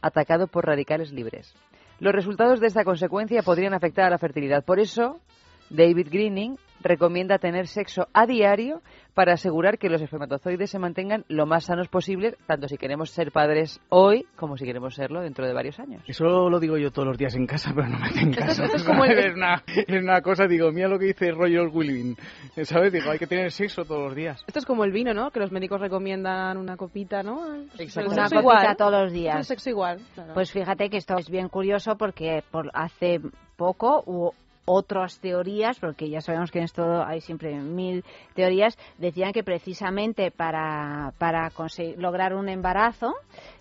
atacado 0.05 0.47
por 0.47 0.67
radicales 0.67 1.13
libres. 1.13 1.55
Los 1.99 2.15
resultados 2.15 2.61
de 2.61 2.67
esta 2.67 2.85
consecuencia 2.85 3.43
podrían 3.43 3.73
afectar 3.73 4.05
a 4.05 4.11
la 4.11 4.19
fertilidad. 4.19 4.65
Por 4.65 4.79
eso, 4.79 5.21
David 5.71 6.09
Greening 6.11 6.57
recomienda 6.83 7.39
tener 7.39 7.67
sexo 7.67 8.09
a 8.13 8.27
diario 8.27 8.83
para 9.15 9.35
asegurar 9.35 9.79
que 9.79 9.89
los 9.89 10.03
espermatozoides 10.03 10.69
se 10.71 10.79
mantengan 10.79 11.25
lo 11.29 11.47
más 11.47 11.65
sanos 11.67 11.89
posible, 11.89 12.37
tanto 12.47 12.69
si 12.69 12.77
queremos 12.77 13.09
ser 13.11 13.31
padres 13.33 13.81
hoy 13.89 14.27
como 14.37 14.59
si 14.59 14.65
queremos 14.67 14.95
serlo 14.95 15.23
dentro 15.23 15.47
de 15.47 15.55
varios 15.55 15.79
años. 15.79 16.03
Eso 16.07 16.25
lo 16.51 16.61
digo 16.61 16.77
yo 16.77 16.91
todos 16.91 17.09
los 17.09 17.17
días 17.17 17.35
en 17.37 17.47
casa, 17.47 17.73
pero 17.75 17.89
no 17.89 17.99
me 18.01 18.07
hacen 18.07 18.33
caso. 18.35 18.65
esto 18.65 18.77
es 18.77 18.85
como 18.85 19.05
el- 19.07 19.19
es, 19.19 19.35
una, 19.35 19.63
es 19.67 20.03
una 20.03 20.21
cosa, 20.21 20.47
digo, 20.47 20.71
mira 20.73 20.89
lo 20.89 20.99
que 20.99 21.07
dice 21.07 21.31
Roger 21.31 21.69
Willing. 21.73 22.17
¿Sabes? 22.65 22.93
Digo, 22.93 23.11
hay 23.11 23.19
que 23.19 23.27
tener 23.29 23.51
sexo 23.51 23.85
todos 23.85 24.03
los 24.09 24.15
días. 24.15 24.45
Esto 24.47 24.59
es 24.59 24.67
como 24.67 24.85
el 24.85 24.93
vino, 24.93 25.15
¿no? 25.15 25.31
Que 25.31 25.41
los 25.41 25.53
médicos 25.53 25.81
recomiendan 25.81 26.59
una 26.59 26.77
copita, 26.77 27.23
¿no? 27.23 27.47
Exacto. 27.79 28.11
Una 28.11 28.25
copita 28.25 28.41
igual. 28.41 28.77
todos 28.77 28.93
los 29.05 29.13
días. 29.13 29.41
Es 29.41 29.47
sexo 29.47 29.71
igual. 29.71 30.01
claro. 30.15 30.35
Pues 30.35 30.53
fíjate 30.53 30.91
que 30.91 30.99
esto 30.99 31.17
es 31.17 31.31
bien 31.31 31.49
curioso 31.49 31.97
porque 31.97 32.43
por 32.51 32.71
hace 32.75 33.21
poco 33.57 34.03
hubo 34.07 34.35
otras 34.65 35.19
teorías, 35.19 35.79
porque 35.79 36.09
ya 36.09 36.21
sabemos 36.21 36.51
que 36.51 36.59
en 36.59 36.65
esto 36.65 37.05
hay 37.05 37.21
siempre 37.21 37.55
mil 37.55 38.05
teorías, 38.35 38.79
decían 38.99 39.33
que 39.33 39.45
precisamente 39.45 40.31
para, 40.31 41.13
para 41.19 41.51
conseguir, 41.51 41.99
lograr 41.99 42.35
un 42.35 42.49
embarazo 42.49 43.15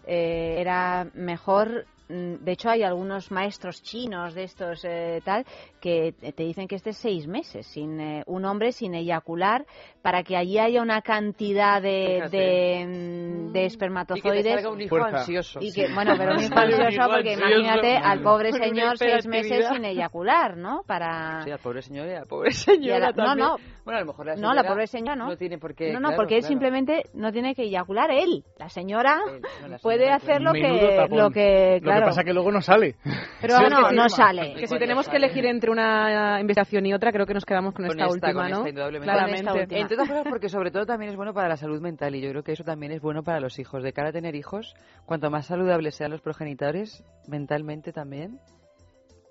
eh, 0.05 0.55
era 0.59 1.07
mejor. 1.13 1.85
Mm, 2.09 2.43
De 2.43 2.51
hecho, 2.51 2.69
hay 2.69 2.84
algunos 2.84 3.31
maestros 3.31 3.81
chinos 3.81 4.34
de 4.34 4.43
estos 4.43 4.84
eh, 4.85 5.21
tal 5.23 5.45
que 5.81 6.13
te 6.35 6.43
dicen 6.43 6.67
que 6.67 6.75
este 6.75 6.91
es 6.91 6.97
seis 6.97 7.27
meses 7.27 7.65
sin 7.67 7.99
eh, 7.99 8.23
un 8.27 8.45
hombre 8.45 8.71
sin 8.71 8.93
eyacular 8.95 9.65
para 10.01 10.23
que 10.23 10.35
allí 10.38 10.57
haya 10.59 10.81
una 10.81 11.01
cantidad 11.01 11.81
de, 11.81 12.23
de, 12.31 12.85
mm, 12.88 13.51
de 13.53 13.65
espermatozoides 13.65 14.53
salga 14.53 14.69
un 14.69 14.81
hijo 14.81 14.89
Fuerza. 14.97 15.19
ansioso. 15.19 15.59
y 15.61 15.71
que, 15.73 15.88
bueno, 15.93 16.13
pero 16.17 16.34
un 16.34 16.39
hijo 16.41 16.53
Sale 16.53 16.75
un 16.75 16.81
ansioso 16.81 17.01
hijo 17.05 17.13
porque 17.15 17.34
imagínate 17.34 17.97
al 17.97 18.21
pobre 18.21 18.51
señor 18.53 18.97
seis 18.97 19.25
meses 19.27 19.67
sin 19.71 19.85
eyacular, 19.85 20.57
¿no? 20.57 20.84
Para... 20.88 21.43
Sí, 21.43 21.51
al 21.51 21.59
pobre 21.59 21.81
señor 21.81 22.07
y 22.07 22.11
a 22.11 22.19
la 22.21 22.25
pobre 22.25 22.51
señora 22.51 22.99
la- 22.99 23.07
no, 23.11 23.13
también. 23.15 23.47
no. 23.47 23.55
Bueno, 23.85 23.97
a 23.97 24.01
lo 24.01 24.07
mejor 24.07 24.25
la 24.27 24.35
No, 24.35 24.41
la 24.53 24.61
señora 24.61 24.69
pobre 24.69 24.88
señora 24.88 25.15
no. 25.15 25.27
No 25.27 25.38
tiene 25.38 25.57
por 25.57 25.75
qué. 25.75 25.88
no, 25.91 25.99
no, 25.99 26.07
claro, 26.09 26.15
porque 26.17 26.38
él 26.38 26.43
simplemente 26.43 27.03
no 27.13 27.31
tiene 27.31 27.53
que 27.55 27.63
eyacular 27.63 28.11
él. 28.11 28.43
La 28.57 28.69
señora 28.69 29.19
no, 29.61 29.67
la 29.67 29.77
puede 29.80 30.09
hacer 30.11 30.41
lo 30.41 30.53
que, 30.53 31.07
lo 31.09 31.30
que, 31.31 31.80
Lo 31.95 32.02
que 32.02 32.10
pasa 32.10 32.22
es 32.22 32.26
que 32.26 32.34
luego 32.34 32.52
no 32.52 32.61
sale. 32.61 32.95
Pero 33.41 33.57
Sí, 33.57 33.64
no, 33.95 34.10
sale. 34.10 34.53
Que 34.56 34.68
si 34.68 34.78
tenemos 34.78 35.07
que 35.07 35.18
elegir 35.18 35.45
entre 35.45 35.72
una 35.72 36.40
investigación 36.40 36.86
y 36.86 36.94
otra, 36.94 37.11
creo 37.11 37.26
que 37.26 37.34
nos 37.34 37.45
quedamos 37.45 37.74
con, 37.74 37.86
Con 37.86 37.99
esta, 37.99 38.06
esta, 38.06 38.28
última, 38.28 38.44
con 38.44 38.52
¿no? 38.52 38.57
esta, 38.57 38.70
indudablemente. 38.70 39.11
Claramente. 39.11 39.41
Con 39.44 39.49
esta 39.49 39.61
última. 39.61 39.82
Entre 39.82 39.95
otras 39.95 40.10
cosas 40.10 40.24
porque 40.30 40.49
sobre 40.49 40.72
todo 40.72 40.86
también 40.86 41.11
es 41.11 41.18
bueno 41.18 41.34
para 41.34 41.49
la 41.49 41.57
salud 41.57 41.82
mental 41.82 42.15
y 42.15 42.22
yo 42.22 42.30
creo 42.30 42.44
que 42.44 42.53
eso 42.53 42.64
también 42.64 42.91
es 42.91 43.02
bueno 43.02 43.24
para 43.24 43.40
los 43.40 43.60
hijos. 43.60 43.84
De 43.84 43.94
cara 43.94 44.10
a 44.10 44.11
tener 44.11 44.36
hijos, 44.36 44.76
cuanto 45.06 45.30
más 45.30 45.45
saludables 45.48 45.95
sean 45.95 46.11
los 46.11 46.22
progenitores, 46.22 47.03
mentalmente 47.28 47.91
también, 47.91 48.40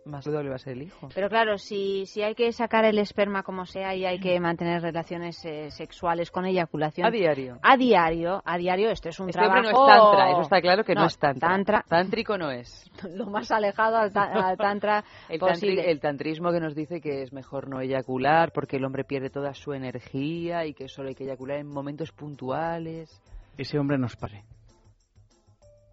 más 0.05 0.25
saludable 0.25 0.51
va 0.51 0.57
a 0.57 0.59
ser 0.59 0.73
el 0.75 0.83
hijo. 0.83 1.09
Pero 1.15 1.29
claro, 1.29 1.59
si, 1.59 2.07
si 2.07 2.23
hay 2.23 2.35
que 2.35 2.53
sacar 2.53 2.85
el 2.85 2.99
esperma 2.99 3.43
como 3.43 3.65
sea 3.67 3.95
y 3.95 4.05
hay 4.05 4.19
que 4.19 4.39
mantener 4.41 4.83
relaciones 4.83 5.45
eh, 5.45 5.71
sexuales 5.71 6.31
con 6.31 6.45
eyaculación 6.45 7.07
A 7.07 7.11
diario. 7.11 7.59
a 7.63 7.77
diario, 7.77 8.43
a 8.45 8.59
diario, 8.59 8.91
esto 8.91 9.09
es 9.11 9.21
un 9.21 9.29
Este 9.29 9.41
hombre 9.41 9.63
no 9.63 9.71
trabajo... 9.71 9.89
es 9.89 10.01
tantra, 10.11 10.31
eso 10.33 10.41
está 10.43 10.61
claro 10.61 10.85
que 10.85 10.95
no, 10.95 11.01
No, 11.03 11.07
es 11.07 11.19
tantra. 11.19 11.49
tantra. 11.49 11.85
Tántrico 11.89 12.37
no 12.39 12.51
es. 12.51 12.91
lo 13.15 13.27
más 13.27 13.51
alejado 13.53 13.97
al, 13.97 14.13
ta- 14.13 14.25
al 14.33 14.57
tantra 14.57 15.05
El, 15.29 15.39
tantri- 15.41 15.49
posible. 15.51 15.91
el 15.91 16.01
tantrismo 16.01 16.51
que 16.53 16.61
nos 16.61 16.75
dice 16.75 17.01
que 17.01 17.23
es 17.23 17.33
mejor 17.33 17.69
no 17.69 17.81
eyacular 17.81 18.53
porque 18.53 18.77
el 18.79 18.85
hombre 18.85 19.05
pierde 19.05 19.31
toda 19.31 19.55
su 19.55 19.73
energía 19.73 20.67
y 20.67 20.75
que 20.75 20.89
solo 20.89 21.09
hay 21.09 21.15
que 21.15 21.25
eyacular 21.25 21.59
en 21.59 21.69
momentos 21.69 22.11
puntuales. 22.13 23.23
Ese 23.57 23.79
hombre 23.79 23.99
nos 23.99 24.17
pare. 24.17 24.45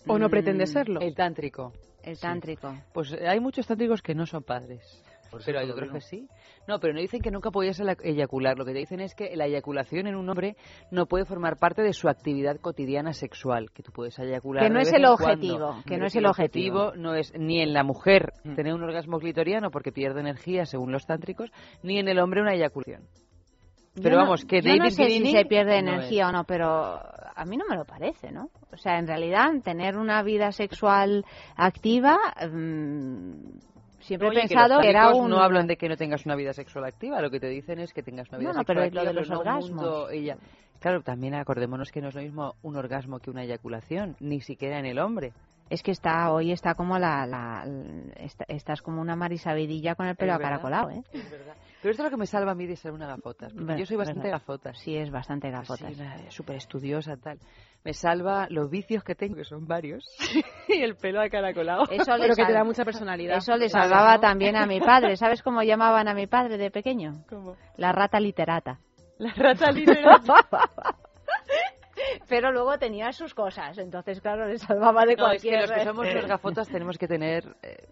¿O 0.07 0.17
no 0.17 0.29
pretende 0.29 0.63
Mm, 0.63 0.67
serlo? 0.67 0.99
El 1.01 1.13
tántrico. 1.13 1.73
El 2.03 2.19
tántrico. 2.19 2.73
Pues 2.93 3.11
eh, 3.13 3.27
hay 3.27 3.39
muchos 3.39 3.67
tántricos 3.67 4.01
que 4.01 4.15
no 4.15 4.25
son 4.25 4.43
padres. 4.43 5.03
Pero 5.45 5.59
hay 5.59 5.69
otros 5.69 5.91
que 5.91 6.01
sí. 6.01 6.27
No, 6.67 6.79
pero 6.79 6.93
no 6.93 6.99
dicen 6.99 7.21
que 7.21 7.31
nunca 7.31 7.51
podías 7.51 7.79
eyacular. 7.79 8.57
Lo 8.57 8.65
que 8.65 8.73
te 8.73 8.79
dicen 8.79 8.99
es 8.99 9.15
que 9.15 9.35
la 9.35 9.45
eyaculación 9.45 10.07
en 10.07 10.15
un 10.15 10.29
hombre 10.29 10.55
no 10.91 11.05
puede 11.05 11.25
formar 11.25 11.57
parte 11.57 11.81
de 11.81 11.93
su 11.93 12.09
actividad 12.09 12.57
cotidiana 12.57 13.13
sexual. 13.13 13.71
Que 13.71 13.83
tú 13.83 13.91
puedes 13.91 14.17
eyacular. 14.19 14.63
Que 14.63 14.69
no 14.69 14.77
de 14.77 14.83
es 14.83 14.93
el 14.93 15.05
objetivo, 15.05 15.57
cuando. 15.57 15.83
que 15.85 15.97
no 15.97 16.05
es 16.05 16.15
el 16.15 16.25
objetivo. 16.25 16.93
no 16.95 17.15
es 17.15 17.33
ni 17.37 17.61
en 17.61 17.73
la 17.73 17.83
mujer 17.83 18.33
tener 18.55 18.73
un 18.73 18.83
orgasmo 18.83 19.19
clitoriano 19.19 19.71
porque 19.71 19.91
pierde 19.91 20.19
energía 20.19 20.65
según 20.65 20.91
los 20.91 21.05
tántricos, 21.05 21.51
ni 21.83 21.99
en 21.99 22.07
el 22.07 22.19
hombre 22.19 22.41
una 22.41 22.53
eyaculación. 22.53 23.07
Pero 24.01 24.15
no- 24.17 24.21
vamos, 24.23 24.45
que 24.45 24.61
yo 24.61 24.67
David 24.69 24.79
no 24.83 24.89
sé 24.91 25.09
si 25.09 25.31
se 25.31 25.45
pierde 25.45 25.81
no 25.81 25.93
energía 25.93 26.27
o 26.29 26.31
no, 26.31 26.43
pero 26.43 26.99
a 27.35 27.45
mí 27.45 27.57
no 27.57 27.65
me 27.69 27.75
lo 27.75 27.85
parece, 27.85 28.31
¿no? 28.31 28.49
O 28.71 28.77
sea, 28.77 28.99
en 28.99 29.07
realidad, 29.07 29.49
tener 29.63 29.97
una 29.97 30.21
vida 30.23 30.51
sexual 30.51 31.25
activa, 31.55 32.17
mm, 32.51 33.33
siempre 33.99 34.29
Oye, 34.29 34.39
he 34.39 34.47
pensado 34.47 34.79
que 34.81 34.89
era 34.89 35.13
un... 35.13 35.29
no 35.29 35.39
hablan 35.39 35.67
de 35.67 35.77
que 35.77 35.89
no 35.89 35.97
tengas 35.97 36.25
una 36.25 36.35
vida 36.35 36.53
sexual 36.53 36.85
activa, 36.85 37.21
lo 37.21 37.29
que 37.29 37.39
te 37.39 37.47
dicen 37.47 37.79
es 37.79 37.93
que 37.93 38.03
tengas 38.03 38.29
una 38.29 38.37
vida 38.39 38.49
No, 38.49 38.53
no, 38.55 38.59
sexual 38.61 38.75
pero 38.75 38.79
es 38.81 38.87
activa. 38.87 39.03
lo 39.03 39.09
de 39.09 39.13
los 39.19 39.29
no 39.29 39.39
orgasmos. 39.39 40.39
Claro, 40.79 41.01
también 41.01 41.35
acordémonos 41.35 41.91
que 41.91 42.01
no 42.01 42.07
es 42.07 42.15
lo 42.15 42.21
mismo 42.21 42.55
un 42.63 42.77
orgasmo 42.77 43.19
que 43.19 43.29
una 43.29 43.43
eyaculación, 43.43 44.15
ni 44.21 44.39
siquiera 44.39 44.79
en 44.79 44.85
el 44.85 44.97
hombre. 44.99 45.33
Es 45.69 45.83
que 45.83 45.91
está 45.91 46.31
hoy 46.31 46.51
está 46.53 46.73
como 46.73 46.97
la... 46.97 47.25
la, 47.27 47.65
está- 48.15 48.45
estás 48.47 48.81
como 48.81 49.01
una 49.01 49.15
marisabidilla 49.17 49.95
con 49.95 50.07
el 50.07 50.15
pelo 50.15 50.33
acaracolado, 50.33 50.89
¿eh? 50.91 51.03
es 51.11 51.29
verdad. 51.29 51.53
Pero 51.81 51.91
esto 51.91 52.03
es 52.03 52.05
lo 52.05 52.09
que 52.09 52.17
me 52.17 52.25
salva 52.25 52.51
a 52.51 52.55
mí 52.55 52.67
de 52.67 52.75
ser 52.75 52.91
una 52.91 53.07
gafotas, 53.07 53.53
porque 53.53 53.79
yo 53.79 53.85
soy 53.85 53.95
bastante 53.95 54.23
verdad. 54.23 54.39
gafotas. 54.39 54.77
Sí, 54.79 54.97
es 54.97 55.09
bastante 55.11 55.49
gafotas. 55.49 55.93
súper 56.29 56.57
estudiosa, 56.57 57.15
tal. 57.15 57.39
Me 57.85 57.93
salva 57.93 58.47
los 58.49 58.69
vicios 58.69 59.03
que 59.03 59.15
tengo, 59.15 59.35
que 59.35 59.45
son 59.45 59.65
varios, 59.65 60.03
y 60.67 60.81
el 60.81 60.95
pelo 60.95 61.21
acaracolado. 61.21 61.83
Eso 61.89 62.17
le 62.17 62.23
Pero 62.23 62.35
que 62.35 62.45
te 62.45 62.51
da 62.51 62.65
mucha 62.65 62.83
personalidad. 62.83 63.37
Eso 63.37 63.55
le 63.55 63.69
¿sabes, 63.69 63.89
salvaba 63.89 64.15
no? 64.15 64.19
también 64.19 64.57
a 64.57 64.65
mi 64.65 64.81
padre. 64.81 65.15
¿Sabes 65.15 65.41
cómo 65.41 65.63
llamaban 65.63 66.09
a 66.09 66.13
mi 66.13 66.27
padre 66.27 66.57
de 66.57 66.69
pequeño? 66.69 67.23
¿Cómo? 67.29 67.55
La 67.77 67.93
rata 67.93 68.19
literata. 68.19 68.79
La 69.17 69.33
rata 69.33 69.71
literata. 69.71 70.33
Pero 72.27 72.51
luego 72.51 72.77
tenía 72.77 73.11
sus 73.11 73.33
cosas, 73.33 73.77
entonces 73.77 74.21
claro, 74.21 74.47
le 74.47 74.57
salvaba 74.57 75.05
de 75.05 75.15
No, 75.15 75.31
es 75.31 75.41
que 75.41 75.49
cualquier... 75.49 75.61
los 75.61 75.71
que 75.71 75.83
somos 75.83 76.07
los 76.13 76.25
gafotas 76.25 76.67
tenemos 76.69 76.97
que 76.97 77.07
tener 77.07 77.43
eh, 77.61 77.87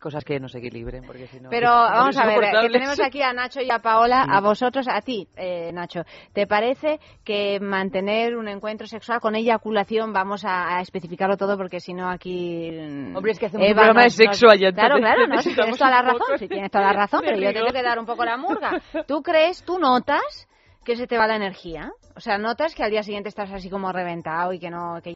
cosas 0.00 0.24
que 0.24 0.38
nos 0.40 0.54
equilibren, 0.54 1.04
porque 1.04 1.26
si 1.26 1.40
no... 1.40 1.50
Pero 1.50 1.68
vamos 1.70 2.16
a 2.16 2.26
ver, 2.26 2.34
que 2.40 2.46
insoportables. 2.46 2.72
tenemos 2.72 3.00
aquí 3.00 3.22
a 3.22 3.32
Nacho 3.32 3.60
y 3.60 3.70
a 3.70 3.78
Paola, 3.80 4.22
a 4.28 4.40
vosotros, 4.40 4.86
a 4.88 5.00
ti, 5.00 5.26
eh, 5.36 5.70
Nacho. 5.72 6.02
¿Te 6.32 6.46
parece 6.46 7.00
que 7.24 7.58
mantener 7.60 8.36
un 8.36 8.48
encuentro 8.48 8.86
sexual 8.86 9.20
con 9.20 9.34
eyaculación, 9.36 10.12
vamos 10.12 10.44
a, 10.44 10.76
a 10.76 10.80
especificarlo 10.80 11.36
todo 11.36 11.56
porque 11.56 11.80
si 11.80 11.94
no 11.94 12.08
aquí... 12.10 12.70
mm, 12.70 13.16
Hombre, 13.16 13.32
es 13.32 13.38
que 13.38 13.46
hacemos 13.46 13.66
Eva 13.66 13.72
un 13.82 13.86
programa 13.86 14.04
nos- 14.04 14.16
de 14.16 14.24
sexo 14.24 14.48
allá, 14.50 14.72
Claro, 14.72 14.96
claro, 14.96 15.26
no, 15.26 15.42
si 15.42 15.54
tienes 15.54 15.78
toda 15.78 15.90
la 15.90 16.02
razón, 16.02 16.38
si 16.38 16.48
tienes 16.48 16.70
toda 16.70 16.84
la 16.84 16.92
razón, 17.02 17.20
pero 17.24 17.38
yo 17.38 17.52
tengo 17.52 17.72
que 17.72 17.82
dar 17.82 17.98
un 17.98 18.06
poco 18.06 18.24
la 18.24 18.36
murga. 18.36 18.80
¿Tú 19.06 19.22
crees, 19.22 19.62
tú 19.64 19.78
notas 19.78 20.48
que 20.84 20.96
se 20.96 21.06
te 21.06 21.16
va 21.18 21.26
la 21.26 21.36
energía? 21.36 21.90
O 22.14 22.20
sea, 22.20 22.38
notas 22.38 22.74
que 22.74 22.82
al 22.84 22.90
día 22.90 23.02
siguiente 23.02 23.28
estás 23.28 23.50
así 23.52 23.68
como 23.70 23.92
reventado 23.92 24.52
y 24.52 24.58
que 24.58 24.70
no... 24.70 25.00
Que 25.02 25.14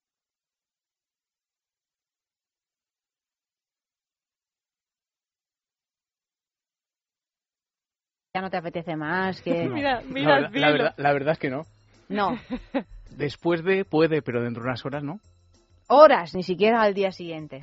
ya 8.41 8.43
no 8.43 8.51
te 8.51 8.57
apetece 8.57 8.97
más, 8.97 9.41
que... 9.43 9.65
No. 9.69 9.77
la, 9.81 10.01
verdad, 10.01 10.51
la 10.55 10.71
verdad- 10.71 10.95
la 10.97 11.13
verdad 11.13 11.33
es 11.33 11.39
que 11.39 11.51
no. 11.51 11.67
No, 12.09 12.37
Después 13.11 13.63
de, 13.63 13.85
puede, 13.85 14.23
pero 14.23 14.43
dentro 14.43 14.63
de 14.63 14.69
unas 14.69 14.85
horas 14.87 15.03
no. 15.03 15.21
horas, 15.89 16.35
ni 16.35 16.43
siquiera 16.43 16.81
al 16.83 16.95
día 16.95 17.13
siguiente. 17.13 17.63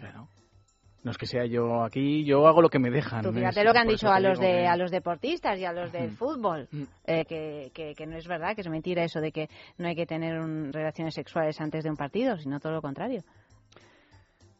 No 1.04 1.12
es 1.12 1.18
que 1.18 1.26
sea 1.26 1.46
yo 1.46 1.84
aquí, 1.84 2.26
yo 2.26 2.48
hago 2.48 2.62
lo 2.62 2.70
que 2.70 2.80
me 2.80 2.90
dejan. 2.90 3.24
Fíjate 3.34 3.62
Es- 3.62 3.66
lo 3.66 3.72
que 3.72 3.80
han 3.80 3.88
dicho 3.88 4.10
a 4.12 4.20
los 4.20 4.40
de 4.40 4.48
que- 4.48 4.68
a 4.68 4.76
los 4.76 4.92
deportistas 4.92 5.58
y 5.58 5.64
a 5.66 5.72
los 5.72 5.92
del 5.92 6.12
fútbol, 6.12 6.68
eh, 7.06 7.24
que, 7.26 7.72
que, 7.74 7.96
que 7.96 8.06
no 8.06 8.18
es 8.18 8.28
verdad, 8.28 8.56
que 8.56 8.62
es 8.62 8.70
mentira 8.70 9.04
eso 9.04 9.20
de 9.22 9.32
que 9.32 9.50
no 9.78 9.88
hay 9.88 9.96
que 9.96 10.06
tener 10.06 10.38
un- 10.40 10.72
relaciones 10.74 11.14
sexuales 11.16 11.60
antes 11.62 11.84
de 11.86 11.90
un 11.90 11.96
partido, 11.98 12.38
sino 12.38 12.60
todo 12.60 12.74
lo 12.74 12.82
contrario. 12.82 13.24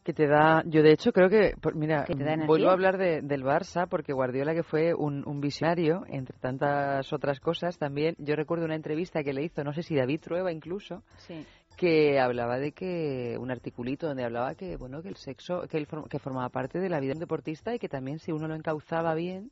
Que 0.04 0.14
te 0.14 0.26
da, 0.26 0.62
yo 0.64 0.82
de 0.82 0.92
hecho 0.92 1.12
creo 1.12 1.28
que, 1.28 1.52
mira, 1.74 2.06
vuelvo 2.46 2.70
a 2.70 2.72
hablar 2.72 2.96
de- 2.96 3.20
del 3.20 3.42
Barça 3.44 3.86
porque 3.88 4.14
Guardiola 4.14 4.54
que 4.54 4.62
fue 4.62 4.94
un, 4.94 5.22
un 5.26 5.40
visionario, 5.40 6.04
entre 6.08 6.38
tantas 6.38 7.12
otras 7.12 7.40
cosas 7.40 7.76
también, 7.76 8.14
yo 8.18 8.34
recuerdo 8.34 8.64
una 8.64 8.74
entrevista 8.76 9.22
que 9.22 9.34
le 9.34 9.44
hizo, 9.44 9.62
no 9.64 9.74
sé 9.74 9.82
si 9.82 9.94
David 9.94 10.20
Trueba 10.22 10.50
incluso, 10.50 11.02
Sí. 11.18 11.44
que 11.76 12.18
hablaba 12.18 12.58
de 12.58 12.72
que, 12.72 13.36
un 13.38 13.50
articulito 13.50 14.06
donde 14.06 14.24
hablaba 14.24 14.54
que, 14.54 14.76
bueno, 14.76 15.02
que 15.02 15.08
el 15.08 15.16
sexo, 15.16 15.62
que, 15.68 15.76
él 15.76 15.86
que 16.08 16.18
formaba 16.18 16.48
parte 16.48 16.78
de 16.80 16.88
la 16.88 17.00
vida 17.00 17.10
de 17.10 17.16
un 17.16 17.20
deportista 17.20 17.74
y 17.74 17.78
que 17.78 17.88
también 17.88 18.18
si 18.18 18.32
uno 18.32 18.48
lo 18.48 18.54
encauzaba 18.54 19.14
bien, 19.14 19.50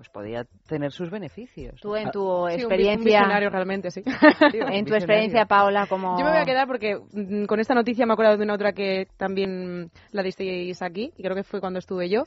pues 0.00 0.08
podía 0.08 0.46
tener 0.66 0.92
sus 0.92 1.10
beneficios. 1.10 1.78
Tú 1.78 1.94
en 1.94 2.08
Ah, 2.08 2.10
tu 2.10 2.46
Sí, 2.48 2.54
un 2.54 2.72
experiencia, 2.72 3.50
realmente, 3.50 3.90
sí. 3.90 4.02
en 4.54 4.86
tu 4.86 4.94
experiencia, 4.94 5.44
Paola, 5.44 5.86
como 5.86 6.18
Yo 6.18 6.24
me 6.24 6.30
voy 6.30 6.40
a 6.40 6.46
quedar 6.46 6.66
porque 6.66 6.96
mm, 6.96 7.44
con 7.44 7.60
esta 7.60 7.74
noticia 7.74 8.06
me 8.06 8.12
he 8.12 8.14
acordado 8.14 8.38
de 8.38 8.44
una 8.44 8.54
otra 8.54 8.72
que 8.72 9.08
también 9.18 9.90
la 10.12 10.22
disteis 10.22 10.80
aquí, 10.80 11.12
y 11.18 11.22
creo 11.22 11.36
que 11.36 11.42
fue 11.42 11.60
cuando 11.60 11.78
estuve 11.78 12.08
yo, 12.08 12.24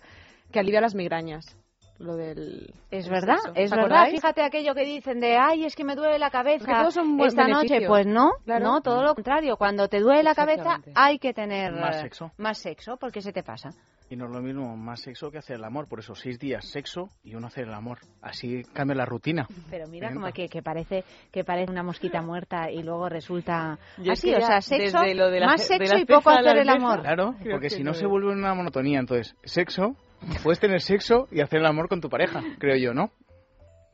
que 0.51 0.59
alivia 0.59 0.81
las 0.81 0.93
migrañas. 0.93 1.57
Lo 2.03 2.15
del. 2.17 2.73
Es 2.91 3.07
verdad, 3.07 3.37
sexo. 3.37 3.53
es 3.55 3.71
¿Os 3.71 3.77
verdad. 3.77 3.85
acordáis? 3.85 4.13
Fíjate 4.21 4.41
aquello 4.43 4.75
que 4.75 4.83
dicen 4.83 5.19
de, 5.21 5.37
ay, 5.37 5.63
es 5.65 5.75
que 5.75 5.83
me 5.85 5.95
duele 5.95 6.19
la 6.19 6.29
cabeza 6.29 6.65
todos 6.81 6.93
son 6.95 7.19
esta 7.21 7.47
noche. 7.47 7.87
Pues 7.87 8.05
no, 8.05 8.31
Claro. 8.43 8.65
no, 8.65 8.81
todo 8.81 9.03
lo 9.03 9.15
contrario. 9.15 9.55
Cuando 9.57 9.87
te 9.87 9.99
duele 10.01 10.21
la 10.23 10.35
cabeza 10.35 10.79
hay 10.95 11.17
que 11.17 11.33
tener 11.33 11.71
Más 11.71 12.01
sexo. 12.01 12.31
más 12.37 12.57
sexo, 12.57 12.97
porque 12.97 13.21
se 13.21 13.31
te 13.31 13.41
pasa. 13.41 13.69
Y 14.09 14.15
no 14.17 14.25
es 14.25 14.31
lo 14.31 14.41
mismo 14.41 14.75
más 14.75 14.99
sexo 15.01 15.31
que 15.31 15.37
hacer 15.39 15.55
el 15.55 15.63
amor. 15.63 15.87
Por 15.87 15.99
eso, 15.99 16.13
seis 16.13 16.37
días 16.37 16.65
sexo 16.69 17.09
y 17.23 17.33
uno 17.35 17.47
hacer 17.47 17.63
el 17.67 17.73
amor. 17.73 17.99
Así 18.21 18.61
cambia 18.73 18.95
la 18.95 19.05
rutina. 19.05 19.47
Pero 19.71 19.87
mira 19.87 20.13
como 20.13 20.27
que, 20.31 20.49
que 20.49 20.61
parece 20.61 21.03
que 21.31 21.43
parece 21.43 21.71
una 21.71 21.81
mosquita 21.83 22.21
muerta 22.21 22.69
y 22.69 22.83
luego 22.83 23.07
resulta 23.09 23.79
es 23.97 24.09
así, 24.09 24.29
que 24.29 24.37
o 24.37 24.41
sea, 24.41 24.61
sexo, 24.61 24.99
lo 25.15 25.31
de 25.31 25.39
la 25.39 25.45
más 25.47 25.61
de 25.61 25.77
sexo 25.77 25.93
la 25.95 26.01
y 26.01 26.05
poco 26.05 26.29
hacer 26.29 26.57
el 26.57 26.69
amor. 26.69 27.01
Claro, 27.01 27.33
porque 27.39 27.59
que 27.61 27.69
si 27.69 27.81
no 27.81 27.91
no 27.91 27.93
se 27.95 28.05
vuelve 28.05 28.31
una 28.33 28.53
monotonía. 28.53 28.99
Entonces, 28.99 29.35
sexo, 29.43 29.95
puedes 30.43 30.59
tener 30.59 30.81
sexo 30.81 31.27
y 31.31 31.41
hacer 31.41 31.59
el 31.59 31.65
amor 31.65 31.87
con 31.89 32.01
tu 32.01 32.09
pareja, 32.09 32.41
creo 32.59 32.75
yo, 32.77 32.93
¿no? 32.93 33.11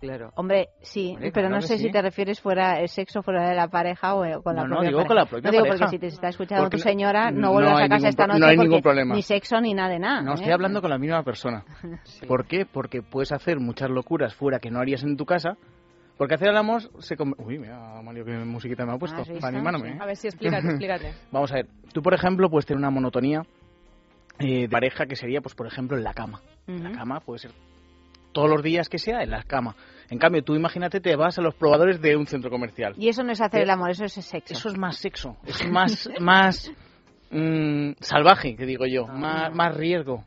Claro. 0.01 0.31
Hombre, 0.35 0.69
sí, 0.81 1.09
Hombre, 1.15 1.31
pero 1.33 1.47
claro 1.49 1.55
no 1.55 1.61
sé 1.61 1.77
sí. 1.77 1.83
si 1.83 1.91
te 1.91 2.01
refieres 2.01 2.39
fuera 2.39 2.79
el 2.79 2.87
sexo 2.87 3.21
fuera 3.21 3.49
de 3.49 3.53
la 3.53 3.67
pareja 3.67 4.15
o 4.15 4.23
eh, 4.23 4.37
con 4.41 4.55
la 4.55 4.61
No, 4.61 4.67
no, 4.69 4.75
propia 4.75 4.87
digo 4.91 4.97
pareja. 4.99 5.07
con 5.09 5.15
la 5.17 5.25
propia 5.25 5.47
no 5.47 5.51
digo 5.51 5.63
pareja. 5.65 5.77
porque 5.85 5.95
si 5.97 5.99
te 5.99 6.07
está 6.07 6.29
escuchando 6.29 6.63
Porque 6.63 6.77
tu 6.77 6.83
no- 6.85 6.89
señora, 6.89 7.31
no 7.31 7.39
no 7.41 7.51
vuelvas 7.51 7.81
a 7.83 7.89
casa 7.89 8.07
esta 8.07 8.25
noche 8.27 8.39
no 8.39 8.45
hay 8.45 8.57
ningún 8.57 8.81
problema. 8.81 9.13
ni 9.13 9.21
sexo 9.23 9.59
ni 9.59 9.73
nada 9.73 9.89
de 9.89 9.99
nada. 9.99 10.21
No, 10.21 10.31
¿eh? 10.31 10.35
estoy 10.35 10.53
hablando 10.53 10.79
con 10.79 10.89
la 10.89 10.97
misma 10.97 11.21
persona. 11.23 11.65
¿Por 12.29 12.45
qué? 12.47 12.65
Porque 12.65 13.01
puedes 13.01 13.33
hacer 13.33 13.59
muchas 13.59 13.89
locuras 13.89 14.33
fuera 14.33 14.59
que 14.59 14.71
no 14.71 14.79
harías 14.79 15.03
en 15.03 15.17
tu 15.17 15.25
casa. 15.25 15.57
Porque 16.17 16.35
hacer 16.35 16.47
el 16.49 16.57
amor 16.57 16.81
se... 16.99 17.15
Uy, 17.37 17.59
mira, 17.59 18.01
Mario, 18.01 18.23
qué 18.23 18.31
musiquita 18.39 18.85
me 18.85 18.93
ha 18.93 18.97
puesto. 18.97 19.21
Para 19.41 19.47
animarme, 19.57 19.89
Sí. 19.91 19.95
¿eh? 19.95 19.97
A 20.01 20.05
ver 20.05 20.15
si 20.15 20.27
explícate, 20.29 20.67
explícate. 20.67 21.13
Vamos 21.31 21.51
a 21.51 21.55
ver. 21.55 21.67
Tú, 21.93 22.01
por 22.01 22.13
ejemplo, 22.13 22.49
puedes 22.49 22.65
tener 22.65 22.77
una 22.77 22.89
monotonía 22.89 23.41
eh, 24.39 24.61
de 24.61 24.69
pareja 24.69 25.05
que 25.05 25.15
sería, 25.15 25.41
pues, 25.41 25.55
por 25.55 25.67
ejemplo, 25.67 25.97
en 25.97 26.03
la 26.03 26.13
cama. 26.13 26.41
En 26.67 26.83
la 26.83 26.91
cama 26.91 27.19
puede 27.19 27.39
ser 27.39 27.51
todos 28.31 28.49
los 28.49 28.63
días 28.63 28.89
que 28.89 28.99
sea 28.99 29.21
en 29.21 29.31
la 29.31 29.43
cama. 29.43 29.75
En 30.09 30.17
cambio, 30.17 30.43
tú 30.43 30.55
imagínate, 30.55 30.99
te 30.99 31.15
vas 31.15 31.37
a 31.37 31.41
los 31.41 31.55
probadores 31.55 32.01
de 32.01 32.15
un 32.15 32.25
centro 32.25 32.49
comercial. 32.49 32.93
Y 32.97 33.09
eso 33.09 33.23
no 33.23 33.31
es 33.31 33.41
hacer 33.41 33.61
Eh, 33.61 33.63
el 33.63 33.69
amor, 33.69 33.91
eso 33.91 34.05
es 34.05 34.13
sexo. 34.13 34.53
Eso 34.53 34.69
es 34.69 34.77
más 34.77 34.97
sexo, 34.97 35.37
es 35.45 35.67
más, 35.69 36.09
más 36.19 36.71
mm, 37.31 37.91
salvaje, 37.99 38.55
que 38.55 38.65
digo 38.65 38.85
yo, 38.85 39.07
más, 39.07 39.53
más 39.53 39.75
riesgo. 39.75 40.25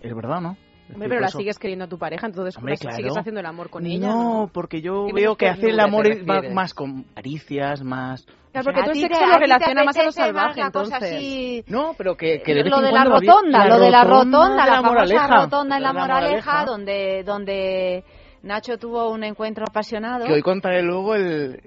Es 0.00 0.14
verdad, 0.14 0.40
¿no? 0.40 0.56
Hombre, 0.92 1.08
pero 1.08 1.20
la 1.20 1.28
eso- 1.28 1.38
sigues 1.38 1.58
queriendo 1.58 1.84
a 1.86 1.88
tu 1.88 1.98
pareja, 1.98 2.26
entonces 2.26 2.56
Hombre, 2.56 2.76
claro. 2.76 2.96
sigues 2.96 3.16
haciendo 3.16 3.40
el 3.40 3.46
amor 3.46 3.70
con 3.70 3.86
ella. 3.86 4.08
No, 4.08 4.50
porque 4.52 4.80
yo 4.82 5.06
¿Qué 5.06 5.12
veo 5.14 5.36
que 5.36 5.48
hacer 5.48 5.70
el 5.70 5.80
amor 5.80 6.06
más 6.52 6.74
con 6.74 7.04
caricias, 7.14 7.82
más... 7.82 8.26
Claro, 8.52 8.64
porque 8.66 8.82
tú 8.82 8.94
sexo 9.00 9.26
lo 9.26 9.38
relaciona 9.38 9.82
más 9.84 9.96
a 9.96 10.02
lo 10.02 10.12
salvaje, 10.12 10.60
entonces. 10.60 11.02
así- 11.02 11.64
No, 11.68 11.94
pero 11.96 12.14
que, 12.16 12.42
que 12.42 12.54
de 12.54 12.62
vez 12.64 12.70
lo 12.70 12.78
en 12.80 12.84
de 12.84 12.92
la 12.92 13.04
rotonda, 13.04 13.66
lo 13.66 13.78
de 13.78 13.90
la 13.90 14.04
rotonda, 14.04 14.66
la, 14.66 14.72
famosa 14.74 14.82
moraleja. 14.92 15.36
rotonda 15.44 15.76
en 15.78 15.82
la 15.82 15.92
moraleja, 15.94 16.20
moraleja. 16.52 16.64
donde, 16.66 17.22
donde 17.24 18.04
Nacho 18.42 18.76
tuvo 18.76 19.08
un 19.10 19.24
encuentro 19.24 19.64
apasionado. 19.66 20.26
Que 20.26 20.34
hoy 20.34 20.42
contaré 20.42 20.82
luego 20.82 21.14
el... 21.14 21.62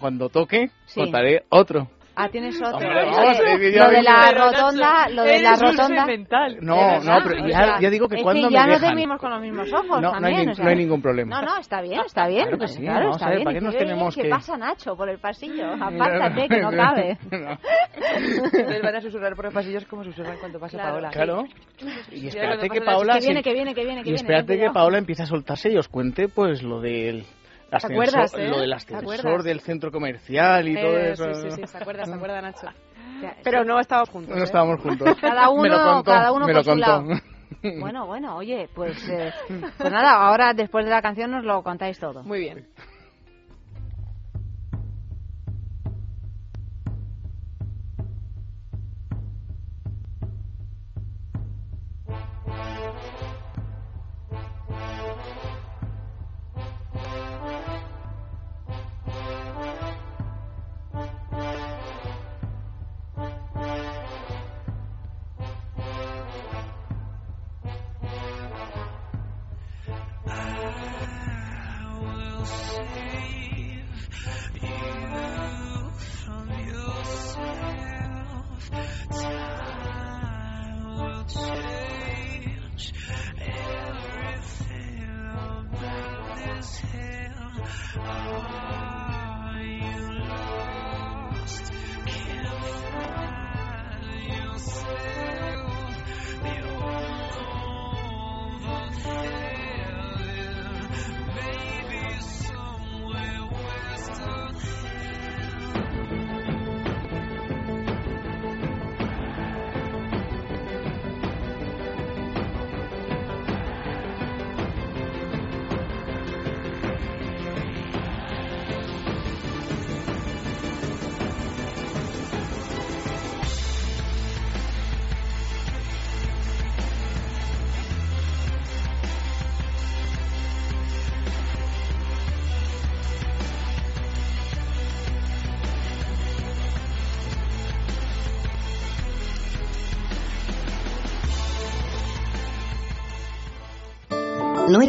Cuando 0.00 0.30
toque, 0.30 0.70
Sí. 0.86 1.00
contaré 1.00 1.44
otro. 1.50 1.88
Ah, 2.16 2.28
tienes 2.28 2.56
otro. 2.60 2.74
Hombre, 2.88 3.04
vamos, 3.06 3.38
lo 3.38 3.88
de 3.90 4.02
la 4.02 4.32
rotonda, 4.32 5.08
lo 5.10 5.22
de 5.22 5.40
la 5.40 5.54
rotonda. 5.54 6.06
No, 6.60 6.76
¿De 6.76 7.04
no, 7.06 7.18
pero 7.24 7.48
ya, 7.48 7.78
ya 7.80 7.88
digo 7.90 8.08
que 8.08 8.16
es 8.16 8.22
cuando 8.22 8.48
que 8.48 8.54
ya 8.54 8.66
me 8.66 8.78
no 8.78 8.94
vimos 8.96 9.18
con 9.20 9.30
los 9.30 9.40
mismos 9.40 9.72
ojos 9.72 10.00
No, 10.00 10.00
no 10.00 10.10
también. 10.12 10.36
hay, 10.40 10.46
ni- 10.46 10.52
o 10.52 10.54
sea, 10.54 10.64
no 10.64 10.70
hay 10.70 10.76
ningún 10.76 11.00
problema. 11.00 11.40
No, 11.40 11.46
no, 11.46 11.56
está 11.58 11.80
bien, 11.80 12.00
está 12.04 12.26
bien. 12.26 12.42
Claro 12.42 12.58
que 12.58 12.68
sí, 12.68 12.80
claro, 12.80 12.98
vamos 13.00 13.16
está 13.16 13.26
a 13.26 13.28
ver, 13.30 13.38
bien. 13.38 13.44
¿para 13.44 13.58
qué 13.58 13.64
nos 13.64 13.76
tenemos 13.76 14.14
¿Qué 14.14 14.22
que- 14.22 14.28
pasa, 14.28 14.56
Nacho, 14.56 14.96
por 14.96 15.08
el 15.08 15.18
pasillo? 15.18 15.72
Apártate, 15.80 16.48
que 16.48 16.60
no 16.60 16.70
cabe. 16.72 17.18
Entonces 17.30 18.82
van 18.82 18.96
a 18.96 19.00
susurrar 19.00 19.34
por 19.34 19.44
los 19.46 19.54
pasillos 19.54 19.84
como 19.86 20.04
susurran 20.04 20.36
cuando 20.38 20.58
pasa 20.58 20.76
Claro, 20.78 20.92
Paola. 20.92 21.10
Claro. 21.10 21.44
Y 22.10 22.26
espérate 22.28 22.68
que 22.68 22.80
la 22.80 22.84
Paola... 22.86 23.14
Que 23.14 23.20
viene, 23.26 23.42
que 23.42 23.52
viene, 23.54 23.74
que 23.74 23.84
viene, 23.84 24.02
Y 24.04 24.14
espérate 24.14 24.58
que. 24.58 24.70
Paola 24.70 24.98
empiece 24.98 25.22
a 25.22 25.26
soltarse 25.26 25.70
y 25.70 25.76
os 25.76 25.88
cuente 25.88 26.28
pues 26.28 26.62
lo 26.62 26.80
del 26.80 27.24
ascensor, 27.76 27.92
acuerdas, 27.92 28.34
eh? 28.34 28.48
lo 28.48 28.58
del 28.60 28.70
¿Te 28.70 28.76
ascensor 28.76 29.42
del 29.42 29.60
centro 29.60 29.90
comercial 29.90 30.68
y 30.68 30.74
todo 30.74 30.96
Eh, 30.98 31.12
eso. 31.12 31.34
Sí, 31.34 31.40
sí, 31.42 31.50
sí, 31.56 31.66
se 31.66 31.78
acuerda, 31.78 32.04
se 32.04 32.14
acuerda 32.14 32.40
Nacho. 32.42 32.66
Pero 33.44 33.64
no 33.64 33.78
estábamos 33.80 34.08
juntos. 34.10 34.34
No 34.36 34.40
¿eh? 34.42 34.44
estábamos 34.44 34.80
juntos. 34.80 35.16
Cada 35.20 35.40
Me 35.42 35.46
lo 35.46 35.52
uno, 35.52 35.84
contó, 35.94 36.10
cada 36.10 36.32
uno 36.32 36.46
me 36.46 36.52
por 36.52 36.56
lo 36.56 36.62
su 36.64 36.70
contó. 36.70 36.86
lado. 36.86 37.20
Bueno, 37.80 38.06
bueno, 38.06 38.36
oye, 38.36 38.68
pues, 38.74 39.06
eh, 39.08 39.32
pues 39.78 39.92
nada, 39.92 40.12
ahora 40.12 40.54
después 40.54 40.84
de 40.84 40.90
la 40.90 41.02
canción 41.02 41.30
nos 41.30 41.44
lo 41.44 41.62
contáis 41.62 41.98
todo. 41.98 42.22
Muy 42.22 42.40
bien. 42.40 42.66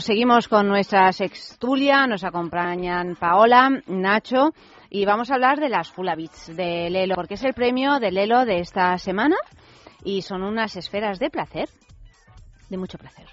seguimos, 0.00 0.46
con 0.46 0.68
nuestra 0.68 1.10
sextulia, 1.12 2.06
nos 2.06 2.22
acompañan 2.22 3.16
Paola, 3.16 3.70
Nacho 3.86 4.50
y 4.90 5.06
vamos 5.06 5.30
a 5.30 5.34
hablar 5.34 5.58
de 5.58 5.70
las 5.70 5.90
Fulabits 5.90 6.54
de 6.54 6.90
Lelo, 6.90 7.14
porque 7.14 7.34
es 7.34 7.44
el 7.44 7.54
premio 7.54 7.98
de 7.98 8.10
Lelo 8.12 8.44
de 8.44 8.60
esta 8.60 8.96
semana 8.98 9.36
y 10.04 10.22
son 10.22 10.42
unas 10.42 10.76
esferas 10.76 11.18
de 11.18 11.30
placer, 11.30 11.68
de 12.68 12.76
mucho 12.76 12.98
placer. 12.98 13.26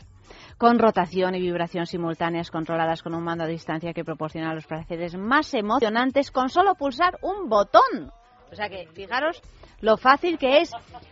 Con 0.57 0.79
rotación 0.79 1.35
y 1.35 1.41
vibración 1.41 1.85
simultáneas 1.85 2.49
controladas 2.49 3.03
con 3.03 3.13
un 3.13 3.23
mando 3.23 3.43
a 3.43 3.47
distancia 3.47 3.93
que 3.93 4.05
proporciona 4.05 4.53
los 4.53 4.65
placeres 4.65 5.15
más 5.17 5.53
emocionantes 5.53 6.31
con 6.31 6.49
solo 6.49 6.75
pulsar 6.75 7.19
un 7.21 7.49
botón. 7.49 8.11
O 8.51 8.55
sea 8.55 8.69
que, 8.69 8.87
fijaros 8.93 9.41
lo 9.81 9.97
fácil 9.97 10.37
que 10.37 10.59
es. 10.59 10.71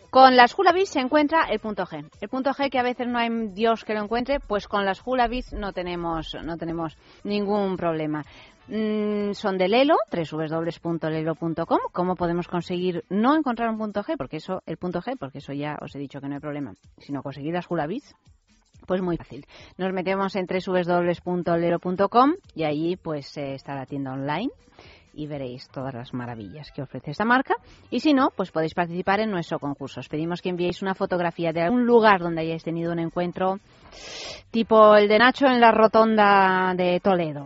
Con 0.10 0.38
las 0.38 0.58
Hulabis 0.58 0.90
se 0.90 1.02
encuentra 1.02 1.44
el 1.50 1.60
punto 1.60 1.86
G. 1.86 2.10
El 2.22 2.30
punto 2.30 2.52
G 2.52 2.70
que 2.70 2.80
a 2.80 2.84
veces 2.84 3.08
no 3.08 3.20
hay 3.20 3.30
Dios 3.50 3.84
que 3.84 3.94
lo 3.94 4.02
encuentre, 4.02 4.40
pues 4.40 4.68
con 4.68 4.86
las 4.86 5.02
Hulabis 5.06 5.52
no 5.52 5.74
tenemos, 5.74 6.36
no 6.42 6.58
tenemos 6.58 6.98
ningún 7.24 7.76
problema. 7.76 8.24
Mm, 8.68 9.34
son 9.34 9.58
de 9.58 9.68
Lelo, 9.68 9.98
www.lelo.com. 10.12 11.80
¿Cómo 11.92 12.16
podemos 12.16 12.48
conseguir 12.48 13.04
no 13.10 13.36
encontrar 13.36 13.70
un 13.70 13.78
punto 13.78 14.04
G? 14.04 14.16
Porque 14.18 14.38
eso, 14.38 14.64
el 14.66 14.78
punto 14.78 15.02
G, 15.02 15.18
porque 15.20 15.40
eso 15.40 15.52
ya 15.54 15.78
os 15.82 15.94
he 15.96 16.00
dicho 16.00 16.22
que 16.22 16.28
no 16.28 16.36
hay 16.36 16.42
problema, 16.42 16.74
sino 16.98 17.22
conseguir 17.22 17.54
las 17.54 17.70
Hulabis. 17.70 18.16
Pues 18.88 19.02
muy 19.02 19.18
fácil. 19.18 19.46
Nos 19.78 19.92
metemos 19.94 20.36
en 20.36 20.48
www.lelo.com 20.48 22.34
y 22.54 22.64
allí 22.64 22.96
pues 22.96 23.36
eh, 23.38 23.56
está 23.56 23.76
la 23.76 23.86
tienda 23.86 24.14
online 24.14 24.52
y 25.16 25.28
veréis 25.28 25.68
todas 25.70 25.94
las 25.94 26.14
maravillas 26.14 26.72
que 26.72 26.82
ofrece 26.82 27.12
esta 27.12 27.26
marca. 27.26 27.56
Y 27.90 28.02
si 28.02 28.14
no, 28.14 28.32
pues 28.36 28.52
podéis 28.52 28.74
participar 28.74 29.20
en 29.20 29.32
nuestro 29.32 29.60
concurso. 29.60 30.00
Os 30.00 30.10
pedimos 30.10 30.42
que 30.42 30.50
enviéis 30.50 30.82
una 30.82 30.94
fotografía 30.94 31.52
de 31.54 31.62
algún 31.62 31.86
lugar 31.86 32.20
donde 32.20 32.42
hayáis 32.42 32.64
tenido 32.64 32.92
un 32.92 33.00
encuentro 33.00 33.60
tipo 34.52 34.96
el 34.96 35.08
de 35.08 35.20
Nacho 35.20 35.48
en 35.48 35.60
la 35.60 35.72
rotonda 35.72 36.74
de 36.76 37.00
Toledo. 37.00 37.46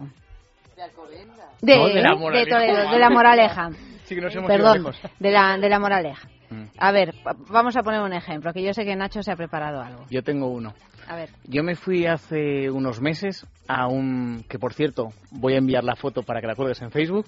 De, 1.61 1.75
No, 1.75 1.87
de 1.87 2.01
la 2.01 2.09
de 2.11 2.15
Moraleja. 2.15 2.57
Toledo, 2.57 2.91
de 2.91 2.99
la 2.99 3.09
Moraleja. 3.09 3.69
Sí 4.09 4.15
que 4.15 4.21
nos 4.21 4.35
hemos 4.35 4.47
Perdón, 4.47 4.91
de 5.19 5.29
la, 5.29 5.55
de 5.59 5.69
la 5.69 5.79
Moraleja. 5.79 6.27
Mm. 6.49 6.63
A 6.79 6.91
ver, 6.91 7.13
vamos 7.51 7.77
a 7.77 7.83
poner 7.83 8.01
un 8.01 8.11
ejemplo, 8.11 8.51
que 8.53 8.63
yo 8.63 8.73
sé 8.73 8.83
que 8.83 8.95
Nacho 8.95 9.21
se 9.21 9.31
ha 9.31 9.35
preparado 9.35 9.81
algo. 9.81 10.05
Yo 10.09 10.23
tengo 10.23 10.47
uno. 10.47 10.73
A 11.07 11.15
ver. 11.15 11.29
Yo 11.43 11.63
me 11.63 11.75
fui 11.75 12.07
hace 12.07 12.71
unos 12.71 13.01
meses 13.01 13.45
a 13.67 13.87
un, 13.87 14.43
que 14.49 14.57
por 14.57 14.73
cierto, 14.73 15.09
voy 15.31 15.53
a 15.53 15.57
enviar 15.57 15.83
la 15.83 15.95
foto 15.95 16.23
para 16.23 16.41
que 16.41 16.47
la 16.47 16.55
cuelgues 16.55 16.81
en 16.81 16.89
Facebook, 16.89 17.27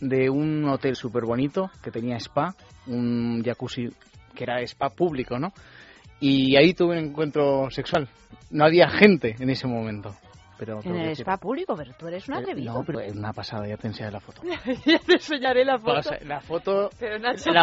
de 0.00 0.30
un 0.30 0.64
hotel 0.68 0.96
súper 0.96 1.24
bonito 1.24 1.70
que 1.82 1.90
tenía 1.90 2.16
spa, 2.18 2.54
un 2.86 3.42
jacuzzi 3.44 3.88
que 4.34 4.44
era 4.44 4.60
spa 4.62 4.90
público, 4.90 5.38
¿no? 5.38 5.52
Y 6.20 6.56
ahí 6.56 6.74
tuve 6.74 6.98
un 6.98 7.06
encuentro 7.06 7.70
sexual. 7.70 8.08
No 8.50 8.64
había 8.64 8.88
gente 8.90 9.36
en 9.38 9.50
ese 9.50 9.66
momento. 9.66 10.14
Pero 10.58 10.80
En 10.84 10.94
el 10.94 11.08
decir- 11.08 11.22
spa 11.22 11.38
público, 11.38 11.74
pero 11.74 11.92
tú 11.98 12.06
eres 12.06 12.28
un 12.28 12.34
Eh, 12.34 12.38
atrevido. 12.38 12.74
No, 12.74 12.84
pero 12.84 13.00
es 13.00 13.14
una 13.14 13.32
pasada, 13.32 13.66
ya 13.66 13.78
te 13.78 13.86
enseñaré 13.86 14.12
la 14.12 14.20
foto. 14.20 14.42
ya 14.84 14.98
te 14.98 15.14
enseñaré 15.14 15.64
la 15.64 15.78
foto. 15.78 16.10
La 16.26 16.40
foto... 16.42 16.90
Pero 16.98 17.18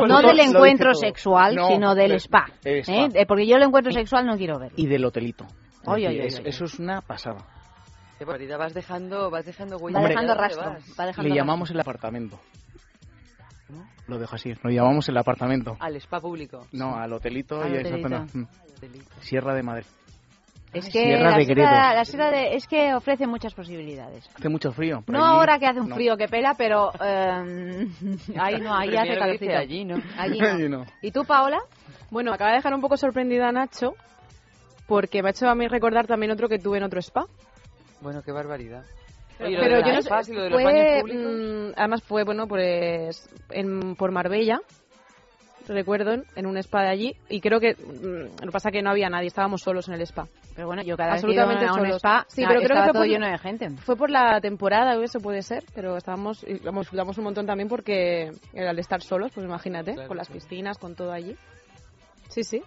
no 0.07 0.21
del 0.23 0.39
encuentro 0.39 0.95
sexual, 0.95 1.55
No, 1.55 1.67
sino 1.67 1.93
del 1.93 2.11
de- 2.13 2.19
spa. 2.19 2.47
¿eh? 2.65 2.81
Eh, 2.87 3.25
Porque 3.27 3.45
yo 3.45 3.57
el 3.57 3.61
encuentro 3.63 3.91
sexual 3.91 4.25
no 4.25 4.35
quiero 4.35 4.57
ver. 4.57 4.71
Y 4.75 4.87
del 4.87 5.05
hotelito. 5.05 5.45
Oye, 5.85 6.07
oye, 6.07 6.23
oye. 6.25 6.41
Eso 6.49 6.65
es 6.65 6.79
una 6.79 7.01
pasada. 7.01 7.45
Qué 8.17 8.25
barbaridad, 8.25 8.57
vas 8.57 8.73
dejando, 8.73 9.29
vas 9.29 9.45
dejando 9.45 9.77
huella. 9.77 9.99
Va 10.01 10.07
dejando 10.07 10.33
¿Dónde 10.33 10.47
rastro. 10.47 10.63
vas? 10.71 10.83
Va 10.99 11.05
dejando 11.05 11.23
Le 11.23 11.29
rastro. 11.29 11.35
llamamos 11.35 11.71
el 11.71 11.79
apartamento. 11.79 12.39
Lo 14.07 14.17
dejo 14.17 14.35
así, 14.35 14.53
lo 14.63 14.69
llamamos 14.69 15.09
el 15.09 15.17
apartamento. 15.17 15.75
Al 15.79 15.95
spa 15.97 16.21
público. 16.21 16.65
No, 16.71 16.95
al 16.95 17.11
hotelito 17.11 17.61
Al 17.61 17.73
y 17.73 17.77
a 17.77 17.81
esa 17.81 17.97
zona. 18.01 18.25
Mm. 18.33 18.43
Sierra 19.19 19.53
de 19.53 19.63
Madrid. 19.63 19.85
Es 20.73 20.85
que 20.85 20.91
Sierra 21.03 21.31
la 21.31 21.37
de 21.37 21.45
sierra, 21.45 21.61
Gredos. 21.71 21.95
la 21.95 22.05
sierra 22.05 22.31
de, 22.31 22.55
es 22.55 22.67
que 22.67 22.93
ofrece 22.93 23.27
muchas 23.27 23.53
posibilidades. 23.53 24.29
Hace 24.35 24.49
mucho 24.49 24.71
frío. 24.71 25.03
No 25.07 25.23
allí, 25.25 25.35
ahora 25.37 25.59
que 25.59 25.65
hace 25.67 25.79
un 25.81 25.89
no. 25.89 25.95
frío 25.95 26.15
que 26.17 26.27
pela, 26.27 26.55
pero 26.57 26.91
eh, 27.01 27.87
ahí 28.39 28.61
no, 28.61 28.73
ahí 28.75 28.95
hace 28.95 29.17
calorcito. 29.17 29.57
allí, 29.57 29.85
¿no? 29.85 29.95
Allí 30.17 30.39
no. 30.39 30.47
Allí 30.55 30.69
no. 30.69 30.85
¿Y 31.01 31.11
tú, 31.11 31.23
Paola? 31.25 31.59
Bueno, 32.09 32.31
acaba 32.33 32.51
de 32.51 32.57
dejar 32.57 32.73
un 32.73 32.81
poco 32.81 32.95
sorprendida 32.97 33.49
a 33.49 33.51
Nacho 33.51 33.93
porque 34.87 35.21
me 35.21 35.29
ha 35.29 35.31
hecho 35.31 35.49
a 35.49 35.55
mí 35.55 35.67
recordar 35.67 36.07
también 36.07 36.31
otro 36.31 36.47
que 36.47 36.59
tuve 36.59 36.77
en 36.77 36.83
otro 36.83 36.99
spa. 37.01 37.25
Bueno, 38.01 38.21
qué 38.21 38.31
barbaridad. 38.31 38.83
Pero, 39.37 39.49
Oye, 39.49 39.69
lo 39.69 39.87
yo 39.87 39.93
no 39.93 40.01
sé, 40.01 40.31
y 40.31 40.35
lo 40.35 40.43
de 40.43 40.49
los 40.49 40.61
fue, 40.61 41.03
mm, 41.03 41.73
además 41.75 42.01
fue, 42.03 42.23
bueno, 42.23 42.47
pues 42.47 43.29
en, 43.51 43.95
por 43.95 44.11
Marbella, 44.11 44.59
recuerdo, 45.67 46.23
en 46.35 46.45
un 46.45 46.57
spa 46.57 46.83
de 46.83 46.89
allí, 46.89 47.15
y 47.29 47.39
creo 47.39 47.59
que, 47.59 47.75
mm, 47.75 48.39
lo 48.41 48.47
que 48.47 48.51
pasa 48.51 48.71
que 48.71 48.81
no 48.81 48.89
había 48.89 49.09
nadie, 49.09 49.27
estábamos 49.27 49.61
solos 49.61 49.87
en 49.87 49.95
el 49.95 50.01
spa. 50.01 50.27
Pero 50.55 50.67
bueno, 50.67 50.81
yo 50.81 50.97
cada 50.97 51.13
vez 51.13 51.21
que 51.21 51.27
Absolutamente 51.27 51.65
iba 51.65 51.71
a 51.71 51.73
un 51.75 51.79
solos. 51.81 51.97
spa, 51.97 52.25
sí, 52.27 52.43
pero 52.47 52.59
creo 52.59 52.59
que 52.59 52.65
estaba 52.65 52.85
fue 52.85 52.93
todo 52.93 53.01
por, 53.03 53.09
lleno 53.09 53.27
de 53.27 53.37
gente. 53.37 53.69
fue 53.77 53.95
por 53.95 54.09
la 54.09 54.41
temporada, 54.41 54.97
o 54.97 55.03
eso 55.03 55.19
puede 55.19 55.43
ser, 55.43 55.63
pero 55.75 55.97
estábamos, 55.97 56.43
y, 56.43 56.55
vamos, 56.59 56.85
disfrutamos 56.85 57.17
un 57.17 57.23
montón 57.25 57.45
también 57.45 57.69
porque 57.69 58.31
al 58.55 58.79
estar 58.79 59.01
solos, 59.01 59.31
pues 59.33 59.45
imagínate, 59.45 59.93
Claro, 59.93 60.07
con 60.07 60.17
las 60.17 60.29
piscinas, 60.29 60.77
con 60.79 60.95
todo 60.95 61.11
allí. 61.11 61.35
Sí, 62.29 62.43
sí. 62.43 62.63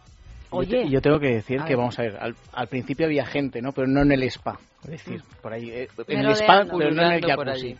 Yo 0.52 0.58
Oye. 0.58 0.88
yo 0.88 1.00
tengo 1.00 1.20
que 1.20 1.28
decir 1.34 1.62
que, 1.62 1.76
vamos 1.76 1.98
a 1.98 2.02
ver, 2.02 2.16
al, 2.18 2.34
al 2.52 2.66
principio 2.68 3.06
había 3.06 3.24
gente, 3.24 3.62
¿no? 3.62 3.72
Pero 3.72 3.86
no 3.86 4.02
en 4.02 4.12
el 4.12 4.22
spa. 4.24 4.58
Es 4.84 4.90
decir, 4.90 5.22
por 5.42 5.52
ahí. 5.52 5.70
eh, 5.70 5.88
en 6.08 6.20
el 6.20 6.32
spa, 6.32 6.64
pero 6.76 6.90
no 6.90 7.02
en 7.02 7.12
el 7.12 7.24
jacuzzi. 7.24 7.76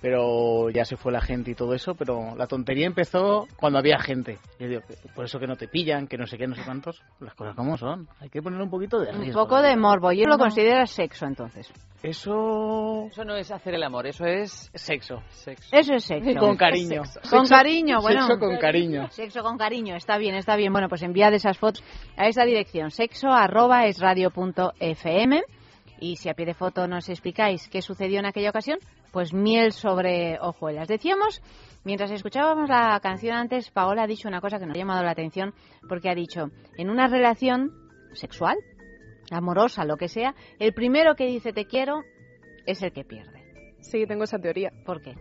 Pero 0.00 0.70
ya 0.70 0.84
se 0.86 0.96
fue 0.96 1.12
la 1.12 1.20
gente 1.20 1.50
y 1.50 1.54
todo 1.54 1.74
eso, 1.74 1.94
pero 1.94 2.34
la 2.34 2.46
tontería 2.46 2.86
empezó 2.86 3.46
cuando 3.58 3.78
había 3.78 3.98
gente. 3.98 4.38
Yo 4.58 4.66
digo, 4.66 4.80
por 5.14 5.26
eso 5.26 5.38
que 5.38 5.46
no 5.46 5.56
te 5.56 5.68
pillan, 5.68 6.06
que 6.06 6.16
no 6.16 6.26
sé 6.26 6.38
qué, 6.38 6.46
no 6.46 6.54
sé 6.54 6.62
cuántos. 6.64 7.02
Las 7.20 7.34
cosas 7.34 7.54
como 7.54 7.76
son. 7.76 8.08
Hay 8.18 8.30
que 8.30 8.40
poner 8.40 8.60
un 8.62 8.70
poquito 8.70 8.98
de 8.98 9.10
Un 9.10 9.20
riesgo. 9.20 9.42
poco 9.42 9.60
de 9.60 9.76
morbo. 9.76 10.10
Lo 10.12 10.24
No. 10.26 10.38
considero 10.38 10.86
sexo, 10.86 11.26
entonces. 11.26 11.70
Eso... 12.02 13.08
Eso 13.10 13.24
no 13.24 13.36
es 13.36 13.50
hacer 13.50 13.74
el 13.74 13.82
amor, 13.82 14.06
eso 14.06 14.24
es 14.24 14.70
Sexo. 14.74 15.22
sexo. 15.28 15.68
Eso 15.76 15.94
es 15.94 16.04
sexo. 16.04 16.38
Con 16.40 16.56
cariño. 16.56 17.02
Con 17.28 17.44
Sexo- 17.46 17.48
cariño, 17.50 18.00
bueno. 18.00 18.22
Sexo 18.26 18.38
con 18.38 18.56
cariño. 18.58 19.08
Sexo 19.10 19.42
con 19.42 19.58
cariño, 19.58 19.96
está 19.96 20.16
bien, 20.16 20.34
está 20.34 20.56
bien. 20.56 20.72
Bueno, 20.72 20.88
pues 20.88 21.02
enviad 21.02 21.34
esas 21.34 21.58
fotos 21.58 21.84
a 22.16 22.26
esa 22.26 22.44
dirección, 22.44 22.90
sexo 22.90 23.28
arroba 23.28 23.84
es 23.86 23.98
radio 24.00 24.30
punto 24.30 24.72
fm. 24.80 25.42
Y 26.02 26.16
si 26.16 26.30
a 26.30 26.34
pie 26.34 26.46
de 26.46 26.54
foto 26.54 26.88
nos 26.88 27.08
explicáis 27.10 27.68
qué 27.68 27.82
sucedió 27.82 28.20
en 28.20 28.26
aquella 28.26 28.48
ocasión, 28.48 28.78
pues 29.12 29.32
miel 29.32 29.72
sobre 29.72 30.38
hojuelas. 30.40 30.88
Decíamos, 30.88 31.42
mientras 31.84 32.10
escuchábamos 32.10 32.68
la 32.68 32.98
canción 33.00 33.34
antes, 33.34 33.70
Paola 33.70 34.04
ha 34.04 34.06
dicho 34.06 34.28
una 34.28 34.40
cosa 34.40 34.58
que 34.58 34.66
nos 34.66 34.76
ha 34.76 34.78
llamado 34.78 35.02
la 35.02 35.12
atención, 35.12 35.54
porque 35.88 36.10
ha 36.10 36.14
dicho, 36.14 36.50
en 36.76 36.90
una 36.90 37.08
relación 37.08 37.72
sexual, 38.12 38.56
amorosa, 39.30 39.84
lo 39.84 39.96
que 39.96 40.08
sea, 40.08 40.34
el 40.58 40.72
primero 40.74 41.14
que 41.14 41.26
dice 41.26 41.52
te 41.52 41.66
quiero 41.66 42.02
es 42.66 42.82
el 42.82 42.92
que 42.92 43.04
pierde. 43.04 43.40
Sí, 43.80 44.06
tengo 44.06 44.24
esa 44.24 44.38
teoría. 44.38 44.72
¿Por 44.84 45.00
qué? 45.00 45.14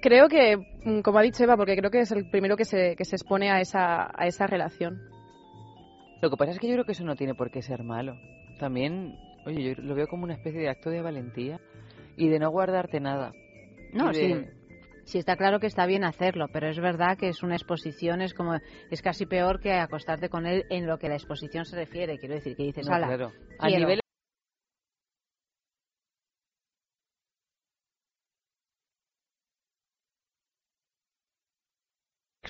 Creo 0.00 0.28
que, 0.28 0.56
mm, 0.56 1.00
como 1.00 1.18
ha 1.18 1.22
dicho 1.22 1.44
Eva, 1.44 1.56
porque 1.56 1.76
creo 1.76 1.90
que 1.90 2.00
es 2.00 2.12
el 2.12 2.28
primero 2.28 2.56
que 2.56 2.64
se, 2.64 2.96
que 2.96 3.04
se 3.04 3.16
expone 3.16 3.50
a 3.50 3.60
esa, 3.60 4.10
a 4.14 4.26
esa 4.26 4.46
relación. 4.46 5.00
Lo 6.20 6.30
que 6.30 6.36
pasa 6.36 6.52
es 6.52 6.58
que 6.58 6.68
yo 6.68 6.74
creo 6.74 6.84
que 6.84 6.92
eso 6.92 7.04
no 7.04 7.16
tiene 7.16 7.34
por 7.34 7.50
qué 7.50 7.62
ser 7.62 7.82
malo. 7.82 8.16
También, 8.58 9.16
oye, 9.46 9.62
yo 9.74 9.82
lo 9.82 9.94
veo 9.94 10.06
como 10.08 10.24
una 10.24 10.34
especie 10.34 10.60
de 10.60 10.68
acto 10.68 10.90
de 10.90 11.02
valentía 11.02 11.60
y 12.16 12.28
de 12.28 12.38
no 12.38 12.50
guardarte 12.50 13.00
nada. 13.00 13.32
No, 13.92 14.10
Y 14.10 14.14
sí. 14.14 14.26
de- 14.28 14.62
Sí, 15.04 15.18
está 15.18 15.36
claro 15.36 15.58
que 15.58 15.66
está 15.66 15.84
bien 15.84 16.04
hacerlo, 16.04 16.46
pero 16.52 16.68
es 16.68 16.78
verdad 16.78 17.18
que 17.18 17.28
es 17.28 17.42
una 17.42 17.56
exposición, 17.56 18.22
es 18.22 18.34
como 18.34 18.54
es 18.88 19.02
casi 19.02 19.26
peor 19.26 19.58
que 19.58 19.72
acostarte 19.72 20.28
con 20.28 20.46
él 20.46 20.64
en 20.70 20.86
lo 20.86 20.96
que 20.98 21.08
la 21.08 21.16
exposición 21.16 21.64
se 21.64 21.74
refiere. 21.74 22.18
Quiero 22.18 22.36
decir, 22.36 22.54
que 22.54 22.62
dices, 22.62 22.86
No, 22.86 22.94
"Hala, 22.94 23.08
claro. 23.08 23.32
A 23.58 23.66
quiero". 23.66 23.80
nivel 23.80 24.00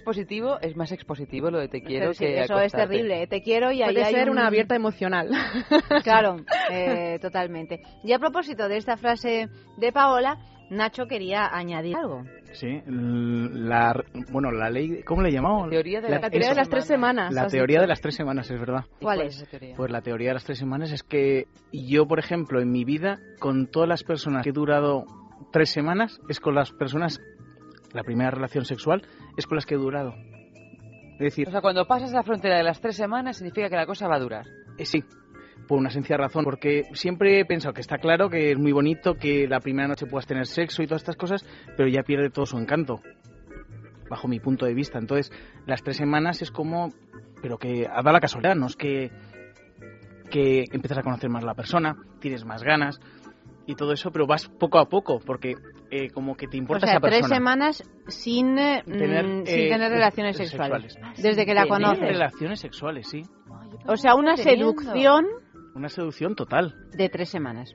expositivo, 0.02 0.58
es 0.60 0.76
más 0.76 0.90
expositivo 0.92 1.50
lo 1.50 1.58
de 1.60 1.68
te 1.68 1.80
quiero 1.82 2.12
Sí, 2.12 2.24
que 2.24 2.40
eso 2.40 2.54
es 2.54 2.74
acostarte. 2.74 2.88
terrible. 2.88 3.22
¿eh? 3.22 3.26
Te 3.28 3.40
quiero 3.42 3.70
y 3.72 3.82
ahí 3.82 3.94
Puede 3.94 4.04
hay 4.06 4.14
ser 4.14 4.28
un- 4.30 4.36
una 4.38 4.46
abierta 4.48 4.74
emocional. 4.74 5.30
Claro, 6.04 6.36
eh, 6.70 7.18
totalmente. 7.20 7.80
Y 8.02 8.12
a 8.12 8.18
propósito 8.18 8.68
de 8.68 8.76
esta 8.78 8.96
frase 8.96 9.48
de 9.76 9.92
Paola, 9.92 10.38
Nacho 10.70 11.06
quería 11.06 11.46
añadir 11.54 11.96
algo. 11.96 12.22
Sí, 12.52 12.80
la, 12.86 13.94
bueno, 14.30 14.50
la 14.50 14.68
ley, 14.70 15.02
¿cómo 15.04 15.22
le 15.22 15.30
llamamos? 15.32 15.70
teoría 15.70 16.00
de 16.00 16.08
La 16.10 16.20
teoría 16.20 16.48
de 16.50 16.54
las 16.54 16.68
tres 16.68 16.84
semanas. 16.86 17.32
La 17.32 17.46
teoría 17.46 17.76
dicho. 17.76 17.82
de 17.82 17.86
las 17.88 18.00
tres 18.00 18.14
semanas, 18.14 18.50
es 18.50 18.58
verdad. 18.58 18.84
¿Y 19.00 19.04
¿Cuál 19.04 19.18
cuál 19.18 19.26
es? 19.28 19.36
esa 19.40 19.46
teoría? 19.50 19.76
Pues 19.76 19.90
la 19.90 20.00
teoría 20.02 20.28
de 20.28 20.34
las 20.34 20.44
tres 20.44 20.58
semanas 20.58 20.92
es 20.92 21.02
que 21.02 21.46
yo, 21.72 22.06
por 22.06 22.18
ejemplo, 22.18 22.60
en 22.60 22.70
mi 22.70 22.84
vida, 22.84 23.18
con 23.38 23.66
todas 23.68 23.88
las 23.88 24.02
personas 24.02 24.42
que 24.44 24.50
he 24.50 24.52
durado 24.52 25.04
tres 25.52 25.70
semanas, 25.70 26.20
es 26.28 26.40
con 26.40 26.54
las 26.54 26.72
personas, 26.72 27.20
la 27.92 28.02
primera 28.02 28.30
relación 28.30 28.64
sexual, 28.64 29.02
es 29.36 29.46
con 29.46 29.56
las 29.56 29.66
que 29.66 29.74
he 29.74 29.78
durado. 29.78 30.14
Es 31.14 31.18
decir, 31.18 31.48
O 31.48 31.50
sea, 31.50 31.60
cuando 31.60 31.86
pasas 31.86 32.12
la 32.12 32.22
frontera 32.22 32.56
de 32.56 32.62
las 32.62 32.80
tres 32.80 32.96
semanas 32.96 33.36
significa 33.36 33.68
que 33.68 33.76
la 33.76 33.86
cosa 33.86 34.08
va 34.08 34.16
a 34.16 34.20
durar. 34.20 34.46
eh, 34.78 34.84
sí, 34.84 35.04
por 35.68 35.78
una 35.78 35.90
sencilla 35.90 36.16
razón, 36.16 36.44
porque 36.44 36.82
siempre 36.94 37.40
he 37.40 37.44
pensado 37.44 37.74
que 37.74 37.80
está 37.80 37.98
claro 37.98 38.28
que 38.28 38.52
es 38.52 38.58
muy 38.58 38.72
bonito 38.72 39.14
que 39.14 39.46
la 39.46 39.60
primera 39.60 39.88
noche 39.88 40.06
puedas 40.06 40.26
tener 40.26 40.46
sexo 40.46 40.82
y 40.82 40.86
todas 40.86 41.02
estas 41.02 41.16
cosas, 41.16 41.46
pero 41.76 41.88
ya 41.88 42.02
pierde 42.02 42.30
todo 42.30 42.46
su 42.46 42.58
encanto, 42.58 43.00
bajo 44.10 44.28
mi 44.28 44.40
punto 44.40 44.66
de 44.66 44.74
vista. 44.74 44.98
Entonces, 44.98 45.32
las 45.66 45.82
tres 45.82 45.96
semanas 45.96 46.42
es 46.42 46.50
como, 46.50 46.88
pero 47.40 47.58
que 47.58 47.82
da 47.86 48.12
la 48.12 48.20
casualidad, 48.20 48.56
no 48.56 48.66
es 48.66 48.76
que, 48.76 49.10
que 50.30 50.64
empiezas 50.72 50.98
a 50.98 51.02
conocer 51.02 51.30
más 51.30 51.44
a 51.44 51.46
la 51.46 51.54
persona, 51.54 51.96
tienes 52.20 52.44
más 52.44 52.62
ganas 52.62 53.00
y 53.66 53.74
todo 53.74 53.92
eso, 53.92 54.10
pero 54.10 54.26
vas 54.26 54.48
poco 54.48 54.78
a 54.78 54.88
poco, 54.88 55.20
porque 55.20 55.54
eh, 55.92 56.10
como 56.10 56.34
que 56.36 56.48
te 56.48 56.56
O 56.56 56.60
importa 56.60 56.86
sea, 56.86 56.94
esa 56.96 57.00
tres 57.00 57.18
persona. 57.20 57.36
semanas 57.36 57.82
sin, 58.08 58.58
eh, 58.58 58.82
Tener, 58.86 59.24
mm, 59.26 59.40
eh, 59.42 59.46
sin 59.46 59.68
tener 59.68 59.90
relaciones 59.92 60.38
des- 60.38 60.48
sexuales. 60.50 60.92
sexuales. 60.94 61.22
Desde 61.22 61.44
que 61.46 61.54
la 61.54 61.64
Tener 61.64 61.68
conoces. 61.80 62.00
relaciones 62.08 62.60
sexuales, 62.60 63.08
sí. 63.08 63.22
O 63.86 63.96
sea, 63.96 64.14
una 64.14 64.36
seducción 64.36 65.26
Una 65.74 65.88
seducción 65.88 66.34
total. 66.34 66.74
de 66.96 67.08
tres 67.08 67.28
semanas. 67.28 67.74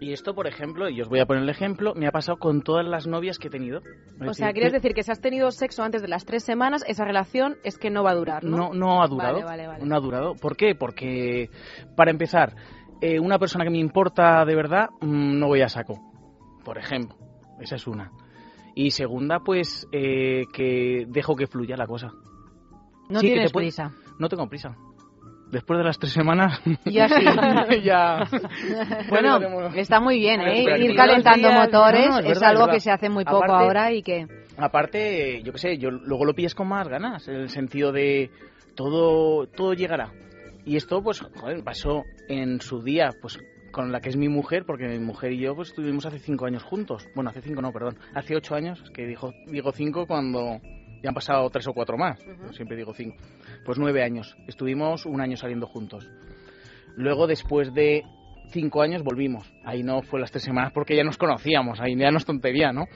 Y 0.00 0.12
esto, 0.12 0.32
por 0.32 0.46
ejemplo, 0.46 0.88
y 0.88 1.00
os 1.00 1.08
voy 1.08 1.18
a 1.18 1.26
poner 1.26 1.42
el 1.42 1.48
ejemplo, 1.48 1.92
me 1.96 2.06
ha 2.06 2.12
pasado 2.12 2.38
con 2.38 2.62
todas 2.62 2.86
las 2.86 3.08
novias 3.08 3.36
que 3.40 3.48
he 3.48 3.50
tenido. 3.50 3.80
Es 4.20 4.28
O 4.28 4.32
sea, 4.34 4.52
quieres 4.52 4.72
decir 4.72 4.94
que 4.94 5.02
si 5.02 5.10
has 5.10 5.20
tenido 5.20 5.50
sexo 5.50 5.82
antes 5.82 6.02
de 6.02 6.06
las 6.08 6.24
tres 6.24 6.44
semanas, 6.44 6.84
esa 6.86 7.04
relación 7.04 7.56
es 7.64 7.76
que 7.78 7.90
no 7.90 8.04
va 8.04 8.12
a 8.12 8.14
durar, 8.14 8.44
¿no? 8.44 8.56
no, 8.56 8.72
no 8.72 9.02
ha 9.02 9.08
durado. 9.08 9.42
Vale, 9.42 9.44
vale, 9.44 9.66
vale. 9.66 9.84
No 9.84 9.96
ha 9.96 10.00
durado. 10.00 10.34
¿Por 10.36 10.56
qué? 10.56 10.76
Porque, 10.76 11.50
para 11.96 12.12
empezar, 12.12 12.54
eh, 13.00 13.18
una 13.18 13.40
persona 13.40 13.64
que 13.64 13.70
me 13.70 13.78
importa 13.78 14.44
de 14.44 14.54
verdad, 14.54 14.88
mm, 15.00 15.38
no 15.40 15.48
voy 15.48 15.62
a 15.62 15.68
saco. 15.68 15.94
Por 16.64 16.78
ejemplo. 16.78 17.16
Esa 17.60 17.76
es 17.76 17.86
una. 17.86 18.10
Y 18.74 18.90
segunda, 18.92 19.40
pues, 19.40 19.86
eh, 19.92 20.44
que 20.52 21.04
dejo 21.08 21.34
que 21.34 21.46
fluya 21.46 21.76
la 21.76 21.86
cosa. 21.86 22.12
No 23.08 23.20
Sí, 23.20 23.26
tienes 23.26 23.52
puede- 23.52 23.66
prisa. 23.66 23.90
No 24.18 24.28
tengo 24.28 24.48
prisa. 24.48 24.76
Después 25.50 25.78
de 25.78 25.84
las 25.84 25.98
tres 25.98 26.12
semanas... 26.12 26.60
Ya 26.84 27.08
sí. 27.08 27.24
ya... 27.82 28.28
Bueno, 29.08 29.38
está 29.74 29.98
muy 30.00 30.18
bien, 30.18 30.40
¿eh? 30.42 30.78
Ir 30.78 30.94
calentando 30.94 31.48
días- 31.48 31.66
motores 31.66 32.06
No, 32.06 32.12
no, 32.12 32.18
es 32.18 32.24
es, 32.24 32.28
verdad, 32.28 32.50
es 32.52 32.56
algo 32.60 32.68
que 32.72 32.80
se 32.80 32.90
hace 32.90 33.08
muy 33.08 33.24
poco 33.24 33.44
Aparte- 33.44 33.64
ahora 33.64 33.92
y 33.92 34.02
que... 34.02 34.26
Aparte, 34.58 35.40
yo 35.42 35.52
qué 35.52 35.58
sé, 35.58 35.78
yo 35.78 35.90
luego 35.90 36.24
lo 36.24 36.34
pillas 36.34 36.54
con 36.54 36.68
más 36.68 36.88
ganas, 36.88 37.26
en 37.28 37.36
el 37.36 37.48
sentido 37.48 37.92
de 37.92 38.30
todo, 38.74 39.46
todo 39.46 39.72
llegará. 39.72 40.12
Y 40.64 40.76
esto, 40.76 41.00
pues, 41.02 41.20
joder, 41.20 41.62
pasó 41.64 42.02
en 42.28 42.60
su 42.60 42.82
día, 42.82 43.10
pues, 43.22 43.38
con 43.70 43.92
la 43.92 44.00
que 44.00 44.08
es 44.08 44.16
mi 44.16 44.28
mujer, 44.28 44.64
porque 44.66 44.86
mi 44.88 44.98
mujer 44.98 45.32
y 45.32 45.40
yo, 45.40 45.54
pues, 45.54 45.68
estuvimos 45.68 46.06
hace 46.06 46.18
cinco 46.18 46.46
años 46.46 46.62
juntos. 46.62 47.08
Bueno, 47.14 47.30
hace 47.30 47.42
cinco 47.42 47.62
no, 47.62 47.72
perdón, 47.72 47.98
hace 48.14 48.36
ocho 48.36 48.54
años, 48.54 48.82
que 48.92 49.06
dijo, 49.06 49.32
digo 49.46 49.72
cinco 49.72 50.06
cuando 50.06 50.60
ya 51.02 51.10
han 51.10 51.14
pasado 51.14 51.48
tres 51.50 51.66
o 51.68 51.72
cuatro 51.72 51.96
más, 51.96 52.18
siempre 52.52 52.76
digo 52.76 52.92
cinco. 52.94 53.16
Pues 53.64 53.78
nueve 53.78 54.02
años, 54.02 54.36
estuvimos 54.46 55.06
un 55.06 55.20
año 55.20 55.36
saliendo 55.36 55.66
juntos. 55.66 56.10
Luego, 56.96 57.26
después 57.26 57.72
de 57.74 58.02
cinco 58.50 58.82
años, 58.82 59.02
volvimos. 59.02 59.52
Ahí 59.64 59.82
no 59.82 60.02
fue 60.02 60.20
las 60.20 60.30
tres 60.30 60.42
semanas 60.42 60.72
porque 60.72 60.96
ya 60.96 61.04
nos 61.04 61.18
conocíamos, 61.18 61.80
ahí 61.80 61.96
ya 61.96 62.10
no 62.10 62.18
es 62.18 62.24
tontería, 62.24 62.72
¿no? 62.72 62.86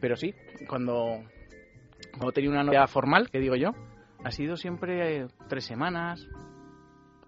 Pero 0.00 0.16
sí, 0.16 0.34
cuando, 0.66 1.22
cuando 2.12 2.32
tenía 2.32 2.50
una 2.50 2.64
novia 2.64 2.86
formal, 2.86 3.28
que 3.30 3.38
digo 3.38 3.56
yo, 3.56 3.72
ha 4.24 4.30
sido 4.30 4.56
siempre 4.56 5.22
eh, 5.22 5.26
tres 5.48 5.64
semanas, 5.64 6.26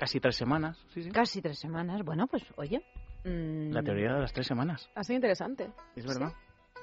casi 0.02 0.18
tres 0.18 0.34
semanas. 0.36 0.76
Sí, 0.92 1.00
sí. 1.04 1.10
Casi 1.12 1.40
tres 1.40 1.60
semanas. 1.60 2.02
Bueno, 2.04 2.26
pues, 2.26 2.42
oye... 2.56 2.82
mm, 3.24 3.70
La 3.72 3.84
teoría 3.84 4.14
de 4.14 4.20
las 4.22 4.32
tres 4.32 4.48
semanas, 4.48 4.90
Ha 4.96 5.04
sido 5.04 5.14
interesante. 5.14 5.70
es 5.94 6.04
verdad. 6.04 6.32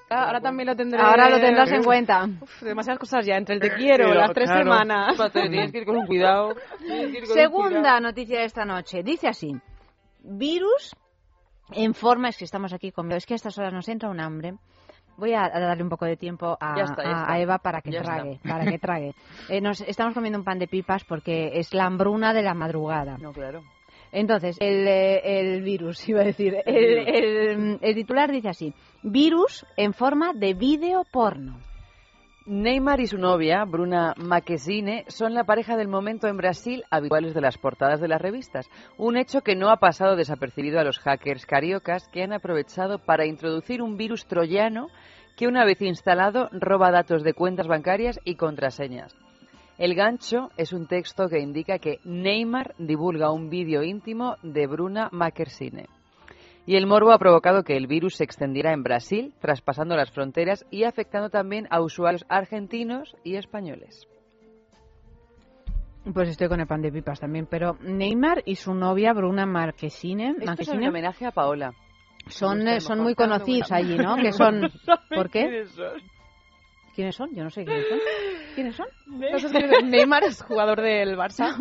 Ah, 0.10 0.28
Ahora 0.28 0.40
también 0.40 0.68
lo 0.68 0.76
tendré. 0.78 1.02
Ahora 1.02 1.30
lo 1.30 1.38
tendrás 1.38 1.70
en 1.74 1.84
cuenta. 1.84 2.26
Uf, 2.42 2.62
demasiadas 2.64 2.98
cosas 2.98 3.26
ya, 3.26 3.36
entre 3.36 3.56
el 3.56 3.62
te 3.62 3.74
quiero, 3.76 4.06
Pero, 4.08 4.14
las 4.22 4.32
tres 4.32 4.46
claro. 4.50 4.64
semanas. 4.64 5.10
Espérate, 5.12 5.50
Tienes 5.50 5.72
que 5.74 5.78
ir 5.80 5.86
con 5.86 5.98
un 5.98 6.08
cuidado. 6.08 6.56
Con 6.56 6.92
un 6.92 7.26
Segunda 7.26 7.80
cuidado. 7.82 8.00
noticia 8.00 8.40
de 8.40 8.46
esta 8.46 8.64
noche. 8.64 9.04
Dice 9.04 9.28
así. 9.28 9.52
Virus 10.24 10.96
en 11.74 11.94
forma... 11.94 12.30
Es 12.30 12.38
que 12.38 12.46
estamos 12.46 12.72
aquí 12.72 12.92
comiendo. 12.94 13.18
Es 13.18 13.26
que 13.26 13.34
a 13.34 13.36
estas 13.36 13.58
horas 13.58 13.74
nos 13.74 13.88
entra 13.90 14.10
un 14.10 14.20
hambre. 14.22 14.54
Voy 15.20 15.34
a 15.34 15.50
darle 15.50 15.84
un 15.84 15.90
poco 15.90 16.06
de 16.06 16.18
tiempo 16.18 16.58
a, 16.60 16.76
Ya 16.78 16.84
está, 16.86 17.04
ya 17.04 17.10
a- 17.10 17.22
está. 17.22 17.34
a 17.34 17.40
Eva 17.40 17.58
para 17.60 17.82
que 17.82 17.92
Ya 17.92 18.00
está. 18.00 18.16
trague. 18.16 18.40
Para 18.48 18.66
que 18.66 18.80
trague. 18.80 19.14
Eh, 19.50 19.62
nos 19.62 19.82
estamos 19.82 20.14
comiendo 20.14 20.40
un 20.40 20.46
pan 20.46 20.60
de 20.60 20.68
pipas 20.68 21.04
porque 21.04 21.52
es 21.60 21.74
la 21.74 21.86
hambruna 21.86 22.34
de 22.34 22.42
la 22.44 22.54
madrugada. 22.54 23.18
No, 23.20 23.32
claro. 23.34 23.62
Entonces, 24.12 24.58
el, 24.60 24.88
eh, 24.88 25.22
el 25.40 25.62
virus, 25.62 26.08
iba 26.10 26.22
a 26.22 26.26
decir, 26.26 26.56
el, 26.66 27.08
el- 27.08 27.80
el 27.82 27.96
titular 27.96 28.32
dice 28.32 28.50
así, 28.50 28.74
virus 29.04 29.66
en 29.78 29.94
forma 29.94 30.34
de 30.34 30.54
vídeo 30.56 31.04
porno. 31.12 31.60
Neymar 32.52 33.00
y 33.00 33.06
su 33.06 33.20
novia, 33.20 33.64
Bruna 33.64 34.16
Marquezine, 34.18 35.06
son 35.08 35.36
la 35.36 35.44
pareja 35.44 35.78
del 35.78 35.88
momento 35.88 36.28
en 36.28 36.38
Brasil 36.38 36.84
habituales 36.90 37.36
de 37.36 37.42
las 37.42 37.60
portadas 37.60 38.02
de 38.02 38.08
las 38.08 38.20
revistas. 38.20 38.68
Un 38.98 39.18
hecho 39.18 39.42
que 39.42 39.56
no 39.56 39.70
ha 39.70 39.78
pasado 39.78 40.16
desapercibido 40.16 40.80
a 40.80 40.84
los 40.84 40.98
hackers 40.98 41.46
cariocas 41.46 42.08
que 42.08 42.24
han 42.24 42.34
aprovechado 42.34 42.98
para 42.98 43.28
introducir 43.28 43.84
un 43.84 43.98
virus 43.98 44.26
troyano 44.26 44.88
que 45.38 45.48
una 45.48 45.64
vez 45.64 45.80
instalado 45.84 46.50
roba 46.52 46.90
datos 46.90 47.22
de 47.22 47.36
cuentas 47.36 47.68
bancarias 47.68 48.20
y 48.26 48.34
contraseñas. 48.34 49.16
El 49.78 49.94
gancho 49.94 50.50
es 50.58 50.74
un 50.74 50.88
texto 50.88 51.30
que 51.30 51.42
indica 51.42 51.78
que 51.78 52.00
Neymar 52.04 52.74
divulga 52.80 53.32
un 53.32 53.52
vídeo 53.52 53.84
íntimo 53.84 54.38
de 54.42 54.66
Bruna 54.66 55.10
Marquezine. 55.12 55.99
Y 56.66 56.76
el 56.76 56.86
morbo 56.86 57.12
ha 57.12 57.18
provocado 57.20 57.64
que 57.64 57.76
el 57.76 57.88
virus 57.88 58.16
se 58.16 58.24
extendiera 58.24 58.74
en 58.74 58.84
Brasil, 58.84 59.34
traspasando 59.40 59.96
las 59.96 60.12
fronteras 60.12 60.66
y 60.70 60.84
afectando 60.84 61.30
también 61.30 61.68
a 61.72 61.82
usuarios 61.82 62.26
argentinos 62.30 63.16
y 63.24 63.36
españoles. 63.36 64.08
Pues 66.14 66.30
estoy 66.30 66.48
con 66.48 66.60
el 66.60 66.68
pan 66.68 66.82
de 66.82 66.92
pipas 66.92 67.20
también, 67.20 67.46
pero 67.50 67.78
Neymar 67.82 68.42
y 68.46 68.56
su 68.56 68.74
novia 68.74 69.14
Bruna 69.14 69.46
Marquesine, 69.46 70.30
Esto 70.30 70.42
es 70.42 70.48
Marquesine 70.48 70.78
un 70.84 70.88
homenaje 70.90 71.26
a 71.26 71.32
Paola. 71.32 71.74
son, 72.28 72.68
eh, 72.68 72.80
son 72.80 73.00
muy 73.02 73.16
conocidos 73.16 73.72
allí, 73.72 73.98
¿no? 73.98 74.16
Que 74.16 74.32
son... 74.32 74.72
¿Por 75.14 75.30
qué? 75.30 75.66
¿Quiénes 77.00 77.16
son? 77.16 77.34
Yo 77.34 77.46
no 77.46 77.50
sé 77.50 77.64
quiénes 77.64 77.88
son. 77.88 78.00
¿Quiénes 78.56 78.76
son? 78.76 79.90
Neymar 79.90 80.26
es 80.26 80.42
jugador 80.42 80.82
del 80.82 81.16
Barça. 81.16 81.56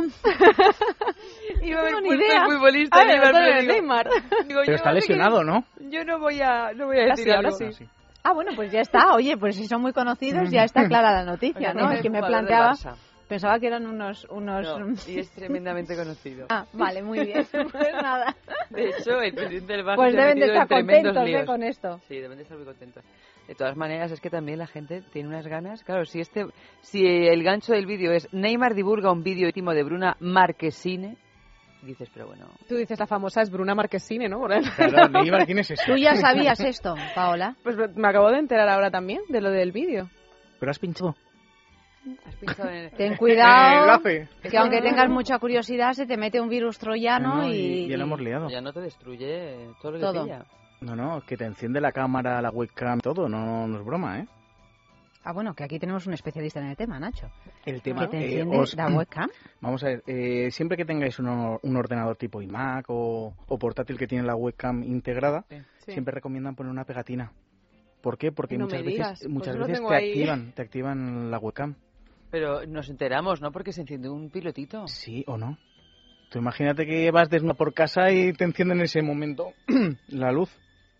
Iba 1.62 1.78
a 1.78 1.82
haber 1.82 2.06
idea. 2.06 2.44
futbolista 2.44 2.98
Ah, 3.00 3.62
Neymar, 3.62 4.08
pero 4.48 4.62
está 4.74 4.90
lesionado, 4.90 5.44
¿no? 5.44 5.62
Yo 5.78 6.02
no 6.02 6.18
voy 6.18 6.40
a, 6.42 6.72
no 6.72 6.86
voy 6.86 6.98
a 6.98 7.04
decir 7.10 7.26
sí, 7.26 7.30
ahora 7.30 7.52
sí. 7.52 7.66
Ah, 8.24 8.32
bueno, 8.32 8.50
pues 8.56 8.72
ya 8.72 8.80
está. 8.80 9.14
Oye, 9.14 9.36
pues 9.36 9.54
si 9.54 9.68
son 9.68 9.80
muy 9.80 9.92
conocidos 9.92 10.50
ya 10.50 10.64
está 10.64 10.88
clara 10.88 11.12
la 11.12 11.24
noticia, 11.24 11.72
¿no? 11.72 11.92
Es 11.92 12.02
que 12.02 12.10
me 12.10 12.20
planteaba... 12.20 12.72
Pensaba 13.28 13.60
que 13.60 13.68
eran 13.68 13.86
unos... 13.86 14.24
unos... 14.30 14.66
No, 14.66 14.94
y 15.06 15.20
es 15.20 15.30
tremendamente 15.30 15.94
conocido. 15.94 16.46
Ah, 16.48 16.64
vale, 16.72 17.04
muy 17.04 17.20
bien. 17.26 17.46
Pues 17.52 17.92
nada. 18.02 18.34
De 18.70 18.88
hecho, 18.88 19.20
el 19.20 19.34
presidente 19.34 19.74
del 19.74 19.84
Barça 19.84 19.96
Pues 19.96 20.14
se 20.14 20.18
ha 20.18 20.26
deben 20.26 20.40
de 20.40 20.46
estar 20.46 20.66
contentos 20.66 21.28
¿eh? 21.28 21.44
con 21.46 21.62
esto. 21.62 22.00
Sí, 22.08 22.16
deben 22.16 22.38
de 22.38 22.42
estar 22.42 22.56
muy 22.56 22.66
contentos. 22.66 23.04
De 23.48 23.54
todas 23.54 23.76
maneras, 23.76 24.12
es 24.12 24.20
que 24.20 24.28
también 24.28 24.58
la 24.58 24.66
gente 24.66 25.02
tiene 25.10 25.30
unas 25.30 25.46
ganas. 25.46 25.82
Claro, 25.82 26.04
si 26.04 26.20
este, 26.20 26.44
si 26.82 27.04
el 27.04 27.42
gancho 27.42 27.72
del 27.72 27.86
vídeo 27.86 28.12
es 28.12 28.28
Neymar 28.30 28.74
divulga 28.74 29.10
un 29.10 29.22
vídeo 29.22 29.46
íntimo 29.46 29.72
de 29.72 29.82
Bruna 29.84 30.18
Marquesine, 30.20 31.16
dices, 31.82 32.10
pero 32.12 32.26
bueno, 32.26 32.46
Tú 32.68 32.76
dices 32.76 32.98
la 32.98 33.06
famosa 33.06 33.40
es 33.40 33.50
Bruna 33.50 33.74
Marquesine, 33.74 34.28
¿no? 34.28 34.42
Claro, 34.76 35.08
Neymar, 35.08 35.46
¿quién 35.46 35.60
es 35.60 35.70
ese? 35.70 35.82
¿Tú 35.86 35.96
ya 35.96 36.14
sabías 36.14 36.60
esto, 36.60 36.94
Paola? 37.14 37.56
Pues 37.62 37.74
me 37.96 38.08
acabo 38.08 38.30
de 38.30 38.38
enterar 38.38 38.68
ahora 38.68 38.90
también 38.90 39.22
de 39.30 39.40
lo 39.40 39.50
del 39.50 39.72
vídeo. 39.72 40.10
Pero 40.60 40.70
has 40.70 40.78
pinchado. 40.78 41.14
has 42.26 42.36
pensado 42.36 42.68
en... 42.68 42.90
Ten 42.90 43.16
cuidado, 43.16 44.02
que 44.02 44.58
aunque 44.58 44.82
tengas 44.82 45.08
mucha 45.08 45.38
curiosidad, 45.38 45.94
se 45.94 46.04
te 46.04 46.18
mete 46.18 46.38
un 46.38 46.50
virus 46.50 46.78
troyano 46.78 47.36
No, 47.36 47.42
no, 47.44 47.48
y... 47.48 47.88
ya 47.88 47.96
lo 47.96 48.04
hemos 48.04 48.20
liado. 48.20 48.50
Ya 48.50 48.60
no 48.60 48.74
te 48.74 48.80
destruye 48.80 49.70
todo 49.80 49.92
lo 49.92 49.98
que 49.98 50.04
Todo. 50.04 50.24
pilla. 50.24 50.44
No, 50.80 50.94
no, 50.94 51.20
que 51.26 51.36
te 51.36 51.44
enciende 51.44 51.80
la 51.80 51.92
cámara, 51.92 52.40
la 52.40 52.50
webcam, 52.50 53.00
todo, 53.00 53.28
no, 53.28 53.66
no 53.66 53.78
es 53.78 53.84
broma, 53.84 54.20
¿eh? 54.20 54.26
Ah, 55.24 55.32
bueno, 55.32 55.52
que 55.54 55.64
aquí 55.64 55.78
tenemos 55.78 56.06
un 56.06 56.14
especialista 56.14 56.60
en 56.60 56.66
el 56.68 56.76
tema, 56.76 56.98
Nacho. 57.00 57.28
El 57.66 57.82
tema 57.82 58.02
que 58.02 58.08
te 58.08 58.18
eh, 58.18 58.24
enciende 58.26 58.56
os- 58.58 58.74
la 58.76 58.86
webcam. 58.96 59.28
Vamos 59.60 59.82
a 59.82 59.88
ver, 59.88 60.02
eh, 60.06 60.50
siempre 60.52 60.76
que 60.76 60.84
tengáis 60.84 61.18
uno- 61.18 61.58
un 61.62 61.76
ordenador 61.76 62.16
tipo 62.16 62.40
iMac 62.40 62.86
o, 62.88 63.34
o 63.48 63.58
portátil 63.58 63.98
que 63.98 64.06
tiene 64.06 64.24
la 64.24 64.36
webcam 64.36 64.82
integrada, 64.84 65.44
Sí. 65.84 65.92
siempre 65.92 66.14
recomiendan 66.14 66.54
poner 66.54 66.70
una 66.70 66.84
pegatina. 66.84 67.32
¿Por 68.00 68.16
qué? 68.16 68.30
Porque 68.30 68.56
No 68.56 68.66
muchas 68.66 68.80
veces, 68.84 68.94
digas, 68.94 69.18
pues 69.20 69.32
muchas 69.32 69.58
veces 69.58 69.80
te 69.86 69.94
ahí. 69.94 70.08
activan, 70.10 70.52
te 70.52 70.62
activan 70.62 71.30
la 71.32 71.38
webcam. 71.38 71.74
Pero 72.30 72.64
nos 72.66 72.88
enteramos, 72.88 73.40
¿no? 73.40 73.50
Porque 73.50 73.72
se 73.72 73.80
enciende 73.80 74.08
un 74.08 74.30
pilotito. 74.30 74.86
Sí 74.86 75.24
o 75.26 75.36
no. 75.36 75.58
Tú 76.30 76.38
imagínate 76.38 76.86
que 76.86 77.10
vas 77.10 77.28
desnuda 77.30 77.54
por 77.54 77.74
casa 77.74 78.10
y 78.12 78.32
te 78.34 78.44
encienden 78.44 78.78
en 78.78 78.84
ese 78.84 79.02
momento 79.02 79.52
la 80.08 80.30
luz. 80.30 80.50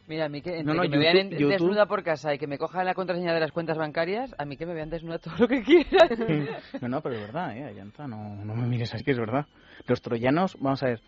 Mira, 0.08 0.24
a 0.24 0.28
mí 0.30 0.40
que, 0.40 0.62
No, 0.64 0.72
entre 0.72 0.74
no, 0.74 0.82
que 0.82 0.88
me 0.88 0.98
vean 0.98 1.30
YouTube- 1.30 1.48
desnuda 1.50 1.86
por 1.86 2.02
casa 2.02 2.32
y 2.34 2.38
que 2.38 2.46
me 2.46 2.56
cojan 2.56 2.86
la 2.86 2.94
contraseña 2.94 3.34
de 3.34 3.40
las 3.40 3.52
cuentas 3.52 3.76
bancarias, 3.76 4.34
a 4.38 4.44
mí 4.46 4.56
que 4.56 4.64
me 4.64 4.72
vean 4.72 4.88
desnuda 4.88 5.18
todo 5.18 5.34
lo 5.38 5.48
que 5.48 5.62
quieran. 5.62 6.08
No, 6.80 6.88
no, 6.88 7.00
pero 7.02 7.16
es 7.16 7.20
verdad, 7.20 7.56
¿eh? 7.56 7.64
Ayanta, 7.64 8.06
no, 8.08 8.34
no 8.44 8.54
me 8.54 8.66
mires 8.66 8.94
así, 8.94 9.04
que 9.04 9.10
es 9.10 9.18
verdad. 9.18 9.46
Los 9.86 10.00
troyanos, 10.00 10.56
vamos 10.60 10.82
a 10.82 10.86
ver, 10.86 11.00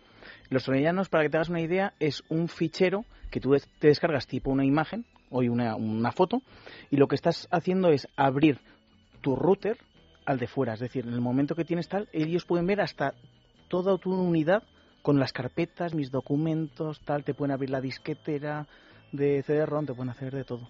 los 0.49 0.63
troyanos, 0.63 1.09
para 1.09 1.23
que 1.23 1.29
te 1.31 1.37
hagas 1.37 1.49
una 1.49 1.61
idea, 1.61 1.93
es 1.99 2.23
un 2.29 2.47
fichero 2.47 3.05
que 3.31 3.39
tú 3.39 3.55
te 3.79 3.87
descargas 3.87 4.27
tipo 4.27 4.51
una 4.51 4.65
imagen 4.65 5.05
o 5.31 5.39
una, 5.39 5.75
una 5.75 6.11
foto 6.11 6.41
y 6.91 6.97
lo 6.97 7.07
que 7.07 7.15
estás 7.15 7.47
haciendo 7.51 7.89
es 7.89 8.07
abrir 8.17 8.59
tu 9.21 9.35
router 9.35 9.77
al 10.25 10.37
de 10.37 10.45
fuera. 10.47 10.73
Es 10.73 10.79
decir, 10.79 11.07
en 11.07 11.13
el 11.13 11.21
momento 11.21 11.55
que 11.55 11.65
tienes 11.65 11.87
tal, 11.87 12.07
ellos 12.13 12.45
pueden 12.45 12.67
ver 12.67 12.81
hasta 12.81 13.13
toda 13.67 13.97
tu 13.97 14.13
unidad 14.13 14.61
con 15.01 15.19
las 15.19 15.33
carpetas, 15.33 15.95
mis 15.95 16.11
documentos, 16.11 16.99
tal, 17.01 17.23
te 17.23 17.33
pueden 17.33 17.53
abrir 17.53 17.71
la 17.71 17.81
disquetera 17.81 18.67
de 19.11 19.43
CD-ROM, 19.43 19.85
te 19.85 19.93
pueden 19.93 20.09
hacer 20.09 20.33
de 20.33 20.43
todo. 20.43 20.67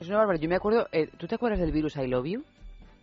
Es 0.00 0.08
una 0.08 0.18
barbaridad. 0.18 0.42
Yo 0.42 0.48
me 0.48 0.56
acuerdo, 0.56 0.88
eh, 0.92 1.08
¿tú 1.16 1.26
te 1.26 1.34
acuerdas 1.34 1.60
del 1.60 1.72
virus 1.72 1.96
I 1.96 2.06
Love 2.06 2.26
You? 2.26 2.44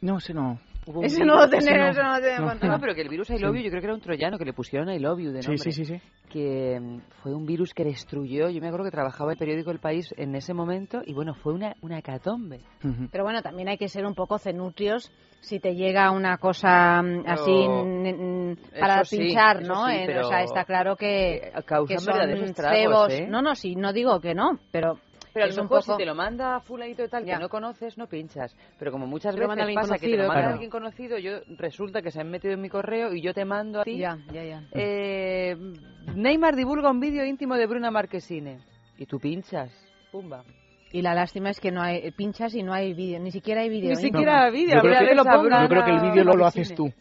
No, 0.02 0.18
ese 0.18 0.34
no. 0.34 0.60
Hubo 0.88 1.00
un 1.00 1.06
Ese 1.06 1.18
virus- 1.18 1.28
no 1.28 1.36
lo 1.42 1.50
tenía, 1.50 1.90
eso 1.90 2.02
no 2.02 2.14
lo 2.16 2.22
tenía 2.22 2.40
no. 2.40 2.54
No, 2.72 2.80
pero 2.80 2.96
que 2.96 3.02
el 3.02 3.10
virus 3.10 3.30
I 3.30 3.38
Love 3.38 3.56
You 3.58 3.62
yo 3.64 3.70
creo 3.70 3.82
que 3.82 3.86
era 3.88 3.94
un 3.94 4.02
troyano 4.02 4.38
que 4.40 4.46
le 4.46 4.54
pusieron 4.54 4.90
I 4.90 4.98
Love 5.00 5.20
You 5.20 5.32
de 5.32 5.44
Sí, 5.44 5.50
nombre. 5.50 5.72
sí, 5.72 5.72
sí, 5.72 5.86
sí. 5.86 6.02
Que 6.30 6.80
mm, 6.80 7.00
fue 7.22 7.36
un 7.36 7.46
virus 7.46 7.74
que 7.74 7.84
destruyó. 7.84 8.50
Yo 8.50 8.60
me 8.62 8.68
acuerdo 8.68 8.86
que 8.86 8.92
trabajaba 8.92 9.32
el 9.34 9.38
periódico 9.38 9.70
El 9.70 9.80
País 9.80 10.12
en 10.18 10.34
ese 10.36 10.54
momento 10.56 11.02
y 11.06 11.14
bueno, 11.14 11.36
fue 11.36 11.54
una, 11.54 11.76
una 11.82 12.00
hecatombe. 12.00 12.62
Pero 13.12 13.24
bueno, 13.24 13.42
también 13.44 13.70
hay 13.70 13.78
que 13.78 13.88
ser 13.90 14.06
un 14.06 14.16
poco 14.16 14.40
cenutrios 14.40 15.12
si 15.42 15.60
te 15.60 15.76
llega 15.76 16.10
una 16.12 16.38
cosa 16.38 17.02
mm, 17.04 17.24
Pero- 17.24 17.32
así 17.34 18.72
para 18.80 18.96
Eso 19.02 19.06
sí, 19.06 19.18
pinchar, 19.20 19.62
eso 19.62 19.74
¿no? 19.74 19.88
sí, 19.88 19.96
o 20.20 20.24
sea, 20.28 20.44
está 20.44 20.66
claro 20.66 20.96
que, 20.96 21.52
causan 21.66 21.88
que 21.98 22.00
son 22.02 22.54
cebos. 22.56 23.14
¿eh? 23.14 23.28
No, 23.28 23.42
no, 23.42 23.56
sí, 23.56 23.76
no 23.76 23.94
digo 23.94 24.20
que 24.20 24.34
no, 24.34 24.58
pero 24.72 24.98
Pero 25.34 25.46
a 25.46 25.48
lo 25.50 25.56
mejor 25.64 25.80
poco... 25.80 25.94
si 25.94 25.98
te 25.98 26.06
lo 26.06 26.16
manda 26.16 26.60
fulanito 26.60 27.02
de 27.04 27.08
tal 27.10 27.24
que 27.24 27.38
no 27.38 27.48
conoces, 27.50 27.98
no 27.98 28.08
pinchas. 28.08 28.56
Pero 28.78 28.92
como 28.92 29.08
muchas 29.08 29.34
Te 29.36 29.42
lo 29.42 29.48
veces 29.48 29.76
pasa 29.76 29.98
que 29.98 30.08
te 30.10 30.18
lo 30.18 30.24
manda 30.28 30.34
claro. 30.34 30.50
alguien 30.54 30.70
conocido, 30.70 31.18
yo 31.18 31.40
resulta 31.58 32.02
que 32.02 32.12
se 32.12 32.20
han 32.20 32.30
metido 32.30 32.54
en 32.54 32.62
mi 32.62 32.70
correo 32.70 33.14
y 33.14 33.22
yo 33.22 33.34
te 33.34 33.46
mando 33.46 33.82
a 33.82 33.84
ti. 33.84 33.98
Ya, 33.98 34.18
ya, 34.34 34.44
ya. 34.44 34.64
Eh, 34.74 35.56
Neymar 36.16 36.56
divulga 36.56 36.92
un 36.92 37.00
vídeo 37.00 37.26
íntimo 37.26 37.56
de 37.56 37.66
Bruna 37.68 37.92
Marquesine. 37.92 38.60
Y 38.98 39.06
tú 39.06 39.20
pinchas. 39.20 39.72
Pumba. 40.12 40.44
Y 40.92 41.02
la 41.02 41.14
lástima 41.14 41.50
es 41.50 41.60
que 41.62 41.72
no 41.72 41.82
hay 41.82 42.12
pinchas 42.12 42.54
y 42.54 42.64
no 42.64 42.74
hay 42.74 42.94
vídeo, 42.94 43.18
ni 43.20 43.32
siquiera 43.32 43.62
hay 43.62 43.70
vídeo. 43.70 43.92
Ni 43.92 43.94
¿eh? 43.94 43.96
siquiera 43.96 44.50
vídeo, 44.50 44.76
Yo 44.76 44.82
que, 44.82 45.08
que 45.08 45.16
lo 45.16 45.24
pongan 45.24 45.64
yo 45.64 45.70
creo 45.70 45.86
que 45.86 45.92
el 45.92 46.02
vídeo 46.02 46.24
lo, 46.26 46.34
lo 46.34 46.46
haces 46.46 46.76
tú. 46.76 46.92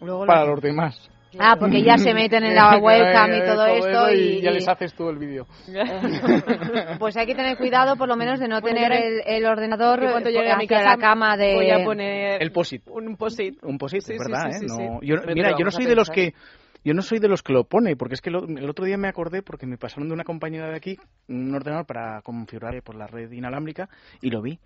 Luego 0.00 0.24
lo- 0.24 0.26
Para 0.26 0.46
los 0.46 0.60
demás. 0.62 1.10
Ah, 1.38 1.56
porque 1.58 1.82
ya 1.82 1.96
se 1.98 2.12
meten 2.12 2.44
en 2.44 2.54
la 2.54 2.76
webcam 2.82 3.30
y 3.34 3.44
todo 3.44 3.66
esto 3.66 4.12
y, 4.12 4.40
ya 4.40 4.50
les 4.50 4.68
haces 4.68 4.94
tú 4.94 5.08
el 5.08 5.18
vídeo. 5.18 5.46
pues 6.98 7.16
hay 7.16 7.26
que 7.26 7.34
tener 7.34 7.56
cuidado 7.56 7.96
por 7.96 8.08
lo 8.08 8.16
menos 8.16 8.40
de 8.40 8.48
no 8.48 8.60
Bueno, 8.60 8.76
tener 8.76 8.92
el, 8.92 9.22
el 9.26 9.46
ordenador 9.46 10.00
que 10.00 10.10
cuando 10.10 10.30
llegue 10.30 10.50
a 10.50 10.56
mi 10.56 10.64
hacia 10.64 10.78
casa 10.78 10.90
la 10.90 10.96
cama 10.98 11.36
de 11.36 11.54
voy 11.54 11.70
a 11.70 11.84
poner 11.84 12.42
El 12.42 12.52
POSIT. 12.52 12.88
un 12.88 13.16
posit. 13.16 13.62
Un 13.62 13.78
POSIT, 13.78 14.00
Sí, 14.02 14.12
es 14.14 14.18
sí, 14.22 14.30
verdad, 14.30 14.50
sí, 14.50 14.56
¿eh? 14.56 14.58
sí, 14.60 14.66
No, 14.66 14.76
sí. 15.00 15.06
yo, 15.06 15.16
Hombre, 15.16 15.34
mira, 15.34 15.50
yo 15.58 15.64
no 15.64 15.70
soy 15.70 15.86
de 15.86 15.94
los 15.94 16.10
que 16.10 16.34
yo 16.82 16.94
no 16.94 17.02
soy 17.02 17.18
de 17.18 17.28
los 17.28 17.42
que 17.42 17.52
lo 17.52 17.64
pone, 17.64 17.94
porque 17.94 18.14
es 18.14 18.22
que 18.22 18.30
lo- 18.30 18.44
el 18.46 18.68
otro 18.68 18.86
día 18.86 18.96
me 18.96 19.08
acordé 19.08 19.42
porque 19.42 19.66
me 19.66 19.76
pasaron 19.76 20.08
de 20.08 20.14
una 20.14 20.24
compañera 20.24 20.68
de 20.70 20.76
aquí 20.76 20.96
un 21.28 21.54
ordenador 21.54 21.84
para 21.84 22.22
configurar 22.22 22.82
por 22.82 22.96
la 22.96 23.06
red 23.06 23.30
inalámbrica 23.32 23.88
y 24.22 24.30
lo 24.30 24.40
vi. 24.40 24.58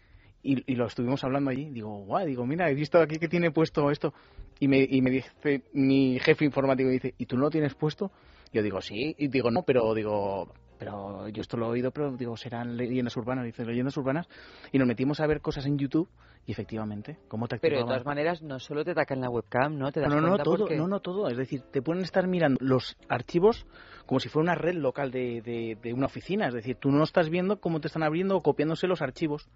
Y, 0.44 0.62
y 0.70 0.76
lo 0.76 0.86
estuvimos 0.86 1.24
hablando 1.24 1.50
allí. 1.50 1.70
Digo, 1.70 2.04
guau, 2.04 2.24
digo, 2.26 2.46
mira, 2.46 2.70
he 2.70 2.74
visto 2.74 3.00
aquí 3.00 3.18
que 3.18 3.28
tiene 3.28 3.50
puesto 3.50 3.90
esto. 3.90 4.12
Y 4.60 4.68
me, 4.68 4.86
y 4.88 5.00
me 5.02 5.10
dice 5.10 5.62
mi 5.72 6.18
jefe 6.20 6.44
informático, 6.44 6.86
me 6.86 6.92
dice, 6.92 7.14
¿y 7.18 7.26
tú 7.26 7.36
no 7.36 7.44
lo 7.44 7.50
tienes 7.50 7.74
puesto? 7.74 8.12
Yo 8.52 8.62
digo, 8.62 8.80
sí. 8.80 9.16
Y 9.18 9.28
digo, 9.28 9.50
no, 9.50 9.62
pero 9.62 9.94
digo, 9.94 10.52
pero 10.78 11.28
yo 11.28 11.40
esto 11.40 11.56
lo 11.56 11.66
he 11.66 11.70
oído, 11.70 11.90
pero 11.90 12.16
digo, 12.16 12.36
serán 12.36 12.76
leyendas 12.76 13.16
urbanas. 13.16 13.46
Dice, 13.46 13.64
leyendas 13.64 13.96
urbanas. 13.96 14.28
Y 14.70 14.78
nos 14.78 14.86
metimos 14.86 15.18
a 15.20 15.26
ver 15.26 15.40
cosas 15.40 15.66
en 15.66 15.78
YouTube 15.78 16.08
y 16.46 16.52
efectivamente, 16.52 17.18
¿cómo 17.28 17.48
te 17.48 17.58
Pero 17.58 17.78
de 17.78 17.84
todas 17.84 18.04
maneras, 18.04 18.42
no 18.42 18.58
solo 18.60 18.84
te 18.84 18.90
atacan 18.90 19.20
la 19.22 19.30
webcam, 19.30 19.78
¿no? 19.78 19.90
Te 19.90 20.00
das 20.00 20.10
No, 20.10 20.20
no, 20.20 20.36
todo, 20.36 20.58
porque- 20.58 20.76
no, 20.76 20.86
no, 20.86 21.00
todo. 21.00 21.28
Es 21.28 21.38
decir, 21.38 21.62
te 21.72 21.80
pueden 21.80 22.02
estar 22.02 22.26
mirando 22.28 22.58
los 22.60 22.96
archivos 23.08 23.66
como 24.04 24.20
si 24.20 24.28
fuera 24.28 24.44
una 24.52 24.54
red 24.54 24.74
local 24.74 25.10
de, 25.10 25.40
de, 25.40 25.78
de 25.82 25.94
una 25.94 26.06
oficina. 26.06 26.48
Es 26.48 26.54
decir, 26.54 26.76
tú 26.76 26.90
no 26.90 27.02
estás 27.02 27.30
viendo 27.30 27.60
cómo 27.60 27.80
te 27.80 27.86
están 27.88 28.02
abriendo 28.02 28.36
o 28.36 28.42
copiándose 28.42 28.86
los 28.86 29.00
archivos. 29.00 29.48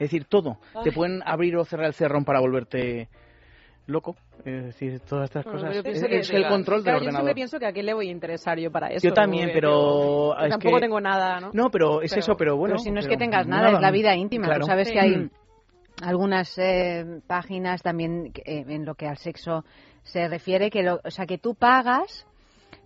Es 0.00 0.10
decir, 0.10 0.24
todo. 0.24 0.58
Te 0.82 0.88
Ay. 0.88 0.94
pueden 0.94 1.22
abrir 1.26 1.56
o 1.56 1.64
cerrar 1.64 1.86
el 1.86 1.92
cerrón 1.94 2.24
para 2.24 2.40
volverte 2.40 3.08
loco. 3.86 4.16
Es 4.44 4.64
decir, 4.64 5.00
todas 5.00 5.24
estas 5.26 5.44
Bueno, 5.44 5.60
cosas. 5.60 5.74
yo 5.74 5.80
Es, 5.90 6.02
que- 6.02 6.18
es 6.20 6.30
el 6.30 6.48
control 6.48 6.78
del 6.78 6.84
claro, 6.84 6.98
Yo 7.00 7.02
ordenador. 7.04 7.20
siempre 7.26 7.34
pienso 7.34 7.58
que 7.58 7.66
a 7.66 7.72
qué 7.72 7.82
le 7.82 7.92
voy 7.92 8.08
a 8.08 8.10
interesar 8.10 8.58
yo 8.58 8.70
para 8.72 8.88
eso. 8.88 9.06
Yo 9.06 9.12
también, 9.12 9.50
pero 9.52 10.34
yo 10.34 10.44
es 10.44 10.50
tampoco 10.50 10.76
que- 10.76 10.80
tengo 10.80 11.00
nada, 11.00 11.40
¿no? 11.40 11.50
No, 11.52 11.70
pero 11.70 12.00
es 12.00 12.16
eso, 12.16 12.34
pero 12.36 12.56
bueno. 12.56 12.74
Pero 12.76 12.82
si 12.84 12.90
no 12.90 13.00
es 13.00 13.06
que 13.06 13.18
tengas 13.18 13.46
nada, 13.46 13.70
es 13.72 13.80
la 13.80 13.90
vida 13.90 14.16
íntima. 14.16 14.46
Claro. 14.46 14.60
Tú 14.60 14.66
sabes 14.66 14.88
Sí. 14.88 14.94
que 14.94 15.00
hay 15.00 15.30
algunas 16.02 16.56
eh, 16.56 17.20
páginas 17.26 17.82
también 17.82 18.32
que, 18.32 18.40
eh, 18.46 18.64
en 18.68 18.86
lo 18.86 18.94
que 18.94 19.06
al 19.06 19.18
sexo 19.18 19.64
se 20.02 20.26
refiere, 20.28 20.70
que 20.70 20.82
lo- 20.82 21.00
o 21.04 21.10
sea, 21.10 21.26
que 21.26 21.36
tú 21.36 21.54
pagas 21.54 22.26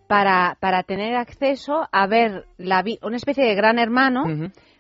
para, 0.09 0.57
para 0.61 0.82
tener 0.82 1.15
acceso 1.16 1.86
a 1.93 2.07
ver 2.09 2.45
la 2.59 2.82
vi- 2.82 2.99
una 3.03 3.16
especie 3.16 3.45
de 3.45 3.55
gran 3.55 3.78
hermano. 3.78 4.24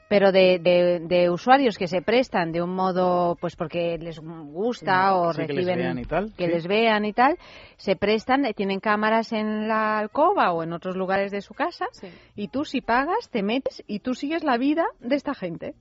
Pero 0.08 0.32
de, 0.32 0.58
de, 0.58 1.00
de 1.00 1.30
usuarios 1.30 1.76
que 1.78 1.88
se 1.88 2.02
prestan 2.02 2.52
de 2.52 2.62
un 2.62 2.70
modo, 2.74 3.36
pues 3.40 3.56
porque 3.56 3.96
les 3.98 4.18
gusta 4.20 5.14
o 5.16 5.32
Sí, 5.32 5.42
que 5.46 5.52
les 5.52 5.56
reciben 5.66 5.78
vean 5.78 5.98
y 5.98 6.04
tal, 6.04 6.32
que 6.36 6.46
sí. 6.46 6.52
les 6.52 6.66
vean 6.66 7.04
y 7.04 7.12
tal, 7.12 7.38
se 7.76 7.96
prestan, 7.96 8.44
tienen 8.54 8.80
cámaras 8.80 9.32
en 9.32 9.66
la 9.68 9.98
alcoba 9.98 10.52
o 10.52 10.62
en 10.62 10.72
otros 10.72 10.96
lugares 10.96 11.32
de 11.32 11.40
su 11.40 11.54
casa, 11.54 11.86
y 12.36 12.48
tú 12.48 12.64
si 12.64 12.80
pagas 12.80 13.28
te 13.30 13.42
metes 13.42 13.82
y 13.86 14.00
tú 14.00 14.14
sigues 14.14 14.44
la 14.44 14.58
vida 14.58 14.84
de 15.00 15.16
esta 15.16 15.34
gente 15.34 15.74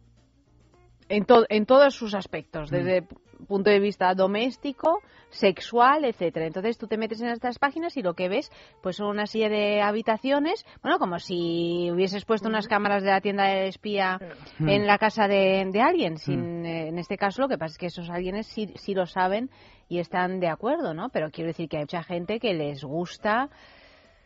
en, 1.09 1.25
to- 1.25 1.45
en 1.49 1.65
todos 1.65 1.93
sus 1.95 2.13
aspectos, 2.15 2.71
Mm. 2.71 2.75
desde 2.75 3.03
punto 3.47 3.69
de 3.69 3.79
vista 3.79 4.13
doméstico, 4.15 5.01
sexual, 5.29 6.05
etcétera. 6.05 6.45
Entonces 6.45 6.77
tú 6.77 6.87
te 6.87 6.97
metes 6.97 7.19
en 7.21 7.27
estas 7.27 7.59
páginas 7.59 7.97
y 7.97 8.01
lo 8.01 8.13
que 8.13 8.29
ves 8.29 8.49
pues 8.81 8.95
son 8.97 9.07
una 9.07 9.25
serie 9.25 9.49
de 9.49 9.81
habitaciones, 9.81 10.65
bueno, 10.81 10.99
como 10.99 11.19
si 11.19 11.89
hubieses 11.91 12.23
puesto 12.23 12.47
unas 12.47 12.67
cámaras 12.67 13.03
de 13.03 13.09
la 13.09 13.19
tienda 13.19 13.45
de 13.45 13.67
espía 13.67 14.19
Mm. 14.59 14.69
en 14.69 14.87
la 14.87 14.97
casa 14.97 15.27
de, 15.27 15.67
de 15.71 15.81
alguien. 15.81 16.17
Sin, 16.17 16.65
eh, 16.65 16.87
en 16.87 16.97
este 16.99 17.17
caso 17.17 17.41
lo 17.41 17.49
que 17.49 17.57
pasa 17.57 17.73
es 17.73 17.77
que 17.77 17.87
esos 17.87 18.09
alguienes 18.09 18.47
sí, 18.47 18.71
sí 18.75 18.93
lo 18.93 19.05
saben 19.07 19.49
y 19.89 19.99
están 19.99 20.39
de 20.39 20.47
acuerdo, 20.47 20.93
¿no? 20.93 21.09
Pero 21.09 21.29
quiero 21.31 21.49
decir 21.49 21.67
que 21.67 21.77
hay 21.77 21.83
mucha 21.83 22.03
gente 22.03 22.39
que 22.39 22.53
les 22.53 22.83
gusta 22.83 23.49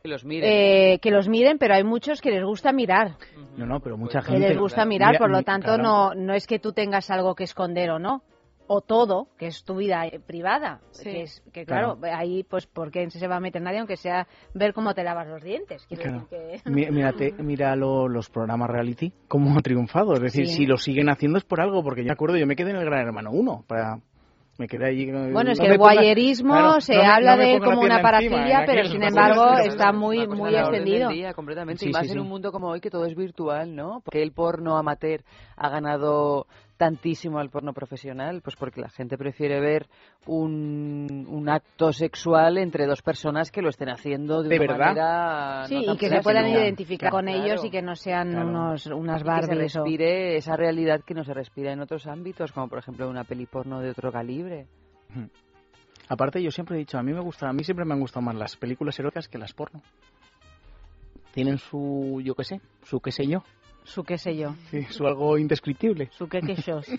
Que 0.03 0.09
los 0.09 0.23
miren. 0.25 0.49
eh, 0.51 0.99
que 1.01 1.11
los 1.11 1.27
miren, 1.27 1.57
pero 1.57 1.73
hay 1.75 1.83
muchos 1.83 2.21
que 2.21 2.31
les 2.31 2.43
gusta 2.43 2.71
mirar. 2.71 3.15
No, 3.57 3.65
no, 3.65 3.79
pero 3.79 3.97
mucha 3.97 4.19
Que 4.21 4.33
gente. 4.33 4.49
les 4.49 4.57
gusta 4.57 4.85
mirar, 4.85 5.09
Mira, 5.13 5.19
por 5.19 5.29
lo 5.31 5.43
tanto 5.43 5.67
claro. 5.67 5.83
no, 5.83 6.13
no 6.13 6.33
es 6.33 6.45
que 6.47 6.59
tú 6.59 6.71
tengas 6.73 7.09
algo 7.09 7.35
que 7.35 7.43
esconder 7.43 7.89
o 7.91 7.99
no. 7.99 8.21
O 8.69 8.81
todo, 8.81 9.29
que 9.37 9.47
es 9.47 9.63
tu 9.63 9.77
vida 9.77 10.05
eh, 10.07 10.19
privada. 10.19 10.81
Sí. 10.91 11.03
Que, 11.05 11.21
es, 11.21 11.41
que 11.53 11.65
claro, 11.65 11.97
ahí 12.03 12.43
pues 12.43 12.67
porque 12.67 13.09
se 13.09 13.25
va 13.25 13.37
a 13.37 13.39
meter 13.39 13.61
nadie, 13.61 13.79
aunque 13.79 13.95
sea 13.95 14.27
ver 14.53 14.73
cómo 14.73 14.93
te 14.93 15.05
lavas 15.05 15.25
los 15.25 15.41
dientes. 15.41 15.87
Claro. 15.87 16.27
que... 16.29 16.59
Mírate, 16.69 17.31
mira 17.41 17.77
lo- 17.77 18.09
los 18.09 18.29
programas 18.29 18.69
reality, 18.69 19.13
cómo 19.29 19.51
han 19.55 19.61
triunfado. 19.61 20.15
Es 20.15 20.19
decir, 20.21 20.47
Sí. 20.47 20.55
si 20.57 20.65
lo 20.65 20.75
siguen 20.75 21.07
haciendo 21.09 21.37
es 21.37 21.45
por 21.45 21.61
algo, 21.61 21.81
porque 21.81 22.01
yo 22.01 22.07
me 22.07 22.11
acuerdo, 22.13 22.35
yo 22.35 22.45
me 22.45 22.57
quedé 22.57 22.71
en 22.71 22.75
el 22.75 22.83
Gran 22.85 23.07
Hermano 23.07 23.31
1. 23.31 23.63
Para, 23.67 23.99
me 24.57 24.67
quedé 24.67 24.85
allí. 24.87 25.11
Bueno, 25.11 25.51
es 25.51 25.59
no 25.59 25.65
que 25.65 25.71
el 25.71 25.77
guayerismo 25.77 26.53
claro, 26.53 26.81
se 26.81 26.95
no 26.95 27.01
me- 27.01 27.07
habla 27.07 27.35
no 27.35 27.41
de 27.43 27.53
él 27.53 27.61
como 27.61 27.81
una 27.81 28.01
parafilia, 28.01 28.63
pero 28.65 28.85
sin 28.85 29.03
embargo 29.03 29.57
está 29.57 29.91
muy, 29.91 30.27
muy 30.27 30.55
extendido. 30.55 31.09
día, 31.09 31.33
completamente, 31.33 31.83
Sí, 31.83 31.89
y 31.89 31.93
más 31.93 32.03
sí, 32.03 32.07
en 32.09 32.13
sí. 32.13 32.19
un 32.19 32.27
mundo 32.27 32.51
como 32.51 32.67
hoy 32.69 32.79
que 32.81 32.89
todo 32.89 33.05
es 33.05 33.15
virtual, 33.15 33.75
¿no? 33.75 34.01
Porque 34.03 34.21
el 34.23 34.31
porno 34.31 34.77
amateur 34.77 35.21
ha 35.55 35.69
ganado 35.69 36.47
tantísimo 36.77 37.39
al 37.39 37.49
porno 37.49 37.73
profesional, 37.73 38.41
pues 38.41 38.55
porque 38.55 38.79
la 38.81 38.89
gente 38.89 39.17
prefiere 39.17 39.59
ver 39.59 39.87
un, 40.25 41.25
un 41.27 41.49
acto 41.49 41.91
sexual 41.91 42.57
entre 42.59 42.85
dos 42.85 43.01
personas 43.01 43.51
que 43.51 43.61
lo 43.61 43.69
estén 43.69 43.89
haciendo 43.89 44.43
de, 44.43 44.49
¿De 44.49 44.59
una 44.59 44.67
verdad? 44.67 44.85
manera 44.87 45.63
Sí, 45.67 45.83
no 45.85 45.93
y 45.93 45.97
que 45.97 46.09
se 46.09 46.21
puedan 46.21 46.47
identificar 46.47 47.09
con 47.11 47.25
Claro. 47.25 47.43
ellos 47.43 47.65
y 47.65 47.69
que 47.71 47.81
no 47.81 47.95
sean 47.95 48.29
Claro. 48.31 48.47
unos, 48.49 48.85
unas 48.85 49.21
Y 49.21 49.23
que 49.23 49.27
Barbies 49.29 49.71
se 49.71 49.79
o- 49.79 49.83
respire 49.83 50.37
esa 50.37 50.55
realidad 50.55 51.01
que 51.05 51.13
no 51.13 51.23
se 51.23 51.33
respira 51.33 51.71
en 51.73 51.81
otros 51.81 52.05
ámbitos, 52.07 52.51
como 52.51 52.67
por 52.69 52.79
ejemplo 52.79 53.09
una 53.09 53.23
peli 53.23 53.45
porno 53.47 53.79
de 53.79 53.89
otro 53.89 54.11
calibre. 54.11 54.67
Aparte, 56.09 56.41
yo 56.41 56.51
siempre 56.51 56.75
he 56.75 56.79
dicho, 56.79 56.97
a 56.97 57.03
mí 57.03 57.11
me 57.11 57.19
gusta, 57.21 57.49
a 57.49 57.53
mí 57.53 57.63
siempre 57.63 57.85
me 57.85 57.93
han 57.93 57.99
gustado 57.99 58.21
más 58.25 58.35
las 58.35 58.55
películas 58.55 58.97
eróticas 58.99 59.27
que 59.27 59.37
las 59.37 59.53
porno. 59.53 59.81
Tienen 61.33 61.57
su, 61.57 62.21
yo 62.23 62.33
qué 62.35 62.43
sé, 62.43 62.61
su 62.83 62.99
qué 62.99 63.11
sé 63.11 63.27
yo. 63.27 63.43
Su 63.87 64.03
qué 64.03 64.17
sé 64.17 64.35
yo. 64.35 64.53
Sí, 64.69 64.83
su 64.89 65.07
algo 65.07 65.37
indescriptible. 65.37 66.09
Su 66.11 66.27
qué 66.27 66.41
quechos. 66.41 66.85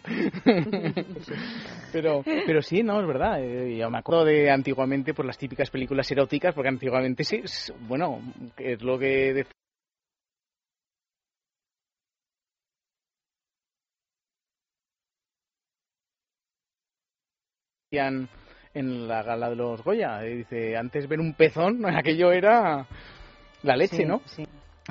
pero, 1.92 2.22
pero 2.24 2.62
sí, 2.62 2.82
no, 2.82 2.98
es 3.00 3.06
verdad. 3.06 3.40
eh, 3.42 3.76
Yo 3.76 3.90
me 3.90 3.98
acuerdo 3.98 4.24
de 4.24 4.50
antiguamente, 4.50 5.12
pues 5.14 5.26
las 5.26 5.36
típicas 5.38 5.70
películas 5.70 6.10
eróticas, 6.10 6.54
porque 6.54 6.68
antiguamente 6.70 7.24
sí, 7.24 7.40
es- 7.44 7.72
bueno, 7.86 8.20
es 8.56 8.82
lo 8.82 8.98
que 8.98 9.34
decía 9.34 9.52
decían 17.90 18.28
en 18.74 19.08
la 19.08 19.22
gala 19.22 19.50
de 19.50 19.56
los 19.56 19.82
Goya. 19.82 20.24
eh, 20.24 20.36
Dice, 20.36 20.76
antes 20.76 21.08
ver 21.08 21.20
un 21.20 21.34
pezón, 21.34 21.82
aquello 21.86 22.32
era 22.32 22.86
la 23.62 23.76
leche, 23.76 23.96
Sí, 23.98 24.04
¿no? 24.04 24.20
sí. 24.26 24.44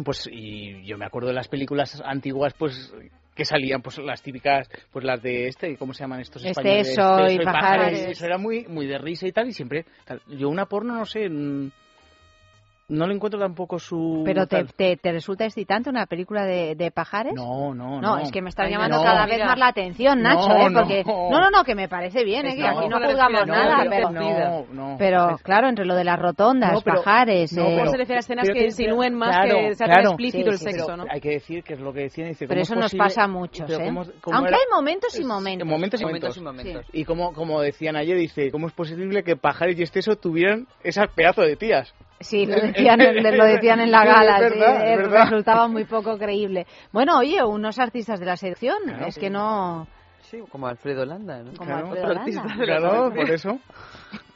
Pues 0.04 0.30
y 0.32 0.86
yo 0.86 0.98
me 0.98 1.06
acuerdo 1.06 1.30
de 1.30 1.34
las 1.34 1.48
películas 1.48 2.02
antiguas, 2.06 2.54
pues 2.54 2.94
que 3.38 3.46
salían 3.46 3.82
pues 3.82 4.00
las 4.00 4.22
típicas 4.22 4.68
pues 4.92 5.06
las 5.06 5.22
de 5.22 5.48
este 5.48 5.78
cómo 5.78 5.94
se 5.94 6.04
llaman 6.04 6.22
estos 6.22 6.44
españoles 6.44 6.90
Exceso 6.90 7.20
Exceso 7.20 7.42
y 7.42 7.46
Pajares. 7.46 8.08
eso 8.08 8.26
era 8.26 8.40
muy 8.40 8.66
muy 8.68 8.88
de 8.88 8.98
risa 8.98 9.28
y 9.28 9.32
tal 9.32 9.48
y 9.48 9.54
siempre 9.54 9.86
tal. 10.06 10.22
yo 10.28 10.50
una 10.50 10.66
porno 10.66 10.96
no 10.96 11.06
sé 11.06 11.30
mm, 11.30 11.70
no 12.90 13.06
le 13.06 13.16
encuentro 13.16 13.38
tampoco 13.38 13.80
su 13.80 14.22
¿Pero 14.26 14.48
te, 14.48 14.64
te, 14.64 14.96
te 14.96 15.12
resulta 15.12 15.44
excitante 15.44 15.90
una 15.90 16.06
película 16.06 16.46
de, 16.46 16.74
de 16.76 16.90
pajares? 16.90 17.34
no 17.36 17.74
no 17.74 18.00
No, 18.00 18.16
no 18.16 18.20
es 18.20 18.32
que 18.32 18.42
me 18.42 18.48
estás 18.50 18.68
Ay, 18.68 18.72
llamando 18.72 18.98
no. 18.98 19.04
cada 19.04 19.26
vez 19.26 19.40
más 19.46 19.58
la 19.60 19.68
atención, 19.68 20.22
Nacho, 20.22 20.48
No, 20.48 20.56
¿eh? 20.68 20.72
Porque... 20.74 21.04
no. 21.06 21.30
No, 21.30 21.40
no, 21.42 21.50
no, 21.50 21.64
que 21.66 21.76
me 21.76 21.90
parece 21.90 22.24
bien, 22.24 22.46
¿eh? 22.46 22.56
Que 22.56 22.62
No, 22.62 22.80
aquí 22.80 22.88
no 22.88 22.98
juzgamos 23.02 23.46
no, 23.46 23.54
nada, 23.54 23.78
pero- 23.90 23.90
pero... 23.90 24.12
no, 24.12 24.66
no. 24.72 24.96
Pero, 24.98 25.38
claro, 25.44 25.68
entre 25.68 25.84
lo 25.86 25.96
de 25.96 26.06
las 26.06 26.18
rotondas, 26.18 26.72
No, 26.72 26.82
pero- 26.82 26.98
pajares... 27.04 27.52
no, 27.52 27.64
eh, 27.66 27.76
pero- 27.78 27.92
se 27.92 27.98
refiere 27.98 28.18
a 28.18 28.20
escenas 28.20 28.44
pero 28.48 28.54
que 28.58 28.66
insinúen 28.66 29.14
más 29.16 29.36
claro, 29.36 29.56
que 29.58 29.76
se 29.76 29.84
hace 29.84 29.94
claro. 29.94 30.10
explícito 30.12 30.50
el 30.50 30.58
Sí, 30.58 30.64
sexo, 30.64 30.96
¿no? 30.98 31.04
Hay 31.10 31.20
que 31.20 31.30
decir 31.32 31.64
que 31.64 31.74
es 31.74 31.80
lo 31.82 31.92
que 31.92 32.00
decían. 32.04 32.30
Dice, 32.30 32.48
Pero 32.48 32.62
¿cómo 32.62 32.64
eso 32.64 32.74
es 32.76 32.80
nos 32.80 32.96
pasa 32.96 33.24
a 33.24 33.28
muchos, 33.28 33.70
¿eh? 33.70 33.84
cómo- 33.84 34.06
cómo 34.22 34.38
Aunque 34.38 34.50
era- 34.52 34.58
hay 34.60 34.72
momentos 34.74 35.20
y 35.20 35.26
momentos. 35.26 35.68
momentos 35.68 36.00
y 36.00 36.06
Momentos 36.06 36.38
momentos. 36.38 36.38
y 36.38 36.42
momentos. 36.72 36.86
Y 36.94 37.04
como, 37.04 37.34
como 37.34 37.60
decían 37.62 37.98
ayer, 37.98 38.18
dice, 38.18 38.50
¿cómo 38.50 38.68
es 38.68 38.74
posible 38.74 39.24
que 39.24 39.36
Pajares 39.36 39.78
y 39.78 39.84
Esteso 39.84 40.16
tuvieran 40.16 40.68
esas 40.86 41.10
pedazos 41.14 41.46
de 41.48 41.58
tías? 41.58 41.94
Sí, 42.20 42.46
lo 42.48 42.56
decían, 42.60 43.00
en- 43.02 43.38
lo 43.38 43.46
decían 43.46 43.80
en 43.80 43.92
la 43.92 44.02
Sí, 44.02 44.08
gala, 44.08 44.40
es 44.40 44.54
sí, 44.54 44.60
verdad, 44.60 44.82
eh, 44.88 44.92
es 44.94 44.98
verdad. 44.98 45.24
resultaba 45.24 45.68
muy 45.68 45.86
poco 45.86 46.18
creíble. 46.18 46.66
Bueno, 46.92 47.18
oye, 47.20 47.44
unos 47.44 47.78
artistas 47.80 48.20
de 48.20 48.26
la 48.26 48.36
sección, 48.38 48.78
Claro. 48.86 49.06
es 49.06 49.18
que 49.18 49.30
no... 49.30 49.88
Sí, 50.22 50.40
como 50.52 50.68
Alfredo 50.68 51.06
Landa, 51.06 51.44
¿no? 51.44 51.54
Como 51.54 51.76
Alfredo 51.76 52.06
Otro 52.08 52.14
Landa. 52.16 52.56
Claro, 52.58 53.14
por 53.14 53.30
eso. 53.32 53.60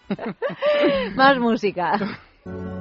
Más 1.15 1.37
música. 1.39 1.93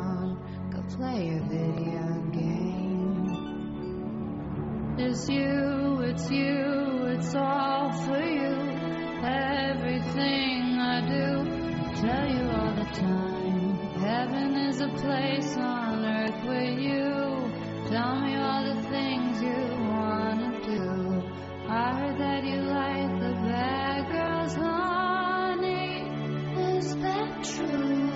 play 0.95 1.29
a 1.29 1.39
video 1.47 2.21
game. 2.31 3.27
It's 4.97 5.29
you, 5.29 6.01
it's 6.01 6.29
you, 6.29 7.05
it's 7.13 7.33
all 7.33 7.91
for 8.03 8.21
you. 8.21 8.55
Everything 9.23 10.77
I 10.79 11.01
do, 11.07 11.27
I 11.79 11.93
tell 12.01 12.27
you 12.35 12.43
all 12.59 12.73
the 12.75 12.89
time. 12.91 13.77
Heaven 14.01 14.55
is 14.67 14.81
a 14.81 14.89
place 14.89 15.55
on 15.57 16.03
earth 16.03 16.43
with 16.45 16.79
you. 16.79 17.51
Tell 17.89 18.19
me 18.19 18.35
all 18.35 18.63
the 18.73 18.81
things 18.89 19.41
you 19.41 19.61
wanna 19.93 20.59
do. 20.65 21.23
I 21.69 21.93
heard 21.99 22.17
that 22.19 22.43
you 22.43 22.61
like 22.61 23.19
the 23.19 23.33
bad 23.47 24.11
girls, 24.11 24.53
honey. 24.55 26.03
Is 26.77 26.95
that 26.97 27.43
true? 27.43 28.09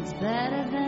It's 0.00 0.12
better 0.14 0.64
than 0.70 0.87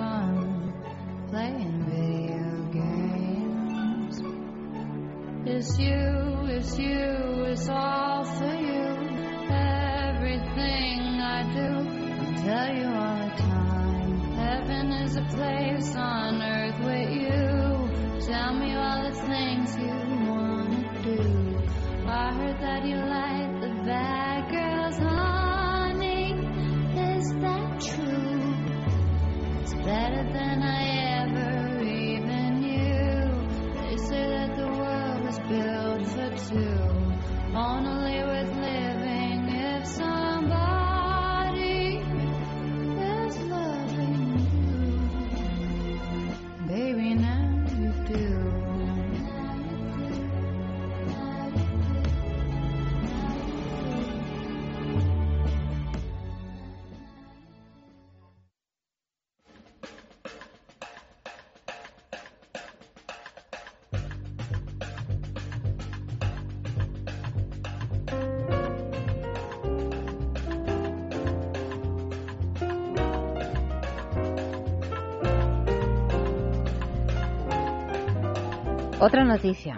Otra 79.01 79.23
noticia. 79.23 79.75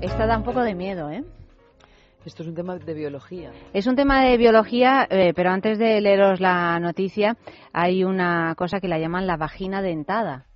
Esta 0.00 0.26
da 0.26 0.36
un 0.36 0.42
poco 0.42 0.62
de 0.62 0.74
miedo, 0.74 1.08
¿eh? 1.08 1.22
Esto 2.24 2.42
es 2.42 2.48
un 2.48 2.56
tema 2.56 2.74
de 2.74 2.94
biología. 2.94 3.52
Es 3.72 3.86
un 3.86 3.94
tema 3.94 4.24
de 4.24 4.36
biología, 4.36 5.06
eh, 5.08 5.32
pero 5.32 5.50
antes 5.50 5.78
de 5.78 6.00
leeros 6.00 6.40
la 6.40 6.80
noticia, 6.80 7.36
hay 7.72 8.02
una 8.02 8.56
cosa 8.56 8.80
que 8.80 8.88
la 8.88 8.98
llaman 8.98 9.28
la 9.28 9.36
vagina 9.36 9.82
dentada, 9.82 10.46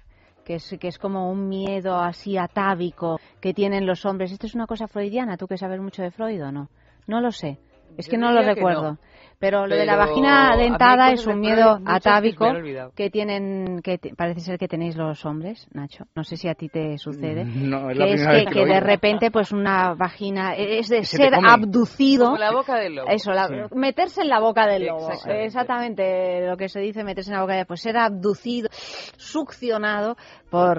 que 0.44 0.56
es, 0.56 0.76
que 0.80 0.88
es 0.88 0.98
como 0.98 1.30
un 1.30 1.48
miedo 1.48 2.00
así 2.00 2.36
atávico 2.36 3.20
que 3.40 3.54
tienen 3.54 3.86
los 3.86 4.04
hombres. 4.04 4.32
¿Esto 4.32 4.48
es 4.48 4.56
una 4.56 4.66
cosa 4.66 4.88
freudiana? 4.88 5.36
¿Tú 5.36 5.46
que 5.46 5.56
sabes 5.56 5.80
mucho 5.80 6.02
de 6.02 6.10
Freud 6.10 6.42
o 6.42 6.50
no? 6.50 6.68
No 7.06 7.20
lo 7.20 7.30
sé. 7.30 7.60
Es 7.96 8.08
que 8.08 8.18
no 8.18 8.32
lo 8.32 8.42
recuerdo. 8.42 8.82
no. 8.92 8.98
Pero 9.38 9.66
lo 9.66 9.74
de 9.74 9.86
la 9.86 9.96
vagina 9.96 10.54
dentada 10.54 11.12
es 11.12 11.26
un 11.26 11.40
miedo 11.40 11.78
atávico 11.86 12.46
que 12.94 13.08
tienen, 13.08 13.80
que 13.82 13.98
parece 14.14 14.40
ser 14.40 14.58
que 14.58 14.68
tenéis 14.68 14.96
los 14.98 15.24
hombres, 15.24 15.66
Nacho. 15.72 16.04
No 16.14 16.24
sé 16.24 16.36
si 16.36 16.46
a 16.46 16.54
ti 16.54 16.68
te 16.68 16.98
sucede. 16.98 17.46
No, 17.46 17.88
es 17.88 17.96
la 17.96 18.04
que 18.04 18.12
es 18.12 18.20
que, 18.26 18.28
vez 18.32 18.44
que 18.44 18.50
que 18.52 18.58
lo 18.60 18.66
de 18.66 18.72
oigo. 18.72 18.86
repente, 18.86 19.30
pues 19.30 19.50
una 19.52 19.94
vagina 19.94 20.54
es 20.56 20.90
de 20.90 21.04
Se 21.06 21.16
ser 21.16 21.34
abducido. 21.42 22.26
Como 22.26 22.36
la 22.36 22.52
boca 22.52 22.76
del 22.76 22.96
lobo. 22.96 23.08
Eso, 23.08 23.32
la- 23.32 23.48
Sí. 23.48 23.54
meterse 23.76 24.20
en 24.20 24.28
la 24.28 24.40
boca 24.40 24.66
del 24.66 24.84
lobo. 24.84 25.08
Exactamente. 25.10 25.44
Exactamente 25.46 26.46
lo 26.46 26.56
que 26.58 26.68
se 26.68 26.80
dice 26.80 27.02
meterse 27.02 27.30
en 27.30 27.36
la 27.36 27.40
boca 27.42 27.54
del 27.54 27.64
pues 27.64 27.80
ser 27.80 27.96
abducido, 27.96 28.68
succionado 29.16 30.16
por, 30.50 30.78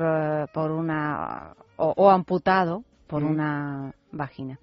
por 0.53 0.69
una. 0.69 1.53
o, 1.77 1.93
o 1.97 2.11
amputado 2.11 2.83
por 3.07 3.23
Mm. 3.23 3.27
una 3.31 3.91
vagina. 4.11 4.59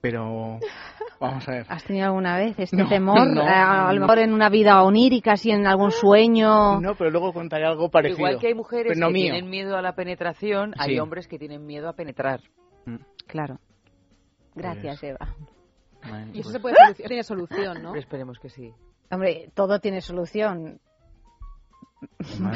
Pero 0.00 0.58
vamos 1.22 1.48
a 1.48 1.52
ver. 1.52 1.66
¿Has 1.68 1.84
tenido 1.84 2.06
alguna 2.06 2.36
vez 2.36 2.58
este 2.58 2.76
No, 2.76 2.88
temor? 2.88 3.26
no, 3.34 3.42
Eh, 3.42 3.48
a, 3.48 3.88
a 3.88 3.92
lo 3.92 4.00
no. 4.00 4.06
mejor 4.06 4.18
en 4.18 4.32
una 4.32 4.48
vida 4.50 4.82
onírica, 4.82 5.32
así 5.32 5.50
en 5.50 5.66
algún 5.66 5.90
sueño. 5.90 6.80
No, 6.80 6.94
pero 6.96 7.10
luego 7.10 7.32
contaré 7.32 7.64
algo 7.64 7.90
parecido. 7.90 8.18
Igual 8.18 8.38
que 8.40 8.48
hay 8.48 8.54
mujeres 8.54 8.92
pero 8.94 9.00
no 9.00 9.06
que 9.08 9.12
mío. 9.14 9.32
tienen 9.32 9.50
miedo 9.50 9.76
a 9.76 9.82
la 9.82 9.94
penetración, 9.94 10.74
hay 10.78 10.94
Sí. 10.94 10.98
hombres 11.00 11.26
que 11.28 11.38
tienen 11.38 11.64
miedo 11.64 11.88
a 11.88 11.94
penetrar. 11.94 12.40
Claro. 13.26 13.58
Gracias, 14.54 15.02
Eva. 15.02 15.34
Y 16.32 16.40
eso 16.40 16.50
se 16.50 16.60
puede 16.60 16.74
solucionar, 16.76 17.08
tiene 17.08 17.22
solución, 17.22 17.82
¿no? 17.82 17.94
Esperemos 17.94 18.38
que 18.38 18.48
sí. 18.48 18.72
Hombre, 19.10 19.50
todo 19.54 19.78
tiene 19.78 20.00
solución. 20.00 20.80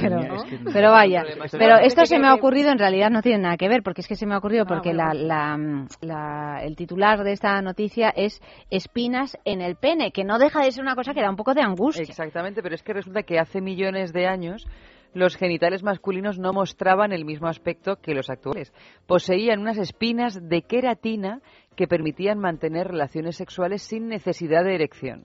Pero, 0.01 0.19
mía, 0.19 0.35
es 0.37 0.45
que- 0.45 0.59
pero 0.73 0.91
vaya, 0.93 1.25
pero 1.53 1.79
Esto 1.79 2.07
se 2.07 2.19
me 2.19 2.29
ha 2.29 2.35
ocurrido, 2.35 2.71
en 2.71 2.79
realidad 2.79 3.11
no 3.11 3.23
tiene 3.23 3.39
nada 3.43 3.57
que 3.57 3.69
ver, 3.69 3.83
porque 3.83 4.01
es 4.01 4.09
que 4.09 4.17
se 4.17 4.27
me 4.27 4.35
ha 4.35 4.39
ocurrido 4.39 4.65
Ah, 4.65 4.69
porque 4.69 4.93
bueno, 4.95 5.13
la, 5.15 5.57
la, 5.57 5.87
la- 6.01 6.63
el 6.63 6.77
titular 6.77 7.23
de 7.25 7.33
esta 7.33 7.61
noticia 7.63 8.11
es 8.11 8.41
espinas 8.71 9.37
en 9.45 9.61
el 9.61 9.77
pene, 9.77 10.13
que 10.13 10.25
no 10.25 10.39
deja 10.39 10.63
de 10.63 10.73
ser 10.73 10.83
una 10.83 10.95
cosa 10.95 11.15
que 11.15 11.21
da 11.21 11.31
un 11.31 11.37
poco 11.37 11.55
de 11.55 11.63
angustia. 11.63 12.03
Exactamente, 12.05 12.63
pero 12.63 12.75
es 12.75 12.83
que 12.83 12.93
resulta 12.93 13.23
que 13.23 13.39
hace 13.39 13.61
millones 13.61 14.13
de 14.13 14.27
años 14.27 14.67
los 15.15 15.37
genitales 15.37 15.83
masculinos 15.83 16.39
no 16.39 16.53
mostraban 16.53 17.11
el 17.13 17.25
mismo 17.25 17.49
aspecto 17.49 17.97
que 17.97 18.15
los 18.15 18.29
actuales. 18.29 18.73
Poseían 19.07 19.61
unas 19.61 19.79
espinas 19.79 20.39
de 20.47 20.63
queratina 20.63 21.41
que 21.75 21.87
permitían 21.87 22.39
mantener 22.39 22.89
relaciones 22.89 23.37
sexuales 23.37 23.83
sin 23.83 24.09
necesidad 24.09 24.63
de 24.65 24.75
erección. 24.75 25.25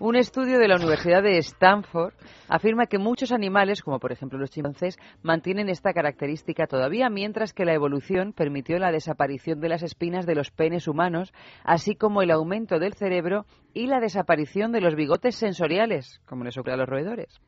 Un 0.00 0.14
estudio 0.14 0.60
de 0.60 0.68
la 0.68 0.76
Universidad 0.76 1.24
de 1.24 1.38
Stanford 1.38 2.14
afirma 2.48 2.86
que 2.86 2.98
muchos 2.98 3.32
animales, 3.32 3.82
como 3.82 3.98
por 3.98 4.12
ejemplo 4.12 4.38
los 4.38 4.50
chimpancés, 4.50 4.96
mantienen 5.22 5.68
esta 5.68 5.92
característica 5.92 6.68
todavía, 6.68 7.10
mientras 7.10 7.52
que 7.52 7.64
la 7.64 7.74
evolución 7.74 8.32
permitió 8.32 8.78
la 8.78 8.92
desaparición 8.92 9.58
de 9.58 9.70
las 9.70 9.82
espinas 9.82 10.24
de 10.24 10.36
los 10.36 10.52
penes 10.52 10.86
humanos, 10.86 11.32
así 11.64 11.96
como 11.96 12.22
el 12.22 12.30
aumento 12.30 12.78
del 12.78 12.94
cerebro 12.94 13.44
y 13.74 13.88
la 13.88 13.98
desaparición 13.98 14.70
de 14.70 14.82
los 14.82 14.94
bigotes 14.94 15.34
sensoriales, 15.34 16.20
como 16.26 16.44
les 16.44 16.56
ocurre 16.56 16.74
a 16.74 16.76
los 16.76 16.88
roedores. 16.88 17.40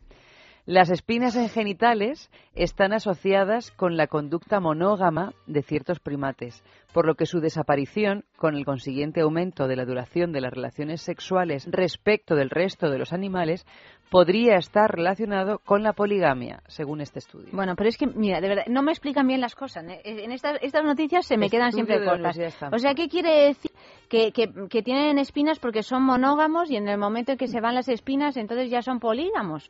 Las 0.71 0.89
espinas 0.89 1.35
en 1.35 1.49
genitales 1.49 2.31
están 2.55 2.93
asociadas 2.93 3.73
con 3.73 3.97
la 3.97 4.07
conducta 4.07 4.61
monógama 4.61 5.33
de 5.49 5.65
ciertos 5.65 5.99
primates, 5.99 6.63
por 6.95 7.09
lo 7.09 7.17
que 7.17 7.27
su 7.27 7.41
desaparición, 7.41 8.25
con 8.37 8.55
el 8.55 8.65
consiguiente 8.65 9.23
aumento 9.23 9.67
de 9.67 9.75
la 9.75 9.85
duración 9.85 10.31
de 10.31 10.41
las 10.41 10.53
relaciones 10.53 11.03
sexuales 11.03 11.67
respecto 11.73 12.37
del 12.37 12.51
resto 12.51 12.89
de 12.89 12.99
los 12.99 13.13
animales, 13.13 13.67
podría 14.13 14.59
estar 14.59 14.89
relacionado 14.89 15.59
con 15.59 15.83
la 15.83 15.93
poligamia, 15.93 16.63
según 16.69 17.01
este 17.01 17.19
estudio. 17.19 17.49
Bueno, 17.51 17.75
pero 17.75 17.89
es 17.89 17.99
que, 17.99 18.07
mira, 18.07 18.41
de 18.41 18.47
verdad, 18.47 18.67
no 18.69 18.85
me 18.85 18.93
explican 18.93 19.27
bien 19.27 19.41
las 19.41 19.57
cosas. 19.57 19.83
¿eh? 19.89 20.01
En 20.05 20.31
estas, 20.31 20.57
estas 20.63 20.85
noticias 20.85 21.27
se 21.27 21.37
me 21.37 21.47
Estudio 21.47 21.63
quedan 21.63 21.73
siempre 21.73 22.05
cortas. 22.05 22.39
O 22.73 22.79
sea, 22.79 22.95
¿qué 22.95 23.09
quiere 23.09 23.49
decir? 23.49 23.73
Que, 24.09 24.31
que, 24.31 24.53
que 24.71 24.83
tienen 24.85 25.19
espinas 25.19 25.59
porque 25.59 25.83
son 25.83 26.05
monógamos 26.05 26.71
y 26.71 26.77
en 26.77 26.87
el 26.87 26.97
momento 26.97 27.33
en 27.33 27.39
que 27.39 27.49
se 27.49 27.61
van 27.61 27.75
las 27.75 27.89
espinas, 27.89 28.37
entonces 28.37 28.71
ya 28.71 28.83
son 28.83 29.01
polígamos. 29.01 29.69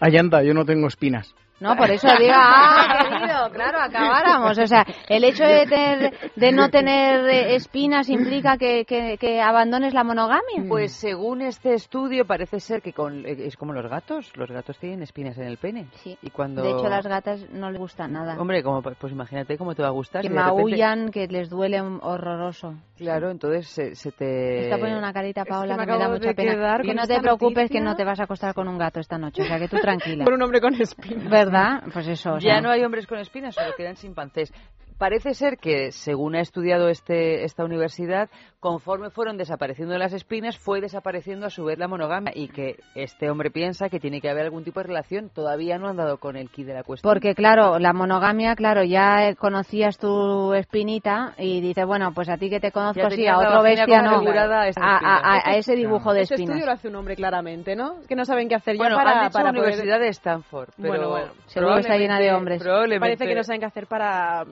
Ay, 0.00 0.16
anda, 0.16 0.42
yo 0.42 0.54
no 0.54 0.64
tengo 0.64 0.88
espinas. 0.88 1.34
No, 1.60 1.76
por 1.76 1.90
eso 1.90 2.08
digo, 2.18 2.32
ah, 2.34 3.06
querido, 3.08 3.50
claro, 3.52 3.78
acabáramos. 3.80 4.58
O 4.58 4.66
sea, 4.66 4.84
el 5.08 5.24
hecho 5.24 5.44
de, 5.44 5.66
tener- 5.66 6.32
de 6.34 6.52
no 6.52 6.70
tener 6.70 7.28
espinas 7.52 8.08
implica 8.08 8.56
que, 8.56 8.84
que, 8.86 9.18
que 9.18 9.40
abandones 9.42 9.92
la 9.94 10.02
monogamia. 10.04 10.40
Pues 10.68 10.92
según 10.92 11.42
este 11.42 11.74
estudio 11.74 12.24
parece 12.26 12.60
ser 12.60 12.80
que 12.80 12.92
con, 12.92 13.26
eh, 13.26 13.36
es 13.46 13.56
como 13.56 13.72
los 13.72 13.88
gatos, 13.90 14.32
los 14.36 14.50
gatos 14.50 14.78
tienen 14.78 15.02
espinas 15.02 15.36
en 15.38 15.44
el 15.44 15.58
pene. 15.58 15.86
Sí. 16.02 16.16
Y 16.22 16.30
cuando 16.30 16.62
De 16.62 16.70
hecho, 16.70 16.86
a 16.86 16.90
las 16.90 17.06
gatas 17.06 17.46
no 17.50 17.70
les 17.70 17.78
gusta 17.78 18.08
nada. 18.08 18.36
Hombre, 18.40 18.62
como, 18.62 18.82
pues 18.82 19.12
imagínate 19.12 19.58
cómo 19.58 19.74
te 19.74 19.82
va 19.82 19.88
a 19.88 19.92
gustar. 19.92 20.22
que 20.22 20.28
si 20.28 20.34
de 20.34 20.40
repente- 20.40 20.62
maullan, 20.62 21.10
que 21.10 21.26
les 21.26 21.50
duele 21.50 21.80
horroroso. 21.80 22.74
Claro, 22.96 23.30
entonces 23.30 23.66
se, 23.68 23.94
se 23.94 24.12
te... 24.12 24.64
Está 24.64 24.76
poniendo 24.76 24.98
una 24.98 25.12
carita, 25.12 25.44
Paola, 25.44 25.76
me 25.76 25.86
que, 25.86 25.92
me 25.92 25.98
da 25.98 26.08
mucha 26.08 26.34
pena. 26.34 26.78
con 26.82 26.96
no 26.96 27.06
te 27.06 27.20
preocupes 27.20 27.56
noticia. 27.64 27.78
que 27.80 27.84
no 27.84 27.96
te 27.96 28.04
vas 28.04 28.20
a 28.20 28.24
acostar 28.24 28.54
con 28.54 28.68
un 28.68 28.76
gato 28.78 29.00
esta 29.00 29.16
noche, 29.18 29.42
o 29.42 29.44
sea 29.46 29.58
que 29.58 29.68
tú 29.68 29.78
tranquila. 29.78 30.24
Por 30.30 30.34
un 30.34 30.42
hombre 30.42 30.60
con 30.60 30.74
espinas. 30.74 31.30
¿Verdad? 31.30 31.49
Pues 31.92 32.06
eso. 32.08 32.34
o 32.34 32.38
Ya 32.38 32.60
no 32.60 32.70
hay 32.70 32.82
hombres 32.82 33.06
con 33.06 33.18
espinas, 33.18 33.54
solo 33.54 33.74
quedan 33.76 33.96
chimpancés. 33.96 34.52
Parece 35.00 35.32
ser 35.32 35.56
que, 35.56 35.92
según 35.92 36.36
ha 36.36 36.40
estudiado 36.42 36.88
este, 36.90 37.44
esta 37.44 37.64
universidad, 37.64 38.28
conforme 38.60 39.08
fueron 39.08 39.38
desapareciendo 39.38 39.96
las 39.96 40.12
espinas, 40.12 40.58
fue 40.58 40.82
desapareciendo 40.82 41.46
a 41.46 41.50
su 41.50 41.64
vez 41.64 41.78
la 41.78 41.88
monogamia 41.88 42.32
y 42.34 42.48
que 42.48 42.76
este 42.94 43.30
hombre 43.30 43.50
piensa 43.50 43.88
que 43.88 43.98
tiene 43.98 44.20
que 44.20 44.28
haber 44.28 44.44
algún 44.44 44.62
tipo 44.62 44.78
de 44.80 44.88
relación. 44.88 45.30
Todavía 45.30 45.78
no 45.78 45.88
han 45.88 45.96
dado 45.96 46.18
con 46.18 46.36
el 46.36 46.50
key 46.50 46.64
de 46.64 46.74
la 46.74 46.82
cuestión. 46.82 47.10
Porque 47.10 47.34
claro, 47.34 47.78
la 47.78 47.94
monogamia, 47.94 48.54
claro, 48.56 48.84
ya 48.84 49.34
conocías 49.36 49.96
tu 49.96 50.52
espinita 50.52 51.32
y 51.38 51.62
dices, 51.62 51.86
bueno, 51.86 52.12
pues 52.14 52.28
a 52.28 52.36
ti 52.36 52.50
que 52.50 52.60
te 52.60 52.70
conozco 52.70 53.08
sí, 53.10 53.26
a 53.26 53.38
la 53.38 53.48
otro 53.48 53.62
bestia 53.62 54.02
no, 54.02 54.18
a 54.20 54.22
esa 54.22 54.60
a, 54.60 54.68
espina. 54.68 55.16
a- 55.16 55.48
a 55.50 55.56
ese 55.56 55.74
dibujo 55.76 56.12
de 56.12 56.20
Este 56.20 56.34
estudio 56.34 56.50
espinas. 56.56 56.66
lo 56.66 56.72
hace 56.74 56.88
un 56.88 56.96
hombre 56.96 57.16
claramente, 57.16 57.74
¿no? 57.74 58.00
Es 58.02 58.06
que 58.06 58.16
no 58.16 58.26
saben 58.26 58.50
qué 58.50 58.56
hacer 58.56 58.76
Bueno, 58.76 58.96
ya 58.98 59.02
para, 59.02 59.18
han 59.20 59.24
dicho 59.28 59.32
para 59.38 59.50
poder- 59.52 59.62
Universidad 59.62 59.98
de 59.98 60.08
Stanford. 60.08 60.68
Pero 60.76 60.88
Bueno, 60.88 61.08
bueno. 61.08 61.32
Seguro 61.46 61.74
que 61.76 61.80
está 61.80 61.96
llena 61.96 62.18
de 62.20 62.34
hombres. 62.34 62.62
Parece 63.00 63.26
que 63.26 63.34
no 63.34 63.42
saben 63.44 63.60
qué 63.60 63.66
hacer 63.66 63.86
para 63.86 64.44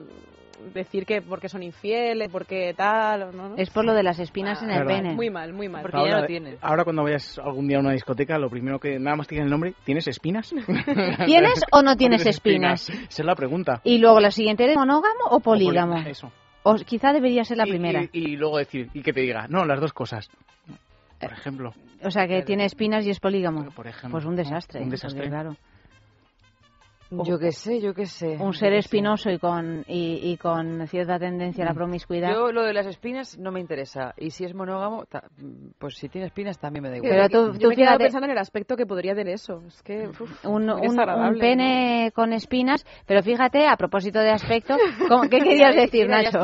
decir 0.73 1.05
que 1.05 1.21
porque 1.21 1.49
son 1.49 1.63
infieles, 1.63 2.29
porque 2.31 2.73
tal. 2.75 3.29
Es 3.57 3.69
por 3.69 3.85
lo 3.85 3.93
de 3.93 4.03
las 4.03 4.19
espinas 4.19 4.61
en 4.61 4.71
el 4.71 4.85
pene. 4.85 5.13
Muy 5.15 5.29
mal, 5.29 5.53
muy 5.53 5.69
mal. 5.69 5.81
Porque 5.81 5.97
ya 5.97 6.03
Ahora, 6.03 6.21
lo 6.21 6.25
tienes. 6.27 6.57
ahora 6.61 6.83
cuando 6.83 7.03
vayas 7.03 7.39
algún 7.39 7.67
día 7.67 7.77
a 7.77 7.79
una 7.81 7.91
discoteca, 7.91 8.37
lo 8.37 8.49
primero 8.49 8.79
que 8.79 8.99
nada 8.99 9.15
más 9.15 9.27
te 9.27 9.35
digan 9.35 9.45
el 9.47 9.51
nombre, 9.51 9.73
¿tienes 9.83 10.07
espinas? 10.07 10.53
¿Tienes 11.25 11.61
o 11.71 11.81
no 11.81 11.95
tienes 11.95 12.25
espinas? 12.25 12.89
Esa 12.89 13.21
es 13.21 13.25
la 13.25 13.35
pregunta. 13.35 13.81
Y 13.83 13.97
luego 13.97 14.19
la 14.19 14.31
siguiente, 14.31 14.63
¿eres 14.63 14.77
monógamo 14.77 15.25
o 15.29 15.39
polígamo? 15.39 15.95
poli- 15.95 16.09
Eso. 16.11 16.31
O 16.63 16.75
quizá 16.75 17.13
debería 17.13 17.43
ser 17.45 17.57
la 17.57 17.65
Y- 17.67 17.69
primera. 17.71 18.03
Y, 18.03 18.09
y 18.31 18.35
luego 18.35 18.57
decir, 18.57 18.89
y 18.93 19.01
que 19.01 19.13
te 19.13 19.21
diga, 19.21 19.47
no, 19.47 19.65
las 19.65 19.79
dos 19.79 19.93
cosas. 19.93 20.29
Por 21.19 21.31
ejemplo. 21.33 21.73
O 22.03 22.11
sea, 22.11 22.27
que 22.27 22.41
tiene 22.43 22.65
espinas 22.65 23.05
y 23.05 23.09
es 23.09 23.19
polígamo. 23.19 23.71
Por 23.71 23.87
ejemplo. 23.87 24.11
Pues 24.11 24.25
un 24.25 24.35
desastre. 24.35 24.79
Un 24.81 24.87
¿eh? 24.87 24.91
desastre. 24.91 25.19
Porque, 25.21 25.29
claro. 25.29 25.55
Yo 27.11 27.39
qué 27.39 27.51
sé, 27.51 27.81
yo 27.81 27.93
qué 27.93 28.05
sé. 28.05 28.37
Un 28.39 28.53
ser 28.53 28.73
espinoso 28.73 29.31
y 29.31 29.39
con, 29.39 29.83
y, 29.87 30.19
y 30.31 30.37
con 30.37 30.85
cierta 30.87 31.17
tendencia 31.17 31.63
a 31.63 31.67
la 31.69 31.73
promiscuidad. 31.73 32.31
Yo 32.33 32.51
lo 32.51 32.63
de 32.63 32.71
las 32.73 32.85
espinas 32.85 33.37
no 33.39 33.51
me 33.51 33.59
interesa. 33.59 34.13
Y 34.17 34.29
si 34.29 34.45
es 34.45 34.53
monógamo, 34.53 35.05
ta- 35.05 35.23
pues 35.79 35.95
si 35.95 36.07
tiene 36.07 36.27
espinas 36.27 36.59
también 36.59 36.83
me 36.83 36.89
da 36.89 36.97
igual. 36.97 37.11
Pero 37.11 37.29
tú- 37.29 37.53
Yo 37.53 37.59
tú 37.59 37.69
me 37.69 37.75
quedado 37.75 37.97
pensando 37.97 38.25
en 38.25 38.31
el 38.31 38.37
aspecto 38.37 38.75
que 38.75 38.85
podría 38.85 39.15
tener 39.15 39.33
eso. 39.33 39.63
Es 39.65 39.81
que 39.81 40.07
uf, 40.09 40.45
un, 40.45 40.69
un- 40.69 41.39
pene 41.39 42.11
con 42.13 42.31
espinas, 42.33 42.85
pero 43.07 43.23
fíjate, 43.23 43.65
a 43.67 43.75
propósito 43.75 44.19
de 44.19 44.29
aspecto, 44.29 44.75
¿cómo- 45.07 45.23
¿qué 45.29 45.39
querías 45.39 45.75
decir, 45.75 46.05
Mira, 46.05 46.21
Nacho? 46.23 46.39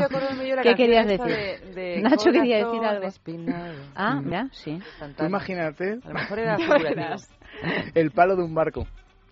¿Qué 0.64 0.74
querías 0.76 1.06
decir? 1.08 1.26
de- 1.26 1.74
de 1.96 2.02
Nacho 2.02 2.32
quería 2.32 2.58
decir 2.66 2.84
algo. 2.84 3.06
espinado. 3.08 3.74
Ah, 3.96 4.20
ya, 4.28 4.48
sí. 4.52 4.80
Tú 5.16 5.26
imagínate 5.26 6.00
A 6.04 6.08
lo 6.08 6.14
mejor 6.16 6.40
era 6.40 6.58
el 7.94 8.12
palo 8.12 8.36
de 8.36 8.44
un 8.44 8.56
barco, 8.56 8.88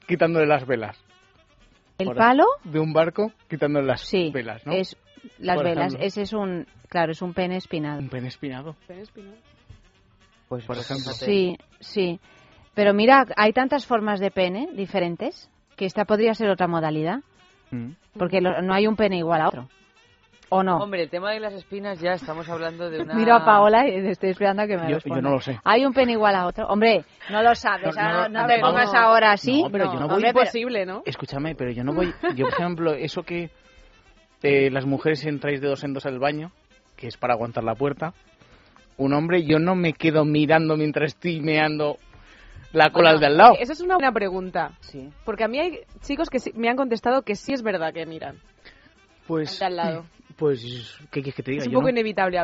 quitándole 0.07 0.45
las 0.45 0.65
velas. 0.67 1.03
¿El 1.97 2.13
palo? 2.15 2.45
De 2.63 2.79
un 2.79 2.91
barco, 2.93 3.31
quitándole 3.49 3.85
las 3.87 4.01
Sí, 4.01 4.31
velas, 4.33 4.65
¿no? 4.65 4.73
es 4.73 4.97
las 5.39 5.55
Por 5.57 5.65
velas. 5.65 5.87
ejemplo. 5.87 6.05
Ese 6.07 6.21
es 6.23 6.33
un, 6.33 6.67
claro, 6.89 7.11
es 7.11 7.21
un 7.21 7.33
pene 7.33 7.55
espinado. 7.57 7.99
Un 7.99 8.09
pene 8.09 8.27
espinado. 8.27 8.75
Pues 10.47 10.65
por 10.65 10.77
ejemplo. 10.77 11.11
Sí, 11.13 11.57
sí. 11.79 12.19
Pero 12.73 12.93
mira, 12.93 13.25
hay 13.37 13.53
tantas 13.53 13.85
formas 13.85 14.19
de 14.19 14.31
pene 14.31 14.69
diferentes 14.73 15.49
que 15.75 15.85
esta 15.85 16.05
podría 16.05 16.33
ser 16.33 16.49
otra 16.49 16.67
modalidad, 16.67 17.19
Mm. 17.71 17.91
porque 18.17 18.41
lo- 18.41 18.61
no 18.61 18.73
hay 18.73 18.85
un 18.87 18.95
pene 18.95 19.17
igual 19.17 19.41
a 19.41 19.47
otro. 19.47 19.69
¿O 20.53 20.63
no? 20.63 20.77
Hombre, 20.77 21.03
el 21.03 21.09
tema 21.09 21.31
de 21.31 21.39
las 21.39 21.53
espinas 21.53 21.99
ya 21.99 22.13
estamos 22.13 22.47
hablando 22.49 22.89
de 22.89 23.01
una... 23.03 23.13
Miro 23.15 23.33
a 23.35 23.43
Paola 23.45 23.87
y 23.87 24.07
estoy 24.07 24.29
esperando 24.31 24.61
a 24.63 24.67
que 24.67 24.75
me 24.77 24.83
Yo- 24.83 24.89
yo 24.89 24.95
responda. 24.95 25.21
no 25.21 25.29
lo 25.31 25.39
sé. 25.41 25.59
¿Hay 25.63 25.85
un 25.85 25.93
pene 25.93 26.11
igual 26.13 26.35
a 26.35 26.45
otro? 26.47 26.67
Hombre, 26.67 27.03
no 27.29 27.41
lo 27.41 27.55
sabes, 27.55 27.95
No, 27.95 28.01
ah, 28.01 28.27
no, 28.29 28.45
te 28.47 28.59
pongas 28.59 28.93
ahora 28.93 29.31
así. 29.31 29.63
No, 29.63 29.69
pero 29.69 29.85
yo 29.85 29.99
no 29.99 30.07
voy- 30.07 30.15
Hombre, 30.15 30.33
pero- 30.33 30.41
Imposible, 30.45 30.85
¿no? 30.85 31.01
Escúchame, 31.05 31.55
pero 31.55 31.71
yo 31.71 31.83
no 31.83 31.93
voy. 31.95 32.13
Yo, 32.35 32.45
por 32.45 32.53
ejemplo, 32.53 32.93
eso 32.93 33.23
que 33.23 33.49
eh, 34.43 34.69
las 34.71 34.85
mujeres 34.85 35.25
entráis 35.25 35.61
de 35.61 35.67
dos 35.69 35.83
en 35.83 35.93
dos 35.93 36.05
al 36.05 36.19
baño, 36.19 36.51
que 36.95 37.07
es 37.07 37.17
para 37.17 37.33
aguantar 37.33 37.63
la 37.63 37.75
puerta. 37.75 38.13
Un 38.97 39.13
hombre, 39.13 39.43
yo 39.45 39.57
no 39.57 39.73
me 39.75 39.93
quedo 39.93 40.23
mirando 40.25 40.77
mientras 40.77 41.13
estoy 41.13 41.41
meando 41.41 41.97
la 42.73 42.91
cola 42.91 43.09
al 43.11 43.19
de 43.19 43.25
al 43.27 43.37
lado. 43.37 43.55
Esa 43.59 43.73
es 43.73 43.81
una 43.81 43.95
buena 43.95 44.11
pregunta. 44.11 44.71
Sí. 44.81 45.09
Porque 45.25 45.43
a 45.43 45.47
mí 45.47 45.59
hay 45.59 45.79
chicos 46.01 46.29
que 46.29 46.39
sí- 46.39 46.51
me 46.55 46.69
han 46.69 46.75
contestado 46.75 47.23
que 47.23 47.35
sí 47.35 47.53
es 47.53 47.63
verdad 47.63 47.93
que 47.93 48.05
miran 48.05 48.37
Pues, 49.27 49.59
de 49.59 49.65
al 49.65 49.75
lado. 49.75 50.05
Pues, 50.37 50.61
¿qué 51.11 51.21
quieres 51.21 51.35
que 51.35 51.43
te 51.43 51.51
diga? 51.51 51.63
Es 51.63 51.67
un 51.67 51.73
poco 51.73 51.85
no- 51.85 51.89
inevitable. 51.91 52.41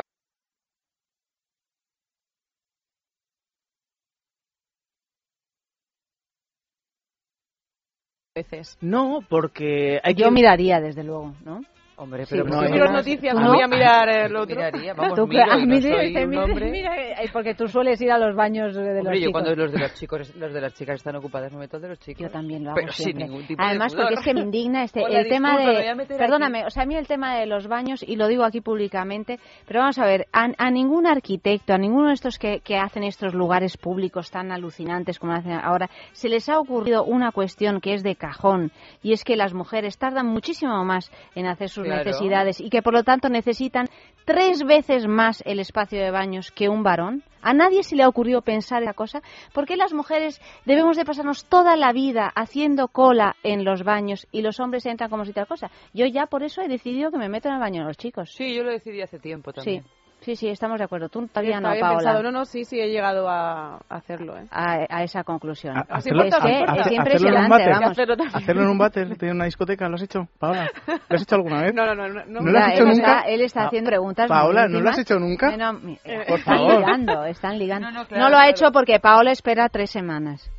No, 8.80 9.24
porque 9.28 10.00
hay 10.02 10.14
Yo 10.14 10.30
miraría, 10.30 10.80
desde 10.80 11.04
luego, 11.04 11.34
¿no? 11.44 11.62
Hombre, 12.00 12.24
pero 12.30 12.44
no, 12.44 12.62
no, 12.62 12.66
quiero 12.70 12.86
no, 12.86 12.92
noticias, 12.92 13.34
no. 13.34 13.48
voy 13.52 13.60
a 13.60 13.68
mirar 13.68 14.08
el 14.26 14.34
otro. 14.34 14.56
Miraría, 14.56 14.94
vamos, 14.96 15.18
Tú, 15.18 15.26
miro, 15.26 15.44
mí 15.66 15.82
soy 15.82 16.16
un 16.16 16.70
mira, 16.70 16.96
eh, 16.96 17.28
porque 17.30 17.54
tú 17.54 17.68
sueles 17.68 18.00
ir 18.00 18.10
a 18.10 18.16
los 18.18 18.34
baños 18.34 18.74
de 18.74 18.80
los 18.94 19.00
Hombre, 19.00 19.20
yo 19.20 19.26
chicos. 19.26 19.32
cuando 19.32 19.54
los 19.54 19.70
de 19.70 19.78
los 19.80 19.94
chicos, 19.94 20.34
los 20.36 20.54
de 20.54 20.60
las 20.62 20.72
chicas 20.72 20.94
están 20.94 21.16
ocupadas, 21.16 21.52
me 21.52 21.58
meto 21.58 21.78
de 21.78 21.88
los 21.88 21.98
chicos. 21.98 22.22
Yo 22.22 22.30
también 22.30 22.64
lo 22.64 22.70
hago 22.70 22.80
Pero 22.80 22.92
sin 22.92 23.04
siempre. 23.04 23.26
ningún 23.26 23.46
tipo 23.46 23.62
Además, 23.62 23.92
de 23.92 23.98
porque 24.00 24.14
es 24.14 24.24
que 24.24 24.32
me 24.32 24.40
indigna 24.40 24.82
este, 24.82 25.00
Hola, 25.04 25.20
el 25.20 25.28
tema 25.28 25.58
disculpa, 25.58 26.04
de... 26.04 26.16
Perdóname, 26.16 26.58
aquí. 26.60 26.66
o 26.68 26.70
sea, 26.70 26.82
a 26.84 26.86
mí 26.86 26.94
el 26.96 27.06
tema 27.06 27.36
de 27.36 27.44
los 27.44 27.68
baños, 27.68 28.02
y 28.02 28.16
lo 28.16 28.28
digo 28.28 28.44
aquí 28.44 28.62
públicamente, 28.62 29.38
pero 29.66 29.80
vamos 29.80 29.98
a 29.98 30.06
ver, 30.06 30.26
a, 30.32 30.48
a 30.56 30.70
ningún 30.70 31.06
arquitecto, 31.06 31.74
a 31.74 31.78
ninguno 31.78 32.08
de 32.08 32.14
estos 32.14 32.38
que, 32.38 32.60
que 32.60 32.78
hacen 32.78 33.04
estos 33.04 33.34
lugares 33.34 33.76
públicos 33.76 34.30
tan 34.30 34.52
alucinantes 34.52 35.18
como 35.18 35.34
hacen 35.34 35.52
ahora, 35.52 35.90
se 36.12 36.30
les 36.30 36.48
ha 36.48 36.58
ocurrido 36.58 37.04
una 37.04 37.30
cuestión 37.30 37.82
que 37.82 37.92
es 37.92 38.02
de 38.02 38.16
cajón, 38.16 38.72
y 39.02 39.12
es 39.12 39.22
que 39.22 39.36
las 39.36 39.52
mujeres 39.52 39.98
tardan 39.98 40.28
muchísimo 40.28 40.82
más 40.82 41.12
en 41.34 41.44
hacer 41.46 41.68
sus 41.68 41.89
Claro. 41.90 42.04
necesidades 42.04 42.60
y 42.60 42.70
que 42.70 42.82
por 42.82 42.94
lo 42.94 43.04
tanto 43.04 43.28
necesitan 43.28 43.88
tres 44.24 44.64
veces 44.64 45.06
más 45.06 45.42
el 45.46 45.60
espacio 45.60 46.00
de 46.00 46.10
baños 46.10 46.50
que 46.50 46.68
un 46.68 46.82
varón. 46.82 47.22
A 47.42 47.54
nadie 47.54 47.82
se 47.82 47.96
le 47.96 48.02
ha 48.02 48.08
ocurrido 48.08 48.42
pensar 48.42 48.82
esa 48.82 48.92
cosa. 48.92 49.22
¿Por 49.54 49.66
qué 49.66 49.76
las 49.76 49.94
mujeres 49.94 50.40
debemos 50.66 50.96
de 50.96 51.04
pasarnos 51.04 51.46
toda 51.46 51.76
la 51.76 51.92
vida 51.92 52.30
haciendo 52.34 52.88
cola 52.88 53.36
en 53.42 53.64
los 53.64 53.82
baños 53.82 54.26
y 54.30 54.42
los 54.42 54.60
hombres 54.60 54.84
entran 54.86 55.08
como 55.08 55.24
si 55.24 55.32
tal 55.32 55.46
cosa? 55.46 55.70
Yo 55.94 56.06
ya 56.06 56.26
por 56.26 56.42
eso 56.42 56.60
he 56.60 56.68
decidido 56.68 57.10
que 57.10 57.18
me 57.18 57.28
meto 57.28 57.48
en 57.48 57.54
el 57.54 57.60
baño 57.60 57.80
de 57.80 57.88
los 57.88 57.96
chicos. 57.96 58.30
Sí, 58.32 58.54
yo 58.54 58.62
lo 58.62 58.70
decidí 58.70 59.00
hace 59.00 59.18
tiempo 59.18 59.52
también. 59.52 59.82
Sí, 59.82 59.90
sí, 60.20 60.36
sí, 60.36 60.48
estamos 60.48 60.78
de 60.78 60.84
acuerdo. 60.84 61.08
Tú 61.08 61.26
todavía 61.26 61.56
Está 61.56 61.74
no, 61.74 61.80
Paola. 61.80 61.96
pensado. 61.98 62.22
No, 62.22 62.30
no, 62.30 62.44
sí, 62.44 62.64
sí, 62.64 62.80
he 62.80 62.88
llegado 62.90 63.28
a 63.28 63.76
a 63.88 63.96
hacerlo, 63.96 64.36
¿eh? 64.36 64.46
A, 64.50 64.86
a 64.88 65.02
esa 65.02 65.24
conclusión. 65.24 65.76
A- 65.76 65.80
Así 65.88 66.10
hacerlo, 66.10 66.22
a- 66.22 66.26
es, 66.26 66.32
es 66.34 66.40
hacerlo 66.40 66.70
en 66.70 66.88
un 66.88 66.94
impresionante, 66.94 67.68
vamos. 67.70 67.98
Hacerlo 68.34 68.62
en 68.62 68.68
un 68.68 68.78
váter, 68.78 69.16
de 69.16 69.30
una 69.30 69.44
discoteca, 69.46 69.88
¿lo 69.88 69.96
has 69.96 70.02
hecho, 70.02 70.28
Paola? 70.38 70.70
¿Lo 70.86 71.16
has 71.16 71.22
hecho 71.22 71.34
alguna 71.34 71.62
vez? 71.62 71.74
No, 71.74 71.86
no, 71.86 71.94
no. 71.94 72.08
no, 72.08 72.24
¿No 72.26 72.40
lo 72.50 72.58
has 72.58 72.66
Ya, 72.68 72.74
hecho 72.74 72.82
él 72.84 72.88
nunca? 72.90 73.18
Está, 73.18 73.28
él 73.30 73.40
está 73.42 73.60
Pa- 73.60 73.66
haciendo 73.66 73.88
preguntas 73.90 74.28
Paola, 74.28 74.68
¿no 74.68 74.80
lo 74.80 74.90
has 74.90 74.98
hecho 74.98 75.18
nunca? 75.18 75.56
No, 75.56 75.72
no, 75.72 75.78
mi- 75.80 75.96
Por 75.96 76.12
están 76.38 76.56
favor. 76.56 76.76
ligando, 76.80 77.24
están 77.24 77.58
ligando. 77.58 77.86
No, 77.88 77.92
no, 77.92 78.00
No, 78.02 78.06
claro, 78.08 78.22
lo 78.30 78.36
ha 78.36 78.40
claro. 78.40 78.50
hecho 78.50 78.72
porque 78.72 79.00
Paola 79.00 79.30
espera 79.32 79.68
tres 79.68 79.90
semanas. 79.90 80.50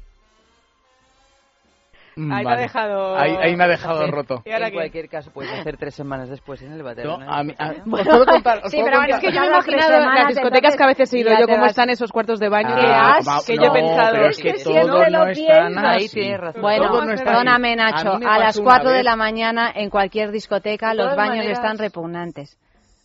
Mm, 2.16 2.32
Ahí 2.32 2.44
me 2.44 2.52
ha 2.52 2.54
vale. 2.56 2.62
dejado- 2.64 3.16
Ahí, 3.18 3.36
ahí 3.42 3.56
me 3.56 3.64
ha 3.64 3.68
dejado 3.68 4.06
roto. 4.08 4.42
¿Y 4.46 4.52
ahora 4.52 4.66
en 4.68 4.72
qué? 4.72 4.78
cualquier 4.78 5.08
caso, 5.10 5.32
puedes 5.32 5.52
hacer 5.54 5.78
tres 5.78 5.96
semanas 5.96 6.28
después 6.30 6.62
en 6.62 6.74
el. 6.74 6.80
Yo, 6.80 7.18
¿no? 7.18 7.32
a 7.32 7.44
mí- 7.44 7.56
a- 7.58 7.70
os 7.72 7.78
puedo 7.90 8.26
contar, 8.26 8.60
os 8.66 8.72
Sí, 8.72 8.78
puedo 8.78 8.86
pero 8.90 8.98
contar. 9.00 9.10
Es 9.16 9.20
que 9.22 9.32
yo 9.32 9.40
me 9.42 9.46
he 9.48 9.50
imaginado 9.50 10.00
las 10.14 10.28
discotecas 10.28 10.76
que 10.76 10.84
a 10.84 10.88
veces 10.88 11.14
he 11.14 11.20
ido 11.20 11.32
yo, 11.40 11.46
cómo 11.48 11.62
vas- 11.62 11.70
están 11.72 11.90
esos 11.90 12.12
cuartos 12.12 12.40
de 12.40 12.50
baño. 12.50 12.76
Qué 12.76 12.82
que- 12.82 13.56
yo 13.58 13.64
he 13.64 13.72
pensado. 13.72 14.12
pero 14.12 14.26
es 14.28 14.38
que, 14.38 14.52
que 14.52 14.58
siempre 14.60 14.82
todo 14.88 15.04
lo 15.06 15.10
no 15.10 15.28
es 15.28 15.48
tan 15.48 15.66
piensas. 15.68 15.86
Ahí 15.86 16.10
tienes 16.10 16.40
razón. 16.42 16.62
Bueno, 16.62 17.02
no 17.06 17.16
perdóname. 17.16 17.76
Nacho, 17.78 18.14
A 18.14 18.38
las 18.40 18.48
pasó 18.48 18.62
una 18.62 18.70
4 18.72 18.92
de 18.92 19.04
la 19.04 19.16
mañana 19.16 19.72
en 19.74 19.90
cualquier 19.90 20.32
discoteca 20.32 20.94
los 20.94 21.16
baños 21.16 21.46
están 21.46 21.78
repugnantes, 21.78 22.58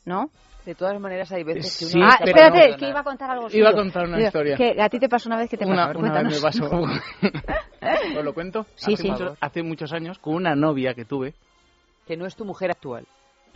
¿no? 0.05 0.31
De 0.67 0.75
todas 0.75 1.01
maneras, 1.01 1.31
hay 1.33 1.45
veces 1.45 1.79
que 1.79 1.85
Sí, 1.87 1.97
uno... 1.99 2.09
ah, 2.11 2.17
pero 2.19 2.31
espérate, 2.39 2.77
que 2.77 2.89
iba 2.91 3.01
a 3.01 3.05
contar 3.05 3.31
algo 3.31 3.49
Iba 3.51 3.69
a 3.69 3.73
suyo. 3.73 3.83
contar 3.83 4.05
una 4.07 4.17
Digo, 4.17 4.27
historia. 4.27 4.57
Que 4.57 4.77
a 4.83 4.89
ti 4.89 4.99
te 4.99 5.09
pasó 5.09 5.29
una 5.29 5.39
vez 5.39 5.49
que 5.49 5.57
te 5.57 5.65
pasó. 5.65 5.73
Una, 5.73 5.97
una 5.97 6.23
vez 6.25 6.35
me 6.35 6.41
pasó. 6.43 6.69
¿Os 8.19 8.25
lo 8.25 8.35
cuento? 8.35 8.67
Sí, 8.75 8.95
hace 8.95 9.03
sí. 9.05 9.11
Muchos, 9.11 9.39
hace 9.41 9.63
muchos 9.63 9.93
años, 9.93 10.19
con 10.19 10.35
una 10.35 10.55
novia 10.57 10.93
que 10.95 11.05
tuve. 11.05 11.35
Que 12.07 12.17
no 12.17 12.27
es 12.27 12.35
tu 12.37 12.45
mujer 12.45 12.71
actual. 12.73 13.07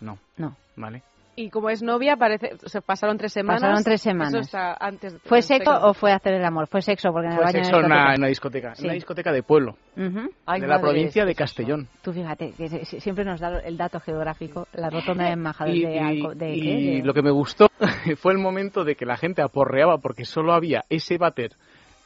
No, 0.01 0.19
No. 0.37 0.57
¿vale? 0.77 1.03
Y 1.41 1.51
como 1.51 1.71
es 1.71 1.83
novia, 1.83 2.17
parece, 2.17 2.51
se 2.67 2.83
pasaron 2.83 3.17
tres 3.17 3.33
semanas. 3.33 3.62
Pasaron 3.62 3.83
tres 3.85 4.03
semanas. 4.03 4.35
Eso 4.35 4.41
está 4.43 4.77
antes 4.79 5.15
de 5.15 5.19
¿Fue 5.21 5.41
sexo. 5.43 5.71
o 5.89 5.95
fue 5.95 6.12
hacer 6.12 6.35
el 6.35 6.45
amor? 6.45 6.67
Fue 6.69 6.83
sexo, 6.83 7.11
porque 7.12 7.27
en 7.27 7.33
el 7.33 7.37
Fue 7.39 7.45
baño 7.47 7.59
de 7.59 7.65
sexo 7.65 7.81
en 7.81 7.87
una, 7.87 8.15
una 8.17 8.27
discoteca. 8.27 8.75
Sí. 8.75 8.85
Una 8.85 8.93
discoteca 8.95 9.33
de 9.33 9.43
pueblo. 9.43 9.77
Ujú. 9.97 10.31
Ay, 10.47 10.61
de 10.61 10.67
la 10.67 10.81
provincia 10.81 11.25
de 11.25 11.35
Castellón. 11.35 11.89
Tú 12.03 12.12
fíjate, 12.12 12.53
que 12.53 12.69
siempre 12.85 13.25
nos 13.25 13.41
da 13.41 13.59
el 13.61 13.77
dato 13.77 14.01
geográfico, 14.01 14.69
la 14.75 14.91
rotonda 14.91 15.25
de 15.25 15.31
embajadores 15.33 15.79
Y, 15.79 15.85
de, 15.87 15.95
y- 15.95 15.99
alco- 15.99 16.35
de, 16.35 16.51
y 16.55 17.03
lo 17.03 17.15
que 17.15 17.23
me 17.23 17.31
gustó 17.31 17.69
fue 18.19 18.33
el 18.33 18.39
momento 18.39 18.85
de 18.85 18.95
que 18.97 19.07
la 19.07 19.17
gente 19.17 19.41
aporreaba 19.43 19.99
porque 19.99 20.25
solo 20.25 20.53
había 20.53 20.85
ese 20.91 21.17
váter 21.19 21.53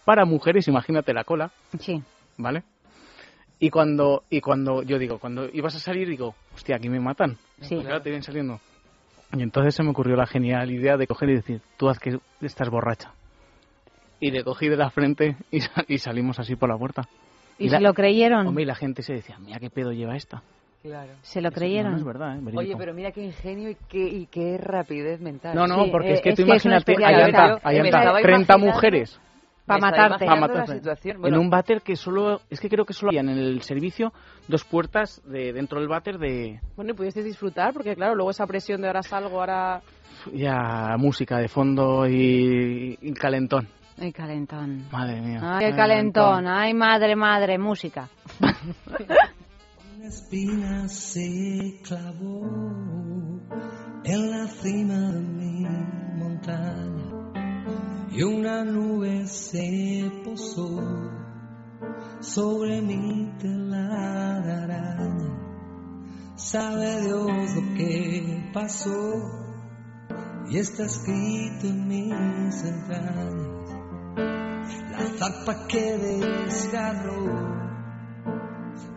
para 0.04 0.24
mujeres, 0.24 0.68
imagínate 0.68 1.12
la 1.12 1.24
cola, 1.24 1.50
Sí. 1.78 2.02
¿vale? 2.36 2.62
Y 3.58 3.70
cuando, 3.70 4.24
y 4.30 4.40
cuando 4.40 4.82
yo 4.82 4.98
digo, 4.98 5.18
cuando 5.18 5.48
ibas 5.52 5.74
a 5.76 5.78
salir, 5.80 6.08
digo, 6.08 6.34
hostia, 6.54 6.76
aquí 6.76 6.88
me 6.88 7.00
matan. 7.00 7.36
Sí. 7.60 7.78
Claro, 7.80 8.02
te 8.02 8.10
vienen 8.10 8.22
saliendo. 8.22 8.60
Y 9.36 9.42
entonces 9.42 9.74
se 9.74 9.82
me 9.82 9.90
ocurrió 9.90 10.16
la 10.16 10.26
genial 10.26 10.70
idea 10.70 10.96
de 10.96 11.06
coger 11.06 11.30
y 11.30 11.34
decir, 11.36 11.60
tú 11.76 11.88
haz 11.88 11.98
que 11.98 12.18
estás 12.40 12.68
borracha. 12.70 13.12
Y 14.20 14.30
le 14.30 14.44
cogí 14.44 14.68
de 14.68 14.76
la 14.76 14.90
frente 14.90 15.36
y, 15.50 15.60
sa- 15.60 15.84
y 15.88 15.98
salimos 15.98 16.38
así 16.38 16.56
por 16.56 16.68
la 16.68 16.76
puerta. 16.78 17.02
¿Y 17.58 17.68
la- 17.68 17.78
se 17.78 17.82
lo 17.82 17.94
creyeron? 17.94 18.46
Hombre, 18.46 18.62
y 18.64 18.66
la 18.66 18.74
gente 18.74 19.02
se 19.02 19.12
decía, 19.14 19.36
mira 19.38 19.58
qué 19.58 19.70
pedo 19.70 19.92
lleva 19.92 20.16
esta. 20.16 20.42
Claro. 20.82 21.12
¿Se 21.22 21.40
lo 21.40 21.48
Eso 21.48 21.54
creyeron? 21.58 21.84
No, 21.84 21.90
no 21.92 21.96
es 21.98 22.04
verdad, 22.04 22.36
¿eh? 22.38 22.52
Oye, 22.56 22.74
pero 22.76 22.92
mira 22.92 23.10
qué 23.10 23.24
ingenio 23.24 23.70
y 23.70 23.76
qué, 23.88 24.06
y 24.06 24.26
qué 24.26 24.58
rapidez 24.58 25.18
mental. 25.20 25.54
No, 25.54 25.66
no, 25.66 25.84
Sí, 25.84 25.90
porque 25.90 26.10
eh, 26.10 26.14
es 26.14 26.20
que 26.20 26.28
es 26.30 26.36
tú 26.36 26.42
imagínate, 26.42 26.92
estaba 26.92 27.58
30 27.60 28.54
imaginando- 28.54 28.58
mujeres 28.58 29.20
Pa' 29.66 29.78
Me 29.78 29.86
estaba 29.88 30.08
matarte. 30.08 30.26
Pa' 30.26 30.36
matarte. 30.36 30.74
situación. 30.74 31.16
en 31.16 31.22
Bueno, 31.22 31.40
un 31.40 31.48
váter 31.48 31.80
que 31.80 31.96
solo, 31.96 32.40
es 32.50 32.60
que 32.60 32.68
creo 32.68 32.84
que 32.84 32.92
solo 32.92 33.10
había 33.10 33.20
en 33.20 33.30
el 33.30 33.62
servicio 33.62 34.12
dos 34.46 34.64
puertas 34.64 35.22
de 35.24 35.52
dentro 35.52 35.80
del 35.80 35.88
váter 35.88 36.18
de 36.18 36.60
Bueno, 36.76 36.92
y 36.92 36.94
pudisteis 36.94 37.24
disfrutar, 37.24 37.72
porque 37.72 37.94
claro, 37.94 38.14
luego 38.14 38.30
esa 38.30 38.46
presión 38.46 38.82
de 38.82 38.88
ahora 38.88 39.02
salgo, 39.02 39.40
ahora... 39.40 39.80
ya 40.32 40.96
música 40.98 41.38
de 41.38 41.48
fondo 41.48 42.06
y, 42.06 42.98
y 43.00 43.12
calentón. 43.14 43.68
El 43.96 44.12
calentón. 44.12 44.88
Madre 44.90 45.20
mía. 45.20 45.40
Ay, 45.42 45.66
el 45.66 45.76
calentón. 45.76 46.46
Ay, 46.46 46.74
madre, 46.74 47.14
madre, 47.14 47.58
música. 47.58 48.08
Una 48.40 50.08
espina 50.08 50.88
se 50.88 51.80
clavó 51.84 52.42
en 54.04 54.30
la 54.30 54.46
cima 54.48 55.12
de 55.12 55.20
mi 55.20 55.66
montaña 56.18 57.03
y 58.14 58.22
una 58.22 58.64
nube 58.64 59.26
se 59.26 60.08
posó 60.24 60.80
sobre 62.20 62.80
mi 62.80 63.32
tela. 63.38 64.24
Sabe 66.36 67.00
Dios 67.00 67.54
lo 67.56 67.74
que 67.76 68.50
pasó 68.52 69.14
y 70.48 70.58
está 70.58 70.84
escrito 70.84 71.66
en 71.66 71.88
mis 71.88 72.64
entrañas. 72.64 73.70
La 74.92 75.06
zarpa 75.18 75.66
que 75.66 75.98
desgarró 75.98 77.54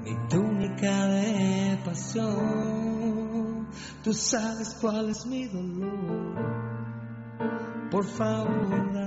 mi 0.03 0.15
túnica 0.29 1.07
de 1.07 1.79
pasión. 1.83 3.67
Tú 4.03 4.13
sabes 4.13 4.77
cuál 4.79 5.09
es 5.09 5.25
mi 5.25 5.47
dolor. 5.47 6.67
Por 7.89 8.03
favor, 8.03 9.06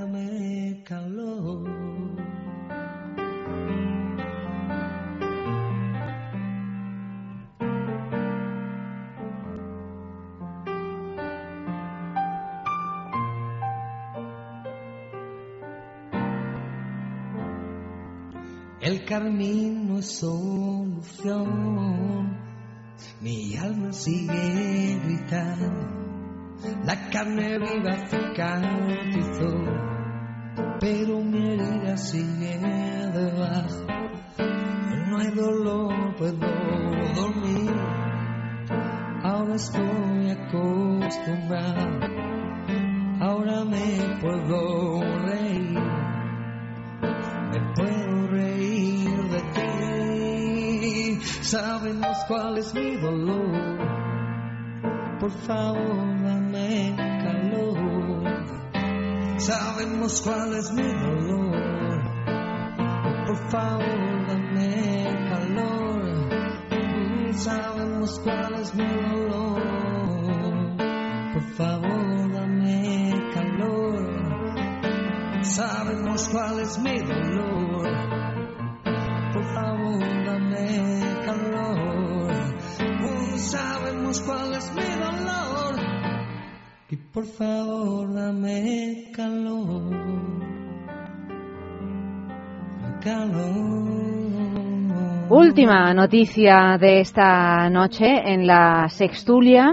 El 19.11 19.17
carmín 19.19 19.89
no 19.89 19.99
es 19.99 20.21
solución. 20.21 21.49
Mi 23.21 23.57
alma 23.57 23.93
sigue 23.93 25.01
gritando. 25.05 25.67
La 26.85 27.11
carne 27.11 27.59
viva 27.59 28.07
cicatrizó. 28.07 29.49
Pero 30.79 31.25
mi 31.25 31.55
herida 31.55 31.97
sigue 31.97 32.57
debajo. 33.13 33.85
No 35.09 35.19
hay 35.19 35.31
dolor, 35.35 36.15
puedo 36.17 36.49
dormir. 37.17 37.75
Ahora 39.25 39.57
estoy 39.57 40.31
acostumbrado. 40.31 41.99
Ahora 43.19 43.65
me 43.65 44.21
puedo 44.21 45.01
reír. 45.27 45.81
Me 47.51 47.61
puedo 47.75 48.20
Sabemos 51.51 52.17
cuál 52.29 52.59
es 52.59 52.73
mi 52.73 52.95
dolor. 52.95 53.51
Por 55.19 55.33
favor, 55.33 56.23
dame 56.23 56.95
calor. 56.97 58.47
Sabemos 59.39 60.23
cuál 60.23 60.55
es 60.55 60.71
mi 60.71 60.85
dolor. 60.85 62.03
Por 63.27 63.37
favor, 63.51 64.27
dame 64.29 65.09
calor. 65.29 66.31
Sabemos 67.33 68.21
cuál 68.21 68.55
es 68.55 68.73
mi 68.77 68.87
dolor. 68.87 69.61
Por 71.33 71.43
favor, 71.57 72.33
dame 72.33 73.13
calor. 73.35 74.23
Sabemos 75.43 76.29
cuál 76.29 76.61
es 76.61 76.79
mi 76.79 76.97
dolor. 77.01 77.89
Por 79.33 79.45
favor, 79.53 79.99
dame 80.25 81.00
sabemos 83.51 84.21
cuál 84.21 84.55
es 84.55 84.73
mi 84.75 84.83
dolor. 84.83 85.75
Y 86.89 86.97
por 86.97 87.25
favor 87.25 88.13
dame 88.15 89.11
calor, 89.15 89.91
calor. 93.03 94.11
Última 95.31 95.95
noticia 95.95 96.77
de 96.81 97.01
esta 97.01 97.69
noche 97.71 98.07
en 98.33 98.47
la 98.47 98.89
Sextulia. 98.89 99.73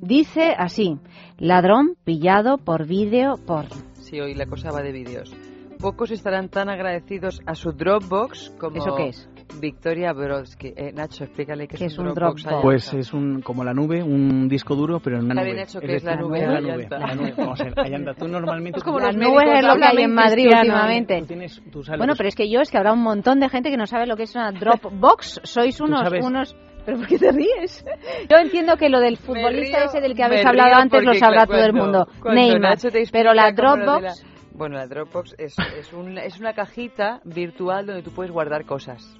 Dice 0.00 0.54
así, 0.56 0.98
ladrón 1.38 1.96
pillado 2.04 2.58
por 2.58 2.86
vídeo 2.86 3.36
por... 3.46 3.66
Sí, 4.00 4.20
hoy 4.20 4.34
la 4.34 4.46
cosa 4.46 4.70
va 4.70 4.82
de 4.82 4.92
vídeos. 4.92 5.34
Pocos 5.78 6.10
estarán 6.10 6.48
tan 6.48 6.68
agradecidos 6.70 7.42
a 7.46 7.54
su 7.54 7.72
Dropbox 7.72 8.50
como 8.58 8.76
¿Eso 8.76 8.96
qué 8.96 9.08
es? 9.08 9.28
Victoria 9.60 10.12
Brodsky. 10.12 10.72
Eh, 10.76 10.92
Nacho, 10.92 11.24
explícale 11.24 11.66
qué, 11.68 11.76
¿Qué 11.76 11.84
es, 11.86 11.92
es 11.92 11.98
un 11.98 12.08
un 12.08 12.14
Dropbox. 12.14 12.42
Dropbox? 12.44 12.62
Pues 12.62 12.94
es 12.94 13.12
un 13.12 13.40
como 13.42 13.64
la 13.64 13.72
nube, 13.72 14.02
un 14.02 14.48
disco 14.48 14.74
duro, 14.74 15.00
pero 15.00 15.18
en 15.18 15.24
una 15.26 15.34
nube. 15.42 15.62
hecho 15.62 15.80
que 15.80 15.96
es 15.96 16.04
la 16.04 16.12
decir, 16.12 16.24
nube, 16.26 16.40
la 16.40 16.46
la 16.46 16.60
nube, 16.60 16.88
la 16.90 17.14
nube. 17.14 17.34
Vamos 17.36 17.60
a 17.60 17.64
ver, 17.64 17.76
la 17.76 17.88
llanta. 17.88 18.14
Tú 18.14 18.28
normalmente... 18.28 18.78
Es 18.78 18.84
como 18.84 18.98
Las 19.00 19.14
los 19.14 19.16
nubes 19.16 19.44
médicos 19.44 19.58
es 19.58 19.64
lo 19.66 19.74
que 19.76 19.84
hay 19.84 19.88
hablan 19.90 20.04
en 20.04 20.14
Madrid 20.14 20.46
últimamente. 20.46 21.18
Tú 21.20 21.26
tienes- 21.26 21.62
tú 21.70 21.82
sabes 21.82 21.98
Bueno, 21.98 22.14
pero 22.16 22.28
es 22.28 22.34
que 22.34 22.50
yo 22.50 22.60
es 22.60 22.70
que 22.70 22.78
habrá 22.78 22.92
un 22.92 23.02
montón 23.02 23.40
de 23.40 23.48
gente 23.48 23.70
que 23.70 23.76
no 23.76 23.86
sabe 23.86 24.06
lo 24.06 24.16
que 24.16 24.24
es 24.24 24.34
una 24.34 24.50
Dropbox. 24.52 25.40
Sois 25.44 25.80
unos... 25.80 26.08
unos 26.22 26.56
¿Pero 26.84 26.98
por 26.98 27.06
qué 27.06 27.18
te 27.18 27.32
ríes? 27.32 27.82
Yo 28.28 28.36
entiendo 28.36 28.76
que 28.76 28.90
lo 28.90 29.00
del 29.00 29.16
futbolista 29.16 29.78
río- 29.78 29.86
ese 29.86 30.00
del 30.02 30.14
que 30.14 30.22
habéis 30.22 30.44
hablado 30.44 30.74
antes 30.74 31.02
lo 31.02 31.14
sabrá 31.14 31.46
todo 31.46 31.64
el 31.64 31.72
mundo. 31.72 32.06
Neymar. 32.24 32.76
Pero 33.10 33.32
la 33.32 33.52
Dropbox... 33.52 34.02
la- 34.02 34.14
Bueno, 34.52 34.76
la 34.76 34.86
Dropbox 34.86 35.34
es, 35.38 35.56
es, 35.78 35.92
un- 35.94 36.18
es 36.18 36.38
una 36.38 36.52
cajita 36.52 37.20
virtual 37.24 37.86
donde 37.86 38.02
tú 38.02 38.10
puedes 38.10 38.30
guardar 38.30 38.66
cosas. 38.66 39.18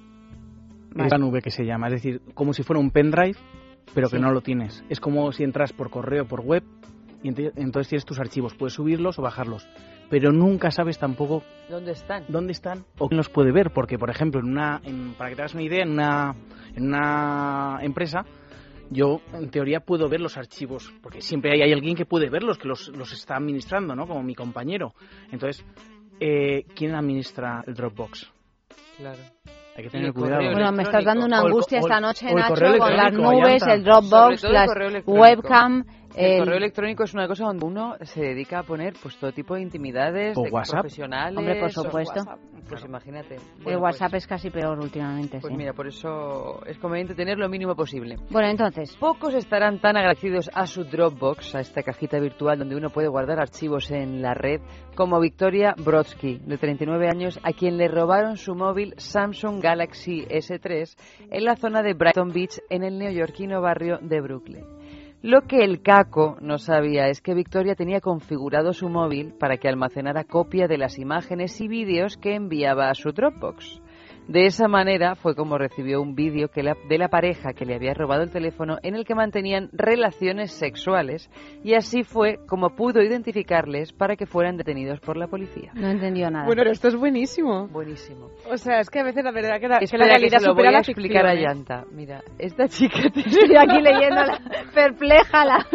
Es 0.95 1.11
la 1.11 1.17
nube 1.17 1.41
que 1.41 1.51
se 1.51 1.65
llama, 1.65 1.87
es 1.87 1.93
decir, 1.93 2.21
como 2.33 2.53
si 2.53 2.63
fuera 2.63 2.79
un 2.79 2.89
pendrive, 2.91 3.35
pero 3.93 4.09
que 4.09 4.15
Sí. 4.17 4.21
no 4.21 4.31
lo 4.31 4.41
tienes. 4.41 4.83
Es 4.89 4.99
como 4.99 5.31
si 5.31 5.43
entras 5.43 5.73
por 5.73 5.89
correo, 5.89 6.25
por 6.25 6.41
web, 6.41 6.63
y 7.21 7.27
ente- 7.29 7.51
entonces 7.55 7.89
tienes 7.89 8.05
tus 8.05 8.19
archivos, 8.19 8.53
puedes 8.55 8.73
subirlos 8.73 9.19
o 9.19 9.21
bajarlos, 9.21 9.67
pero 10.09 10.31
nunca 10.31 10.71
sabes 10.71 10.97
tampoco 10.99 11.43
¿Dónde 11.69 11.91
están? 11.91 12.23
dónde 12.29 12.51
están 12.53 12.85
o 12.97 13.07
quién 13.09 13.17
los 13.17 13.29
puede 13.29 13.51
ver, 13.51 13.71
porque 13.71 13.97
por 13.97 14.09
ejemplo, 14.09 14.39
en 14.39 14.47
una, 14.47 14.79
en- 14.83 15.13
para 15.17 15.29
que 15.31 15.35
te 15.35 15.41
hagas 15.41 15.53
una 15.53 15.63
idea, 15.63 15.83
en 15.83 15.91
una, 15.91 16.35
en 16.75 16.85
una 16.87 17.79
empresa, 17.81 18.25
yo 18.91 19.19
en 19.33 19.49
teoría 19.49 19.79
puedo 19.79 20.07
ver 20.07 20.21
los 20.21 20.37
archivos, 20.37 20.93
porque 21.01 21.19
siempre 21.21 21.51
hay, 21.51 21.61
hay 21.63 21.73
alguien 21.73 21.95
que 21.95 22.05
puede 22.05 22.29
verlos, 22.29 22.57
que 22.57 22.67
los, 22.67 22.87
los 22.89 23.11
está 23.11 23.35
administrando, 23.35 23.95
¿no? 23.95 24.05
Como 24.07 24.21
mi 24.23 24.35
compañero. 24.35 24.93
Entonces, 25.31 25.65
eh, 26.19 26.65
¿quién 26.75 26.93
administra 26.95 27.63
el 27.65 27.73
Dropbox? 27.73 28.31
Claro. 28.97 29.19
Hay 29.75 29.83
que 29.83 29.89
tener 29.89 30.13
cuidado. 30.13 30.41
Bueno, 30.41 30.71
me 30.71 30.83
estás 30.83 31.03
dando 31.03 31.25
una 31.25 31.39
angustia 31.39 31.79
esta 31.79 31.99
noche, 31.99 32.33
Nacho, 32.33 32.77
con 32.77 32.95
las 32.95 33.11
nubes, 33.11 33.61
el 33.67 33.83
Dropbox, 33.83 34.43
las 34.43 34.69
webcam... 35.05 35.83
El, 36.15 36.31
el- 36.33 36.39
correo 36.39 36.57
electrónico 36.57 37.03
es 37.03 37.13
una 37.13 37.27
cosa 37.27 37.45
donde 37.45 37.65
uno 37.65 37.95
se 38.01 38.21
dedica 38.21 38.59
a 38.59 38.63
poner 38.63 38.93
pues 39.01 39.17
todo 39.17 39.31
tipo 39.31 39.55
de 39.55 39.61
intimidades 39.61 40.37
O 40.37 40.43
de 40.43 40.49
WhatsApp. 40.49 40.81
profesionales. 40.81 41.37
Hombre, 41.37 41.59
por 41.59 41.71
supuesto. 41.71 42.19
WhatsApp. 42.19 42.39
Pues 42.67 42.83
imagínate. 42.83 43.35
el 43.35 43.63
Bueno, 43.63 43.79
WhatsApp 43.79 44.09
pues, 44.11 44.23
es 44.23 44.27
casi 44.27 44.49
peor 44.49 44.79
últimamente, 44.79 45.37
pues 45.39 45.51
sí. 45.51 45.57
mira, 45.57 45.73
por 45.73 45.85
eso 45.87 46.65
es 46.65 46.79
conveniente 46.79 47.13
tener 47.13 47.37
lo 47.37 47.47
mínimo 47.47 47.75
posible. 47.75 48.15
Bueno, 48.31 48.47
entonces, 48.49 48.95
Pocos 48.97 49.35
estarán 49.35 49.79
tan 49.79 49.97
agradecidos 49.97 50.49
a 50.51 50.65
su 50.65 50.83
Dropbox, 50.83 51.53
a 51.53 51.59
esta 51.59 51.83
cajita 51.83 52.19
virtual 52.19 52.57
donde 52.57 52.75
uno 52.75 52.89
puede 52.89 53.07
guardar 53.07 53.39
archivos 53.39 53.91
en 53.91 54.21
la 54.23 54.33
red, 54.33 54.61
como 54.95 55.19
Victoria 55.19 55.75
Brodsky, 55.77 56.39
de 56.43 56.57
39 56.57 57.07
años, 57.07 57.39
a 57.43 57.51
quien 57.53 57.77
le 57.77 57.87
robaron 57.87 58.35
su 58.37 58.55
móvil 58.55 58.95
Samsung 58.97 59.61
Galaxy 59.61 60.25
S3 60.25 60.95
en 61.29 61.45
la 61.45 61.55
zona 61.57 61.83
de 61.83 61.93
Brighton 61.93 62.29
Beach, 62.33 62.59
en 62.71 62.83
el 62.83 62.97
neoyorquino 62.97 63.61
barrio 63.61 63.99
de 64.01 64.21
Brooklyn. 64.21 64.65
Lo 65.25 65.41
que 65.47 65.63
el 65.63 65.81
caco 65.81 66.37
no 66.39 66.59
sabía 66.59 67.07
es 67.07 67.19
que 67.19 67.33
Victoria 67.33 67.73
tenía 67.73 67.99
configurado 67.99 68.73
su 68.73 68.89
móvil 68.89 69.33
para 69.33 69.57
que 69.57 69.67
almacenara 69.67 70.23
copia 70.23 70.67
de 70.67 70.77
las 70.77 70.99
imágenes 70.99 71.59
y 71.61 71.67
vídeos 71.67 72.15
que 72.15 72.35
enviaba 72.35 72.91
a 72.91 72.93
su 72.93 73.11
Dropbox. 73.11 73.81
De 74.27 74.45
esa 74.47 74.67
manera 74.67 75.15
fue 75.15 75.35
como 75.35 75.57
recibió 75.57 76.01
un 76.01 76.15
vídeo 76.15 76.47
que 76.49 76.63
la- 76.63 76.75
de 76.89 76.97
la 76.97 77.09
pareja 77.09 77.53
que 77.53 77.63
le 77.65 77.75
había 77.75 77.93
robado 77.93 78.23
el 78.23 78.31
teléfono 78.31 78.77
en 78.81 78.95
el 78.95 79.05
que 79.05 79.13
mantenían 79.13 79.69
relaciones 79.71 80.51
sexuales 80.51 81.29
y 81.63 81.75
así 81.75 82.03
fue 82.03 82.39
como 82.47 82.69
pudo 82.75 83.01
identificarles 83.03 83.93
para 83.93 84.15
que 84.15 84.25
fueran 84.25 84.57
detenidos 84.57 84.99
por 84.99 85.15
la 85.17 85.27
policía. 85.27 85.71
no 85.75 85.87
entendió 85.89 86.29
nada. 86.31 86.45
Bueno, 86.45 86.61
pero 86.61 86.71
esto 86.71 86.87
es 86.87 86.95
buenísimo. 86.95 87.67
Buenísimo. 87.67 88.29
O 88.51 88.57
sea, 88.57 88.79
es 88.79 88.89
que 88.89 88.99
a 88.99 89.03
veces 89.03 89.23
la 89.23 89.31
verdad 89.31 89.59
que 89.59 89.67
la, 89.67 89.77
que 89.79 89.85
Espera 89.85 90.05
la 90.05 90.13
que 90.13 90.19
realidad 90.19 90.39
se 90.39 90.47
lo 90.47 90.53
voy 90.53 90.57
supera 90.63 90.69
a 90.69 90.71
la 90.73 90.79
explicar 90.79 91.25
a. 91.27 91.35
Yanta. 91.35 91.83
Mira, 91.91 92.21
esta 92.39 92.67
chica 92.67 92.97
Estoy 93.15 93.55
aquí 93.57 93.81
leyendo 93.81 94.23
la, 94.23 94.39
perpleja 94.73 95.45
la, 95.45 95.65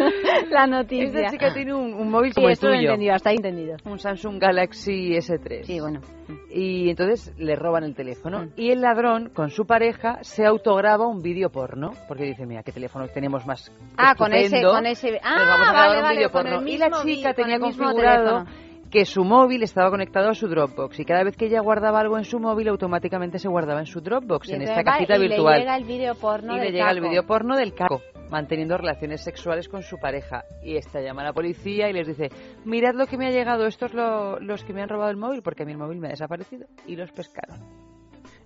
la 0.49 0.67
noticia. 0.67 1.05
Esta 1.21 1.31
chica 1.31 1.53
tiene 1.53 1.73
un, 1.73 1.93
un 1.93 2.09
móvil 2.09 2.31
Sí, 2.31 2.35
como 2.35 2.47
el 2.47 2.53
esto 2.53 2.67
lo 2.67 2.73
he 2.73 2.77
tuyo. 2.77 2.89
entendido, 2.89 3.13
hasta 3.15 3.29
ahí 3.29 3.35
entendido. 3.37 3.77
Un 3.85 3.97
Samsung 3.99 4.39
Galaxy 4.39 5.11
S3. 5.15 5.63
Sí, 5.63 5.79
bueno. 5.79 6.01
Y 6.49 6.89
entonces 6.89 7.33
le 7.37 7.55
roban 7.55 7.83
el 7.83 7.95
teléfono. 7.95 8.47
Y 8.55 8.71
el 8.71 8.81
ladrón, 8.81 9.29
con 9.33 9.49
su 9.49 9.65
pareja, 9.65 10.19
se 10.21 10.45
autograba 10.45 11.07
un 11.07 11.21
vídeo 11.21 11.49
porno. 11.49 11.91
Porque 12.07 12.23
dice, 12.23 12.45
mira, 12.45 12.63
qué 12.63 12.71
teléfono 12.71 13.07
tenemos 13.07 13.45
más 13.45 13.71
Ah, 13.97 14.15
con 14.15 14.33
ese, 14.33 14.61
con 14.63 14.85
ese... 14.85 15.19
Ah, 15.23 15.35
Nos 15.37 15.47
vamos 15.47 15.67
a 15.67 15.71
vale, 15.73 15.95
un 15.97 16.01
vale, 16.03 16.15
vídeo 16.17 16.31
porno. 16.31 16.61
y 16.67 16.77
la 16.77 16.89
vi- 17.03 17.15
chica 17.17 17.33
con 17.33 17.43
tenía 17.43 17.59
configurado 17.59 18.45
que 18.89 19.05
su 19.05 19.23
móvil 19.23 19.63
estaba 19.63 19.89
conectado 19.89 20.27
a 20.29 20.33
su 20.33 20.49
Dropbox 20.49 20.99
y 20.99 21.05
cada 21.05 21.23
vez 21.23 21.37
que 21.37 21.45
ella 21.45 21.61
guardaba 21.61 22.01
algo 22.01 22.17
en 22.17 22.25
su 22.25 22.41
móvil 22.41 22.67
automáticamente 22.67 23.39
se 23.39 23.47
guardaba 23.47 23.79
en 23.79 23.85
su 23.85 24.01
Dropbox, 24.01 24.49
Y 24.49 24.53
en 24.55 24.63
esta 24.63 24.83
cajita 24.83 25.15
y 25.15 25.21
virtual. 25.29 25.53
le 25.53 25.59
llega 25.61 25.77
el 25.77 25.83
vídeo 25.85 26.15
porno 26.15 26.57
y 26.57 26.59
le 26.59 26.71
llega 26.73 26.91
el 26.91 26.99
vídeo 26.99 27.25
porno 27.25 27.55
del 27.55 27.73
caco, 27.73 28.01
manteniendo 28.31 28.77
relaciones 28.77 29.21
sexuales 29.23 29.67
con 29.67 29.83
su 29.83 29.97
pareja. 29.97 30.43
Y 30.63 30.77
esta 30.77 31.01
llama 31.01 31.21
a 31.21 31.25
la 31.25 31.33
policía 31.33 31.89
y 31.89 31.93
les 31.93 32.07
dice, 32.07 32.29
mirad 32.65 32.95
lo 32.95 33.05
que 33.05 33.17
me 33.17 33.27
ha 33.27 33.31
llegado, 33.31 33.67
estos 33.67 33.93
lo- 33.93 34.39
los 34.39 34.63
que 34.63 34.73
me 34.73 34.81
han 34.81 34.89
robado 34.89 35.11
el 35.11 35.17
móvil, 35.17 35.41
porque 35.43 35.63
a 35.63 35.65
mí 35.65 35.73
el 35.73 35.77
móvil 35.77 35.99
me 35.99 36.07
ha 36.07 36.11
desaparecido. 36.11 36.65
Y 36.87 36.95
los 36.95 37.11
pescaron. 37.11 37.59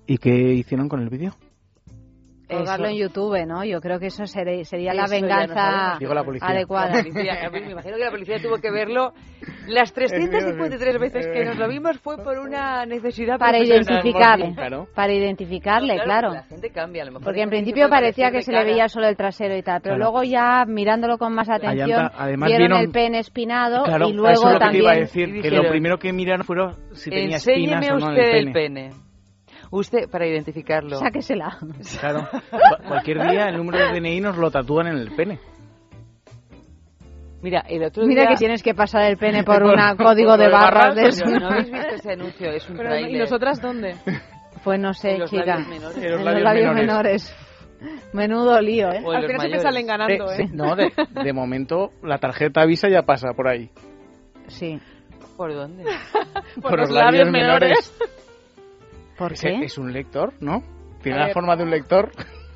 ¿Y 0.08 0.18
qué 0.18 0.32
hicieron 0.32 0.90
con 0.90 1.02
el 1.02 1.10
vídeo? 1.10 1.34
Colgarlo 2.48 2.86
Eso. 2.86 2.94
en 2.96 3.02
YouTube, 3.02 3.46
¿no? 3.48 3.64
Yo 3.66 3.82
creo 3.82 4.00
que 4.00 4.08
eso 4.08 4.26
sería, 4.28 4.64
sería 4.66 4.94
la 4.94 5.06
Eso 5.06 5.16
no 5.16 5.22
venganza. 5.22 5.98
Llegó 6.00 6.14
la 6.14 6.24
policía. 6.24 6.48
adecuada. 6.50 6.96
La 6.96 7.04
policía- 7.04 7.46
a 7.46 7.50
mí 7.50 7.60
me 7.62 7.72
imagino 7.72 7.98
que 7.98 8.04
la 8.04 8.12
policía 8.12 8.38
tuvo 8.42 8.58
que 8.58 8.72
verlo. 8.72 9.14
Las 9.68 9.94
353 9.94 11.00
veces 11.00 11.28
que 11.28 11.44
nos 11.46 11.58
lo 11.58 11.68
vimos 11.68 12.00
fue 12.00 12.18
por 12.18 12.38
una 12.40 12.86
necesidad 12.86 13.38
Para 13.40 13.58
identificarle, 13.60 14.54
Claro. 14.54 14.88
para 14.94 15.14
identificarle, 15.14 15.98
No, 15.98 16.04
claro. 16.04 16.34
La 16.34 16.44
gente 16.44 16.70
cambia, 16.70 17.02
a 17.04 17.06
lo 17.06 17.12
mejor 17.14 17.26
Porque 17.26 17.42
en 17.42 17.50
principio 17.50 17.90
parecía 17.90 18.32
que 18.32 18.42
se 18.42 18.52
le 18.52 18.64
veía 18.64 18.88
solo 18.90 19.08
el 19.08 19.16
trasero 19.18 19.56
y 19.58 19.64
tal, 19.64 19.82
pero 19.82 19.96
Claro. 19.96 20.12
luego 20.12 20.24
ya 20.24 20.66
mirándolo 20.68 21.18
con 21.18 21.34
más 21.34 21.50
atención, 21.50 22.10
además 22.16 22.48
vieron, 22.48 22.68
vieron- 22.68 22.80
el 22.86 22.92
pene 22.92 23.20
espinado 23.20 23.84
Claro, 23.84 24.08
y 24.08 24.12
eso 24.12 24.18
luego 24.18 24.32
es 24.34 24.40
lo 24.44 24.48
que 24.50 24.54
te 24.54 24.60
también... 24.60 24.84
iba 24.84 24.92
a 24.92 24.96
decir, 24.96 25.24
Y 25.30 25.32
que 25.32 25.38
dijeron, 25.38 25.64
lo 25.64 25.70
primero 25.72 25.98
que 25.98 26.14
miraron 26.14 26.46
fueron 26.46 26.76
si 26.94 27.10
tenía 27.10 27.38
espinas 27.38 27.90
o 27.90 27.98
no 27.98 28.06
en 28.12 28.18
usted 28.18 28.30
el 28.38 28.48
el 28.48 28.54
pene. 28.54 28.90
Usted, 29.78 30.10
para 30.10 30.26
identificarlo. 30.26 30.98
Sáquesela. 30.98 31.58
Claro. 32.00 32.28
Cu- 32.52 32.88
Cualquier 32.88 33.22
día 33.30 33.50
el 33.50 33.58
número 33.58 33.78
de 33.92 34.00
DNI 34.00 34.22
nos 34.22 34.38
lo 34.38 34.50
tatúan 34.52 34.88
en 34.88 34.98
el 34.98 35.12
pene. 35.16 35.40
Mira, 37.42 37.60
el 37.68 37.84
otro 37.84 38.06
Mira 38.06 38.22
día... 38.24 38.30
que 38.32 38.36
tienes 38.38 38.64
que 38.64 38.74
pasar 38.74 39.04
el 39.04 39.18
pene 39.18 39.44
por 39.44 39.62
Por- 39.62 39.74
un 39.78 39.98
código 39.98 40.38
de 40.38 40.46
por 40.50 40.54
barras 40.54 40.96
de 40.96 41.08
eso. 41.08 41.26
¿No 41.26 41.48
habéis 41.50 41.72
visto 41.72 41.90
ese 41.96 42.12
anuncio? 42.14 42.52
Es 42.52 42.70
un 42.70 42.78
Pero, 42.78 42.90
tráiler. 42.90 43.12
¿Y 43.12 43.20
nosotras 43.20 43.62
dónde? 43.62 43.96
Pues 44.64 44.80
no 44.80 44.94
sé, 44.94 45.12
En 45.16 45.20
los 45.20 45.30
chica. 45.30 45.46
labios 45.46 45.68
menores. 45.68 45.98
En 45.98 46.04
En 46.06 46.12
los 46.12 46.24
labios 46.24 46.44
labios 46.44 46.74
menores. 46.76 47.36
menores. 47.36 47.46
Menudo 48.14 48.62
lío, 48.62 48.88
¿eh? 48.92 48.98
Al 49.06 49.26
final 49.26 49.40
siempre 49.42 49.60
salen 49.60 49.86
ganando, 49.88 50.30
De- 50.30 50.44
¿eh? 50.44 50.50
no, 50.52 50.76
de, 50.76 50.92
de 51.24 51.34
momento 51.34 51.92
la 52.02 52.18
tarjeta 52.18 52.62
avisa 52.62 52.88
ya 52.90 53.02
pasa 53.04 53.34
por 53.36 53.48
ahí. 53.50 53.70
Sí. 54.48 54.80
¿Por 55.36 55.54
dónde? 55.54 55.84
Por, 56.62 56.80
los 56.80 56.90
labios 56.90 57.30
menores. 57.30 57.94
¿Por 59.18 59.34
Es, 59.34 59.42
qué? 59.42 59.60
es 59.64 59.78
un 59.78 59.92
lector, 59.94 60.34
¿no? 60.42 60.62
Tiene 61.02 61.20
la 61.20 61.26
ver. 61.26 61.34
forma 61.34 61.56
de 61.56 61.64
un 61.64 61.70
lector. 61.72 62.12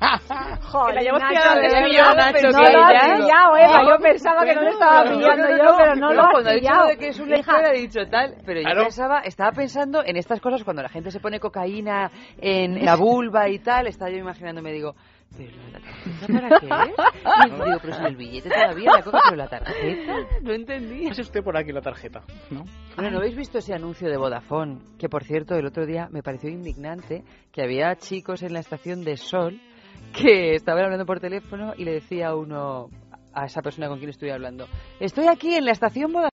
Joder, 0.62 0.94
la 0.94 1.02
llevamos 1.02 1.30
Nacho, 1.30 1.60
desde 1.60 1.80
Nacho, 1.82 2.32
que 2.32 2.42
no 2.42 2.50
lo 2.52 2.82
has 2.84 2.92
ya- 2.92 3.16
pillado, 3.16 3.56
Eva. 3.56 3.82
No, 3.82 3.90
Yo 3.90 3.98
pensaba 4.02 4.44
que 4.44 4.54
no 4.54 4.62
lo 4.62 4.70
estaba 4.70 5.02
pillando 5.04 5.48
yo, 5.56 5.76
pero 5.76 5.94
no 5.96 6.08
no, 6.08 6.14
lo 6.14 6.22
has 6.22 6.30
cuando 6.32 6.50
ha 6.50 6.52
dicho 6.54 6.84
de 6.88 6.96
que 6.96 7.08
es 7.08 7.20
un 7.20 7.28
lector 7.28 7.64
ha 7.64 7.70
dicho 7.72 8.00
tal, 8.10 8.34
pero 8.46 8.60
yo 8.62 8.82
pensaba, 8.82 9.20
estaba 9.20 9.52
pensando 9.52 10.02
en 10.04 10.16
estas 10.16 10.40
cosas 10.40 10.64
cuando 10.64 10.82
la 10.82 10.88
gente 10.88 11.10
se 11.10 11.20
pone 11.20 11.38
cocaína 11.38 12.10
en 12.38 12.82
la 12.84 12.96
vulva 12.96 13.48
y 13.50 13.58
tal, 13.58 13.86
estaba 13.88 14.10
yo 14.10 14.16
imaginándome, 14.16 14.72
digo, 14.72 14.94
pero 15.36 15.56
la 15.72 15.80
tarjeta 15.80 16.26
para 16.26 16.60
qué? 16.60 16.66
Y 17.46 17.50
digo, 17.50 17.78
pero 17.82 17.94
si 17.94 18.04
el 18.04 18.16
billete 18.16 18.50
todavía 18.50 18.90
la 18.92 19.02
pero 19.02 19.36
la 19.36 19.48
tarjeta, 19.48 20.14
no 20.42 20.52
entendí. 20.52 21.08
Pase 21.08 21.22
usted 21.22 21.42
por 21.42 21.56
aquí 21.56 21.72
la 21.72 21.80
tarjeta, 21.80 22.22
¿no? 22.50 22.64
Bueno, 22.96 23.10
¿no 23.10 23.18
habéis 23.18 23.36
visto 23.36 23.58
ese 23.58 23.74
anuncio 23.74 24.08
de 24.08 24.16
Vodafone? 24.16 24.78
Que, 24.98 25.08
por 25.08 25.24
cierto, 25.24 25.54
el 25.54 25.66
otro 25.66 25.86
día 25.86 26.08
me 26.10 26.22
pareció 26.22 26.50
indignante 26.50 27.24
que 27.52 27.62
había 27.62 27.94
chicos 27.96 28.42
en 28.42 28.52
la 28.52 28.60
estación 28.60 29.04
de 29.04 29.16
Sol 29.16 29.60
que 30.12 30.54
estaban 30.54 30.84
hablando 30.84 31.06
por 31.06 31.20
teléfono 31.20 31.74
y 31.76 31.84
le 31.84 31.92
decía 31.92 32.28
a 32.28 32.36
uno, 32.36 32.88
a 33.32 33.46
esa 33.46 33.62
persona 33.62 33.88
con 33.88 33.98
quien 33.98 34.10
estoy 34.10 34.30
hablando, 34.30 34.66
estoy 34.98 35.28
aquí 35.28 35.54
en 35.54 35.64
la 35.64 35.72
estación 35.72 36.12
Vodafone. 36.12 36.29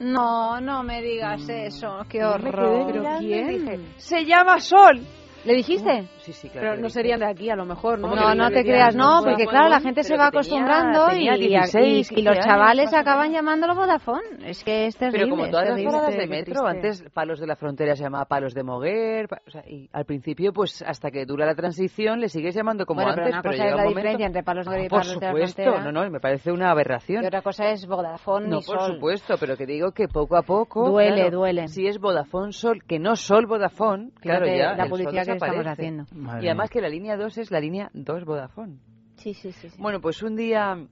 No, 0.00 0.60
no 0.60 0.82
me 0.82 1.00
digas 1.00 1.48
eso, 1.48 2.04
qué 2.08 2.24
horror. 2.24 2.86
¿Pero 2.92 3.18
quién? 3.20 3.48
dije, 3.48 3.80
Se 3.98 4.24
llama 4.24 4.58
Sol. 4.58 5.00
¿Le 5.44 5.54
dijiste? 5.54 6.06
Sí, 6.18 6.32
sí, 6.32 6.48
claro. 6.50 6.70
Pero 6.72 6.82
no 6.82 6.88
serían 6.90 7.20
de 7.20 7.26
aquí, 7.26 7.48
a 7.50 7.56
lo 7.56 7.64
mejor, 7.64 7.98
¿no? 7.98 8.14
No, 8.14 8.34
no 8.34 8.50
te 8.50 8.62
creas, 8.62 8.94
no, 8.94 9.20
porque 9.24 9.46
claro, 9.46 9.68
la 9.68 9.80
gente 9.80 10.02
se 10.04 10.16
va 10.16 10.26
acostumbrando 10.26 11.06
tenía 11.08 11.36
y, 11.36 11.48
16, 11.48 12.10
y- 12.12 12.20
y 12.20 12.22
los 12.22 12.34
15 12.34 12.48
chavales 12.48 12.92
acaban 12.94 13.32
llamándolo 13.32 13.74
Vodafone. 13.74 14.20
Es 14.44 14.62
que 14.64 14.86
es 14.86 14.96
terrible. 14.96 15.20
Pero 15.24 15.30
como 15.30 15.48
todas 15.50 15.64
las 15.68 15.74
terrible. 15.76 15.92
paradas 15.92 16.14
de 16.14 16.20
Qué 16.20 16.26
metro, 16.26 16.66
antes 16.66 17.04
Palos 17.14 17.40
de 17.40 17.46
la 17.46 17.56
Frontera 17.56 17.96
se 17.96 18.02
llamaba 18.02 18.24
Palos 18.26 18.52
de 18.54 18.62
Moguer, 18.62 19.28
pa- 19.28 19.40
o 19.46 19.50
sea, 19.50 19.62
y 19.66 19.88
al 19.92 20.04
principio, 20.04 20.52
pues 20.52 20.82
hasta 20.82 21.10
que 21.10 21.24
dura 21.24 21.46
la 21.46 21.54
transición, 21.54 22.20
le 22.20 22.28
sigues 22.28 22.54
llamando 22.54 22.84
como 22.84 23.00
Bueno, 23.02 23.14
pero 23.14 23.26
antes, 23.26 23.34
una 23.34 23.42
pero 23.42 23.52
cosa 23.54 23.64
llega 23.64 23.68
es 23.68 23.72
un 23.72 23.76
la 23.78 23.82
momento... 23.84 23.98
diferencia 24.00 24.26
entre 24.26 24.42
Palos 24.42 24.66
de 24.66 24.70
Moguer 24.70 24.84
y 24.84 24.88
por 24.88 24.98
Palos 25.00 25.14
de 25.20 25.26
la 25.26 25.32
supuesto, 25.32 25.62
Frontera. 25.62 25.84
no, 25.92 26.04
no, 26.04 26.10
me 26.10 26.20
parece 26.20 26.52
una 26.52 26.70
aberración. 26.70 27.24
Y 27.24 27.26
otra 27.26 27.42
cosa 27.42 27.70
es 27.70 27.86
Vodafone 27.86 28.48
No, 28.48 28.58
y 28.58 28.62
por 28.64 28.78
Sol. 28.80 28.94
supuesto, 28.94 29.34
pero 29.40 29.56
que 29.56 29.64
digo 29.66 29.92
que 29.92 30.06
poco 30.08 30.36
a 30.36 30.42
poco... 30.42 30.88
Duele, 30.90 31.14
claro, 31.22 31.38
duele. 31.38 31.68
Si 31.68 31.86
es 31.86 31.98
Vodafone 31.98 32.52
Sol, 32.52 32.82
que 32.86 32.98
no 32.98 33.16
Sol 33.16 33.46
Vodafone, 33.46 34.10
claro, 34.20 34.46
ya 34.46 34.74
la 34.74 34.84
el 34.84 34.90
Que 35.32 35.38
estamos 35.38 35.56
desaparece. 35.64 35.82
haciendo. 35.82 36.06
Madre 36.14 36.44
Y 36.44 36.48
además 36.48 36.64
mía. 36.64 36.72
que 36.72 36.80
la 36.80 36.88
línea 36.88 37.16
2 37.16 37.38
es 37.38 37.50
la 37.50 37.60
línea 37.60 37.90
2 37.94 38.24
Vodafone. 38.24 38.78
Sí, 39.16 39.34
sí, 39.34 39.52
sí. 39.52 39.68
sí. 39.70 39.76
Bueno, 39.78 40.00
pues 40.00 40.22
un 40.22 40.36
día... 40.36 40.86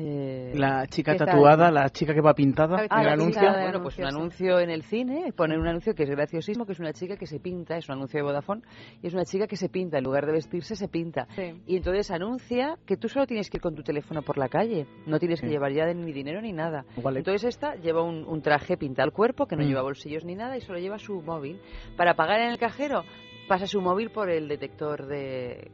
eh, 0.00 0.52
La 0.54 0.86
chica 0.86 1.16
tatuada, 1.16 1.70
la 1.72 1.88
chica 1.90 2.14
que 2.14 2.20
va 2.20 2.32
pintada, 2.32 2.86
Ah, 2.88 3.02
el 3.02 3.08
anuncio. 3.08 3.42
bueno, 3.50 3.82
pues 3.82 3.98
un 3.98 4.04
anuncio 4.06 4.60
en 4.60 4.70
el 4.70 4.82
cine, 4.84 5.32
poner 5.36 5.58
un 5.58 5.66
anuncio 5.66 5.92
que 5.94 6.04
es 6.04 6.10
graciosísimo, 6.10 6.64
que 6.66 6.72
es 6.72 6.78
una 6.78 6.92
chica 6.92 7.16
que 7.16 7.26
se 7.26 7.40
pinta, 7.40 7.76
es 7.76 7.88
un 7.88 7.96
anuncio 7.96 8.18
de 8.18 8.22
Vodafone, 8.22 8.62
y 9.02 9.08
es 9.08 9.14
una 9.14 9.24
chica 9.24 9.46
que 9.48 9.56
se 9.56 9.68
pinta, 9.68 9.98
en 9.98 10.04
lugar 10.04 10.24
de 10.26 10.32
vestirse, 10.32 10.76
se 10.76 10.86
pinta. 10.88 11.26
Sí. 11.34 11.60
Y 11.66 11.76
entonces 11.76 12.10
anuncia 12.12 12.76
que 12.86 12.96
tú 12.96 13.08
solo 13.08 13.26
tienes 13.26 13.50
que 13.50 13.56
ir 13.56 13.62
con 13.62 13.74
tu 13.74 13.82
teléfono 13.82 14.22
por 14.22 14.38
la 14.38 14.48
calle, 14.48 14.86
no 15.06 15.18
tienes 15.18 15.40
que 15.40 15.48
Sí. 15.48 15.52
llevar 15.52 15.72
ya 15.72 15.86
ni 15.92 16.12
dinero 16.12 16.40
ni 16.40 16.52
nada. 16.52 16.84
Vale. 17.02 17.18
Entonces 17.18 17.44
esta 17.48 17.74
lleva 17.74 18.02
un, 18.02 18.24
un 18.24 18.40
traje 18.40 18.76
pinta 18.76 19.02
al 19.02 19.10
cuerpo, 19.12 19.46
que 19.46 19.56
no 19.56 19.64
Mm. 19.64 19.66
lleva 19.68 19.82
bolsillos 19.82 20.24
ni 20.24 20.34
nada, 20.36 20.56
y 20.56 20.60
solo 20.60 20.78
lleva 20.78 20.98
su 20.98 21.20
móvil. 21.22 21.60
Para 21.96 22.14
pagar 22.14 22.40
en 22.40 22.50
el 22.50 22.58
cajero, 22.58 23.02
pasa 23.48 23.66
su 23.66 23.80
móvil 23.80 24.10
por 24.10 24.30
el 24.30 24.46
detector 24.46 25.06
de... 25.06 25.70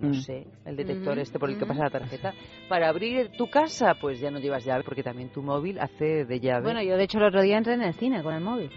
No 0.00 0.08
Mm. 0.08 0.14
sé, 0.14 0.44
el 0.64 0.76
detector 0.76 1.12
Ujú, 1.12 1.20
este 1.22 1.38
por 1.38 1.48
el 1.50 1.56
que 1.56 1.64
ujú. 1.64 1.68
pasa 1.72 1.84
la 1.84 1.90
tarjeta. 1.90 2.34
Para 2.68 2.88
abrir 2.88 3.30
tu 3.38 3.46
casa, 3.48 3.94
pues 4.00 4.18
ya 4.20 4.30
no 4.30 4.40
llevas 4.40 4.64
llave, 4.64 4.82
porque 4.82 5.02
también 5.04 5.28
tu 5.30 5.40
móvil 5.42 5.78
hace 5.78 6.24
de 6.24 6.40
llave. 6.40 6.62
Bueno, 6.64 6.82
yo 6.82 6.96
de 6.96 7.04
hecho 7.04 7.18
el 7.18 7.24
otro 7.24 7.42
día 7.42 7.58
entré 7.58 7.74
en 7.74 7.82
el 7.82 7.94
cine 7.94 8.22
con 8.22 8.34
el 8.34 8.42
móvil. 8.42 8.70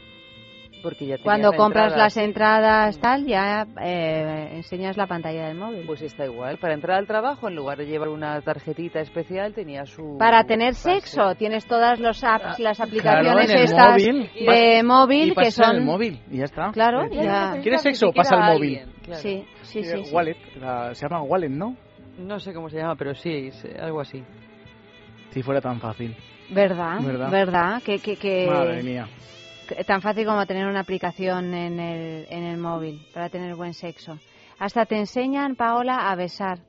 Porque 0.81 1.05
ya 1.05 1.15
tenías 1.15 1.23
Cuando 1.23 1.53
compras 1.53 1.85
entrada, 1.87 2.03
las 2.03 2.17
entradas 2.17 2.99
tal, 2.99 3.25
ya 3.25 3.67
eh, 3.81 4.49
enseñas 4.53 4.97
la 4.97 5.07
pantalla 5.07 5.47
del 5.47 5.57
móvil. 5.57 5.83
Pues 5.85 6.01
está 6.01 6.25
igual. 6.25 6.57
Para 6.57 6.73
entrar 6.73 6.97
al 6.97 7.07
trabajo, 7.07 7.47
en 7.47 7.55
lugar 7.55 7.77
de 7.77 7.85
llevar 7.85 8.09
una 8.09 8.39
tarjetita 8.41 8.99
especial, 8.99 9.53
tenía 9.53 9.85
su... 9.85 10.17
Para 10.17 10.43
tener 10.43 10.69
pase. 10.73 10.91
sexo, 11.01 11.35
tienes 11.35 11.65
todas 11.65 11.99
los 11.99 12.23
apps, 12.23 12.59
las 12.59 12.77
Claro, 12.77 12.89
aplicaciones 12.89 13.53
estas 13.53 13.91
móvil. 13.91 14.29
de 14.35 14.83
móvil 14.83 15.31
y 15.31 15.35
que 15.35 15.51
son... 15.51 15.75
el 15.77 15.81
móvil 15.83 16.19
y 16.31 16.37
ya 16.37 16.45
está. 16.45 16.71
Claro, 16.71 17.03
Eh, 17.03 17.09
ya. 17.11 17.59
¿Quieres 17.61 17.81
sexo? 17.81 18.11
Pasa 18.13 18.35
al 18.35 18.53
móvil. 18.53 18.81
claro. 19.03 19.21
Sí, 19.21 19.45
sí, 19.63 19.83
sí. 19.83 19.89
Eh, 19.99 20.03
sí. 20.05 20.13
Wallet, 20.13 20.37
la- 20.59 20.93
se 20.93 21.07
llama 21.07 21.21
Wallet, 21.21 21.49
¿no? 21.49 21.75
No 22.19 22.39
sé 22.39 22.53
cómo 22.53 22.69
se 22.69 22.77
llama, 22.77 22.95
pero 22.95 23.13
sí, 23.13 23.47
es 23.49 23.65
algo 23.79 24.01
así. 24.01 24.23
Si 25.31 25.43
fuera 25.43 25.61
tan 25.61 25.79
fácil. 25.79 26.15
¿Verdad? 26.49 26.99
¿Verdad? 27.01 27.29
¿Verdad? 27.29 27.83
Que, 27.83 27.99
que, 27.99 28.15
que- 28.15 28.47
Madre 28.47 28.81
mía. 28.81 29.07
Tan 29.85 30.01
fácil 30.01 30.25
como 30.25 30.45
tener 30.45 30.65
una 30.67 30.79
aplicación 30.81 31.53
en 31.53 31.79
el, 31.79 32.25
en 32.29 32.43
el 32.43 32.57
móvil 32.57 32.99
para 33.13 33.29
tener 33.29 33.55
buen 33.55 33.73
sexo. 33.73 34.17
Hasta 34.59 34.85
te 34.85 34.97
enseñan, 34.97 35.55
Paola, 35.55 36.09
a 36.09 36.15
besar. 36.15 36.59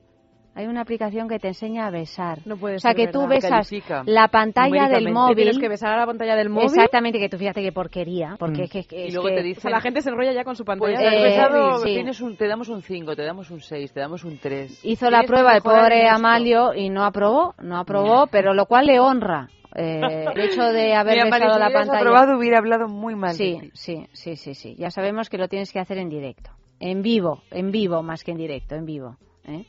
Hay 0.55 0.65
una 0.65 0.81
aplicación 0.81 1.29
que 1.29 1.39
te 1.39 1.47
enseña 1.49 1.85
a 1.87 1.89
besar. 1.91 2.39
No 2.45 2.57
puede 2.57 2.75
o 2.75 2.79
sea, 2.79 2.91
ser 2.91 2.97
que 2.97 3.05
verdad. 3.05 3.21
tú 3.21 3.27
besas 3.27 3.49
Califica 3.51 4.03
la 4.05 4.27
pantalla 4.27 4.89
del 4.89 5.13
móvil. 5.13 5.35
Tienes 5.35 5.59
que 5.59 5.69
besar 5.69 5.93
a 5.93 5.97
la 5.97 6.05
pantalla 6.05 6.35
del 6.35 6.49
móvil. 6.49 6.65
Exactamente, 6.67 7.17
que 7.19 7.29
tú 7.29 7.37
fíjate 7.37 7.61
qué 7.61 7.71
porquería. 7.71 8.35
Porque 8.37 8.61
Mm. 8.61 8.63
es 8.63 8.69
que, 8.71 8.83
que- 8.83 9.03
Y 9.05 9.07
es 9.07 9.13
luego 9.13 9.29
que- 9.29 9.35
te 9.35 9.41
O 9.41 9.43
dicen... 9.43 9.61
sea, 9.61 9.71
la 9.71 9.79
gente 9.79 10.01
se 10.01 10.09
enrolla 10.09 10.33
ya 10.33 10.43
con 10.43 10.55
su 10.57 10.65
Pues 10.65 10.79
pantalla 10.79 11.07
has 11.07 11.13
Eh, 11.15 11.21
besado, 11.23 11.79
sí. 11.79 11.93
tienes 11.93 12.19
un, 12.19 12.35
te 12.35 12.47
damos 12.47 12.67
un 12.67 12.81
5, 12.81 13.15
te 13.15 13.23
damos 13.23 13.49
un 13.51 13.61
6, 13.61 13.93
te 13.93 13.99
damos 14.01 14.23
un 14.25 14.37
3. 14.37 14.83
hizo 14.83 15.09
la 15.09 15.23
prueba 15.23 15.55
el 15.55 15.61
pobre 15.61 16.09
Amalio 16.09 16.73
y 16.73 16.89
no 16.89 17.05
aprobó, 17.05 17.53
no 17.61 17.77
aprobó, 17.77 18.27
pero 18.27 18.53
lo 18.53 18.65
cual 18.65 18.87
le 18.87 18.99
honra. 18.99 19.47
Eh, 19.75 20.25
el 20.33 20.41
hecho 20.41 20.63
de 20.63 20.93
haber 20.95 21.15
Mira, 21.15 21.25
besado 21.25 21.53
si 21.53 21.59
la 21.59 21.69
pantalla. 21.71 21.99
aprobado, 21.99 22.37
hubiera 22.37 22.57
hablado 22.59 22.87
muy 22.87 23.15
mal 23.15 23.33
Sí, 23.35 23.71
sí, 23.73 24.07
sí, 24.13 24.35
sí, 24.35 24.55
sí. 24.55 24.75
Ya 24.77 24.89
sabemos 24.91 25.29
que 25.29 25.37
lo 25.37 25.47
tienes 25.47 25.71
que 25.71 25.79
hacer 25.79 25.97
en 25.97 26.09
directo, 26.09 26.51
en 26.79 27.01
vivo, 27.01 27.43
en 27.51 27.71
vivo 27.71 28.01
más 28.03 28.23
que 28.23 28.31
en 28.31 28.37
directo, 28.37 28.75
en 28.75 28.85
vivo. 28.85 29.17
¿eh? 29.45 29.65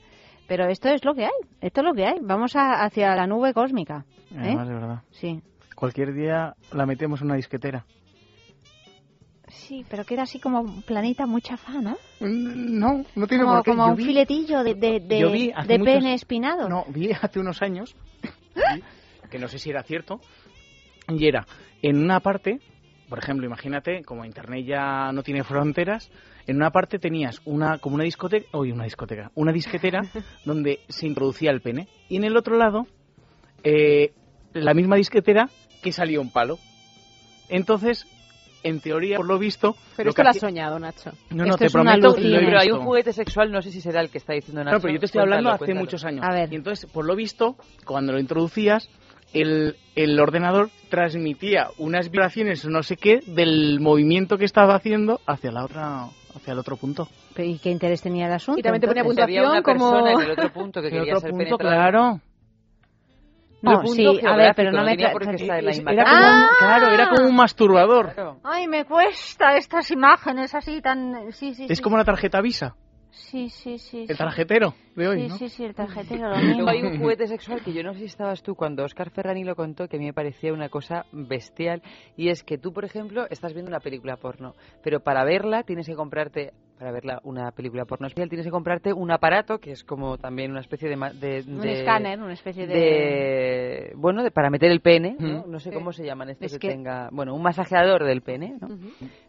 Pero 0.46 0.66
esto 0.68 0.88
es 0.88 1.04
lo 1.04 1.14
que 1.14 1.24
hay, 1.26 1.30
esto 1.60 1.80
es 1.80 1.84
lo 1.86 1.92
que 1.94 2.06
hay. 2.06 2.18
Vamos 2.22 2.56
a- 2.56 2.84
hacia 2.84 3.14
la 3.14 3.26
nube 3.26 3.52
cósmica. 3.54 4.04
¿eh? 4.32 4.36
Además, 4.38 4.68
de 4.68 4.74
verdad. 4.74 5.02
Sí, 5.10 5.40
Cualquier 5.76 6.12
día 6.12 6.54
la 6.72 6.84
metemos 6.86 7.20
en 7.20 7.26
una 7.28 7.36
disquetera. 7.36 7.84
sí, 9.48 9.84
pero 9.88 10.04
queda 10.04 10.22
así 10.22 10.38
como 10.38 10.60
un 10.60 10.82
planeta 10.82 11.26
muy 11.26 11.40
chafá, 11.42 11.72
¿no? 11.80 11.96
No, 12.20 13.04
no 13.14 13.26
tiene 13.26 13.44
Como, 13.44 13.56
por 13.56 13.64
qué. 13.64 13.70
como 13.70 13.86
Yo 13.86 13.90
un 13.92 13.96
vi- 13.96 14.04
filetillo 14.04 14.62
de, 14.62 14.74
de, 14.74 15.00
de, 15.00 15.16
de 15.66 15.78
muchos- 15.78 15.84
pene 15.94 16.14
espinado. 16.14 16.68
No, 16.68 16.84
vi 16.88 17.10
hace 17.12 17.40
unos 17.40 17.62
años, 17.62 17.94
que 19.30 19.38
no 19.38 19.48
sé 19.48 19.58
si 19.58 19.70
era 19.70 19.82
cierto, 19.82 20.20
y 21.08 21.26
era 21.26 21.46
en 21.82 21.96
una 21.96 22.20
parte, 22.20 22.60
por 23.08 23.18
ejemplo, 23.18 23.46
imagínate, 23.46 24.02
como 24.04 24.24
Internet 24.24 24.66
ya 24.66 25.12
no 25.12 25.22
tiene 25.22 25.44
fronteras, 25.44 26.10
en 26.46 26.56
una 26.56 26.70
parte 26.70 26.98
tenías 26.98 27.40
una 27.44 27.78
como 27.78 27.94
una 27.94 28.04
discoteca, 28.04 28.46
oye, 28.52 28.72
una 28.72 28.84
discoteca, 28.84 29.30
una 29.34 29.52
disquetera 29.52 30.02
donde 30.44 30.80
se 30.88 31.06
introducía 31.06 31.50
el 31.50 31.60
pene, 31.60 31.88
y 32.08 32.16
en 32.16 32.24
el 32.24 32.36
otro 32.36 32.56
lado, 32.56 32.86
eh, 33.62 34.12
la 34.52 34.74
misma 34.74 34.96
disquetera 34.96 35.48
que 35.82 35.92
salía 35.92 36.20
un 36.20 36.30
palo. 36.30 36.58
Entonces, 37.48 38.06
en 38.62 38.80
teoría, 38.80 39.16
por 39.16 39.26
lo 39.26 39.38
visto... 39.38 39.74
Pero 39.96 40.08
lo 40.08 40.10
esto 40.10 40.22
lo 40.22 40.28
has 40.28 40.38
soñado, 40.38 40.78
Nacho. 40.78 41.12
No, 41.30 41.44
no, 41.44 41.44
Esto 41.44 41.58
te 41.58 41.66
es 41.66 41.72
prometo 41.72 42.08
lo 42.08 42.14
Pero 42.14 42.58
hay 42.58 42.70
un 42.70 42.84
juguete 42.84 43.12
sexual, 43.12 43.50
no 43.50 43.62
sé 43.62 43.70
si 43.70 43.80
será 43.80 44.00
el 44.00 44.10
que 44.10 44.18
está 44.18 44.34
diciendo 44.34 44.62
Nacho. 44.62 44.76
No, 44.76 44.80
pero 44.80 44.94
yo 44.94 45.00
te 45.00 45.06
estoy 45.06 45.22
hablando 45.22 45.50
hace 45.50 45.58
cuéntalo. 45.58 45.80
muchos 45.80 46.04
años. 46.04 46.24
A 46.28 46.32
ver. 46.32 46.52
Y 46.52 46.56
entonces, 46.56 46.90
por 46.90 47.06
lo 47.06 47.16
visto, 47.16 47.56
cuando 47.84 48.12
lo 48.12 48.18
introducías, 48.18 48.88
el, 49.32 49.76
el 49.94 50.18
ordenador 50.20 50.70
transmitía 50.88 51.68
unas 51.78 52.10
vibraciones 52.10 52.64
o 52.64 52.70
no 52.70 52.82
sé 52.82 52.96
qué 52.96 53.20
del 53.26 53.78
movimiento 53.80 54.38
que 54.38 54.44
estaba 54.44 54.74
haciendo 54.74 55.20
hacia 55.26 55.52
la 55.52 55.64
otra 55.64 56.04
hacia 56.34 56.52
el 56.52 56.58
otro 56.60 56.76
punto. 56.76 57.08
Pero, 57.34 57.48
¿Y 57.48 57.58
qué 57.58 57.70
interés 57.70 58.02
tenía 58.02 58.26
el 58.26 58.32
asunto? 58.32 58.60
Y 58.60 58.62
también 58.62 58.80
te 58.80 58.86
ponía 58.86 59.02
entonces? 59.02 59.24
Si 59.26 59.36
había 59.36 59.42
una 59.50 59.62
puntuación 59.62 59.78
como- 59.78 59.90
persona 60.04 60.12
en 60.12 60.20
el 60.30 60.30
otro 60.38 60.52
punto 60.52 60.80
que 60.80 60.86
el 60.88 60.92
quería 60.94 61.12
otro 61.16 61.20
ser 61.20 61.30
punto, 61.30 61.58
claro. 61.58 62.20
No, 63.62 63.84
sí, 63.86 64.06
a 64.26 64.36
ver, 64.36 64.54
pero 64.56 64.72
no 64.72 64.82
me 64.84 64.96
tra- 64.96 65.10
Era 65.10 65.12
como, 65.12 65.90
un- 65.90 65.98
¡Ah! 66.06 66.48
claro, 66.58 66.94
era 66.94 67.08
como 67.10 67.28
un 67.28 67.36
masturbador. 67.36 68.14
Claro. 68.14 68.38
Ay, 68.42 68.66
me 68.66 68.86
cuesta 68.86 69.54
estas 69.56 69.90
imágenes 69.90 70.54
así 70.54 70.80
tan... 70.80 71.30
Sí, 71.32 71.54
sí, 71.54 71.66
Es 71.68 71.76
sí. 71.76 71.82
como 71.84 71.98
la 71.98 72.04
tarjeta 72.04 72.40
Visa, 72.40 72.74
Sí, 73.12 73.48
sí, 73.48 73.78
sí. 73.78 74.02
el 74.02 74.08
sí. 74.08 74.14
tarjetero 74.16 74.74
de 74.94 75.08
hoy, 75.08 75.22
Sí, 75.22 75.28
¿no? 75.28 75.36
sí, 75.38 75.48
sí, 75.48 75.64
el 75.64 75.74
tarjetero, 75.74 76.30
lo 76.30 76.36
mismo. 76.38 76.68
hay 76.68 76.82
un 76.82 76.98
juguete 77.00 77.26
sexual 77.26 77.62
que 77.62 77.72
yo 77.72 77.82
no 77.82 77.92
sé 77.92 78.00
si 78.00 78.04
estabas 78.06 78.42
tú 78.42 78.54
cuando 78.54 78.84
Oscar 78.84 79.10
Ferrani 79.10 79.44
lo 79.44 79.56
contó, 79.56 79.88
que 79.88 79.96
a 79.96 79.98
mí 79.98 80.06
me 80.06 80.12
parecía 80.12 80.52
una 80.52 80.68
cosa 80.68 81.04
bestial, 81.12 81.82
y 82.16 82.28
es 82.28 82.42
que 82.42 82.58
tú, 82.58 82.72
por 82.72 82.84
ejemplo, 82.84 83.26
estás 83.30 83.52
viendo 83.52 83.68
una 83.70 83.80
película 83.80 84.16
porno, 84.16 84.54
pero 84.82 85.00
para 85.00 85.24
verla 85.24 85.62
tienes 85.64 85.86
que 85.86 85.94
comprarte, 85.94 86.52
para 86.80 86.92
verla 86.92 87.20
una 87.24 87.50
película 87.52 87.84
porno 87.84 88.06
especial, 88.06 88.30
tienes 88.30 88.46
que 88.46 88.50
comprarte 88.50 88.90
un 88.94 89.10
aparato 89.10 89.58
que 89.58 89.72
es 89.72 89.84
como 89.84 90.16
también 90.16 90.50
una 90.50 90.60
especie 90.60 90.88
de... 90.88 90.96
de- 90.96 91.44
Un 91.46 91.62
escáner, 91.68 92.18
una 92.18 92.32
especie 92.32 92.66
de... 92.66 92.74
de 92.74 93.92
bueno 93.96 94.22
de, 94.22 94.30
para 94.30 94.48
meter 94.48 94.70
el 94.70 94.80
pene 94.80 95.14
¿no? 95.18 95.44
No 95.46 95.58
sé 95.60 95.68
Sí. 95.68 95.74
cómo 95.76 95.92
se 95.92 96.06
llaman 96.06 96.30
estos 96.30 96.46
Es 96.54 96.58
que, 96.58 96.68
que- 96.68 96.74
tenga 96.74 97.10
bueno 97.12 97.34
un 97.34 97.42
masajeador 97.42 98.02
del 98.04 98.22
pene 98.22 98.56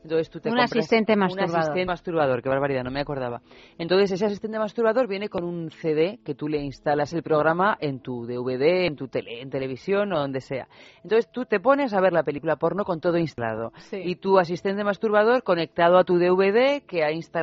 entonces 0.04 0.30
tú 0.30 0.40
te 0.40 0.48
Un 0.48 0.56
compras 0.56 0.72
asistente 0.72 1.12
un 1.14 1.20
masturbador. 1.20 1.58
asistente 1.60 1.86
masturbador 1.86 2.42
qué 2.42 2.48
barbaridad 2.48 2.84
no 2.86 2.90
me 2.92 3.02
acordaba 3.02 3.42
entonces 3.78 4.14
ese 4.14 4.26
asistente 4.28 4.58
masturbador 4.58 5.08
viene 5.10 5.28
con 5.28 5.44
un 5.44 5.72
CD 5.72 6.20
que 6.24 6.34
tú 6.36 6.48
le 6.48 6.60
instalas 6.62 7.12
el 7.12 7.22
programa 7.22 7.78
en 7.82 8.00
tu 8.00 8.26
DVD 8.26 8.86
en 8.86 8.96
tu 8.96 9.10
tele 9.10 9.42
en 9.42 9.50
televisión 9.50 10.14
o 10.14 10.20
donde 10.20 10.40
sea 10.40 10.70
entonces 11.04 11.30
tú 11.30 11.44
te 11.46 11.60
pones 11.60 11.94
a 11.94 12.00
ver 12.00 12.14
la 12.14 12.24
película 12.24 12.56
porno 12.56 12.86
con 12.86 13.02
todo 13.02 13.18
instalado 13.18 13.74
Sí. 13.90 13.98
y 14.06 14.16
tu 14.16 14.40
asistente 14.40 14.86
masturbador 14.86 15.44
conectado 15.44 15.98
a 15.98 16.06
tu 16.06 16.18
DVD 16.18 16.82
que 16.88 17.04
ha 17.04 17.12
instalado 17.12 17.41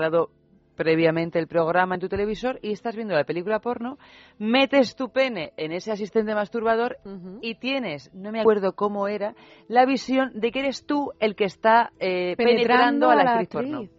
previamente 0.78 1.38
el 1.40 1.48
programa 1.48 1.96
en 1.96 2.00
tu 2.00 2.08
televisor 2.08 2.58
y 2.62 2.72
estás 2.72 2.94
viendo 2.94 3.14
la 3.14 3.24
película 3.24 3.58
porno, 3.58 3.98
metes 4.38 4.94
tu 4.94 5.10
pene 5.10 5.52
en 5.56 5.72
ese 5.72 5.90
asistente 5.90 6.34
masturbador 6.34 6.98
y 7.42 7.56
tienes, 7.56 8.10
no 8.14 8.30
me 8.30 8.40
acuerdo 8.40 8.74
cómo 8.74 9.08
era, 9.08 9.34
la 9.66 9.84
visión 9.84 10.30
de 10.34 10.52
que 10.52 10.60
eres 10.60 10.86
tú 10.86 11.12
el 11.18 11.34
que 11.34 11.44
está 11.44 11.90
eh, 11.98 12.36
Penetrando 12.36 13.08
penetrando 13.08 13.10
a 13.10 13.14
la 13.16 13.20
a 13.20 13.24
la 13.24 13.32
actriz 13.40 13.56
actriz. 13.56 13.72
porno. 13.72 13.98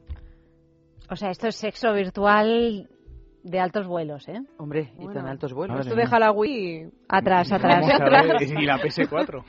O 1.11 1.15
sea, 1.15 1.31
esto 1.31 1.47
es 1.47 1.55
sexo 1.55 1.91
virtual 1.93 2.87
de 3.43 3.59
altos 3.59 3.87
vuelos, 3.87 4.27
¿eh? 4.29 4.41
Hombre, 4.57 4.93
y 4.99 5.07
tan 5.07 5.27
altos 5.27 5.53
vuelos. 5.53 5.77
Madre 5.77 5.95
mía. 5.95 6.03
deja 6.03 6.19
la 6.19 6.31
Wii. 6.31 6.91
Atrás, 7.07 7.51
atrás. 7.51 7.81
Vamos 7.81 7.99
a 7.99 8.37
ver, 8.37 8.41
y 8.43 8.65
la 8.65 8.77
PS4. 8.77 9.43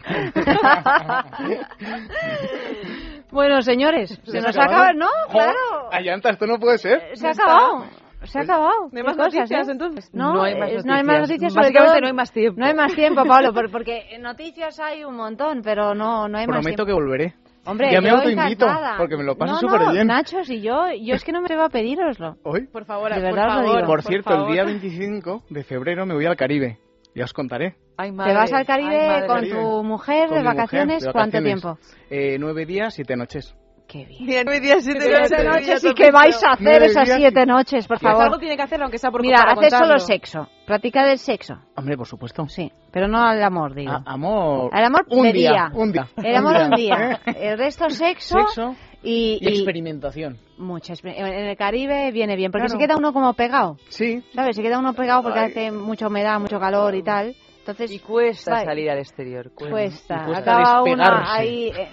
bueno, 3.32 3.62
señores, 3.62 4.10
se 4.24 4.30
¿Se 4.32 4.40
nos 4.40 4.56
ha 4.56 4.60
ha 4.60 4.64
acabado? 4.64 4.90
acabado. 4.90 4.98
No, 4.98 5.32
claro. 5.32 5.58
Ayanta, 5.92 6.30
esto 6.30 6.46
no 6.46 6.58
puede 6.58 6.78
ser. 6.78 7.02
Se 7.16 7.26
ha 7.26 7.30
acabado. 7.30 7.84
Se 8.24 8.38
ha 8.38 8.42
acabado. 8.42 8.72
¿No 8.80 8.84
hay 8.86 8.90
¿Qué 8.90 9.02
más 9.02 9.16
cosas, 9.16 9.34
noticias, 9.34 9.68
eh? 9.68 9.72
entonces? 9.72 10.10
No, 10.14 10.34
No 10.34 10.42
hay 10.42 10.54
más 10.58 10.84
no 10.84 10.94
hay 10.94 11.02
más 11.04 11.20
noticias. 11.20 11.20
noticias. 11.20 11.52
sobre 11.54 11.62
Básicamente 11.64 11.92
todo- 11.92 12.00
no 12.02 12.06
hay 12.08 12.12
más 12.12 12.32
tiempo. 12.32 12.60
No 12.60 12.66
hay 12.66 12.74
más 12.74 12.94
tiempo, 12.94 13.24
Pablo, 13.24 13.52
por- 13.54 13.70
porque 13.72 14.18
noticias 14.20 14.78
hay 14.80 15.04
un 15.04 15.16
montón, 15.16 15.62
pero 15.62 15.94
no, 15.94 16.28
no 16.28 16.36
hay 16.38 16.46
más 16.46 16.56
Prometo 16.56 16.84
tiempo. 16.84 16.86
que 16.86 16.92
volveré. 16.92 17.34
Hombre, 17.66 17.92
ya 17.92 18.00
me 18.00 18.08
autoinvito, 18.08 18.66
porque 18.96 19.16
me 19.18 19.22
lo 19.24 19.36
paso 19.36 19.52
No, 19.52 19.58
súper 19.60 19.80
no, 19.82 19.92
bien. 19.92 20.06
Nachos 20.06 20.48
y 20.48 20.62
yo, 20.62 20.86
yo 20.98 21.14
es 21.14 21.22
que 21.24 21.30
no 21.30 21.40
me 21.40 21.44
atrevo 21.44 21.62
a 21.64 21.68
pedíroslo. 21.68 22.36
¿Hoy? 22.42 22.66
Por 22.66 22.86
favor, 22.86 23.10
De 23.10 23.16
por 23.16 23.22
verdad 23.22 23.48
os 23.48 23.54
lo 23.54 23.60
favor. 23.62 23.76
digo. 23.76 23.86
Por 23.86 24.02
por 24.02 24.02
cierto, 24.10 24.30
favor. 24.30 24.46
el 24.48 24.52
día 24.54 24.64
25 24.64 25.42
de 25.50 25.64
febrero 25.64 26.06
me 26.06 26.14
voy 26.14 26.24
al 26.26 26.36
Caribe. 26.36 26.78
Ya 27.14 27.24
os 27.24 27.32
contaré. 27.32 27.76
Ay, 27.96 28.10
Te 28.10 28.16
madre, 28.16 28.34
vas 28.34 28.52
al 28.52 28.58
ay, 28.60 28.64
Caribe 28.66 29.06
madre. 29.08 29.26
con 29.26 29.36
Caribe. 29.36 29.54
tu 29.60 29.84
mujer 29.84 30.28
Con 30.28 30.36
de 30.38 30.42
mujer, 30.44 30.56
vacaciones, 30.56 31.02
de 31.04 31.12
¿cuánto 31.12 31.38
vacaciones. 31.38 31.60
tiempo? 31.62 31.78
Eh, 32.10 32.36
nueve 32.38 32.64
días, 32.66 32.94
siete 32.94 33.16
noches. 33.16 33.54
Qué 33.88 34.04
bien. 34.04 34.24
Mira, 34.24 34.42
nueve 34.44 34.60
días, 34.60 34.84
siete 34.84 35.00
Siete 35.00 35.20
noches. 35.20 35.44
noches 35.44 35.84
y 35.84 35.94
qué 35.94 36.12
vais 36.12 36.44
a 36.44 36.52
hacer 36.52 36.82
esas 36.84 37.06
días. 37.06 37.18
siete 37.18 37.44
noches, 37.44 37.88
por 37.88 37.98
Pues 37.98 38.08
algo 38.08 38.22
favor. 38.22 38.38
tiene 38.38 38.56
que 38.56 38.62
hacer, 38.62 38.80
aunque 38.80 38.98
sea 38.98 39.10
por 39.10 39.20
Mira, 39.20 39.40
haces 39.42 39.74
solo 39.76 39.98
sexo. 39.98 40.46
Practicar 40.64 41.08
el 41.08 41.18
sexo. 41.18 41.54
Hombre, 41.76 41.96
por 41.96 42.06
supuesto. 42.06 42.46
Sí, 42.46 42.70
pero 42.92 43.08
no 43.08 43.20
al 43.20 43.42
amor, 43.42 43.74
digo. 43.74 43.90
A- 43.90 44.02
amor. 44.06 44.70
Al 44.72 44.84
amor 44.84 45.04
un 45.10 45.24
de 45.24 45.32
día, 45.32 45.50
día. 45.50 45.70
Un 45.74 45.90
día. 45.92 46.06
El 46.22 46.36
amor 46.36 46.54
un 46.56 46.70
día. 46.70 47.20
El 47.26 47.58
resto 47.58 47.90
sexo, 47.90 48.38
Sexo 48.38 48.76
y, 49.02 49.38
y 49.40 49.48
y 49.48 49.48
experimentación. 49.56 50.38
mucha 50.58 50.92
exper- 50.94 51.14
En 51.16 51.26
el 51.26 51.56
Caribe 51.56 52.10
viene 52.12 52.36
bien, 52.36 52.50
porque 52.52 52.66
Claro. 52.66 52.78
se 52.80 52.86
queda 52.86 52.96
uno 52.98 53.12
como 53.12 53.32
pegado. 53.34 53.76
Sí. 53.88 54.22
¿Sabes? 54.34 54.56
Se 54.56 54.62
queda 54.62 54.78
uno 54.78 54.92
pegado 54.94 55.22
porque 55.22 55.38
Ay. 55.38 55.50
hace 55.50 55.70
mucha 55.72 56.06
humedad, 56.08 56.38
mucho 56.40 56.58
calor 56.60 56.94
y 56.94 57.02
tal. 57.02 57.34
Entonces, 57.60 57.92
Y 57.92 57.98
cuesta 57.98 58.52
Vale. 58.52 58.64
salir 58.64 58.90
al 58.90 58.98
exterior. 58.98 59.50
Cuesta. 59.54 59.70
cuesta. 59.70 60.24
cuesta 60.24 60.40
Acaba 60.60 60.82
uno 60.82 61.04
ahí 61.26 61.68
eh, 61.68 61.88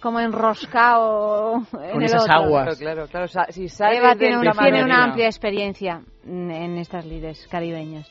como 0.00 0.18
enroscado 0.18 1.56
en 1.74 1.90
Con 1.92 2.00
el 2.00 2.04
esas 2.04 2.22
otro. 2.22 2.34
aguas. 2.34 2.78
Claro, 2.78 3.06
claro, 3.06 3.26
Si 3.50 3.66
Eva 3.92 4.14
tiene, 4.16 4.38
un- 4.38 4.44
tamaño- 4.44 4.60
tiene 4.70 4.84
una 4.84 5.04
amplia 5.04 5.26
experiencia 5.26 6.02
en 6.24 6.76
estas 6.78 7.04
lides 7.04 7.46
caribeñas. 7.48 8.10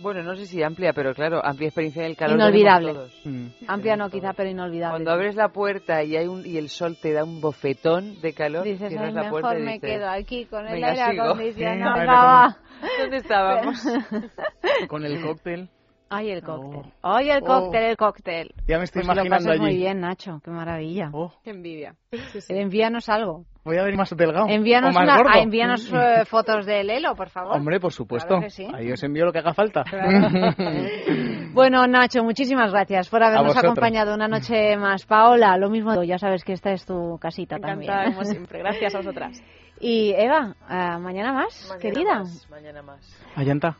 Bueno, 0.00 0.22
no 0.22 0.36
sé 0.36 0.46
si 0.46 0.62
amplia, 0.62 0.92
pero 0.92 1.12
claro, 1.14 1.44
amplia 1.44 1.66
experiencia 1.68 2.02
en 2.04 2.10
el 2.10 2.16
calor. 2.16 2.36
Inolvidable. 2.36 2.92
todos. 2.92 3.20
Mm. 3.24 3.46
Amplia 3.66 3.96
no 3.96 4.08
quizá, 4.10 4.32
pero 4.32 4.48
inolvidable. 4.48 4.92
Cuando 4.92 5.10
abres 5.10 5.34
la 5.34 5.48
puerta 5.48 6.04
y 6.04 6.16
hay 6.16 6.26
un 6.28 6.46
y 6.46 6.56
el 6.56 6.68
sol 6.68 6.96
te 7.02 7.12
da 7.12 7.24
un 7.24 7.40
bofetón 7.40 8.20
de 8.20 8.32
calor, 8.32 8.62
Dices, 8.64 8.88
cierras 8.90 9.08
"Ay, 9.08 9.14
la 9.14 9.30
puerta 9.30 9.48
mejor 9.48 9.60
y 9.60 9.64
me 9.66 9.72
dices, 9.74 9.90
quedo 9.90 10.08
aquí 10.08 10.44
con 10.46 10.66
el 10.66 10.72
"Venga, 10.74 10.88
aire 10.92 11.10
sigo". 11.10 11.22
acondicionado. 11.24 12.56
¿Dónde 13.00 13.16
estábamos? 13.16 13.82
Con 14.88 15.04
el 15.04 15.20
cóctel. 15.20 15.68
Ay, 16.10 16.30
el 16.30 16.42
cóctel. 16.42 16.92
Ay, 17.02 17.30
el 17.30 17.42
Oh. 17.42 17.46
cóctel, 17.46 17.82
el 17.82 17.96
cóctel. 17.96 18.54
Ya 18.66 18.78
me 18.78 18.84
estoy 18.84 19.02
Pues 19.02 19.08
lo 19.08 19.12
imaginando 19.24 19.44
pasas 19.46 19.60
muy 19.60 19.68
allí. 19.70 19.76
bien, 19.78 20.00
Nacho. 20.00 20.40
Qué 20.44 20.50
maravilla. 20.50 21.10
Oh, 21.12 21.32
Qué 21.42 21.50
envidia. 21.50 21.96
Sí, 22.32 22.40
sí. 22.40 22.52
Envíanos 22.54 23.08
algo. 23.08 23.44
Voy 23.68 23.78
a 23.78 23.84
ver 23.84 23.94
más 23.96 24.10
delgado. 24.16 24.46
Envíanos, 24.48 24.90
o 24.90 24.98
más 24.98 25.04
una- 25.04 25.16
gordo. 25.18 25.30
ah, 25.32 25.38
envíanos 25.40 25.92
eh, 25.92 26.24
fotos 26.26 26.66
de 26.66 26.82
Lelo, 26.84 27.14
por 27.14 27.28
favor. 27.28 27.56
Hombre, 27.56 27.78
por 27.78 27.92
supuesto. 27.92 28.28
Claro 28.28 28.42
que 28.42 28.50
sí. 28.50 28.66
Ahí 28.74 28.90
os 28.90 29.02
envío 29.02 29.24
lo 29.24 29.32
que 29.32 29.38
haga 29.38 29.54
falta. 29.54 29.84
Bueno, 31.52 31.86
Nacho, 31.86 32.22
muchísimas 32.22 32.70
gracias 32.72 33.08
por 33.08 33.22
habernos 33.22 33.56
acompañado 33.56 34.14
una 34.14 34.28
noche 34.28 34.76
más. 34.76 35.04
Paola, 35.06 35.56
lo 35.56 35.70
mismo, 35.70 36.02
ya 36.04 36.18
sabes 36.18 36.44
que 36.44 36.52
esta 36.52 36.70
es 36.72 36.84
tu 36.86 37.18
casita 37.20 37.56
Encantada, 37.56 38.04
también. 38.04 38.12
como 38.14 38.24
siempre. 38.24 38.58
Gracias 38.60 38.94
a 38.94 38.98
vosotras. 38.98 39.42
Y 39.80 40.12
Eva, 40.12 40.56
eh, 40.68 40.98
mañana 40.98 41.32
más, 41.32 41.68
Mañana 41.68 41.80
querida. 41.80 42.14
más, 42.18 42.48
mañana 42.50 42.82
más. 42.82 43.28
Ayanta, 43.36 43.76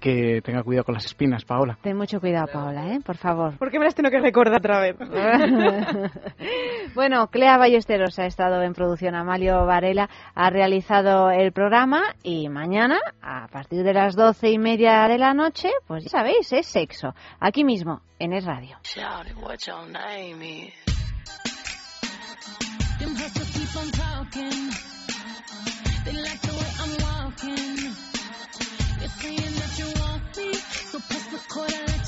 que 0.00 0.40
tenga 0.42 0.62
cuidado 0.62 0.84
con 0.84 0.94
las 0.94 1.04
espinas, 1.04 1.44
Paola. 1.44 1.78
Ten 1.82 1.96
mucho 1.96 2.20
cuidado, 2.20 2.48
Paola, 2.52 2.94
¿eh? 2.94 3.00
por 3.04 3.16
favor. 3.16 3.56
¿Por 3.58 3.70
qué 3.70 3.78
me 3.78 3.84
las 3.84 3.94
tengo 3.94 4.10
que 4.10 4.20
recordar 4.20 4.58
otra 4.58 4.80
vez? 4.80 4.96
bueno, 6.94 7.28
Clea 7.28 7.56
Ballesteros 7.58 8.18
ha 8.18 8.26
estado 8.26 8.62
en 8.62 8.72
producción, 8.72 9.14
Amalio 9.14 9.64
Varela 9.66 10.08
ha 10.34 10.50
realizado 10.50 11.30
el 11.30 11.52
programa 11.52 12.02
y 12.22 12.48
mañana, 12.48 12.98
a 13.22 13.46
partir 13.48 13.84
de 13.84 13.92
las 13.92 14.16
doce 14.16 14.50
y 14.50 14.58
media 14.58 15.06
de 15.06 15.18
la 15.18 15.34
noche, 15.34 15.70
pues 15.86 16.04
ya 16.04 16.10
sabéis, 16.10 16.52
es 16.52 16.66
sexo, 16.66 17.14
aquí 17.38 17.62
mismo, 17.62 18.00
en 18.18 18.32
Es 18.32 18.44
Radio. 18.44 18.78
They 26.04 26.12
like 26.12 26.40
the 26.40 26.52
way 26.52 26.70
I'm 26.80 26.92
walking. 27.02 27.94
You're 29.00 29.08
saying 29.20 29.54
that 29.54 29.69
press 31.08 31.26
the 31.26 31.38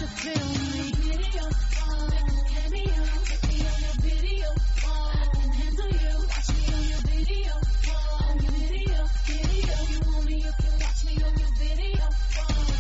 you 0.01 0.07
feel 0.07 0.49
me. 0.73 0.85
Video 1.13 1.45
phone, 1.73 2.11
get 2.53 2.71
me 2.73 2.83
on 2.83 3.79
your 3.85 3.97
video 4.03 4.49
phone. 4.81 5.17
I 5.17 5.65
you, 6.03 6.15
watch 6.33 6.49
me 6.57 6.63
on 6.77 6.85
your 6.93 7.03
video 7.13 7.55
phone. 7.85 8.21
On 8.29 8.37
your 8.43 8.53
video, 8.53 9.01
video. 9.31 9.77
You 9.93 10.01
want 10.11 10.25
me, 10.27 10.35
you 10.37 10.53
can 10.61 10.75
watch 10.83 11.01
me 11.07 11.15
on 11.23 11.35
your 11.43 11.53
video 11.63 12.07
phone. 12.35 12.71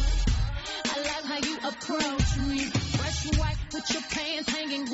I 0.84 0.96
like 1.08 1.24
how 1.30 1.40
you 1.48 1.56
approach 1.70 2.30
me. 2.48 2.58
Fresh 2.98 3.38
white 3.38 3.60
with 3.72 3.86
your 3.92 4.04
pants 4.10 4.48
hanging, 4.50 4.84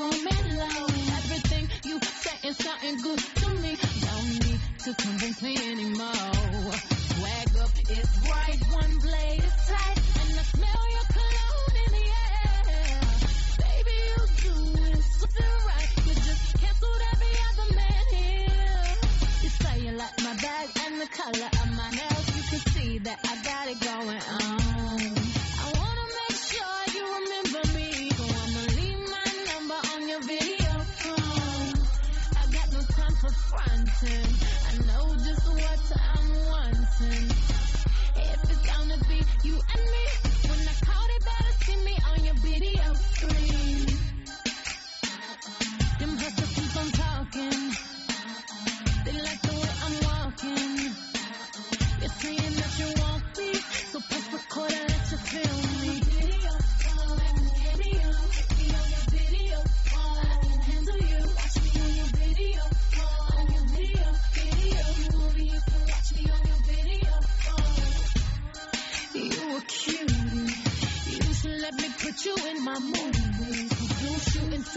low. 0.59 0.87
Everything 1.19 1.69
you 1.85 1.99
something 2.55 2.97
good 3.03 3.19
to 3.19 3.49
me. 3.63 3.77
Don't 4.07 4.29
need 4.47 4.61
to 4.85 4.95
convince 4.95 5.43
me 5.43 5.57
anymore. 5.73 6.38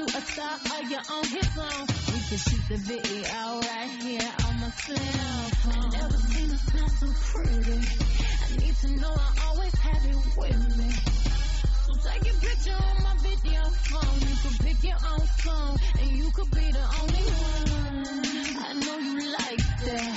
To 0.07 0.17
a 0.17 0.21
star 0.21 0.57
or 0.73 0.83
you're 0.89 1.07
on 1.11 1.25
his 1.25 1.47
phone. 1.53 1.85
We 2.09 2.19
can 2.25 2.37
shoot 2.37 2.63
the 2.69 2.77
video 2.89 3.61
right 3.69 3.89
here 4.01 4.31
on 4.45 4.59
my 4.59 4.69
cell 4.71 4.97
phone. 5.61 5.89
Never 5.91 6.17
seen 6.17 6.49
a 6.49 6.57
smile 6.57 6.89
so 6.89 7.07
pretty. 7.29 7.79
I 8.41 8.57
need 8.57 8.75
to 8.81 8.87
know 8.99 9.13
I 9.13 9.47
always 9.47 9.75
have 9.75 10.05
it 10.05 10.15
with 10.37 10.77
me. 10.77 10.89
So 11.85 11.93
take 12.01 12.33
a 12.33 12.35
picture 12.39 12.73
on 12.73 13.03
my 13.03 13.15
video 13.21 13.61
phone. 13.89 14.17
You 14.25 14.35
can 14.41 14.53
pick 14.65 14.83
your 14.83 15.01
own 15.11 15.25
song, 15.43 15.79
and 15.99 16.11
you 16.11 16.31
could 16.31 16.51
be 16.51 16.71
the 16.71 16.85
only 17.01 17.25
one. 17.37 18.57
I 18.57 18.73
know 18.73 18.97
you 18.97 19.15
like 19.31 19.65
that. 19.85 20.13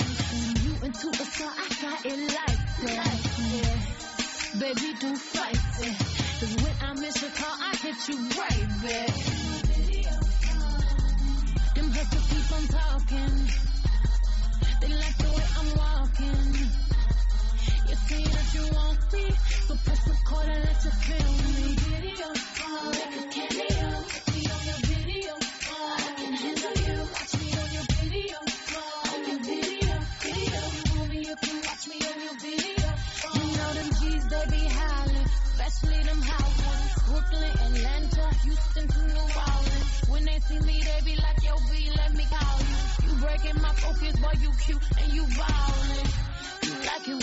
You 0.65 0.73
into 0.85 1.09
a 1.09 1.25
song, 1.25 1.53
I 1.57 1.67
got 1.81 2.05
it 2.05 2.19
like 2.19 2.61
that. 2.85 3.17
Yeah. 3.53 4.59
Baby, 4.59 4.97
do 4.99 5.15
fight 5.15 5.59
it. 5.81 5.97
Cause 6.39 6.55
when 6.63 6.75
I 6.81 6.93
miss 6.93 7.21
your 7.21 7.31
call, 7.31 7.55
I 7.59 7.75
hit 7.75 8.09
you 8.09 8.17
right 8.39 8.69
back. 8.81 9.34
On 12.55 12.67
talking. 12.67 13.35
They 14.81 14.87
like 14.87 15.17
the 15.17 15.29
way 15.35 15.47
I'm 15.59 15.69
walking. 15.83 16.53
You 17.89 17.95
say 18.07 18.23
that 18.23 18.47
you 18.55 18.63
want 18.75 19.13
me, 19.13 19.25
so 19.67 19.75
press 19.83 20.07
record 20.07 20.47
and 20.53 20.63
let 20.63 20.85
you 20.85 20.91
feel 21.05 21.31
me. 21.55 21.75
Video 21.75 22.54
boy, 44.25 44.39
you 44.41 44.51
cute 44.65 44.81
and 45.01 45.13
you 45.13 45.25
violent. 45.27 46.09
You 46.63 46.73
like 46.85 47.07
you. 47.07 47.19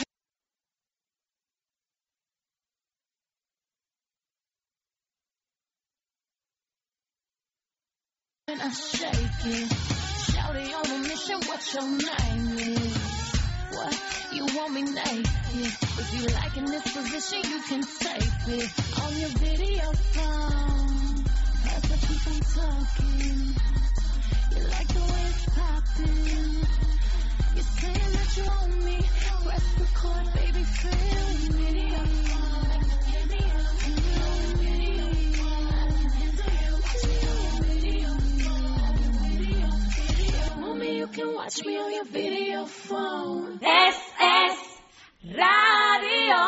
And 8.48 8.62
I 8.62 8.70
shake 8.70 9.46
it. 9.46 9.68
Shouty 10.30 10.74
on 10.74 10.86
a 10.90 10.98
mission, 11.08 11.40
what 11.48 11.74
your 11.74 11.88
name 11.88 12.58
is? 12.58 12.96
What? 13.72 13.98
You 14.32 14.46
want 14.56 14.74
me 14.74 14.82
naked? 14.82 15.26
If 15.54 16.20
you 16.20 16.26
like 16.34 16.56
in 16.56 16.64
this 16.66 16.82
position, 16.82 17.50
you 17.50 17.60
can 17.62 17.82
take 17.82 18.32
it 18.48 18.70
on 19.02 19.18
your 19.18 19.30
video 19.30 19.92
phone. 19.92 21.24
That's 21.64 21.90
what 21.90 22.00
keep 22.00 22.26
on 22.28 22.40
talking 22.40 23.51
watch 41.42 41.66
me 41.66 41.76
on 41.76 41.92
your 41.92 42.04
video 42.04 42.64
phone. 42.66 43.60
SS 43.62 44.58
Radio. 45.24 46.42